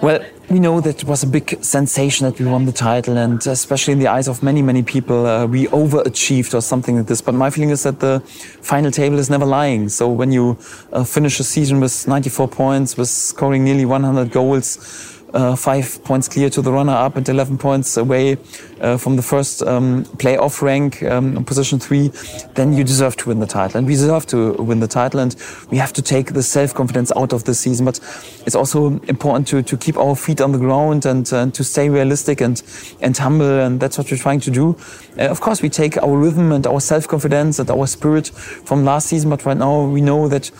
Well, 0.00 0.24
we 0.50 0.58
know 0.58 0.80
that 0.80 1.02
it 1.02 1.08
was 1.08 1.22
a 1.22 1.28
big 1.28 1.62
sensation 1.62 2.26
that 2.26 2.40
we 2.40 2.44
won 2.44 2.64
the 2.64 2.72
title, 2.72 3.16
and 3.16 3.46
especially 3.46 3.92
in 3.92 4.00
the 4.00 4.08
eyes 4.08 4.26
of 4.26 4.42
many, 4.42 4.62
many 4.62 4.82
people, 4.82 5.24
uh, 5.24 5.46
we 5.46 5.66
overachieved 5.68 6.52
or 6.54 6.60
something 6.60 6.96
like 6.96 7.06
this. 7.06 7.20
But 7.20 7.34
my 7.34 7.50
feeling 7.50 7.70
is 7.70 7.84
that 7.84 8.00
the 8.00 8.20
final 8.60 8.90
table 8.90 9.20
is 9.20 9.30
never 9.30 9.46
lying. 9.46 9.88
So 9.88 10.08
when 10.08 10.32
you 10.32 10.58
uh, 10.92 11.04
finish 11.04 11.38
a 11.38 11.44
season 11.44 11.78
with 11.78 12.08
94 12.08 12.48
points, 12.48 12.96
with 12.96 13.08
scoring 13.08 13.62
nearly 13.62 13.84
100 13.84 14.32
goals, 14.32 15.19
uh, 15.34 15.56
five 15.56 16.02
points 16.04 16.28
clear 16.28 16.50
to 16.50 16.62
the 16.62 16.72
runner-up 16.72 17.16
and 17.16 17.28
11 17.28 17.58
points 17.58 17.96
away 17.96 18.36
uh, 18.80 18.96
from 18.96 19.16
the 19.16 19.22
first 19.22 19.62
um, 19.62 20.04
playoff 20.16 20.62
rank, 20.62 21.02
um, 21.02 21.44
position 21.44 21.78
three, 21.78 22.08
then 22.54 22.72
you 22.72 22.84
deserve 22.84 23.16
to 23.16 23.28
win 23.28 23.40
the 23.40 23.46
title. 23.46 23.78
And 23.78 23.86
we 23.86 23.94
deserve 23.94 24.26
to 24.28 24.52
win 24.54 24.80
the 24.80 24.88
title, 24.88 25.20
and 25.20 25.36
we 25.70 25.78
have 25.78 25.92
to 25.94 26.02
take 26.02 26.32
the 26.32 26.42
self-confidence 26.42 27.12
out 27.16 27.32
of 27.32 27.44
this 27.44 27.60
season. 27.60 27.86
But 27.86 28.00
it's 28.46 28.54
also 28.54 29.00
important 29.08 29.46
to, 29.48 29.62
to 29.62 29.76
keep 29.76 29.96
our 29.96 30.16
feet 30.16 30.40
on 30.40 30.52
the 30.52 30.58
ground 30.58 31.06
and, 31.06 31.30
uh, 31.32 31.50
to 31.50 31.64
stay 31.64 31.88
realistic 31.88 32.40
and, 32.40 32.62
and 33.00 33.16
humble, 33.16 33.60
and 33.60 33.80
that's 33.80 33.98
what 33.98 34.10
we're 34.10 34.16
trying 34.16 34.40
to 34.40 34.50
do. 34.50 34.76
Uh, 35.18 35.28
of 35.28 35.40
course, 35.40 35.62
we 35.62 35.68
take 35.68 35.96
our 35.98 36.16
rhythm 36.16 36.52
and 36.52 36.66
our 36.66 36.80
self-confidence 36.80 37.58
and 37.58 37.70
our 37.70 37.86
spirit 37.86 38.28
from 38.28 38.84
last 38.84 39.08
season, 39.08 39.30
but 39.30 39.44
right 39.44 39.56
now 39.56 39.84
we 39.86 40.00
know 40.00 40.28
that, 40.28 40.50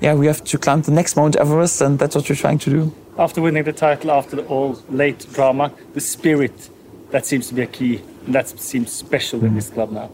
yeah, 0.00 0.14
we 0.14 0.26
have 0.26 0.44
to 0.44 0.58
climb 0.58 0.82
the 0.82 0.90
next 0.90 1.16
Mount 1.16 1.36
Everest, 1.36 1.80
and 1.80 1.98
that's 1.98 2.14
what 2.14 2.28
we're 2.28 2.36
trying 2.36 2.58
to 2.58 2.70
do. 2.70 2.92
After 3.20 3.42
winning 3.42 3.64
the 3.64 3.74
title, 3.74 4.12
after 4.12 4.36
the 4.36 4.46
all 4.46 4.82
late 4.88 5.26
drama, 5.34 5.70
the 5.92 6.00
spirit 6.00 6.70
that 7.10 7.26
seems 7.26 7.48
to 7.48 7.54
be 7.54 7.60
a 7.60 7.66
key, 7.66 8.00
and 8.24 8.34
that 8.34 8.48
seems 8.48 8.90
special 8.90 9.44
in 9.44 9.54
this 9.54 9.68
club 9.68 9.92
now. 9.92 10.08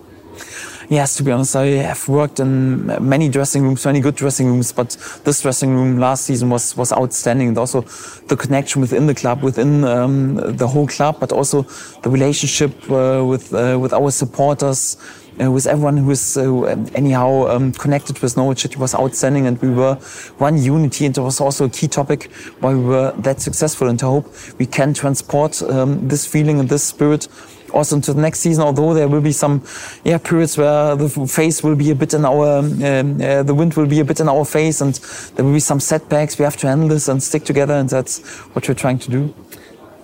Yes, 0.89 1.17
to 1.17 1.23
be 1.23 1.31
honest, 1.31 1.55
I 1.55 1.67
have 1.67 2.09
worked 2.09 2.41
in 2.41 2.87
many 3.09 3.29
dressing 3.29 3.63
rooms, 3.63 3.85
many 3.87 4.01
good 4.01 4.17
dressing 4.17 4.49
rooms, 4.49 4.73
but 4.73 4.91
this 5.23 5.43
dressing 5.43 5.73
room 5.73 6.01
last 6.01 6.25
season 6.25 6.51
was, 6.51 6.77
was 6.77 6.93
outstanding. 6.93 7.47
And 7.47 7.59
also 7.59 7.83
the 8.27 8.37
connection 8.37 8.81
within 8.81 9.07
the 9.07 9.15
club, 9.15 9.41
within 9.41 9.85
um, 9.85 10.57
the 10.57 10.67
whole 10.67 10.89
club, 10.89 11.21
but 11.21 11.31
also 11.31 11.63
the 12.03 12.11
relationship 12.11 12.73
uh, 12.91 13.25
with, 13.25 13.55
uh, 13.55 13.79
with 13.81 13.93
our 13.93 14.11
supporters, 14.11 14.97
uh, 15.41 15.51
with 15.51 15.67
everyone 15.67 15.97
who 15.97 16.11
is 16.11 16.37
uh, 16.37 16.63
anyhow 16.95 17.47
um, 17.49 17.73
connected 17.73 18.19
with 18.21 18.37
Norwich 18.37 18.63
City 18.63 18.77
was 18.79 18.95
outstanding. 18.95 19.47
And 19.47 19.61
we 19.61 19.71
were 19.71 19.95
one 20.39 20.59
unity, 20.59 21.07
and 21.07 21.17
it 21.17 21.21
was 21.21 21.41
also 21.41 21.67
a 21.67 21.71
key 21.71 21.89
topic 21.89 22.31
why 22.61 22.75
we 22.75 22.85
were 22.85 23.13
that 23.19 23.41
successful. 23.41 23.89
And 23.89 24.03
I 24.03 24.07
hope 24.07 24.33
we 24.59 24.67
can 24.67 24.95
transport 24.95 25.63
um, 25.63 26.09
this 26.09 26.27
feeling 26.27 26.61
and 26.61 26.69
this 26.69 26.85
spirit 26.85 27.29
also 27.73 27.97
into 27.97 28.13
the 28.13 28.21
next 28.21 28.41
season. 28.41 28.65
Although 28.65 28.95
there 28.95 29.09
will 29.09 29.21
be 29.21 29.33
some 29.33 29.63
yeah 30.05 30.19
periods 30.19 30.57
where 30.57 30.97
the 30.97 31.09
face 31.09 31.63
will 31.63 31.77
be 31.77 31.91
a 31.91 31.95
bit 31.95 32.15
in 32.15 32.25
our 32.25 32.59
um, 32.59 32.81
uh, 33.21 33.43
the 33.43 33.55
wind 33.55 33.75
will 33.75 33.87
be 33.87 34.01
a 34.01 34.05
bit 34.05 34.21
in 34.21 34.29
our 34.29 34.45
face, 34.45 34.81
and 34.81 34.95
there 35.35 35.45
will 35.45 35.53
be 35.53 35.61
some 35.61 35.81
setbacks. 35.81 36.39
We 36.39 36.45
have 36.45 36.57
to 36.59 36.69
handle 36.69 36.89
this 36.89 37.09
and 37.09 37.23
stick 37.23 37.45
together, 37.45 37.75
and 37.75 37.89
that's 37.89 38.21
what 38.55 38.69
we're 38.69 38.75
trying 38.75 38.99
to 39.01 39.11
do. 39.11 39.35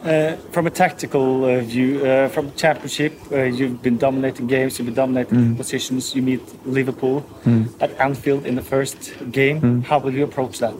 Uh, 0.04 0.34
from 0.50 0.66
a 0.66 0.70
tactical 0.70 1.44
uh, 1.44 1.60
view, 1.60 2.04
uh, 2.04 2.28
from 2.28 2.52
Championship, 2.56 3.12
uh, 3.30 3.42
you've 3.44 3.80
been 3.82 3.98
dominating 3.98 4.48
games, 4.48 4.76
you've 4.76 4.86
been 4.86 4.94
dominating 4.96 5.54
positions. 5.56 6.12
You 6.16 6.22
meet 6.22 6.40
Liverpool 6.66 7.20
Mm. 7.44 7.68
at 7.80 7.90
Anfield 8.00 8.44
in 8.46 8.56
the 8.56 8.62
first 8.62 9.12
game. 9.30 9.60
Mm. 9.60 9.84
How 9.84 9.98
will 10.00 10.12
you 10.14 10.24
approach 10.24 10.58
that? 10.58 10.74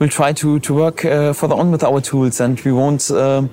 we'll 0.00 0.08
try 0.08 0.32
to, 0.32 0.58
to 0.60 0.74
work 0.74 1.04
uh, 1.04 1.32
further 1.34 1.54
on 1.54 1.70
with 1.70 1.84
our 1.84 2.00
tools 2.00 2.40
and 2.40 2.58
we 2.62 2.72
won't 2.72 3.10
um 3.10 3.50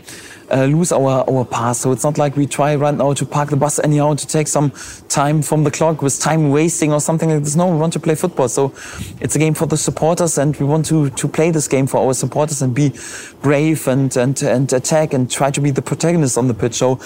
uh, 0.52 0.66
lose 0.66 0.92
our, 0.92 1.30
our 1.30 1.46
path. 1.46 1.78
So 1.78 1.92
it's 1.92 2.04
not 2.04 2.18
like 2.18 2.36
we 2.36 2.46
try 2.46 2.76
right 2.76 2.94
now 2.94 3.14
to 3.14 3.26
park 3.26 3.50
the 3.50 3.58
bus 3.58 3.80
anyhow 3.80 4.14
to 4.16 4.28
take 4.28 4.48
some 4.48 4.72
time 5.10 5.42
from 5.42 5.64
the 5.64 5.72
clock 5.72 6.02
with 6.02 6.20
time 6.20 6.50
wasting 6.50 6.94
or 6.94 7.02
something 7.02 7.30
like 7.30 7.44
this. 7.44 7.56
No, 7.56 7.68
we 7.68 7.78
want 7.78 7.94
to 7.94 8.00
play 8.00 8.16
football. 8.16 8.50
So 8.50 8.74
it's 9.20 9.36
a 9.36 9.40
game 9.40 9.54
for 9.54 9.66
the 9.66 9.78
supporters 9.78 10.38
and 10.38 10.56
we 10.58 10.66
want 10.66 10.86
to, 10.88 11.10
to 11.10 11.28
play 11.28 11.52
this 11.52 11.68
game 11.68 11.88
for 11.88 12.06
our 12.06 12.14
supporters 12.14 12.62
and 12.62 12.74
be 12.74 12.94
brave 13.42 13.88
and, 13.88 14.16
and, 14.16 14.42
and 14.42 14.72
attack 14.74 15.14
and 15.14 15.30
try 15.30 15.52
to 15.52 15.62
be 15.62 15.72
the 15.72 15.82
protagonist 15.82 16.38
on 16.38 16.48
the 16.48 16.54
pitch. 16.54 16.76
So 16.76 17.00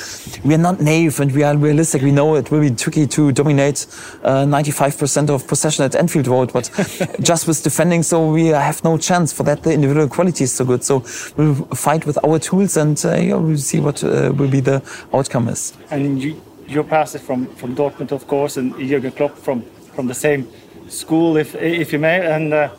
we 0.43 0.53
are 0.53 0.59
not 0.59 0.80
naive 0.80 1.19
and 1.19 1.31
we 1.31 1.43
are 1.43 1.55
realistic. 1.57 2.01
We 2.01 2.11
know 2.11 2.35
it 2.35 2.51
will 2.51 2.61
be 2.61 2.72
tricky 2.72 3.07
to 3.07 3.31
dominate 3.31 3.85
uh, 4.23 4.45
95% 4.45 5.30
of 5.30 5.47
possession 5.47 5.85
at 5.85 5.95
Anfield 5.95 6.27
Road, 6.27 6.53
but 6.53 6.69
just 7.22 7.47
with 7.47 7.63
defending, 7.63 8.03
so 8.03 8.31
we 8.31 8.47
have 8.47 8.84
no 8.84 8.97
chance 8.97 9.34
for 9.34 9.43
that. 9.43 9.63
The 9.63 9.73
individual 9.73 10.07
quality 10.07 10.43
is 10.43 10.53
so 10.53 10.65
good. 10.65 10.84
So 10.84 11.03
we'll 11.38 11.55
fight 11.76 12.05
with 12.05 12.23
our 12.23 12.39
tools 12.39 12.77
and 12.77 13.03
uh, 13.05 13.30
yeah, 13.31 13.37
we'll 13.37 13.57
see 13.57 13.79
what 13.79 14.03
uh, 14.03 14.31
will 14.35 14.49
be 14.49 14.61
the 14.61 14.81
outcome 15.13 15.47
is. 15.47 15.73
And 15.89 16.21
you, 16.21 16.41
your 16.67 16.83
passes 16.83 17.21
from, 17.21 17.47
from 17.55 17.75
Dortmund, 17.75 18.11
of 18.11 18.27
course, 18.27 18.57
and 18.57 18.77
Jurgen 18.77 19.11
Klopp 19.11 19.37
from, 19.37 19.63
from 19.95 20.07
the 20.07 20.13
same 20.13 20.47
school, 20.89 21.37
if 21.37 21.55
if 21.55 21.93
you 21.93 21.99
may. 21.99 22.19
And 22.35 22.53
uh, 22.53 22.69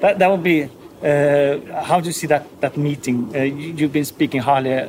that 0.00 0.18
that 0.18 0.30
would 0.30 0.42
be. 0.42 0.68
Uh, 1.02 1.58
how 1.82 2.00
do 2.00 2.06
you 2.06 2.12
see 2.12 2.26
that 2.28 2.44
that 2.60 2.76
meeting? 2.76 3.30
Uh, 3.34 3.40
you, 3.42 3.74
you've 3.76 3.92
been 3.92 4.04
speaking 4.04 4.40
highly 4.40 4.72
uh, 4.72 4.88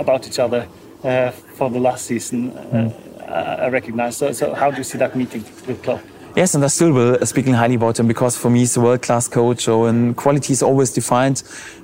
about 0.00 0.26
each 0.26 0.38
other 0.38 0.66
uh, 1.04 1.30
for 1.30 1.70
the 1.70 1.78
last 1.78 2.06
season. 2.06 2.50
Uh, 2.50 3.64
I 3.64 3.68
recognize. 3.68 4.16
So, 4.16 4.32
so 4.32 4.54
how 4.54 4.70
do 4.70 4.78
you 4.78 4.84
see 4.84 4.98
that 4.98 5.14
meeting 5.16 5.44
with 5.66 5.82
Klopp? 5.82 6.00
Yes, 6.34 6.54
and 6.54 6.64
I 6.64 6.68
still 6.68 6.92
will 6.92 7.18
uh, 7.20 7.26
speaking 7.26 7.52
highly 7.52 7.74
about 7.74 7.98
him 7.98 8.06
because 8.06 8.38
for 8.38 8.48
me 8.48 8.60
he's 8.60 8.76
a 8.76 8.80
world-class 8.80 9.28
coach. 9.28 9.64
So, 9.64 9.84
and 9.84 10.16
quality 10.16 10.54
is 10.54 10.62
always 10.62 10.90
defined 10.90 11.42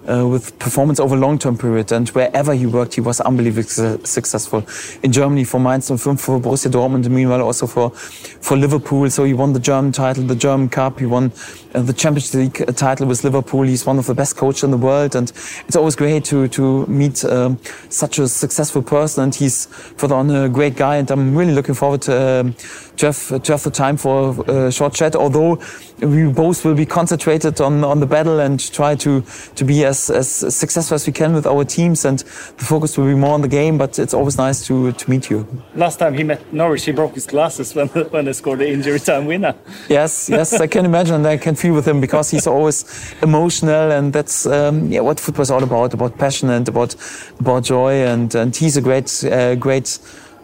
uh, 0.09 0.27
with 0.27 0.59
performance 0.59 0.99
over 0.99 1.15
a 1.15 1.19
long-term 1.19 1.59
period. 1.59 1.93
And 1.93 2.09
wherever 2.11 2.55
he 2.55 2.67
worked, 2.67 2.95
he 2.95 3.01
was 3.01 3.21
unbelievably 3.21 3.65
su- 3.65 4.01
successful. 4.05 4.65
In 5.03 5.13
Germany 5.13 5.45
for 5.45 5.61
Mainz 5.61 5.89
05, 5.89 6.21
for 6.21 6.41
Borussia 6.41 6.71
Dortmund, 6.71 7.05
and 7.05 7.11
meanwhile 7.11 7.43
also 7.43 7.67
for 7.67 7.91
for 7.91 8.57
Liverpool. 8.57 9.11
So 9.11 9.25
he 9.25 9.35
won 9.35 9.53
the 9.53 9.61
German 9.61 9.93
title, 9.93 10.25
the 10.25 10.35
German 10.37 10.69
Cup. 10.69 10.99
He 10.99 11.07
won 11.07 11.33
uh, 11.75 11.83
the 11.83 11.93
Champions 11.93 12.35
League 12.35 12.63
uh, 12.63 12.73
title 12.73 13.07
with 13.07 13.25
Liverpool. 13.25 13.63
He's 13.63 13.85
one 13.85 13.99
of 13.99 14.07
the 14.07 14.15
best 14.15 14.37
coaches 14.37 14.65
in 14.65 14.71
the 14.71 14.77
world, 14.77 15.15
and 15.15 15.31
it's 15.67 15.77
always 15.77 15.97
great 15.97 16.25
to 16.27 16.49
to 16.49 16.87
meet 16.87 17.25
um, 17.25 17.59
such 17.89 18.19
a 18.19 18.29
successful 18.29 18.83
person. 18.83 19.25
And 19.25 19.35
he's 19.35 19.67
further 19.97 20.15
on 20.15 20.31
a 20.31 20.49
great 20.49 20.77
guy, 20.77 20.97
and 20.97 21.11
I'm 21.11 21.37
really 21.37 21.53
looking 21.53 21.75
forward 21.75 22.03
to, 22.03 22.41
um, 22.41 22.55
to, 22.97 23.07
have, 23.07 23.43
to 23.43 23.53
have 23.53 23.63
the 23.63 23.71
time 23.71 23.97
for 23.97 24.45
a 24.49 24.73
short 24.73 24.95
chat. 24.95 25.15
Although 25.17 25.59
we 26.01 26.33
both 26.33 26.65
will 26.65 26.75
be 26.75 26.87
concentrated 26.87 27.61
on 27.61 27.85
on 27.85 28.01
the 28.01 28.07
battle 28.07 28.41
and 28.41 28.59
try 28.73 28.95
to 28.97 29.23
to 29.55 29.65
be 29.65 29.85
as 29.85 30.11
as 30.11 30.29
successful 30.55 30.95
as 30.95 31.07
we 31.07 31.13
can 31.13 31.35
with 31.35 31.47
our 31.47 31.65
teams, 31.65 32.05
and 32.05 32.19
the 32.59 32.65
focus 32.65 32.97
will 32.97 33.07
be 33.07 33.15
more 33.15 33.35
on 33.35 33.43
the 33.43 33.49
game. 33.49 33.79
But 33.79 33.99
it's 33.99 34.15
always 34.15 34.39
nice 34.39 34.67
to 34.67 34.93
to 34.93 35.11
meet 35.11 35.31
you. 35.31 35.47
Last 35.75 35.99
time 35.99 36.15
he 36.15 36.25
met 36.25 36.53
Norwich, 36.53 36.85
he 36.85 36.93
broke 36.93 37.15
his 37.15 37.27
glasses 37.27 37.75
when 37.75 37.89
when 38.11 38.25
they 38.25 38.33
scored 38.33 38.61
the 38.61 38.69
injury 38.69 39.01
time 39.01 39.27
winner. 39.27 39.55
Yes, 39.89 40.29
yes, 40.29 40.61
I 40.61 40.67
can 40.67 40.85
imagine 40.85 41.17
and 41.17 41.27
I 41.27 41.37
can 41.37 41.55
feel 41.55 41.75
with 41.75 41.87
him 41.87 42.01
because 42.01 42.31
he's 42.31 42.47
always 42.47 42.85
emotional, 43.23 43.91
and 43.93 44.13
that's 44.13 44.47
um, 44.47 44.93
yeah 44.93 45.01
what 45.01 45.21
football 45.21 45.43
is 45.43 45.51
all 45.51 45.63
about 45.63 45.95
about 45.95 46.19
passion 46.19 46.51
and 46.51 46.69
about 46.69 46.95
about 47.41 47.65
joy, 47.65 47.93
and 48.07 48.35
and 48.35 48.57
he's 48.57 48.77
a 48.77 48.83
great 48.83 49.25
uh, 49.25 49.55
great. 49.55 49.99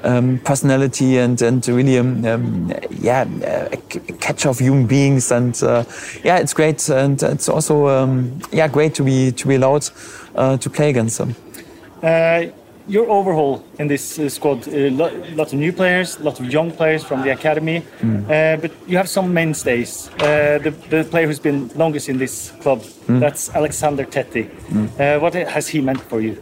Um, 0.05 0.39
personality 0.45 1.17
and 1.17 1.41
and 1.41 1.67
really 1.67 1.99
um, 1.99 2.25
um, 2.27 2.73
yeah 2.91 3.25
a 3.73 3.77
catch 4.21 4.45
of 4.47 4.59
human 4.59 4.87
beings. 4.87 5.33
And 5.33 5.63
uh, 5.63 5.85
yeah 6.23 6.39
it's 6.39 6.53
great. 6.53 6.89
And 6.91 7.23
it's 7.23 7.49
also 7.49 7.89
um, 7.89 8.39
yeah 8.53 8.69
great 8.69 8.95
to 8.95 9.03
be 9.03 9.33
to 9.33 9.49
be 9.49 9.55
allowed 9.55 9.89
uh, 10.35 10.59
to 10.59 10.71
play 10.71 10.91
against 10.91 11.19
them. 11.19 11.35
Uh, 12.03 12.53
your 12.87 13.09
overhaul 13.09 13.65
in 13.79 13.89
this 13.89 14.19
uh, 14.19 14.29
squad, 14.29 14.69
a 14.69 14.91
lot, 14.91 15.13
lot 15.31 15.53
of 15.53 15.59
new 15.59 15.73
players, 15.73 16.19
a 16.19 16.23
lot 16.23 16.39
of 16.39 16.53
young 16.53 16.71
players 16.71 17.03
from 17.03 17.23
the 17.23 17.31
academy, 17.31 17.83
uh, 18.03 18.57
but 18.57 18.71
you 18.87 18.97
have 18.99 19.09
some 19.09 19.33
mainstays. 19.33 20.11
Uh, 20.19 20.59
the, 20.63 20.71
the 20.91 21.05
player 21.05 21.27
who's 21.27 21.39
been 21.39 21.69
longest 21.77 22.09
in 22.09 22.19
this 22.19 22.53
club, 22.61 22.83
that's 23.07 23.49
Alexander 23.55 24.05
Tettey. 24.05 24.51
Uh, 25.01 25.19
what 25.19 25.33
has 25.35 25.69
he 25.69 25.81
meant 25.81 26.01
for 26.01 26.21
you 26.21 26.37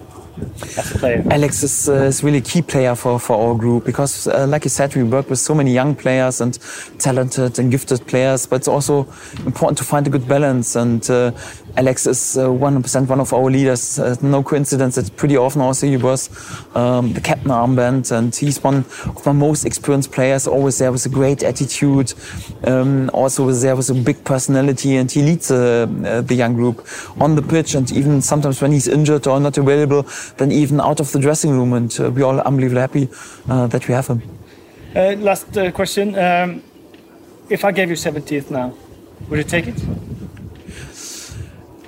Alex 1.31 1.63
is, 1.63 1.89
uh, 1.89 2.05
is 2.05 2.23
really 2.25 2.39
a 2.39 2.43
key 2.43 2.63
player 2.63 2.95
for, 2.95 3.19
for 3.19 3.37
our 3.37 3.55
group 3.55 3.85
because, 3.85 4.27
uh, 4.27 4.47
like 4.47 4.65
you 4.65 4.71
said, 4.71 4.95
we 4.95 5.03
work 5.03 5.29
with 5.29 5.39
so 5.39 5.55
many 5.55 5.73
young 5.73 5.95
players 5.95 6.41
and 6.41 6.59
talented 6.99 7.59
and 7.59 7.71
gifted 7.71 8.07
players, 8.07 8.47
but 8.47 8.57
it's 8.57 8.69
also 8.69 9.07
important 9.45 9.77
to 9.79 9.85
find 9.85 10.07
a 10.07 10.11
good 10.11 10.27
balance. 10.27 10.77
And 10.77 11.09
uh, 11.11 11.33
Alex 11.77 12.07
is 12.07 12.37
uh, 12.37 12.47
100% 12.49 13.09
one 13.09 13.21
of 13.21 13.33
our 13.33 13.51
leaders. 13.51 13.99
Uh, 13.99 14.15
no 14.21 14.43
coincidence 14.43 14.97
that 14.97 15.17
pretty 15.17 15.37
often 15.37 15.63
also 15.63 15.87
he 15.87 15.97
was 15.97 16.29
um, 16.75 17.13
the 17.15 17.21
captain 17.21 17.51
armband, 17.51 18.13
and 18.13 18.35
he's 18.35 18.63
one 18.63 18.85
of 19.07 19.27
my 19.27 19.33
most 19.33 19.65
experienced 19.65 20.13
players. 20.13 20.47
Always 20.47 20.79
there 20.79 20.93
with 20.93 21.07
a 21.07 21.09
great 21.09 21.43
attitude, 21.43 22.13
um, 22.65 23.11
also 23.15 23.51
there 23.51 23.75
with 23.75 23.89
a 23.91 23.95
big 23.95 24.23
personality, 24.25 24.97
and 24.97 25.11
he 25.11 25.23
leads 25.23 25.51
uh, 25.51 25.87
uh, 26.05 26.21
the 26.21 26.35
young 26.35 26.55
group 26.55 26.87
on 27.21 27.37
the 27.37 27.43
pitch, 27.43 27.75
and 27.75 27.91
even 27.93 28.21
sometimes 28.21 28.61
when 28.61 28.73
he's 28.73 28.89
injured 28.89 29.27
or 29.27 29.41
not 29.41 29.57
available, 29.57 30.07
then 30.37 30.53
even 30.53 30.81
out 30.81 31.01
of 31.01 31.11
the 31.13 31.19
dressing 31.19 31.53
room. 31.53 31.73
And 31.73 31.95
uh, 31.99 32.11
we're 32.11 32.25
all 32.25 32.41
unbelievably 32.41 32.81
happy 32.81 33.09
uh, 33.49 33.67
that 33.69 33.89
we 33.89 33.95
have 33.95 34.09
him. 34.09 34.23
Uh, 34.95 35.15
last 35.19 35.57
uh, 35.57 35.73
question. 35.73 36.19
Um, 36.19 36.63
if 37.49 37.65
I 37.65 37.73
gave 37.73 37.89
you 37.89 37.97
70th 37.97 38.51
now, 38.51 38.75
would 39.29 39.39
you 39.39 39.45
take 39.45 39.67
it? 39.67 39.83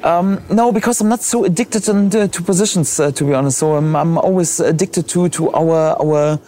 Um, 0.05 0.39
no, 0.51 0.70
because 0.70 1.01
I'm 1.01 1.09
not 1.09 1.22
so 1.22 1.44
addicted 1.44 1.89
uh, 1.89 2.28
to 2.28 2.43
positions, 2.43 3.01
uh, 3.01 3.10
to 3.12 3.24
be 3.24 3.32
honest. 3.32 3.59
So 3.59 3.74
I'm, 3.74 3.97
I'm 3.97 4.18
always 4.18 4.60
addicted 4.60 5.09
to 5.09 5.31
to 5.31 5.51
our 5.52 5.97
our. 5.98 6.39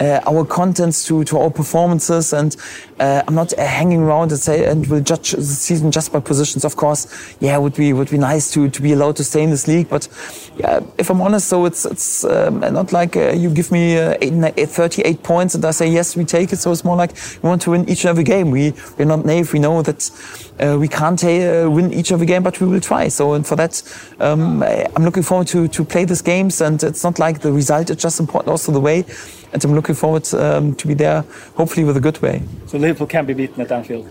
Uh, 0.00 0.20
our 0.26 0.44
contents 0.44 1.04
to, 1.04 1.22
to 1.24 1.38
our 1.38 1.50
performances. 1.50 2.32
And 2.32 2.56
uh, 2.98 3.22
I'm 3.26 3.34
not 3.34 3.52
uh, 3.58 3.66
hanging 3.66 4.00
around 4.00 4.32
and 4.32 4.40
say 4.40 4.64
and 4.64 4.86
will 4.86 5.00
judge 5.00 5.32
the 5.32 5.42
season 5.42 5.90
just 5.90 6.12
by 6.12 6.20
positions. 6.20 6.64
Of 6.64 6.76
course 6.76 7.34
yeah 7.40 7.58
would 7.58 7.74
be 7.74 7.92
would 7.92 8.10
be 8.10 8.16
nice 8.16 8.50
to, 8.52 8.70
to 8.70 8.82
be 8.82 8.92
allowed 8.92 9.16
to 9.16 9.24
stay 9.24 9.42
in 9.42 9.50
this 9.50 9.68
league. 9.68 9.90
But 9.90 10.08
yeah 10.56 10.80
if 10.96 11.10
I'm 11.10 11.20
honest 11.20 11.48
so 11.48 11.66
it's 11.66 11.84
it's 11.84 12.24
um, 12.24 12.60
not 12.60 12.92
like 12.92 13.16
uh, 13.16 13.32
you 13.32 13.50
give 13.50 13.70
me 13.70 13.98
uh, 13.98 14.16
eight, 14.22 14.32
eight, 14.56 14.70
38 14.70 15.22
points 15.22 15.54
and 15.54 15.64
I 15.64 15.72
say 15.72 15.88
yes 15.88 16.16
we 16.16 16.24
take 16.24 16.52
it. 16.52 16.58
So 16.58 16.72
it's 16.72 16.84
more 16.84 16.96
like 16.96 17.12
we 17.42 17.48
want 17.48 17.60
to 17.62 17.72
win 17.72 17.88
each 17.88 18.04
and 18.04 18.10
every 18.10 18.24
game. 18.24 18.50
We 18.50 18.72
we're 18.96 19.04
not 19.04 19.26
naive. 19.26 19.52
We 19.52 19.58
know 19.58 19.82
that 19.82 20.10
uh, 20.58 20.78
we 20.78 20.88
can't 20.88 21.22
win 21.22 21.92
each 21.92 22.10
and 22.10 22.16
every 22.16 22.26
game 22.26 22.42
but 22.42 22.60
we 22.60 22.66
will 22.66 22.80
try. 22.80 23.08
So 23.08 23.34
and 23.34 23.46
for 23.46 23.56
that 23.56 23.82
um, 24.20 24.62
I'm 24.62 25.04
looking 25.04 25.22
forward 25.22 25.48
to 25.48 25.68
to 25.68 25.84
play 25.84 26.06
these 26.06 26.22
games. 26.22 26.62
And 26.62 26.82
it's 26.82 27.04
not 27.04 27.18
like 27.18 27.40
the 27.40 27.52
result 27.52 27.90
it's 27.90 28.02
just 28.02 28.20
important 28.20 28.48
also 28.48 28.72
the 28.72 28.80
way 28.80 29.04
and 29.52 29.64
I'm 29.64 29.74
looking 29.74 29.94
forward 29.94 30.32
um, 30.34 30.74
to 30.74 30.86
be 30.86 30.94
there, 30.94 31.24
hopefully 31.56 31.84
with 31.84 31.96
a 31.96 32.00
good 32.00 32.20
way. 32.22 32.42
So 32.66 32.78
Liverpool 32.78 33.06
can 33.06 33.26
be 33.26 33.34
beaten 33.34 33.60
at 33.60 33.70
Anfield. 33.70 34.08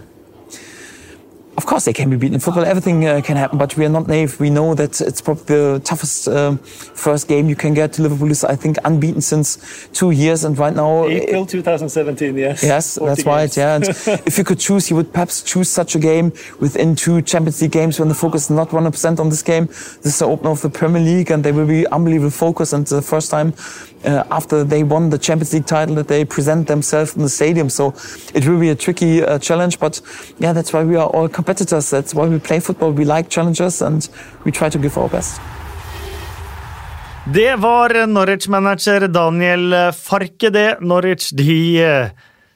Of 1.57 1.65
course, 1.65 1.83
they 1.83 1.93
can 1.93 2.09
be 2.09 2.15
beaten. 2.15 2.35
In 2.35 2.39
football, 2.39 2.63
everything 2.63 3.05
uh, 3.05 3.21
can 3.21 3.35
happen, 3.35 3.57
but 3.57 3.75
we 3.75 3.85
are 3.85 3.89
not 3.89 4.07
naive. 4.07 4.39
We 4.39 4.49
know 4.49 4.73
that 4.73 5.01
it's 5.01 5.21
probably 5.21 5.43
the 5.43 5.81
toughest 5.83 6.29
um, 6.29 6.57
first 6.57 7.27
game 7.27 7.49
you 7.49 7.57
can 7.57 7.73
get. 7.73 7.99
Liverpool 7.99 8.31
is, 8.31 8.45
I 8.45 8.55
think, 8.55 8.77
unbeaten 8.85 9.21
since 9.21 9.87
two 9.91 10.11
years, 10.11 10.45
and 10.45 10.57
right 10.57 10.73
now. 10.73 11.07
April 11.07 11.45
2017, 11.45 12.37
yes. 12.37 12.63
Yes, 12.71 12.97
40 12.97 13.09
that's 13.09 13.25
right. 13.25 13.57
Yeah, 13.57 13.75
and 13.75 13.83
if 14.25 14.37
you 14.37 14.45
could 14.45 14.59
choose, 14.59 14.89
you 14.89 14.95
would 14.95 15.11
perhaps 15.11 15.43
choose 15.43 15.69
such 15.69 15.93
a 15.93 15.99
game 15.99 16.31
within 16.61 16.95
two 16.95 17.21
Champions 17.21 17.61
League 17.61 17.71
games 17.71 17.99
when 17.99 18.07
the 18.07 18.15
focus 18.15 18.45
is 18.45 18.49
not 18.49 18.69
100% 18.69 19.19
on 19.19 19.27
this 19.29 19.43
game. 19.43 19.65
This 19.67 20.05
is 20.05 20.19
the 20.19 20.25
opener 20.25 20.51
of 20.51 20.61
the 20.61 20.69
Premier 20.69 21.01
League, 21.01 21.31
and 21.31 21.43
they 21.43 21.51
will 21.51 21.67
be 21.67 21.85
unbelievable 21.87 22.31
focus. 22.31 22.71
And 22.71 22.87
the 22.87 23.01
first 23.01 23.29
time 23.29 23.53
uh, 24.05 24.23
after 24.31 24.63
they 24.63 24.83
won 24.83 25.09
the 25.09 25.17
Champions 25.17 25.53
League 25.53 25.65
title 25.65 25.95
that 25.95 26.07
they 26.07 26.25
present 26.25 26.67
themselves 26.67 27.15
in 27.15 27.21
the 27.21 27.29
stadium. 27.29 27.69
So 27.69 27.93
it 28.33 28.47
will 28.47 28.59
be 28.59 28.69
a 28.69 28.75
tricky 28.75 29.23
uh, 29.23 29.39
challenge, 29.39 29.79
but 29.79 30.01
yeah, 30.39 30.53
that's 30.53 30.73
why 30.73 30.83
we 30.83 30.95
are 30.95 31.07
all 31.07 31.29
competitors. 31.29 31.89
That's 31.89 32.13
why 32.13 32.27
we 32.27 32.39
play 32.39 32.59
football. 32.59 32.91
We 32.91 33.05
like 33.05 33.29
challenges, 33.29 33.81
and 33.81 34.07
we 34.43 34.51
try 34.51 34.69
to 34.69 34.77
give 34.77 34.97
our 34.97 35.09
best. 35.09 35.41
Det 37.25 37.55
var 37.55 38.07
Norwich-manager 38.07 39.07
Daniel 39.07 39.91
Farke, 39.93 40.49
det. 40.49 40.77
Norwich 40.81 41.29
de 41.29 41.83
eh, 41.83 42.07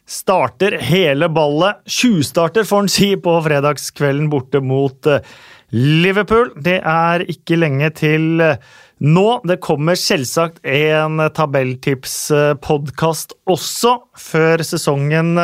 starter 0.07 0.77
hele 0.81 1.29
ballet. 1.29 1.75
Tjuvstarter, 1.85 2.63
får 2.63 2.79
en 2.79 2.89
si, 2.89 3.11
på 3.17 3.35
fredagskvelden 3.45 4.29
borte 4.29 4.61
mot 4.65 5.05
eh, 5.05 5.21
Liverpool. 5.69 6.49
Det 6.57 6.79
er 6.81 7.25
ikke 7.29 7.59
lenge 7.61 7.91
til 8.01 8.41
eh, 8.41 8.57
nå. 9.03 9.41
Det 9.47 9.57
kommer 9.63 9.95
selvsagt 9.99 10.59
en 10.65 11.19
tabelltips-podkast 11.35 13.33
også 13.49 13.97
før 14.19 14.63
sesongen 14.65 15.39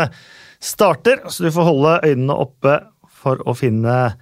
starter, 0.61 1.17
så 1.27 1.43
du 1.43 1.51
får 1.53 1.63
holde 1.69 1.99
øynene 2.05 2.35
oppe 2.43 2.79
for 3.21 3.41
å 3.45 3.53
finne 3.57 4.13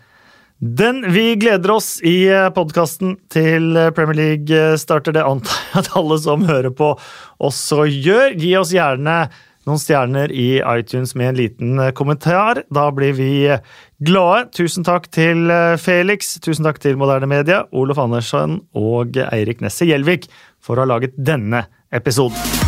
den. 0.59 1.11
Vi 1.13 1.35
gleder 1.39 1.71
oss 1.71 2.01
i 2.03 2.27
podkasten 2.55 3.17
til 3.31 3.77
Premier 3.95 4.17
League 4.17 4.77
starter. 4.79 5.15
Det 5.15 5.23
antar 5.23 5.55
jeg 5.69 5.79
at 5.83 5.93
alle 5.99 6.17
som 6.19 6.47
hører 6.47 6.71
på, 6.75 6.99
også 7.39 7.85
gjør. 7.87 8.35
Gi 8.39 8.57
oss 8.59 8.73
gjerne 8.75 9.29
noen 9.67 9.79
stjerner 9.79 10.31
i 10.33 10.59
iTunes 10.63 11.15
med 11.19 11.29
en 11.31 11.39
liten 11.39 11.79
kommentar. 11.95 12.63
Da 12.73 12.89
blir 12.95 13.13
vi 13.17 13.31
glade. 14.05 14.49
Tusen 14.55 14.85
takk 14.87 15.09
til 15.15 15.49
Felix, 15.81 16.35
tusen 16.43 16.67
takk 16.67 16.81
til 16.83 16.99
Moderne 16.99 17.29
Media, 17.29 17.63
Olof 17.71 18.01
Andersen 18.01 18.61
og 18.77 19.19
Eirik 19.29 19.63
Nesse 19.65 19.87
Gjelvik 19.89 20.29
for 20.63 20.77
å 20.77 20.85
ha 20.85 20.93
laget 20.95 21.15
denne 21.17 21.65
episoden. 21.95 22.58